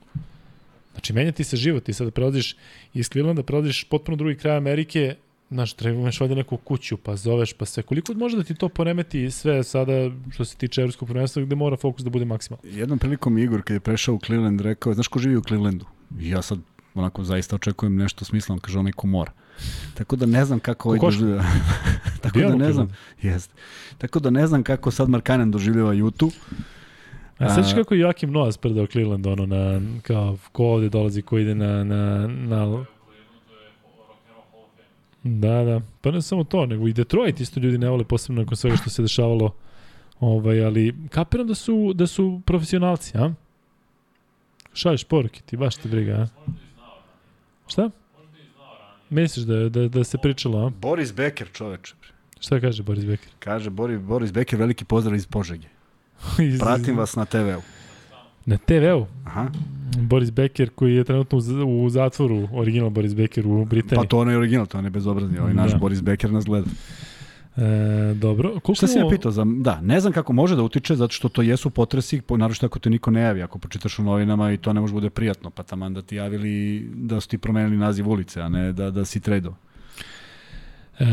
[0.92, 2.56] Znači, menja ti se život, ti sada prelaziš
[2.94, 5.16] iz Clevelanda, prelaziš potpuno drugi kraj Amerike,
[5.52, 7.84] znaš, treba imaš valjda neku kuću, pa zoveš, pa sve.
[7.84, 11.78] Koliko može da ti to poremeti sve sada što se tiče evropskog prvenstva, gde mora
[11.78, 12.66] fokus da bude maksimalan?
[12.66, 15.86] Jednom prilikom Igor, kad je prešao u Cleveland, rekao, znaš ko živi u Clevelandu?
[16.20, 16.60] I ja sad
[16.94, 19.32] onako zaista očekujem nešto smisleno, kaže onaj ko mora.
[19.94, 21.44] Tako da ne znam kako ovaj doživljava.
[22.24, 22.96] Tako da ne znam.
[23.22, 23.54] Jeste.
[23.98, 26.32] Tako da ne znam kako sad Markanen doživljava Jutu.
[27.42, 31.22] A sad ćeš kako je Joakim Noah spredao Cleveland, ono, na, kao, ko ovde dolazi,
[31.22, 32.86] ko ide na, na, na
[35.24, 35.82] Da, da.
[36.02, 38.90] Pa ne samo to, nego i Detroit isto ljudi ne vole posebno nakon svega što
[38.90, 39.54] se dešavalo.
[40.20, 43.34] Ovaj, ali kapiram da su, da su profesionalci, a?
[44.74, 46.28] Šalješ poruke, ti baš te briga, a?
[47.68, 47.90] Šta?
[49.10, 50.70] Misliš da, da, da se pričalo, a?
[50.70, 51.94] Boris Becker, čoveče.
[52.40, 53.30] Šta kaže Boris Becker?
[53.40, 55.68] Kaže Boris, Boris Becker, veliki pozdrav iz Požege.
[56.60, 57.62] Pratim vas na TV-u.
[58.46, 59.06] Na TV-u?
[59.26, 59.50] Aha.
[59.98, 61.38] Boris Becker koji je trenutno
[61.68, 64.04] u, zatvoru, original Boris Becker u Britaniji.
[64.04, 65.78] Pa to ne je original, to je bezobrazni, ovaj naš da.
[65.78, 66.68] Boris Becker nas gleda.
[67.58, 68.50] E, dobro.
[68.50, 69.32] Koliko Šta se ja pitao?
[69.32, 72.80] Za, da, ne znam kako može da utiče, zato što to jesu potresi, naročito ako
[72.80, 75.64] te niko ne javi, ako počitaš u novinama i to ne može bude prijatno, pa
[75.64, 79.20] tamo da ti javili da su ti promenili naziv ulice, a ne da, da si
[79.20, 79.54] tradeo.
[81.00, 81.06] E,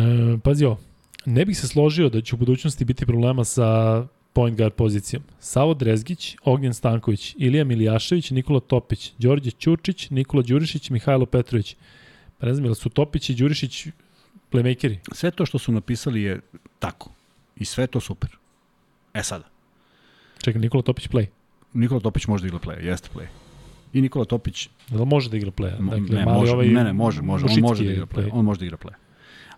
[0.44, 0.78] pazi ovo,
[1.26, 5.22] ne bih se složio da će u budućnosti biti problema sa point guard pozicijom.
[5.40, 11.76] Savo Drezgić, Ognjen Stanković, Ilija Milijašević, Nikola Topić, Đorđe Ćurčić, Nikola Đurišić, Mihajlo Petrović.
[12.38, 13.86] Pa ne znam, su Topić i Đurišić
[14.52, 14.96] playmakeri?
[15.12, 16.40] Sve to što su napisali je
[16.78, 17.10] tako.
[17.56, 18.36] I sve to super.
[19.14, 19.44] E sada.
[20.42, 21.26] Čekaj, Nikola Topić play?
[21.72, 23.26] Nikola Topić može da igra play, jeste play.
[23.92, 24.68] I Nikola Topić...
[24.88, 25.90] Da može da igra play?
[25.90, 28.24] Dakle, ne, mali može, ovaj ne, ne, može, može, on može da igra play.
[28.24, 28.30] play.
[28.32, 28.94] On može da igra play.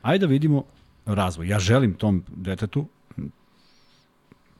[0.02, 0.64] Ajde da vidimo
[1.06, 1.48] razvoj.
[1.48, 2.86] Ja želim tom detetu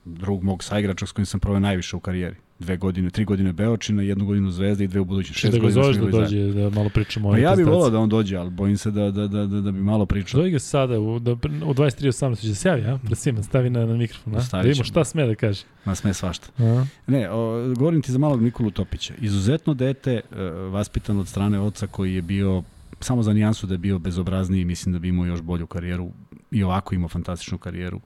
[0.04, 2.36] drug mog saigrača s kojim sam proveo najviše u karijeri.
[2.58, 5.40] Dve godine, tri godine Beočina, jednu godinu Zvezda i dve u budućnosti.
[5.40, 7.98] Šest da ga zoveš da dođe, da malo pričamo o ovoj Ja bih volao da
[7.98, 10.38] on dođe, ali bojim se da, da, da, da, da bi malo pričao.
[10.38, 12.98] Zovi ga sada, u, da, u 23.18 će se javi, a?
[13.04, 14.40] Pred svima, stavi na, na mikrofon, a?
[14.52, 15.62] Da vidimo šta sme da kaže.
[15.84, 16.48] Ma sme svašta.
[16.58, 16.84] A?
[17.06, 19.14] Ne, o, govorim ti za malog Nikolu Topića.
[19.20, 20.36] Izuzetno dete, uh,
[20.72, 22.62] vaspitan od strane oca koji je bio
[23.00, 26.10] samo za nijansu da je bio bezobrazniji, mislim da bi imao još bolju karijeru
[26.50, 27.96] i ovako imao fantastičnu karijeru.
[27.96, 28.02] Uh,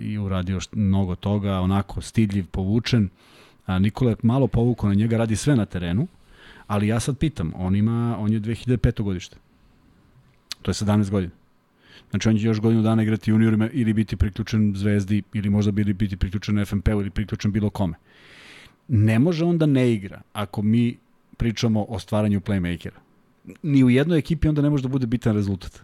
[0.00, 3.08] i uradio mnogo toga, onako stidljiv, povučen.
[3.80, 6.06] Nikola je malo povukao na njega, radi sve na terenu,
[6.66, 9.02] ali ja sad pitam, on ima, on je 2005.
[9.02, 9.36] godište.
[10.62, 11.32] To je 17 godina.
[12.10, 15.92] Znači on će još godinu dana igrati juniorima ili biti priključen Zvezdi ili možda biti,
[15.92, 17.94] biti priključen FNP-u ili priključen bilo kome.
[18.88, 20.98] Ne može on da ne igra ako mi
[21.36, 22.98] pričamo o stvaranju playmakera.
[23.62, 25.80] Ni u jednoj ekipi onda ne može da bude bitan rezultat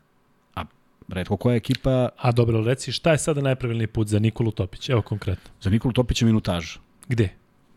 [1.09, 2.09] redko koja ekipa...
[2.17, 4.89] A dobro, reci, šta je sada najpravilniji put za Nikolu Topić?
[4.89, 5.51] Evo konkretno.
[5.61, 6.77] Za Nikolu Topić je minutaž.
[7.09, 7.29] Gde?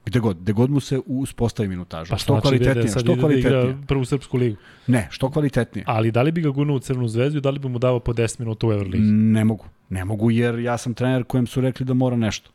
[0.06, 2.10] Gde god, gde god mu se uspostavi minutaža.
[2.10, 3.64] Pa što znači kvalitetnije, da što kvalitetnije.
[3.64, 4.58] Da igra prvu srpsku ligu.
[4.88, 5.86] Ne, što kvalitetnije.
[5.88, 8.00] Ali da li bi ga gurnuo u Crvenu zvezdu i da li bi mu dao
[8.00, 9.04] po 10 minuta u Euroligi?
[9.12, 9.66] Ne mogu.
[9.90, 12.52] Ne mogu jer ja sam trener kojem su rekli da mora nešto.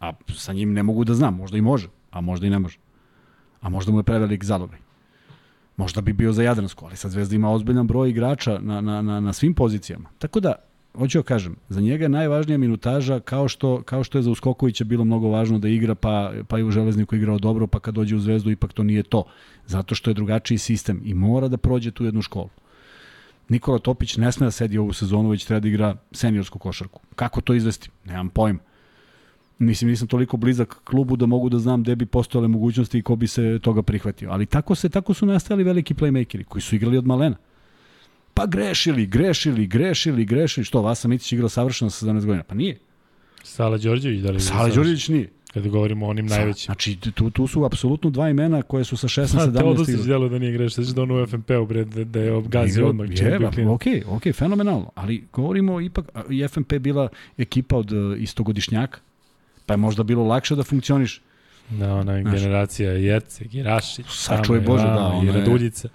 [0.00, 2.78] A sa njim ne mogu da znam, možda i može, a možda i ne može.
[3.60, 4.78] A možda mu je prevelik zalogaj.
[5.76, 9.20] Možda bi bio za Jadransku, ali sad Zvezda ima ozbiljan broj igrača na, na, na,
[9.20, 10.08] na svim pozicijama.
[10.18, 10.54] Tako da,
[10.96, 14.84] hoću da kažem, za njega je najvažnija minutaža kao što, kao što je za Uskokovića
[14.84, 18.16] bilo mnogo važno da igra, pa, pa i u Železniku igrao dobro, pa kad dođe
[18.16, 19.24] u Zvezdu ipak to nije to.
[19.66, 22.48] Zato što je drugačiji sistem i mora da prođe tu jednu školu.
[23.48, 27.00] Nikola Topić ne sme da sedi ovu sezonu, već treba da igra seniorsku košarku.
[27.14, 27.90] Kako to izvesti?
[28.04, 28.58] Nemam pojma.
[29.60, 33.16] Mislim, nisam toliko blizak klubu da mogu da znam gde bi postojale mogućnosti i ko
[33.16, 34.30] bi se toga prihvatio.
[34.30, 37.36] Ali tako se tako su nastali veliki playmakeri koji su igrali od malena.
[38.34, 40.64] Pa grešili, grešili, grešili, grešili.
[40.64, 42.42] Što, Vasa Mitić igrao savršeno sa 17 godina?
[42.42, 42.78] Pa nije.
[43.42, 44.40] Sala Đorđević, da li?
[44.40, 45.30] Sala Đorđević nije.
[45.54, 46.64] kada govorimo o onim najvećim.
[46.64, 50.08] Znači, tu, tu su apsolutno dva imena koje su sa 16-17 Teodosić igrali.
[50.08, 53.08] delo da nije greš, znači da on u FNP-u bre, da, da je obgazio odmah.
[53.10, 54.90] je ok, ok, fenomenalno.
[54.94, 57.08] Ali govorimo ipak, i FNP bila
[57.38, 59.00] ekipa od e, istogodišnjaka,
[59.70, 61.20] pa je možda bilo lakše da funkcioniš.
[61.70, 62.34] Da, ona Znaš.
[62.34, 65.88] generacija Jerce, Girašić, tamo i Bože, da, i je- Raduljica.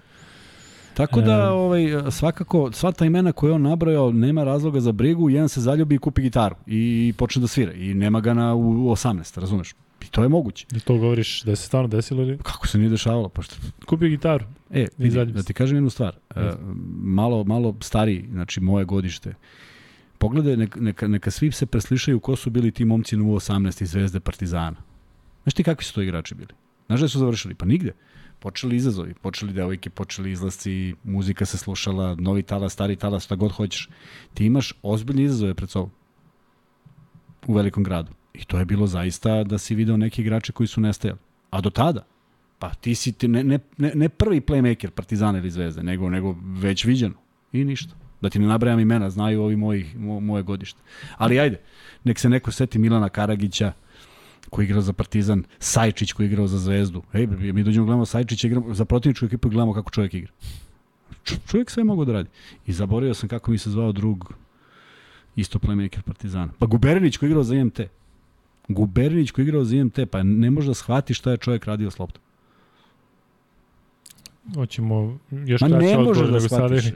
[0.94, 5.30] Tako da, ovaj, svakako, sva ta imena koje je on nabrojao, nema razloga za brigu,
[5.30, 7.72] jedan se zaljubi i kupi gitaru i počne da svira.
[7.72, 9.74] I nema ga na u 18, razumeš?
[10.02, 10.66] I to je moguće.
[10.76, 12.38] I to govoriš da se stvarno desilo ili?
[12.38, 13.28] Kako se nije dešavalo?
[13.28, 13.56] Pa šta?
[13.86, 14.44] Kupio gitaru.
[14.70, 16.16] E, vidi, da ti kažem jednu stvar.
[16.36, 16.50] E,
[17.02, 19.34] malo, malo stariji, znači moje godište,
[20.18, 24.20] pogledaj, neka, neka, svi se preslišaju ko su bili ti momci na U18 iz Zvezde
[24.20, 24.76] Partizana.
[25.42, 26.54] Znaš ti kakvi su to igrači bili?
[26.86, 27.54] Znaš da su završili?
[27.54, 27.92] Pa nigde.
[28.38, 33.52] Počeli izazovi, počeli devojke, počeli izlasci, muzika se slušala, novi talas, stari talas, šta god
[33.52, 33.88] hoćeš.
[34.34, 35.90] Ti imaš ozbiljne izazove pred sobom
[37.46, 38.12] u velikom gradu.
[38.34, 41.18] I to je bilo zaista da si video neki igrače koji su nestajali.
[41.50, 42.06] A do tada,
[42.58, 46.36] pa ti si ti ne, ne, ne, ne prvi playmaker Partizana ili Zvezde, nego, nego
[46.42, 47.14] već viđeno.
[47.52, 48.05] I ništa.
[48.20, 50.80] Da ti ne nabrajam imena, znaju ovi moji, mo, moje godište.
[51.16, 51.60] Ali ajde,
[52.04, 53.72] nek se neko seti Milana Karagića,
[54.50, 57.02] koji igrao za Partizan, Sajčić koji igrao za Zvezdu.
[57.12, 60.32] Ej, bre, mi dođemo gledamo Sajčića, igramo, za protivničku ekipu i gledamo kako čovjek igra.
[61.24, 62.28] Č- čovjek sve mogu da radi.
[62.66, 64.32] I zaboravio sam kako mi se zvao drug
[65.36, 66.52] isto playmaker Partizana.
[66.58, 67.80] Pa Guberinić koji igrao za IMT.
[68.68, 71.98] Guberinić koji igrao za IMT, pa ne može da shvati šta je čovjek radio s
[71.98, 72.22] loptom.
[74.54, 76.80] Hoćemo još Ma ne možeš da sada.
[76.80, 76.92] shvatiš.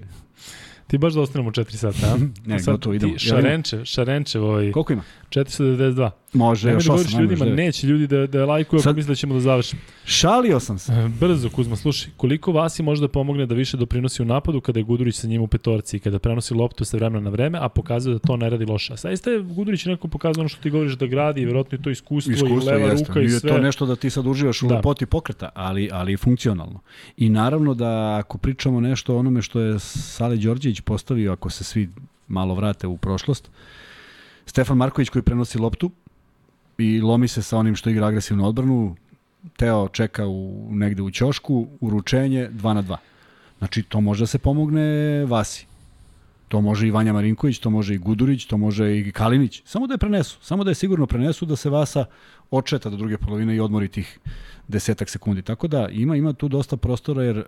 [0.91, 2.17] Ti baš da ostanemo 4 sata, a?
[2.47, 3.13] Ne, Sad gotovo, idemo.
[3.13, 3.19] Ti?
[3.19, 5.03] Šarenčev, Šarenčev ovaj, Koliko ima?
[5.31, 6.11] 492.
[6.33, 6.97] Može, Nemoj još da osam.
[6.97, 7.57] govoriš ajmo, još ljudima, devet.
[7.59, 9.83] neće ljudi da, da lajkuju ako Sad- misle da ćemo da završimo.
[10.05, 10.93] Šalio sam se.
[10.93, 14.79] E, Brzo, Kuzma, slušaj, koliko Vasi može da pomogne da više doprinosi u napadu kada
[14.79, 17.69] je Gudurić sa njim u petorci i kada prenosi loptu sa vremena na vreme, a
[17.69, 18.93] pokazuje da to ne radi loše.
[18.93, 21.91] A Saista je Gudurić neko pokazao ono što ti govoriš da gradi, verovatno i to
[21.91, 23.05] iskustvo, Iskustvo i leva jeste.
[23.05, 23.51] ruka i sve.
[23.51, 24.75] to nešto da ti sad uživaš u Da.
[24.75, 26.81] lepoti pokreta, ali, ali funkcionalno.
[27.17, 31.65] I naravno da ako pričamo nešto o onome što je Sale Đorđević postavio, ako se
[31.65, 31.89] svi
[32.29, 33.51] malo vrate u prošlost,
[34.47, 35.91] Stefan Marković koji prenosi loptu
[36.79, 38.97] i lomi se sa onim što igra agresivnu odbranu,
[39.57, 42.97] Teo čeka u, negde u ćošku, uručenje 2 na 2.
[43.59, 45.67] Znači, to može da se pomogne Vasi.
[46.51, 49.63] To može i Vanja Marinković, to može i Gudurić, to može i Kalinić.
[49.65, 50.39] Samo da je prenesu.
[50.43, 52.05] Samo da je sigurno prenesu da se Vasa
[52.51, 54.19] očeta do druge polovine i odmori tih
[54.69, 55.43] desetak sekundi.
[55.43, 57.45] Tako da ima ima tu dosta prostora jer uh,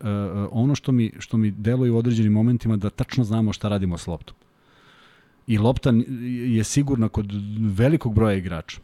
[0.50, 4.06] ono što mi, što mi deluje u određenim momentima da tačno znamo šta radimo s
[4.06, 4.36] loptom.
[5.46, 5.92] I lopta
[6.56, 8.80] je sigurna kod velikog broja igrača.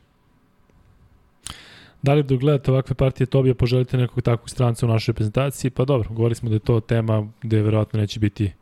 [2.02, 5.70] Da li dok gledate ovakve partije Tobija poželite nekog takvog stranca u našoj reprezentaciji?
[5.70, 8.52] Pa dobro, govorili smo da je to tema gde verovatno neće biti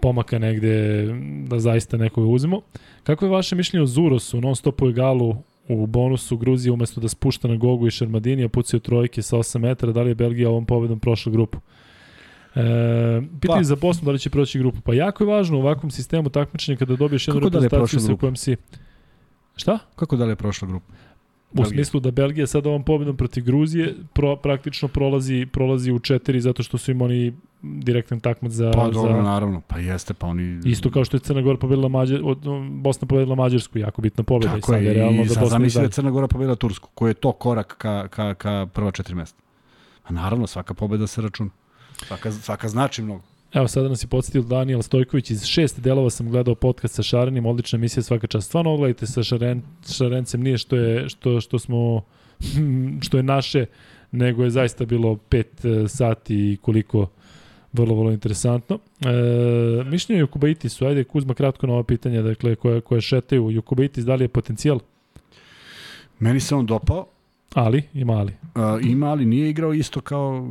[0.00, 1.06] pomaka negde
[1.48, 2.60] da zaista nekoga uzmemo.
[3.02, 5.36] Kako je vaše mišljenje o Zurosu, non stopu egalu
[5.68, 9.58] u bonusu Gruzije umesto da spušta na Gogu i Šermadini, a pucaju trojke sa 8
[9.58, 11.58] metara, da li je Belgija ovom pobedom prošla grupu?
[12.54, 13.64] E, pitanje Pa.
[13.64, 14.80] za Bosnu da li će proći grupu.
[14.80, 17.98] Pa jako je važno u ovakvom sistemu takmičenja kada dobiješ jednu Kako da je reprezentaciju
[17.98, 18.56] prošla sa kojom si...
[19.56, 19.78] Šta?
[19.96, 20.92] Kako da li je prošla grupa?
[21.52, 21.70] U Belgija.
[21.70, 26.62] smislu da Belgija sad ovom pobedom protiv Gruzije pro, praktično prolazi prolazi u četiri zato
[26.62, 27.32] što su im oni
[27.74, 29.60] direktan takmac za, Pa dobro, za naravno.
[29.66, 30.60] Pa jeste, pa oni...
[30.64, 32.38] isto kao što je Crna Gora pobedila Mađar, od,
[32.70, 35.82] Bosna pobedila Mađarsku, jako bitna pobeda Tako i sad je, realno i da sad zamisli
[35.82, 35.88] da.
[35.88, 39.42] Crna Gora pobedila Tursku, koji je to korak ka, ka, ka prva četiri mesta.
[40.04, 41.50] A naravno, svaka pobeda se računa.
[42.06, 43.22] Svaka, svaka znači mnogo.
[43.52, 47.46] Evo sada nas je podsjetio Daniel Stojković iz šest delova sam gledao podcast sa Šarenim,
[47.46, 48.46] odlična emisija svaka čast.
[48.46, 49.62] Stvarno ogledajte sa Šaren,
[49.96, 52.02] Šarencem, nije što je što što smo
[53.06, 53.66] što je naše,
[54.12, 57.08] nego je zaista bilo 5 sati i koliko
[57.76, 58.78] vrlo, vrlo interesantno.
[59.00, 63.50] E, mišljenje o Jukubaitis ajde Kuzma kratko na ova pitanja, dakle, koje, koje šetaju.
[63.50, 64.80] Jukubaitis, da li je potencijal?
[66.18, 67.06] Meni se on dopao,
[67.56, 68.32] Ali, ima ali.
[68.54, 70.48] Uh, ima, ali nije igrao isto kao,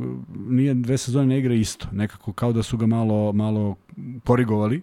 [0.48, 1.88] nije dve sezone ne igra isto.
[1.92, 3.76] Nekako kao da su ga malo, malo
[4.24, 4.82] korigovali,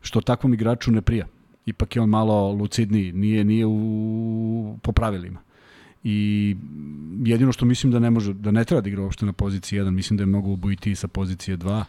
[0.00, 1.26] što takvom igraču ne prija.
[1.66, 5.40] Ipak je on malo lucidniji, nije, nije u, po pravilima.
[6.10, 6.56] I
[7.24, 9.90] jedino što mislim da ne može, da ne treba da igra uopšte na poziciji 1,
[9.90, 11.84] mislim da je mnogo ubojitiji sa pozicije 2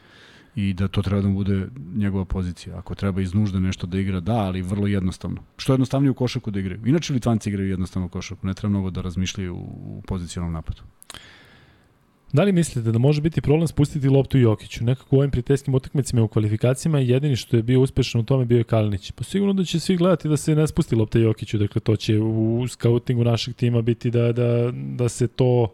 [0.55, 2.77] i da to treba da bude njegova pozicija.
[2.77, 5.43] Ako treba iz nužde nešto da igra, da, ali vrlo jednostavno.
[5.57, 6.81] Što je jednostavnije u košarku da igraju.
[6.85, 10.81] Inače Litvanci igraju jednostavno u košarku, ne treba mnogo da razmišljaju u pozicionalnom napadu.
[12.33, 14.83] Da li mislite da može biti problem spustiti loptu Jokiću?
[14.83, 18.45] Nekako u ovim prijateljskim utakmicama i u kvalifikacijama jedini što je bio uspešan u tome
[18.45, 19.11] bio je Kalinić.
[19.11, 22.19] Pa sigurno da će svi gledati da se ne spusti lopta Jokiću, dakle to će
[22.19, 25.73] u skautingu našeg tima biti da, da, da se to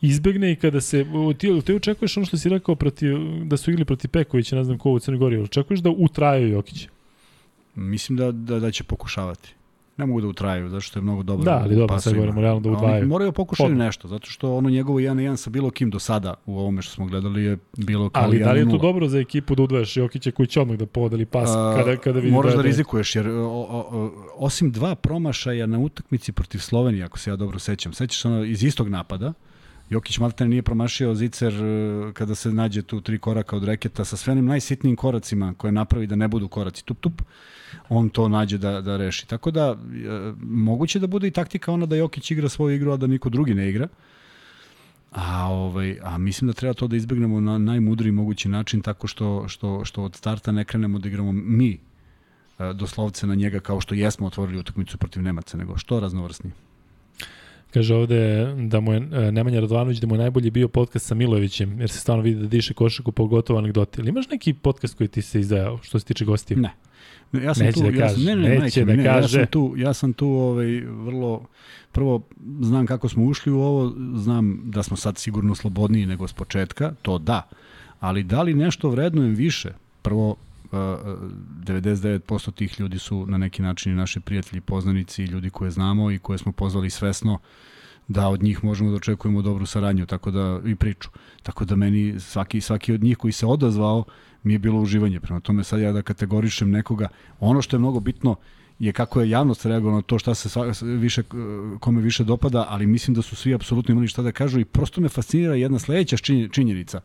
[0.00, 1.06] izbegne i kada se
[1.38, 4.78] ti, ti očekuješ ono što si rekao protiv, da su igli protiv Pekovića, ne znam
[4.78, 6.88] ko u Crnoj Gori, očekuješ da utraju Jokić.
[7.74, 9.54] Mislim da, da, da će pokušavati.
[9.96, 11.44] Ne mogu da utraju, zato što je mnogo dobar.
[11.44, 13.06] Da, ali dobro, sad govorimo realno da Oni udvajaju.
[13.06, 13.78] Moraju pokušati Odmah.
[13.78, 16.82] nešto, zato što ono njegovo 1 na 1 sa bilo kim do sada u ovome
[16.82, 18.82] što smo gledali je bilo kao Ali da li je 1 to na 0.
[18.82, 22.18] dobro za ekipu da udvajaš Jokića koji će odmah da podeli pas A, kada, kada
[22.18, 26.32] vidi moraš da, da je- rizikuješ, jer o, o, o, osim dva promašaja na utakmici
[26.32, 29.32] protiv Slovenije, ako se ja dobro sećam, sećaš se ono iz istog napada,
[29.90, 34.16] Jokić Maltene nije promašio zicer e, kada se nađe tu tri koraka od reketa sa
[34.16, 37.22] sve onim najsitnijim koracima koje napravi da ne budu koraci tup tup,
[37.88, 39.28] on to nađe da, da reši.
[39.28, 42.96] Tako da, e, moguće da bude i taktika ona da Jokić igra svoju igru, a
[42.96, 43.88] da niko drugi ne igra.
[45.12, 49.48] A, ovaj, a mislim da treba to da izbegnemo na najmudriji mogući način tako što,
[49.48, 51.78] što, što od starta ne krenemo da igramo mi
[52.58, 56.50] e, doslovce na njega kao što jesmo otvorili utakmicu protiv Nemaca, nego što raznovrsni.
[57.74, 61.14] Kaže ovde da mu je e, Nemanja Radovanović da mu je najbolji bio podcast sa
[61.14, 64.00] Milojevićem, jer se stvarno vidi da diše košarku, pogotovo anegdote.
[64.00, 66.58] Ili imaš neki podcast koji ti se izdajao što se tiče gostiju?
[66.58, 66.70] Ne.
[67.32, 69.04] Ne, Ja sam Neće tu, da ja kaže, sam, ne, ne, neće majke da ne,
[69.04, 69.38] ja kaže.
[69.38, 71.46] sam tu, ja sam tu ovaj, vrlo,
[71.92, 72.22] prvo
[72.60, 76.92] znam kako smo ušli u ovo, znam da smo sad sigurno slobodniji nego s početka,
[77.02, 77.48] to da,
[78.00, 79.72] ali da li nešto vrednujem više?
[80.02, 80.36] Prvo, uh,
[80.70, 86.18] 99% tih ljudi su na neki način i naši prijatelji, poznanici, ljudi koje znamo i
[86.18, 87.38] koje smo pozvali svesno
[88.08, 91.08] da od njih možemo da očekujemo dobru saradnju tako da i priču.
[91.42, 94.04] Tako da meni svaki svaki od njih koji se odazvao
[94.42, 95.20] mi je bilo uživanje.
[95.20, 97.08] Prema tome sad ja da kategorišem nekoga,
[97.40, 98.36] ono što je mnogo bitno
[98.78, 101.22] je kako je javnost reagovala na to šta se sva, više,
[101.80, 105.00] kome više dopada, ali mislim da su svi apsolutno imali šta da kažu i prosto
[105.00, 107.00] me fascinira jedna sledeća činje- činjenica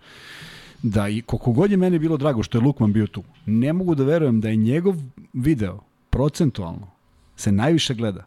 [0.84, 3.96] da i koliko god je meni bilo drago što je Lukman bio tu, ne mogu
[3.96, 4.96] da verujem da je njegov
[5.34, 6.88] video procentualno
[7.36, 8.26] se najviše gleda.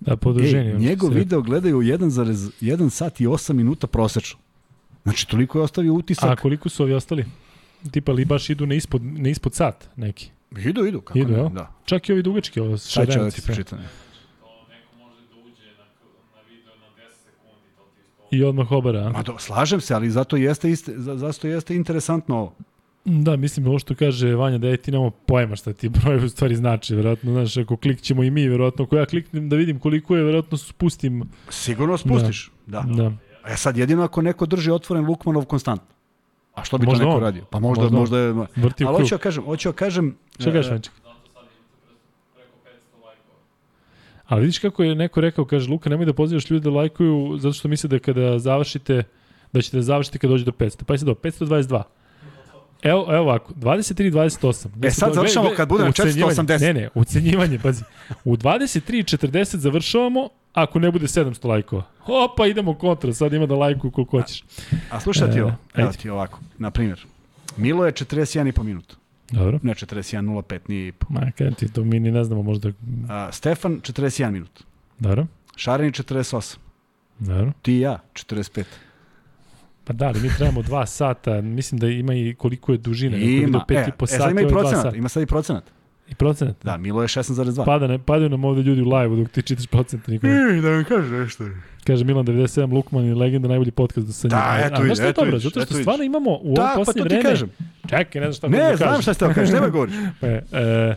[0.00, 1.08] Da, ono što njegov rekao.
[1.08, 4.38] video gledaju 1,1 sat i 8 minuta prosečno.
[5.02, 6.30] Znači, toliko je ostavio utisak.
[6.30, 7.24] A koliko su ovi ostali?
[7.90, 10.30] Tipa li baš idu na ispod, na ispod sat neki?
[10.58, 11.72] Idu, idu, kako Idu, ne, da.
[11.84, 13.54] Čak i ovi dugački, ovo da šarenci ti sve.
[13.54, 13.78] pročitam.
[13.78, 13.84] To
[14.68, 15.84] neko može da uđe na,
[16.34, 18.36] na video na 10 sekundi, to ti isto...
[18.36, 19.10] I odmah obara.
[19.10, 22.54] Ma do, slažem se, ali zato jeste, iste, za- zato jeste interesantno ovo.
[23.04, 26.28] Da, mislim, ovo što kaže Vanja, da je ti nemamo pojma šta ti broj u
[26.28, 30.16] stvari znači, verovatno, znaš, ako klikćemo i mi, verovatno, ako ja kliknem da vidim koliko
[30.16, 32.50] je, verovatno spustim, Sigurno spustiš.
[32.66, 32.80] Da.
[32.80, 32.94] da.
[33.02, 33.12] da.
[33.52, 35.86] E sad, jedino ako neko drži otvoren Lukmanov konstantno.
[36.54, 37.22] A što bi Možda to neko on.
[37.22, 37.44] radio?
[37.50, 38.32] Pa možda, Možda možda, je...
[38.56, 40.16] Vrti Ali hoću da kažem, hoću da kažem...
[40.38, 40.92] Šta e, kažeš, Vanček?
[40.94, 41.78] Zato sad imate
[42.34, 43.38] preko 500 lajkova.
[44.26, 47.52] Ali vidiš kako je neko rekao, kaže, Luka, nemoj da pozivaš ljude da lajkuju, zato
[47.52, 49.02] što misle da kada završite,
[49.52, 50.84] da ćete da završite kad dođe do 500.
[50.84, 51.82] Pa je sad do 522.
[52.82, 54.86] Evo, evo ovako, 23-28.
[54.86, 56.34] E, sad završamo kad bude na Ucenjivanje.
[56.34, 56.60] 480.
[56.60, 57.84] Ne, ne, ucenjivanje, pazi.
[58.24, 61.82] U 23.40 završavamo, ako ne bude 700 lajkova.
[62.06, 64.44] Opa, idemo kontra, sad ima da lajkuju koliko hoćeš.
[64.90, 67.06] A slušaj ti E, ovo, evo ti ovako, na primjer.
[67.56, 68.96] Milo je 41,5 minut.
[69.30, 69.58] Dobro.
[69.62, 71.06] Ne 41,05, nije i po.
[71.10, 72.72] Ma, kaj ti to mi ni ne znamo možda.
[73.08, 74.62] A, Stefan 41 minut.
[74.98, 76.56] Dobro, Šareni 48.
[77.18, 77.52] dobro.
[77.62, 78.64] Ti i ja 45.
[79.84, 83.16] Pa da, ali mi trebamo dva sata, mislim da ima i koliko je dužina.
[83.16, 85.08] Neko je Ima, pet e, i po e, sata, sad ima i ovo procenat, ima
[85.08, 85.64] sad i procenat.
[86.08, 86.56] I procenat.
[86.64, 87.64] Da, Milo je 16,2.
[87.64, 90.06] Pada, ne, padaju nam ovde ljudi u live dok ti čitaš procent.
[90.06, 90.32] Niko ne.
[90.32, 91.44] E, da mi kaže nešto.
[91.86, 94.30] Kaže Milan 97, Lukman je legenda, najbolji podcast do sad.
[94.30, 95.36] Da, eto A, znaš je eto dobro?
[95.36, 97.30] vidiš, Zato što stvarno imamo u ovo Da, pa to posljednje ti vreme...
[97.30, 97.50] kažem.
[97.88, 99.02] Čekaj, ne znam šta Ne, da znam kažem.
[99.02, 99.94] šta ste da kažeš, nema govoriš.
[100.22, 100.96] E, e,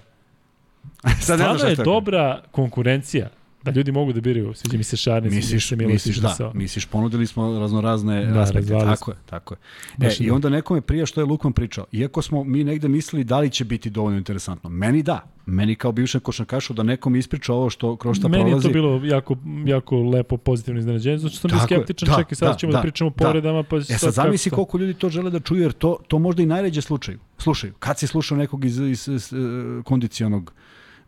[1.22, 3.30] Sad ne znam stvarno je da dobra konkurencija
[3.66, 4.53] da ljudi mogu da biraju.
[4.53, 6.52] Sviđa mi se Šarni, Misliš, se Miloš, misliš, da, ovo.
[6.53, 10.08] misliš, ponudili smo raznorazne Da, aspekte, tako je, tako je.
[10.08, 10.34] E, i da.
[10.34, 13.66] onda nekome prija što je Lukman pričao, iako smo mi negde mislili da li će
[13.66, 14.69] biti dovoljno interesantno.
[14.69, 18.68] Meni da, meni kao bivšem košarkašu da nekom ispriča ovo što kroz šta Meni prolazi.
[18.68, 19.35] je to bilo jako,
[19.66, 22.77] jako lepo, pozitivno iznenađenje, zato što sam bio skeptičan, da, čekaj, sad da, ćemo da,
[22.77, 23.26] da, pričamo o da.
[23.26, 24.66] povredama, pa E sad zamisli kako to?
[24.66, 27.19] koliko ljudi to žele da čuju, jer to, to možda i najređe slučaju.
[27.38, 27.74] Slušaju.
[27.80, 29.38] Kad si slušao nekog iz, iz, iz eh,
[29.84, 30.53] kondicionog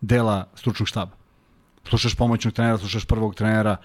[0.01, 1.16] dela stručnog štaba?
[1.89, 3.77] Slušaš pomoćnog trenera, slušaš prvog trenera,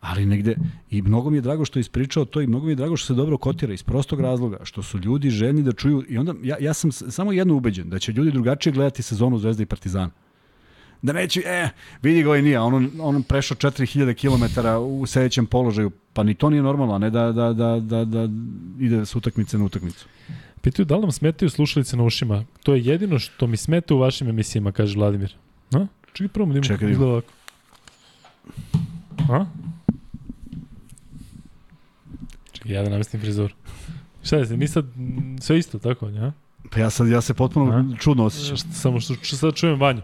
[0.00, 0.56] ali negde,
[0.90, 3.06] i mnogo mi je drago što je ispričao to i mnogo mi je drago što
[3.06, 6.56] se dobro kotira iz prostog razloga, što su ljudi željni da čuju, i onda ja,
[6.60, 10.10] ja sam samo jedno ubeđen, da će ljudi drugačije gledati sezonu Zvezda i Partizana.
[11.02, 11.68] Da neće, e,
[12.02, 16.50] vidi ga ovaj nije, on, on prešao 4000 km u sedećem položaju, pa ni to
[16.50, 18.28] nije normalno, a ne da, da, da, da, da
[18.80, 20.06] ide s utakmice na utakmicu.
[20.60, 22.44] Pitaju da li nam smetaju slušalice na ušima.
[22.62, 25.34] To je jedino što mi smeta u vašim emisijama, kaže Vladimir.
[25.72, 25.86] A?
[26.12, 27.32] Čekaj, prvo da kako da izgleda ovako.
[29.30, 29.44] A?
[32.52, 33.54] Čekaj, ja da namestim frizur.
[34.22, 34.84] Šta je se, mi sad
[35.40, 36.32] sve isto, tako, ja?
[36.70, 37.98] Pa ja sad ja se potpuno A?
[38.00, 38.56] čudno osjećam.
[38.56, 40.02] Samo što, što sad čujem vanju.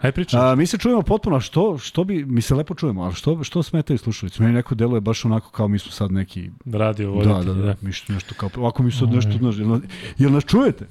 [0.00, 0.52] Aj pričaj.
[0.52, 3.62] A, mi se čujemo potpuno, što, što bi, mi se lepo čujemo, ali što, što
[3.62, 4.42] smetaju slušalice?
[4.42, 6.50] Meni neko deluje baš onako kao mi smo sad neki...
[6.64, 8.50] Radio Da, voditelj, da, da, mi što nešto kao...
[8.56, 9.80] Ovako mi sad nešto, znaš, jel,
[10.18, 10.86] jel nas čujete?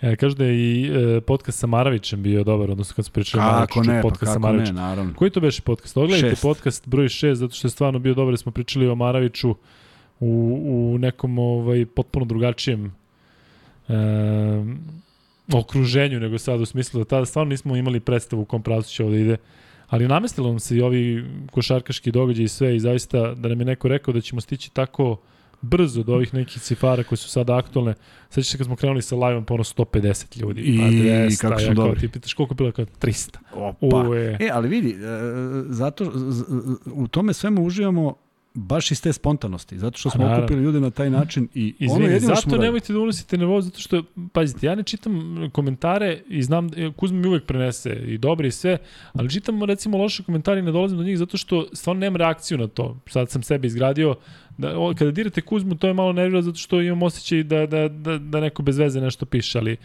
[0.00, 3.42] E, kaže da je i e, podcast sa Maravićem bio dobar, odnosno kad smo pričali
[3.42, 4.76] Kako Maraviću, ne, pa podcast sa kako ne, Maravićem.
[4.76, 5.14] naravno.
[5.14, 5.96] Koji to beše podcast?
[5.96, 6.42] Ogledajte Šest.
[6.42, 9.50] podcast broj 6, zato što je stvarno bio dobar, smo pričali o Maraviću
[10.20, 12.94] u, u nekom ovaj, potpuno drugačijem
[13.88, 13.92] e,
[15.52, 19.02] okruženju nego sad u smislu da tada stvarno nismo imali predstavu u kom pravcu će
[19.02, 19.36] ovo da ide.
[19.88, 23.66] Ali namestilo nam se i ovi košarkaški događaj i sve i zaista da nam je
[23.66, 25.16] neko rekao da ćemo stići tako
[25.60, 27.94] brzo do ovih nekih cifara koje su sada aktualne.
[28.30, 31.60] Sećaš se kad smo krenuli sa live-om po ono 150 ljudi, I pa 200, kako
[31.60, 32.00] ja kao dobri.
[32.00, 33.36] ti pitaš koliko je bilo kao 300.
[33.54, 34.08] Opa.
[34.08, 34.36] Uje.
[34.40, 34.96] E, ali vidi, e,
[35.68, 36.12] zato,
[36.92, 38.14] u tome svemu uživamo
[38.54, 40.44] baš iz te spontanosti, zato što smo Naravno.
[40.44, 43.68] okupili ljude na taj način i ono Izvini, jedino što zato nemojte da unosite nervozu,
[43.68, 44.02] zato što,
[44.32, 48.78] pazite, ja ne čitam komentare i znam, Kuzma mi uvek prenese i dobre i sve,
[49.12, 52.58] ali čitam recimo loše komentare i ne dolazim do njih zato što stvarno nemam reakciju
[52.58, 53.00] na to.
[53.06, 54.14] Sad sam sebe izgradio,
[54.58, 57.88] da, o, kada dirate Kuzmu, to je malo nervira zato što imam osjećaj da, da,
[57.88, 59.76] da, da neko bez veze nešto piše, ali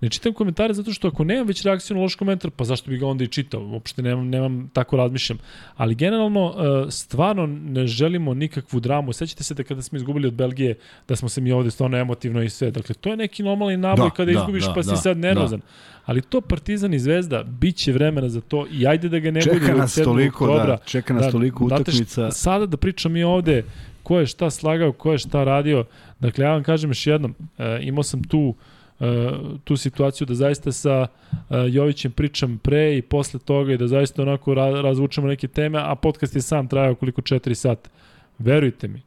[0.00, 2.98] ne čitam komentare zato što ako nemam već reakciju na loš komentar, pa zašto bi
[2.98, 3.66] ga onda i čitao?
[3.66, 5.38] Uopšte nemam, nemam tako razmišljam.
[5.76, 9.12] Ali generalno, e, stvarno ne želimo nikakvu dramu.
[9.12, 10.74] Sećate se da kada smo izgubili od Belgije,
[11.08, 12.70] da smo se mi ovde stvarno emotivno i sve.
[12.70, 15.18] Dakle, to je neki normalni naboj Da, kada da, izgubiš da, pa si da, sad
[15.18, 15.60] nervozan.
[16.06, 19.40] Ali to Partizan i Zvezda, bit će vremena za to i ajde da ga ne
[19.40, 20.04] bude Čeka od nas 7.
[20.04, 20.66] toliko, oktobra.
[20.66, 22.12] da, čeka nas toliko znate utakmica.
[22.12, 23.64] šta, sada da pričam mi ovde
[24.02, 25.84] ko je šta slagao, ko je šta radio.
[26.20, 28.54] Dakle, ja vam kažem još jednom, e, imao sam tu
[29.00, 29.30] e,
[29.64, 31.36] tu situaciju da zaista sa e,
[31.70, 35.94] Jovićem pričam pre i posle toga i da zaista onako ra, razvučemo neke teme, a
[35.94, 37.90] podcast je sam trajao koliko 4 sata.
[38.38, 39.02] Verujte mi,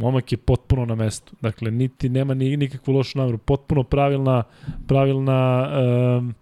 [0.00, 1.36] momak je potpuno na mestu.
[1.40, 4.42] Dakle, niti nema ni nikakvu lošu nameru, potpuno pravilna
[4.88, 5.68] pravilna
[6.18, 6.34] um,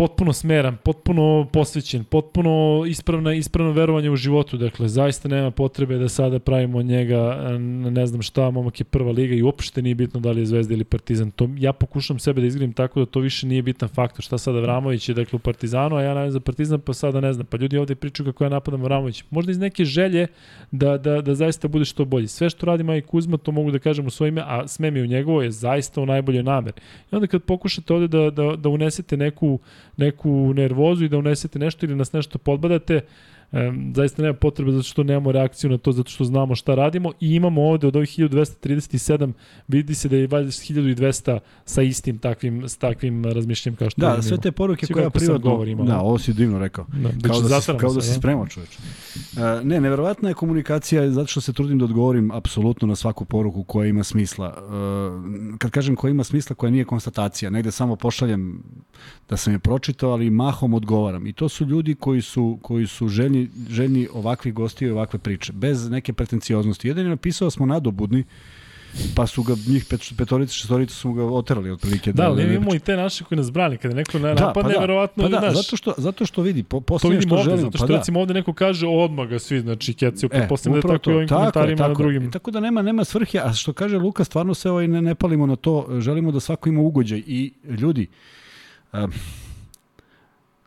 [0.00, 4.56] potpuno smeran, potpuno posvećen, potpuno ispravna, ispravno verovanje u životu.
[4.56, 7.48] Dakle, zaista nema potrebe da sada pravimo njega
[7.90, 10.74] ne znam šta, momak je prva liga i uopšte nije bitno da li je Zvezda
[10.74, 11.30] ili Partizan.
[11.30, 14.24] To, ja pokušam sebe da izgrim tako da to više nije bitan faktor.
[14.24, 17.32] Šta sada Vramović je dakle u Partizanu, a ja navim za Partizan, pa sada ne
[17.32, 17.46] znam.
[17.46, 19.24] Pa ljudi ovde pričaju kako ja napadam Vramović.
[19.30, 20.26] Možda iz neke želje
[20.70, 22.28] da, da, da zaista bude što bolji.
[22.28, 25.02] Sve što radi Maj Kuzma, to mogu da kažem u svoje ime, a sme mi
[25.02, 26.80] u njegovo je zaista u najboljoj nameri.
[27.12, 29.58] I onda kad pokušate ovde da, da, da unesete neku
[30.00, 33.00] neku nervozu i da unesete nešto ili nas nešto podbadate,
[33.94, 37.34] Zaista nema potrebe zato što nemamo reakciju na to, zato što znamo šta radimo i
[37.34, 39.32] imamo ovde od ovih 1237
[39.68, 44.06] vidi se da je valjda 1200 sa istim takvim, s takvim razmišljanjem kao što Da,
[44.06, 44.22] imamo.
[44.22, 45.50] sve te poruke koje ja privatno...
[45.50, 46.86] govor imao, da, ovo si divno rekao.
[46.92, 48.78] Da, da Kao da, si, kao da se, si spremao čoveče.
[48.78, 53.64] Uh, ne, neverovatna je komunikacija zato što se trudim da odgovorim apsolutno na svaku poruku
[53.64, 54.48] koja ima smisla.
[54.48, 58.62] Uh, kad kažem koja ima smisla, koja nije konstatacija, negde samo pošaljem
[59.28, 61.26] da sam je pročitao, ali mahom odgovaram.
[61.26, 63.39] I to su ljudi koji su, koji su željni,
[63.70, 66.88] željni ovakvih gostiju i ovakve priče, bez neke pretencioznosti.
[66.88, 68.24] Jedan je napisao da smo nadobudni,
[69.14, 72.12] pa su ga njih pet, petorica, šestorica su ga oterali otprilike.
[72.12, 73.76] Da, ali ne imamo i te naše koji nas brani.
[73.76, 76.42] Kada neko ne Da, napadne, pa da, verovatno, pa da, znaš, zato što, zato što
[76.42, 77.98] vidi, po, to posljednje vidimo što ovde, želimo, zato što pa da.
[77.98, 81.14] recimo ovde neko kaže odmah ga svi, znači kecaju, E, pretpostavljam da je tako i
[81.14, 82.24] ovim Tako komentarima tako na drugim.
[82.24, 85.14] I tako da nema nema svrhe, a što kaže Luka, stvarno se ovaj ne, ne
[85.14, 88.06] palimo na to, želimo da svako ima ugođaj i ljudi
[88.92, 89.12] um,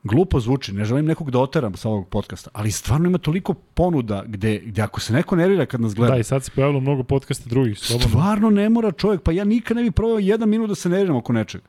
[0.03, 4.23] glupo zvuči, ne želim nekog da oteram sa ovog podcasta, ali stvarno ima toliko ponuda
[4.27, 7.03] gde, gde ako se neko nervira kad nas gleda, Da, i sad se pojavilo mnogo
[7.03, 8.09] podcasta drugih, slobodno.
[8.09, 11.15] stvarno ne mora čovjek, pa ja nikad ne bih proveo jedan minut da se nerviram
[11.15, 11.63] oko nečega.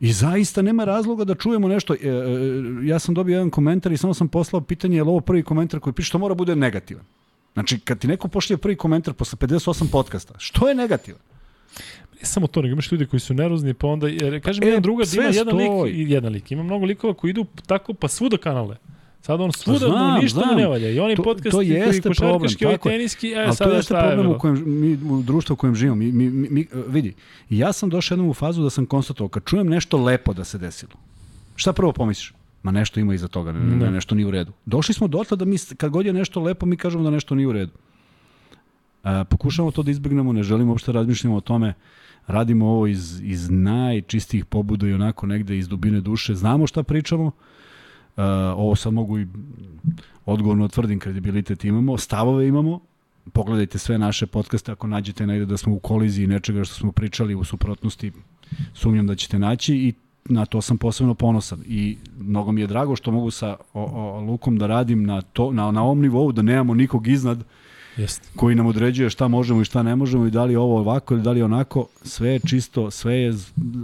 [0.00, 1.94] I zaista nema razloga da čujemo nešto.
[1.94, 2.10] E, e,
[2.82, 5.80] ja sam dobio jedan komentar i samo sam poslao pitanje je li ovo prvi komentar
[5.80, 7.04] koji piše što mora bude negativan.
[7.52, 11.20] Znači, kad ti neko pošlje prvi komentar posle 58 podcasta, što je negativan?
[12.20, 14.82] Ne samo to, nego imaš ljudi koji su nervozni, pa onda, jer, kažem, E, jedan
[14.82, 16.52] druga da ima jedan lik i jedan lik.
[16.52, 18.76] Ima mnogo likova koji idu tako pa svuda kanale.
[19.20, 20.50] Sad on svuda Znam, znam, ništa znam.
[20.50, 20.90] mu ne valja.
[20.90, 23.82] I oni To- podcasti to koji jeste problem, košarkaški, ovaj teniski, e, Ali to jeste
[23.84, 25.94] šta je problem u kojem mi u društvu u kojem živimo.
[25.96, 27.14] Mi, mi, mi, vidi,
[27.50, 30.58] ja sam došao jednom u fazu da sam konstatovao kad čujem nešto lepo da se
[30.58, 30.92] desilo.
[31.56, 32.32] Šta prvo pomisliš?
[32.62, 33.90] Ma nešto ima iza toga, ne, ne, Da.
[33.90, 34.52] nešto nije u redu.
[34.66, 37.46] Došli smo dotle da mi, kad god je nešto lepo, mi kažemo da nešto nije
[37.46, 37.72] u redu.
[39.02, 41.74] A, pokušamo to da izbegnemo, ne želimo uopšte da razmišljamo o tome,
[42.26, 47.32] radimo ovo iz, iz najčistijih pobuda i onako negde iz dubine duše, znamo šta pričamo,
[48.16, 48.22] Uh,
[48.56, 49.26] ovo sad mogu i
[50.26, 52.80] odgovorno tvrdim kredibilitet imamo, stavove imamo,
[53.32, 57.34] pogledajte sve naše podcaste ako nađete negde da smo u koliziji nečega što smo pričali
[57.34, 58.12] u suprotnosti,
[58.74, 61.62] sumnjam da ćete naći i na to sam posebno ponosan.
[61.66, 65.52] I mnogo mi je drago što mogu sa o, o, Lukom da radim na, to,
[65.52, 67.44] na, na ovom nivou, da nemamo nikog iznad
[67.96, 68.28] Jeste.
[68.36, 71.22] koji nam određuje šta možemo i šta ne možemo i da li ovo ovako ili
[71.22, 73.34] da li onako, sve je čisto, sve je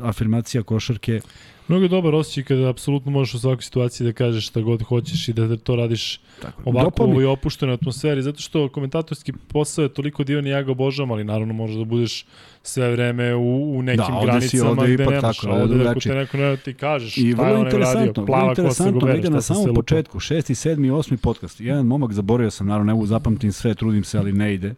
[0.02, 1.20] afirmacija košarke.
[1.68, 5.28] Mnogo je dobar osjećaj kada apsolutno možeš u svakoj situaciji da kažeš šta god hoćeš
[5.28, 6.62] i da to radiš Tako.
[6.65, 10.62] ovako Dopa u ovoj opuštenoj atmosferi, zato što komentatorski posao je toliko divan i ja
[10.62, 12.26] ga obožavam, ali naravno možeš da budeš
[12.62, 15.39] sve vreme u, u nekim Da, granicama ovde gde ipak nemaš.
[15.39, 16.12] tako, ovde ovde ako drugačije.
[16.12, 18.92] te neko ne ti kažeš I šta je vrlo on radio, interesantno, plava kosa interesantno,
[18.92, 22.86] gubera, negde šta na samom početku, šesti, sedmi, osmi podcast, jedan momak, zaboravio sam, naravno
[22.86, 24.74] ne mogu zapamtim sve, trudim se, ali ne ide.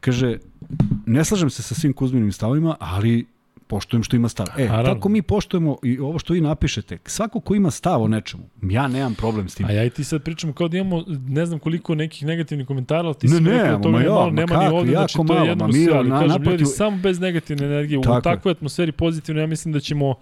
[0.00, 0.38] Kaže,
[1.06, 3.26] ne slažem se sa svim Kuzminim stavima, ali
[3.66, 4.46] poštujem što ima stav.
[4.58, 4.94] E, Naravno.
[4.94, 6.98] tako mi poštujemo i ovo što vi napišete.
[7.06, 9.66] Svako ko ima stav o nečemu, ja nemam problem s tim.
[9.66, 13.02] A ja i ti sad pričamo kao da imamo ne znam koliko nekih negativnih komentara,
[13.02, 14.90] ali ti Ne, si ne, rekao da toga ja, malo, ma nema ni kako, ovde,
[14.90, 17.66] znači to je malo, jedno ma sve, ali na- kažem, naprotiv- ljudi, samo bez negativne
[17.66, 18.22] energije, u Tako je.
[18.22, 20.14] takvoj atmosferi pozitivno, ja mislim da ćemo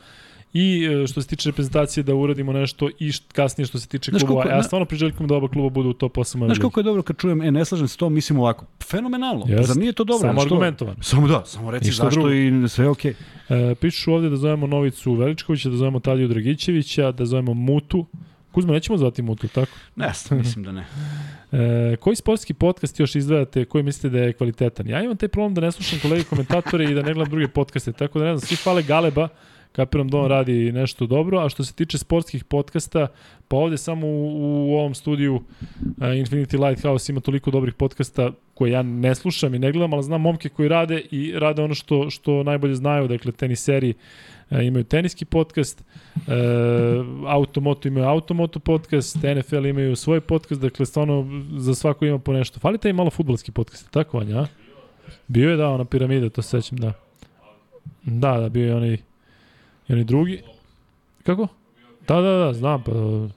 [0.54, 4.10] i e, što se tiče reprezentacije da uradimo nešto i št- kasnije što se tiče
[4.10, 4.42] Znaš klubova.
[4.42, 7.02] koliko- Ja stvarno priželjkujem da oba kluba budu u top 8 Znaš kako je dobro
[7.02, 8.66] kad čujem, e, ne slažem se s tom, mislim ovako.
[8.82, 9.44] Fenomenalno.
[9.48, 9.68] Jest.
[9.68, 10.28] Zar nije to dobro?
[10.28, 11.02] Samo argumentovano.
[11.02, 12.30] Samo da, samo reci zašto drugo.
[12.30, 13.14] i sve je okej.
[13.48, 18.06] E, pišu ovde da zovemo Novicu Veličkovića, da zovemo Tadiju Dragićevića, da zovemo Mutu.
[18.52, 19.72] Kuzma, nećemo zvati Mutu, tako?
[19.96, 20.84] Ne, mislim da ne.
[21.52, 24.88] E, koji sportski podcast još izdvajate koji mislite da je kvalitetan?
[24.88, 27.92] Ja imam taj problem da ne slušam kolege komentatore i da ne gledam druge podcaste,
[27.92, 29.28] tako da ne znam, svi hvale Galeba,
[29.72, 33.06] kapiram da on radi nešto dobro, a što se tiče sportskih podcasta,
[33.48, 35.42] pa ovde samo u, u ovom studiju uh,
[35.98, 40.20] Infinity Lighthouse ima toliko dobrih podcasta koje ja ne slušam i ne gledam, ali znam
[40.20, 43.94] momke koji rade i rade ono što, što najbolje znaju, dakle teniseri
[44.50, 45.84] uh, imaju teniski podcast,
[46.16, 46.22] uh,
[47.26, 52.60] Automoto imaju Automoto podcast, NFL imaju svoj podcast, dakle stvarno za svako ima po nešto.
[52.60, 54.46] Fali taj malo futbolski podcast, tako Vanja, a?
[55.28, 56.92] Bio je da, ona piramida, to se sećam, da.
[58.04, 58.96] Da, da, bio je onaj,
[59.92, 60.42] i onaj drugi.
[61.22, 61.48] Kako?
[62.08, 62.92] Da, da, da, znam, pa...
[62.92, 63.30] Uh,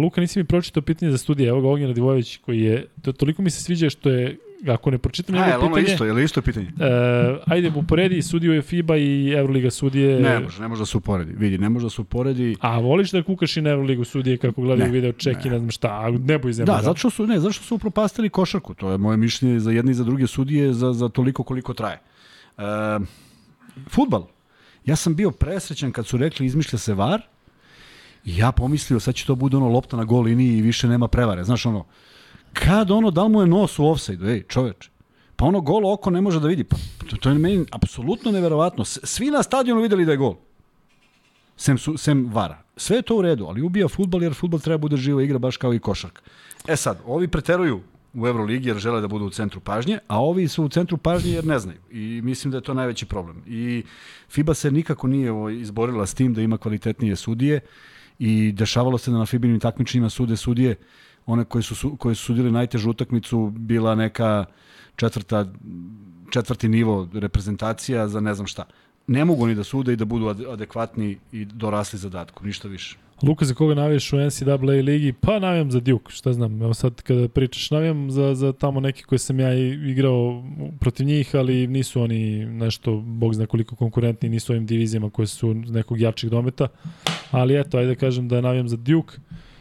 [0.00, 3.42] Luka, nisi mi pročitao pitanje za studije, evo ga Ognjen Radivojević koji je, to, toliko
[3.42, 4.36] mi se sviđa što je,
[4.66, 6.66] ako ne pročitam A, njegove je li ono pitanje, isto, je li isto pitanje?
[6.66, 10.20] uh, ajde, uporedi sudiju je FIBA i Euroliga sudije.
[10.20, 11.32] Ne može, ne može da se uporedi.
[11.36, 12.56] Vidi, ne može da se uporedi.
[12.60, 15.58] A voliš da kukaš i na Euroligu sudije kako gledaju video ček i ne.
[15.58, 16.72] znam šta, a nebo iz zemlje.
[16.72, 18.74] Da, zato što su, ne, zato što su upropastili košarku.
[18.74, 21.98] To je moje mišljenje za jedne i za druge sudije za, za toliko koliko traje.
[22.58, 22.62] E,
[23.88, 24.26] futbal.
[24.88, 27.22] Ja sam bio presrećan kad su rekli izmišlja se var
[28.24, 31.08] i ja pomislio sad će to bude ono lopta na gol liniji i više nema
[31.08, 31.44] prevare.
[31.44, 31.84] Znaš ono,
[32.52, 34.88] kad ono, da li mu je nos u offside ej čoveč.
[35.36, 36.64] Pa ono gol oko ne može da vidi.
[36.64, 36.76] Pa,
[37.10, 38.84] to, to je meni apsolutno neverovatno.
[38.84, 40.34] Svi na stadionu videli da je gol.
[41.56, 42.62] Sem, su, sem vara.
[42.76, 45.56] Sve je to u redu, ali ubija futbal jer futbal treba bude živa igra baš
[45.56, 46.22] kao i košarka.
[46.68, 47.80] E sad, ovi preteruju
[48.14, 51.32] u Euroligi jer žele da budu u centru pažnje, a ovi su u centru pažnje
[51.32, 51.78] jer ne znaju.
[51.90, 53.42] I mislim da je to najveći problem.
[53.46, 53.84] I
[54.28, 57.60] FIBA se nikako nije ovo, izborila s tim da ima kvalitetnije sudije
[58.18, 60.76] i dešavalo se da na FIBA-inim takmičenjima sude sudije
[61.26, 64.44] one koje su, koje su sudili najtežu utakmicu bila neka
[64.96, 65.52] četvrta,
[66.30, 68.64] četvrti nivo reprezentacija za ne znam šta.
[69.08, 72.96] Ne mogu oni da sude i da budu ade- adekvatni i dorasli zadatku, ništa više.
[73.22, 75.12] Luka, za koga navijaš u NCAA ligi?
[75.12, 76.62] Pa navijam za Duke, šta znam.
[76.62, 79.54] Evo sad kada pričaš, navijam za, za tamo neki koje sam ja
[79.90, 80.44] igrao
[80.80, 85.54] protiv njih, ali nisu oni nešto, bog zna koliko konkurentni, nisu ovim divizijama koje su
[85.54, 86.68] nekog jačeg dometa.
[87.30, 89.16] Ali eto, ajde da kažem da navijam za Duke.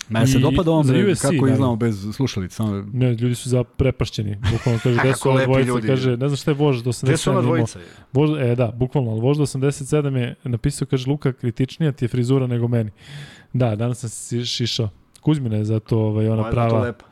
[0.10, 1.48] Mene se dopada za bre, USC, kako naravno.
[1.48, 2.56] izgledamo bez slušalica.
[2.56, 2.86] Samo...
[2.94, 4.38] Ne, ljudi su zaprepašćeni.
[4.52, 5.68] Bukvalno kaže, gde su ova dvojica?
[5.68, 5.88] ljudi.
[5.88, 7.06] Kaže, ne znam šta je vožd do 87.
[7.06, 7.42] Gde su imao.
[7.42, 7.80] dvojica?
[8.14, 12.48] Vožd, e, da, bukvalno, ali vožda 87 je napisao, kaže, Luka, kritičnija ti je frizura
[12.48, 12.92] nego meni.
[13.54, 14.90] Da, danas sam se šišao.
[15.22, 16.80] Kuzmina je zato ovaj, ona Ona prava.
[16.82, 17.06] Lepa.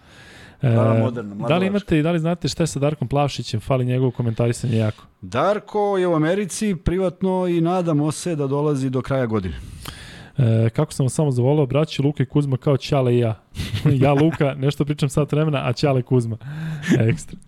[0.61, 3.59] Prava moderna, da li imate i da li znate šta je sa Darkom Plavšićem?
[3.59, 5.03] Fali njegovo komentarisanje jako.
[5.21, 9.55] Darko je u Americi privatno i nadamo se da dolazi do kraja godine.
[10.37, 13.41] E, kako sam vas samo zavolao, braći Luka i Kuzma kao Ćale i ja.
[14.03, 16.37] ja Luka, nešto pričam sat vremena, a Ćale Kuzma.
[16.99, 17.39] Ekstra.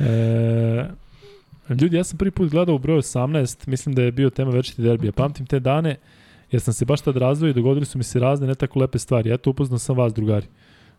[0.00, 0.86] E,
[1.80, 4.82] ljudi, ja sam prvi put gledao u broju 18, mislim da je bio tema večiti
[4.82, 5.12] derbija.
[5.12, 5.96] Pamtim te dane,
[6.50, 8.98] jer sam se baš tad razvoj i dogodili su mi se razne ne tako lepe
[8.98, 9.32] stvari.
[9.32, 10.46] Eto, upoznao sam vas, drugari.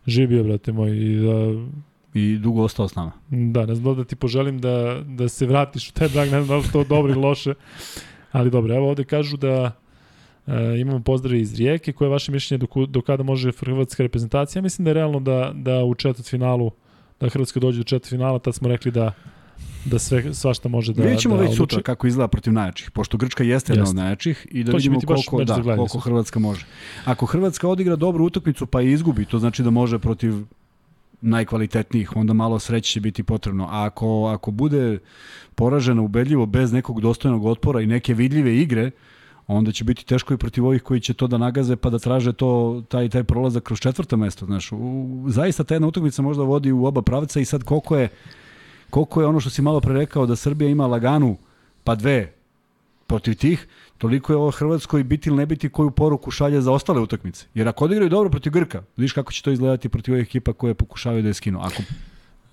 [0.06, 1.62] Živ bio, brate moj, i da,
[2.14, 3.12] I dugo ostao s nama.
[3.28, 6.62] Da, ne znam da ti poželim da, da se vratiš u taj drag, ne znam
[6.62, 7.54] da to dobro ili loše.
[8.32, 9.72] Ali dobro, evo ovde kažu da
[10.48, 11.92] e, imamo pozdrave iz Rijeke.
[11.92, 14.62] Koje je vaše mišljenje do, do kada može hrvatska reprezentacija?
[14.62, 16.70] Mislim da je realno da, da u četvrt finalu,
[17.20, 19.12] da Hrvatska dođe do četvrt finala, tad smo rekli da
[19.84, 21.74] da sve svašta može da Vidjet ćemo da već odluči.
[21.74, 25.44] sutra kako izgleda protiv najjačih, pošto Grčka jeste jedna od najjačih i da vidimo koliko,
[25.44, 26.00] da, koliko sutra.
[26.00, 26.66] Hrvatska može.
[27.04, 30.34] Ako Hrvatska odigra dobru utakmicu pa i izgubi, to znači da može protiv
[31.20, 33.64] najkvalitetnijih, onda malo sreće će biti potrebno.
[33.64, 34.98] A ako, ako bude
[35.54, 38.90] poražena ubedljivo bez nekog dostojnog otpora i neke vidljive igre,
[39.48, 42.32] onda će biti teško i protiv ovih koji će to da nagaze pa da traže
[42.32, 44.72] to taj taj prolazak kroz četvrto mesto, znaš.
[44.72, 44.78] U,
[45.28, 48.08] zaista ta jedna utakmica možda vodi u oba pravca i sad koliko je
[48.90, 51.36] koliko je ono što si malo pre rekao da Srbija ima laganu
[51.84, 52.32] pa dve
[53.06, 53.66] protiv tih,
[53.98, 57.46] toliko je ovo Hrvatskoj biti ili ne biti koju poruku šalje za ostale utakmice.
[57.54, 60.74] Jer ako odigraju dobro protiv Grka, vidiš kako će to izgledati protiv ovih ekipa koje
[60.74, 61.60] pokušavaju da je skinu.
[61.60, 61.82] Ako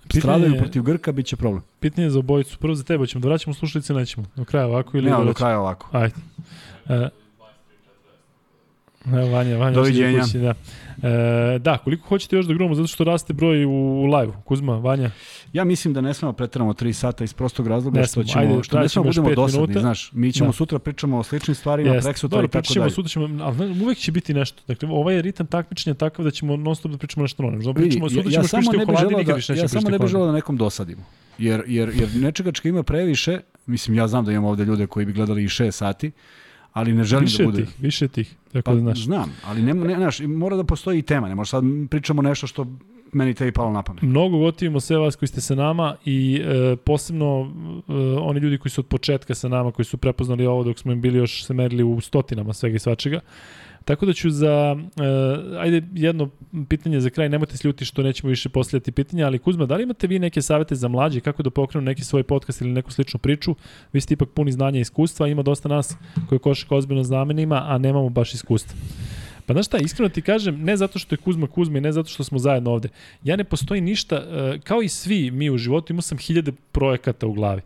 [0.10, 1.64] stradaju je- protiv Grka, bit će problem.
[1.80, 2.58] Pitanje za obojicu.
[2.58, 4.26] Prvo za tebe, ćemo da vraćamo slušalice, nećemo.
[4.36, 5.90] Do kraja ovako ili Ne, da do kraja ovako.
[5.92, 6.16] Ajde.
[6.90, 7.10] E,
[9.08, 9.72] Evo Vanja, Vanja.
[9.72, 10.18] Doviđenja.
[10.18, 10.54] da kući, Da.
[11.04, 13.72] E, da, koliko hoćete još da grumamo, zato što raste broj u
[14.06, 15.12] live Kuzma, Vanja.
[15.54, 18.64] Ja mislim da ne smemo preteramo 3 sata iz prostog razloga Ne što ćemo Ajde,
[18.64, 19.80] što ne smemo budemo dosadni, minuta.
[19.80, 20.12] znaš.
[20.14, 20.54] Mi ćemo Da.
[20.54, 22.08] sutra pričamo o sličnim stvarima, Jeste.
[22.08, 22.92] preksutra Dobro, i tako dalje.
[22.92, 24.62] sutra ćemo, ali uvek će biti nešto.
[24.68, 27.56] Dakle, ovaj je ritam takmičenja takav da ćemo non stop da pričamo nešto novo.
[27.58, 30.08] Vidi, pričamo, sutra ja, ćemo ja samo ne bih želeo da, ja samo ne bih
[30.08, 31.02] želeo da nekom dosadimo.
[31.38, 35.14] Jer, jer, jer nečegačka ima previše, mislim ja znam da imamo ovde ljude koji bi
[35.14, 36.12] gledali i 6 sati,
[36.76, 37.66] ali ne želim Više da bude.
[37.66, 39.04] tih, više tih, tako Pa, da znaš.
[39.04, 42.48] Znam, ali ne, ne, znaš, mora da postoji i tema, ne može sad pričamo nešto
[42.48, 42.68] što
[43.14, 44.02] meni tebi palo na pamet.
[44.02, 47.52] Mnogo gotivimo sve vas koji ste sa nama i e, posebno
[47.90, 50.92] e, oni ljudi koji su od početka sa nama, koji su prepoznali ovo dok smo
[50.92, 53.20] im bili još se merili u stotinama svega i svačega.
[53.86, 56.30] Tako da ću za, e, ajde jedno
[56.70, 59.84] pitanje za kraj, nemojte se ljuti što nećemo više postavljati pitanja, ali Kuzma, da li
[59.84, 63.20] imate vi neke savete za mlađe, kako da pokrenu neki svoj podcast ili neku sličnu
[63.20, 63.56] priču?
[63.94, 65.96] Vi ste ipak puni znanja i iskustva, ima dosta nas
[66.30, 68.78] koji košaka ozbiljno znamenima, a nemamo baš iskustva.
[69.46, 72.10] Pa znaš šta, iskreno ti kažem, ne zato što je Kuzma Kuzma i ne zato
[72.10, 72.90] što smo zajedno ovde.
[73.24, 77.28] Ja ne postoji ništa, e, kao i svi mi u životu, imao sam hiljade projekata
[77.28, 77.62] u glavi.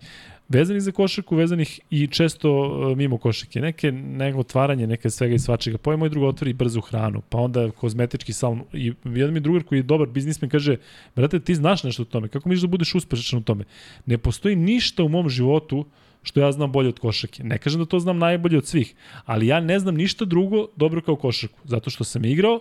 [0.49, 2.49] Vezanih za košarku, vezanih i često
[2.91, 3.61] e, mimo košarke.
[3.61, 5.77] Neke, neko otvaranje, neke svega i svačega.
[5.77, 8.63] Pa ovaj moj drug otvori brzu hranu, pa onda kozmetički salon.
[8.73, 10.77] I jedan mi drugar koji je dobar biznismen kaže,
[11.15, 13.65] brate, ti znaš nešto o tome, kako misliš da budeš uspešan u tome?
[14.05, 15.85] Ne postoji ništa u mom životu
[16.23, 17.43] što ja znam bolje od košarke.
[17.43, 18.95] Ne kažem da to znam najbolje od svih,
[19.25, 22.59] ali ja ne znam ništa drugo dobro kao košarku, zato što sam igrao,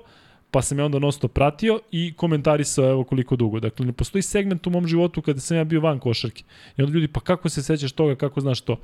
[0.50, 3.60] pa sam je onda nosto pratio i komentarisao evo koliko dugo.
[3.60, 6.44] Dakle, ne postoji segment u mom životu kada sam ja bio van košarke.
[6.76, 8.76] I onda ljudi, pa kako se sećaš toga, kako znaš to?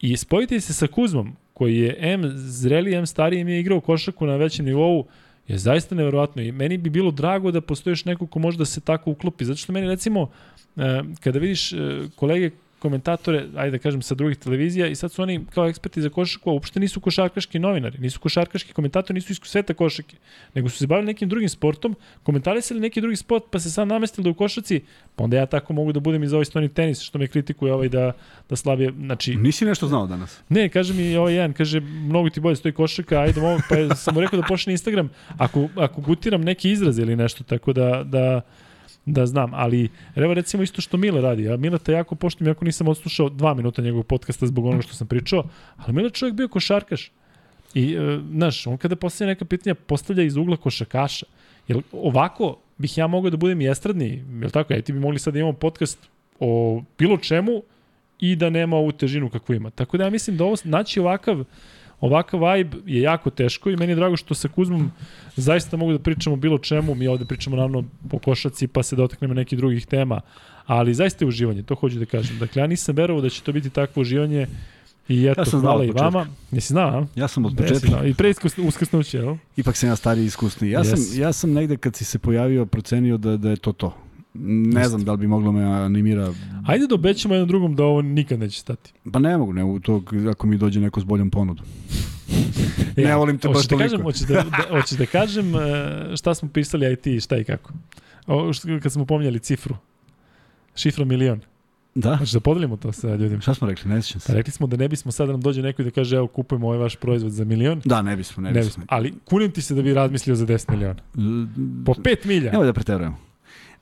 [0.00, 4.26] I spojite se sa Kuzmom, koji je M zreli, M stariji, im je igrao košarku
[4.26, 5.06] na većem nivou,
[5.48, 8.64] je zaista neverovatno i meni bi bilo drago da postoji još neko ko može da
[8.64, 10.30] se tako uklopi, zato što meni recimo,
[10.76, 11.76] e, kada vidiš e,
[12.16, 12.50] kolege
[12.82, 16.50] komentatore, ajde da kažem, sa drugih televizija i sad su oni kao eksperti za košarku,
[16.50, 20.16] a uopšte nisu košarkaški novinari, nisu košarkaški komentatori, nisu iz sveta košarke,
[20.54, 24.24] nego su se bavili nekim drugim sportom, komentarisali neki drugi sport, pa se sad namestili
[24.24, 24.80] da u košarci,
[25.16, 27.88] pa onda ja tako mogu da budem iz ovaj stoni tenis, što me kritikuje ovaj
[27.88, 28.12] da,
[28.48, 30.40] da slabije, znači, Nisi nešto znao danas.
[30.48, 33.96] Ne, kaže mi ovaj jedan, kaže, mnogo ti bolje stoji košarka, ajde, mogu, pa je-
[33.96, 37.72] sam mu rekao da pošle na Instagram, ako, ako gutiram neki izraz ili nešto, tako
[37.72, 38.40] da, da,
[39.06, 42.88] da znam, ali evo recimo isto što Mile radi, ja Mileta jako poštujem, jako nisam
[42.88, 45.44] odslušao dva minuta njegovog podcasta zbog onoga što sam pričao,
[45.76, 47.10] ali Mile čovjek bio košarkaš.
[47.74, 51.26] I, e, znaš, on kada postavlja neka pitanja, postavlja iz ugla košarkaša.
[51.68, 54.72] Jer ovako bih ja mogao da budem i estradni, jel tako?
[54.72, 56.08] Ja ti bi mogli sad da imamo podcast
[56.40, 57.62] o bilo čemu
[58.20, 59.70] i da nema ovu težinu kakvu ima.
[59.70, 61.44] Tako da ja mislim da ovo, naći ovakav
[62.02, 64.90] ovakav vibe je jako teško i meni je drago što sa Kuzmom
[65.36, 69.34] zaista mogu da pričamo bilo čemu, mi ovde pričamo naravno po košaci pa se dotaknemo
[69.34, 70.20] nekih drugih tema,
[70.66, 72.38] ali zaista je uživanje, to hoću da kažem.
[72.38, 74.46] Dakle, ja nisam verovao da će to biti takvo uživanje
[75.08, 76.26] i eto, Ja sam hvala i vama.
[76.50, 77.06] Jesi znao, a?
[77.14, 78.04] Ja sam od početka.
[78.04, 78.32] I pre
[78.68, 79.36] uskrsnuće, jel?
[79.56, 80.70] ipak sam ja stariji i iskusniji.
[80.70, 81.20] Ja, sam, Yes.
[81.20, 83.94] ja sam negde kad si se pojavio procenio da, da je to to.
[84.34, 86.32] Ne znam da li bi moglo me animira.
[86.66, 88.92] Ajde da obećamo jednom drugom da ovo nikad neće stati.
[89.12, 91.64] Pa ne mogu, ne mogu to ako mi dođe neko s boljom ponudom.
[92.96, 93.84] E, Ne volim te baš da toliko.
[93.84, 94.42] kažem, hoćeš da, da,
[94.76, 95.58] hoćeš da kažem e,
[96.16, 97.72] šta smo pisali, aj ti, šta i kako.
[98.26, 99.76] O, što, kad smo pominjali cifru.
[100.74, 101.40] Šifra milion.
[101.94, 102.16] Da?
[102.16, 103.40] Hoćeš da podelimo to sa ljudima?
[103.40, 103.90] Šta smo rekli?
[103.90, 104.34] Ne sjećam Pa se.
[104.34, 106.66] rekli smo da ne bismo sad da nam dođe neko i da kaže evo kupujemo
[106.66, 107.80] ovaj vaš proizvod za milion.
[107.84, 108.68] Da, ne bismo, ne, Ne bismo.
[108.68, 108.84] bismo.
[108.88, 111.00] Ali kunim ti se da bi razmislio za 10 miliona.
[111.86, 112.52] Po 5 milja.
[112.52, 113.16] Nemoj da preterujemo.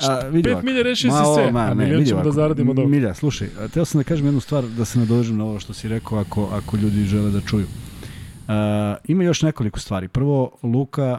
[0.09, 0.67] A, vidi 5 ovako.
[0.67, 2.89] milja rešio si Ma, sve, ma, a ne, milion vidi ćemo da zaradimo dobro.
[2.89, 5.73] Milja, slušaj, a teo sam da kažem jednu stvar, da se nadovežem na ovo što
[5.73, 7.67] si rekao, ako, ako ljudi žele da čuju.
[7.67, 8.55] Uh,
[9.05, 10.09] ima još nekoliko stvari.
[10.09, 11.19] Prvo, Luka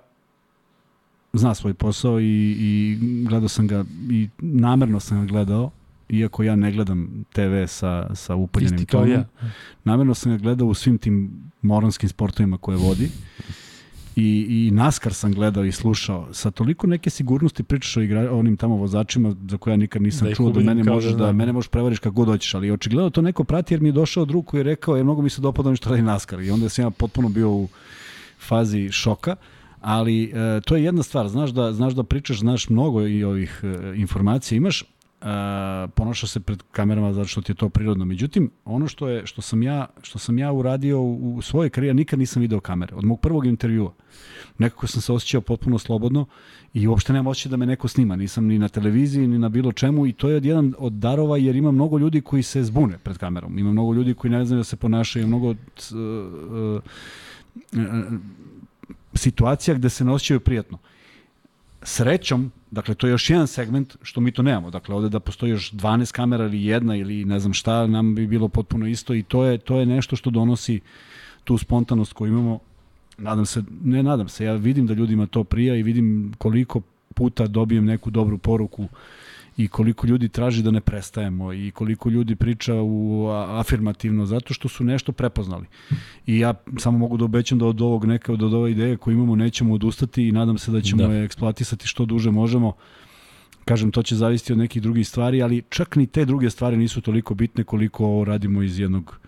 [1.34, 5.72] zna svoj posao i, i gledao sam ga, i namerno sam ga gledao,
[6.10, 9.10] iako ja ne gledam TV sa, sa upaljenim tonom.
[9.12, 9.26] ja.
[9.84, 13.10] Namerno sam ga gledao u svim tim moronskim sportovima koje vodi.
[14.16, 16.28] I, I NASCAR sam gledao i slušao.
[16.34, 20.02] Sa toliko neke sigurnosti pričaš o, igra, o onim tamo vozačima za koje ja nikad
[20.02, 22.72] nisam Da čuo da mene možeš da da, mene možeš prevariš kako god hoćeš, ali
[22.72, 25.30] očigledno to neko prati jer mi je došao drug koji je rekao je mnogo mi
[25.30, 27.68] se dopada što radi NASCAR i onda sam ja potpuno bio u
[28.40, 29.36] fazi šoka.
[29.82, 33.62] Ali e, to je jedna stvar, znaš da znaš da pričaš, znaš mnogo i ovih
[33.64, 34.84] e, informacija imaš,
[35.96, 38.06] ponaša se pred kamerama zato što ti je to prirodno.
[38.06, 41.98] Međutim, ono što je što sam ja što sam ja uradio u, u svojoj karijeri,
[41.98, 42.96] nikad nisam video kamere.
[42.96, 43.94] Od mog prvog intervjua.
[44.58, 46.26] Nekako sam se osjećao potpuno slobodno
[46.74, 48.16] i uopšte nemam osjećaj da me neko snima.
[48.16, 51.56] Nisam ni na televiziji, ni na bilo čemu i to je jedan od darova jer
[51.56, 53.60] ima mnogo ljudi koji se zbune pred kamerom.
[53.60, 55.56] Ima mnogo ljudi koji ne znaju da se ponašaju, mnogo uh,
[56.72, 56.82] uh,
[57.74, 58.20] uh,
[59.14, 60.78] situacija gde se ne osjećaju prijatno.
[61.84, 64.72] Srećom, dakle, to je još jedan segment što mi to nemamo.
[64.72, 68.28] Dakle, ovde da postoji još 12 kamera ili jedna ili ne znam šta, nam bi
[68.28, 70.80] bilo potpuno isto i to je, to je nešto što donosi
[71.44, 72.60] tu spontanost koju imamo.
[73.18, 76.82] Nadam se, ne nadam se, ja vidim da ljudima to prija i vidim koliko
[77.16, 78.90] puta dobijem neku dobru poruku uh,
[79.58, 84.68] i koliko ljudi traži da ne prestajemo i koliko ljudi priča u afirmativno zato što
[84.70, 85.66] su nešto prepoznali.
[86.26, 89.36] I ja samo mogu da obećam da od ovog neka od ove ideje koje imamo
[89.36, 91.14] nećemo odustati i nadam se da ćemo da.
[91.14, 92.74] je eksploatisati što duže možemo.
[93.66, 97.02] Kažem, to će zavisiti od nekih drugih stvari, ali čak ni te druge stvari nisu
[97.02, 99.20] toliko bitne koliko ovo radimo iz jednog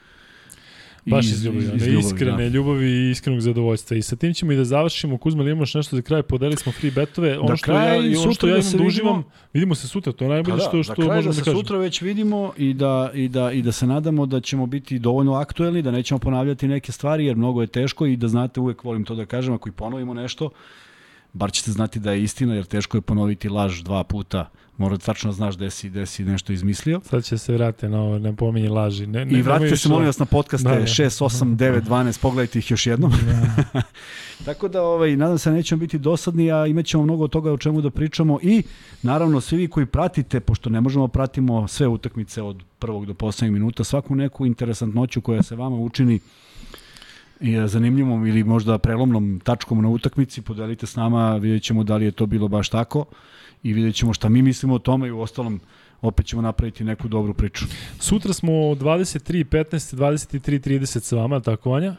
[1.06, 2.48] Baš iz, ljubavi, iz, iz ljubavi iskrene da.
[2.48, 3.98] ljubavi i iskrenog zadovoljstva.
[3.98, 5.18] I sa tim ćemo i da završimo.
[5.18, 6.24] Kuzma, ili imaš nešto za kraj?
[6.24, 7.40] Podeli smo free betove.
[7.40, 9.24] Ono da što ja, i ono što ja da imam da uživamo,
[9.54, 10.14] vidimo se sutra.
[10.14, 11.62] To je najbolje pa da, što, što da možemo da, da kažemo.
[11.62, 15.34] sutra već vidimo i da, i, da, i da se nadamo da ćemo biti dovoljno
[15.34, 19.06] aktuelni, da nećemo ponavljati neke stvari, jer mnogo je teško i da znate, uvek volim
[19.06, 20.50] to da kažem, ako i ponovimo nešto,
[21.34, 25.06] bar ćete znati da je istina, jer teško je ponoviti laž dva puta Mora da
[25.06, 27.02] tačno znaš gde si, gde si nešto izmislio.
[27.04, 29.08] Sad će se vratiti na ovo, ne pominje laži.
[29.08, 32.60] Ne, ne, I vratite se, molim vas, na podcaste da, 6, 8, 9, 12, pogledajte
[32.60, 33.12] ih još jednom.
[33.12, 33.82] Da.
[34.46, 37.82] Tako da, ovaj, nadam se, nećemo biti dosadni, a imat ćemo mnogo toga o čemu
[37.82, 38.64] da pričamo i,
[39.02, 43.54] naravno, svi vi koji pratite, pošto ne možemo pratimo sve utakmice od prvog do poslednjeg
[43.54, 46.20] minuta, svaku neku interesantnoću koja se vama učini
[47.68, 52.12] zanimljivom ili možda prelomnom tačkom na utakmici, podelite s nama, vidjet ćemo da li je
[52.12, 53.06] to bilo baš tako
[53.64, 55.60] i vidjet ćemo šta mi mislimo o tome i u ostalom
[56.02, 57.66] opet ćemo napraviti neku dobru priču.
[58.00, 61.96] Sutra smo 23, 15, 23, 30 sa vama, tako Vanja?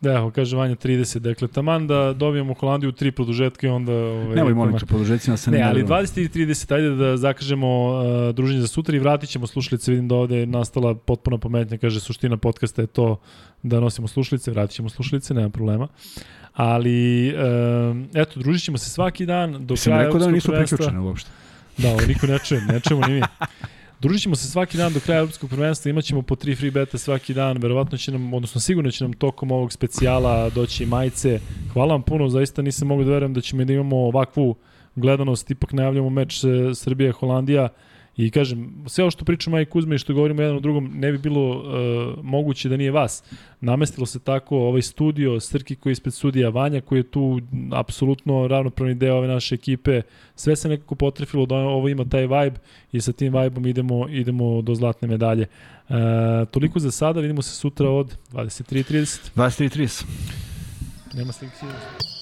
[0.00, 1.18] Da, evo, kaže Vanja 30.
[1.18, 3.92] Dakle, taman da dobijemo Holandiju tri produžetke i onda...
[3.92, 8.34] Ovaj, Nemoj molim te, produžetcima se ne Ne, ali 23 30, ajde da zakažemo uh,
[8.34, 9.90] druženje za sutra i vratit ćemo slušalice.
[9.90, 13.20] Vidim da ovde je nastala potpuna pametnja, kaže suština podcasta je to
[13.62, 15.88] da nosimo slušalice, vratit ćemo slušalice, nema problema.
[16.52, 21.00] Ali, um, eto, družit ćemo se svaki dan do Mislim, kraja rekao da nisu priključene
[21.00, 21.30] uopšte.
[21.78, 23.20] Da, ovo niko ne čuje, ne čujemo ni mi.
[24.00, 27.34] Družit ćemo se svaki dan do kraja Europskog prvenstva, imaćemo po tri free beta svaki
[27.34, 31.40] dan, verovatno će nam, odnosno sigurno će nam tokom ovog specijala doći majice.
[31.72, 34.54] Hvala vam puno, zaista nisam mogu da verujem da ćemo da imamo ovakvu
[34.96, 37.68] gledanost, ipak najavljamo meč Srbija-Holandija.
[38.26, 41.12] I kažem, sve ovo što pričamo Maj Kuzma i što govorimo jedan o drugom, ne
[41.12, 43.22] bi bilo uh, moguće da nije vas.
[43.60, 47.40] Namestilo se tako ovaj studio, Srki koji je ispred studija, Vanja koji je tu
[47.72, 50.02] apsolutno ravnopravni deo ove naše ekipe.
[50.34, 52.58] Sve se nekako potrefilo da ovo ima taj vibe
[52.92, 55.46] i sa tim vibeom idemo, idemo do zlatne medalje.
[55.88, 55.96] Uh,
[56.50, 59.30] toliko za sada, vidimo se sutra od 23.30.
[59.36, 60.04] 23.30.
[61.14, 62.19] Nema sliky.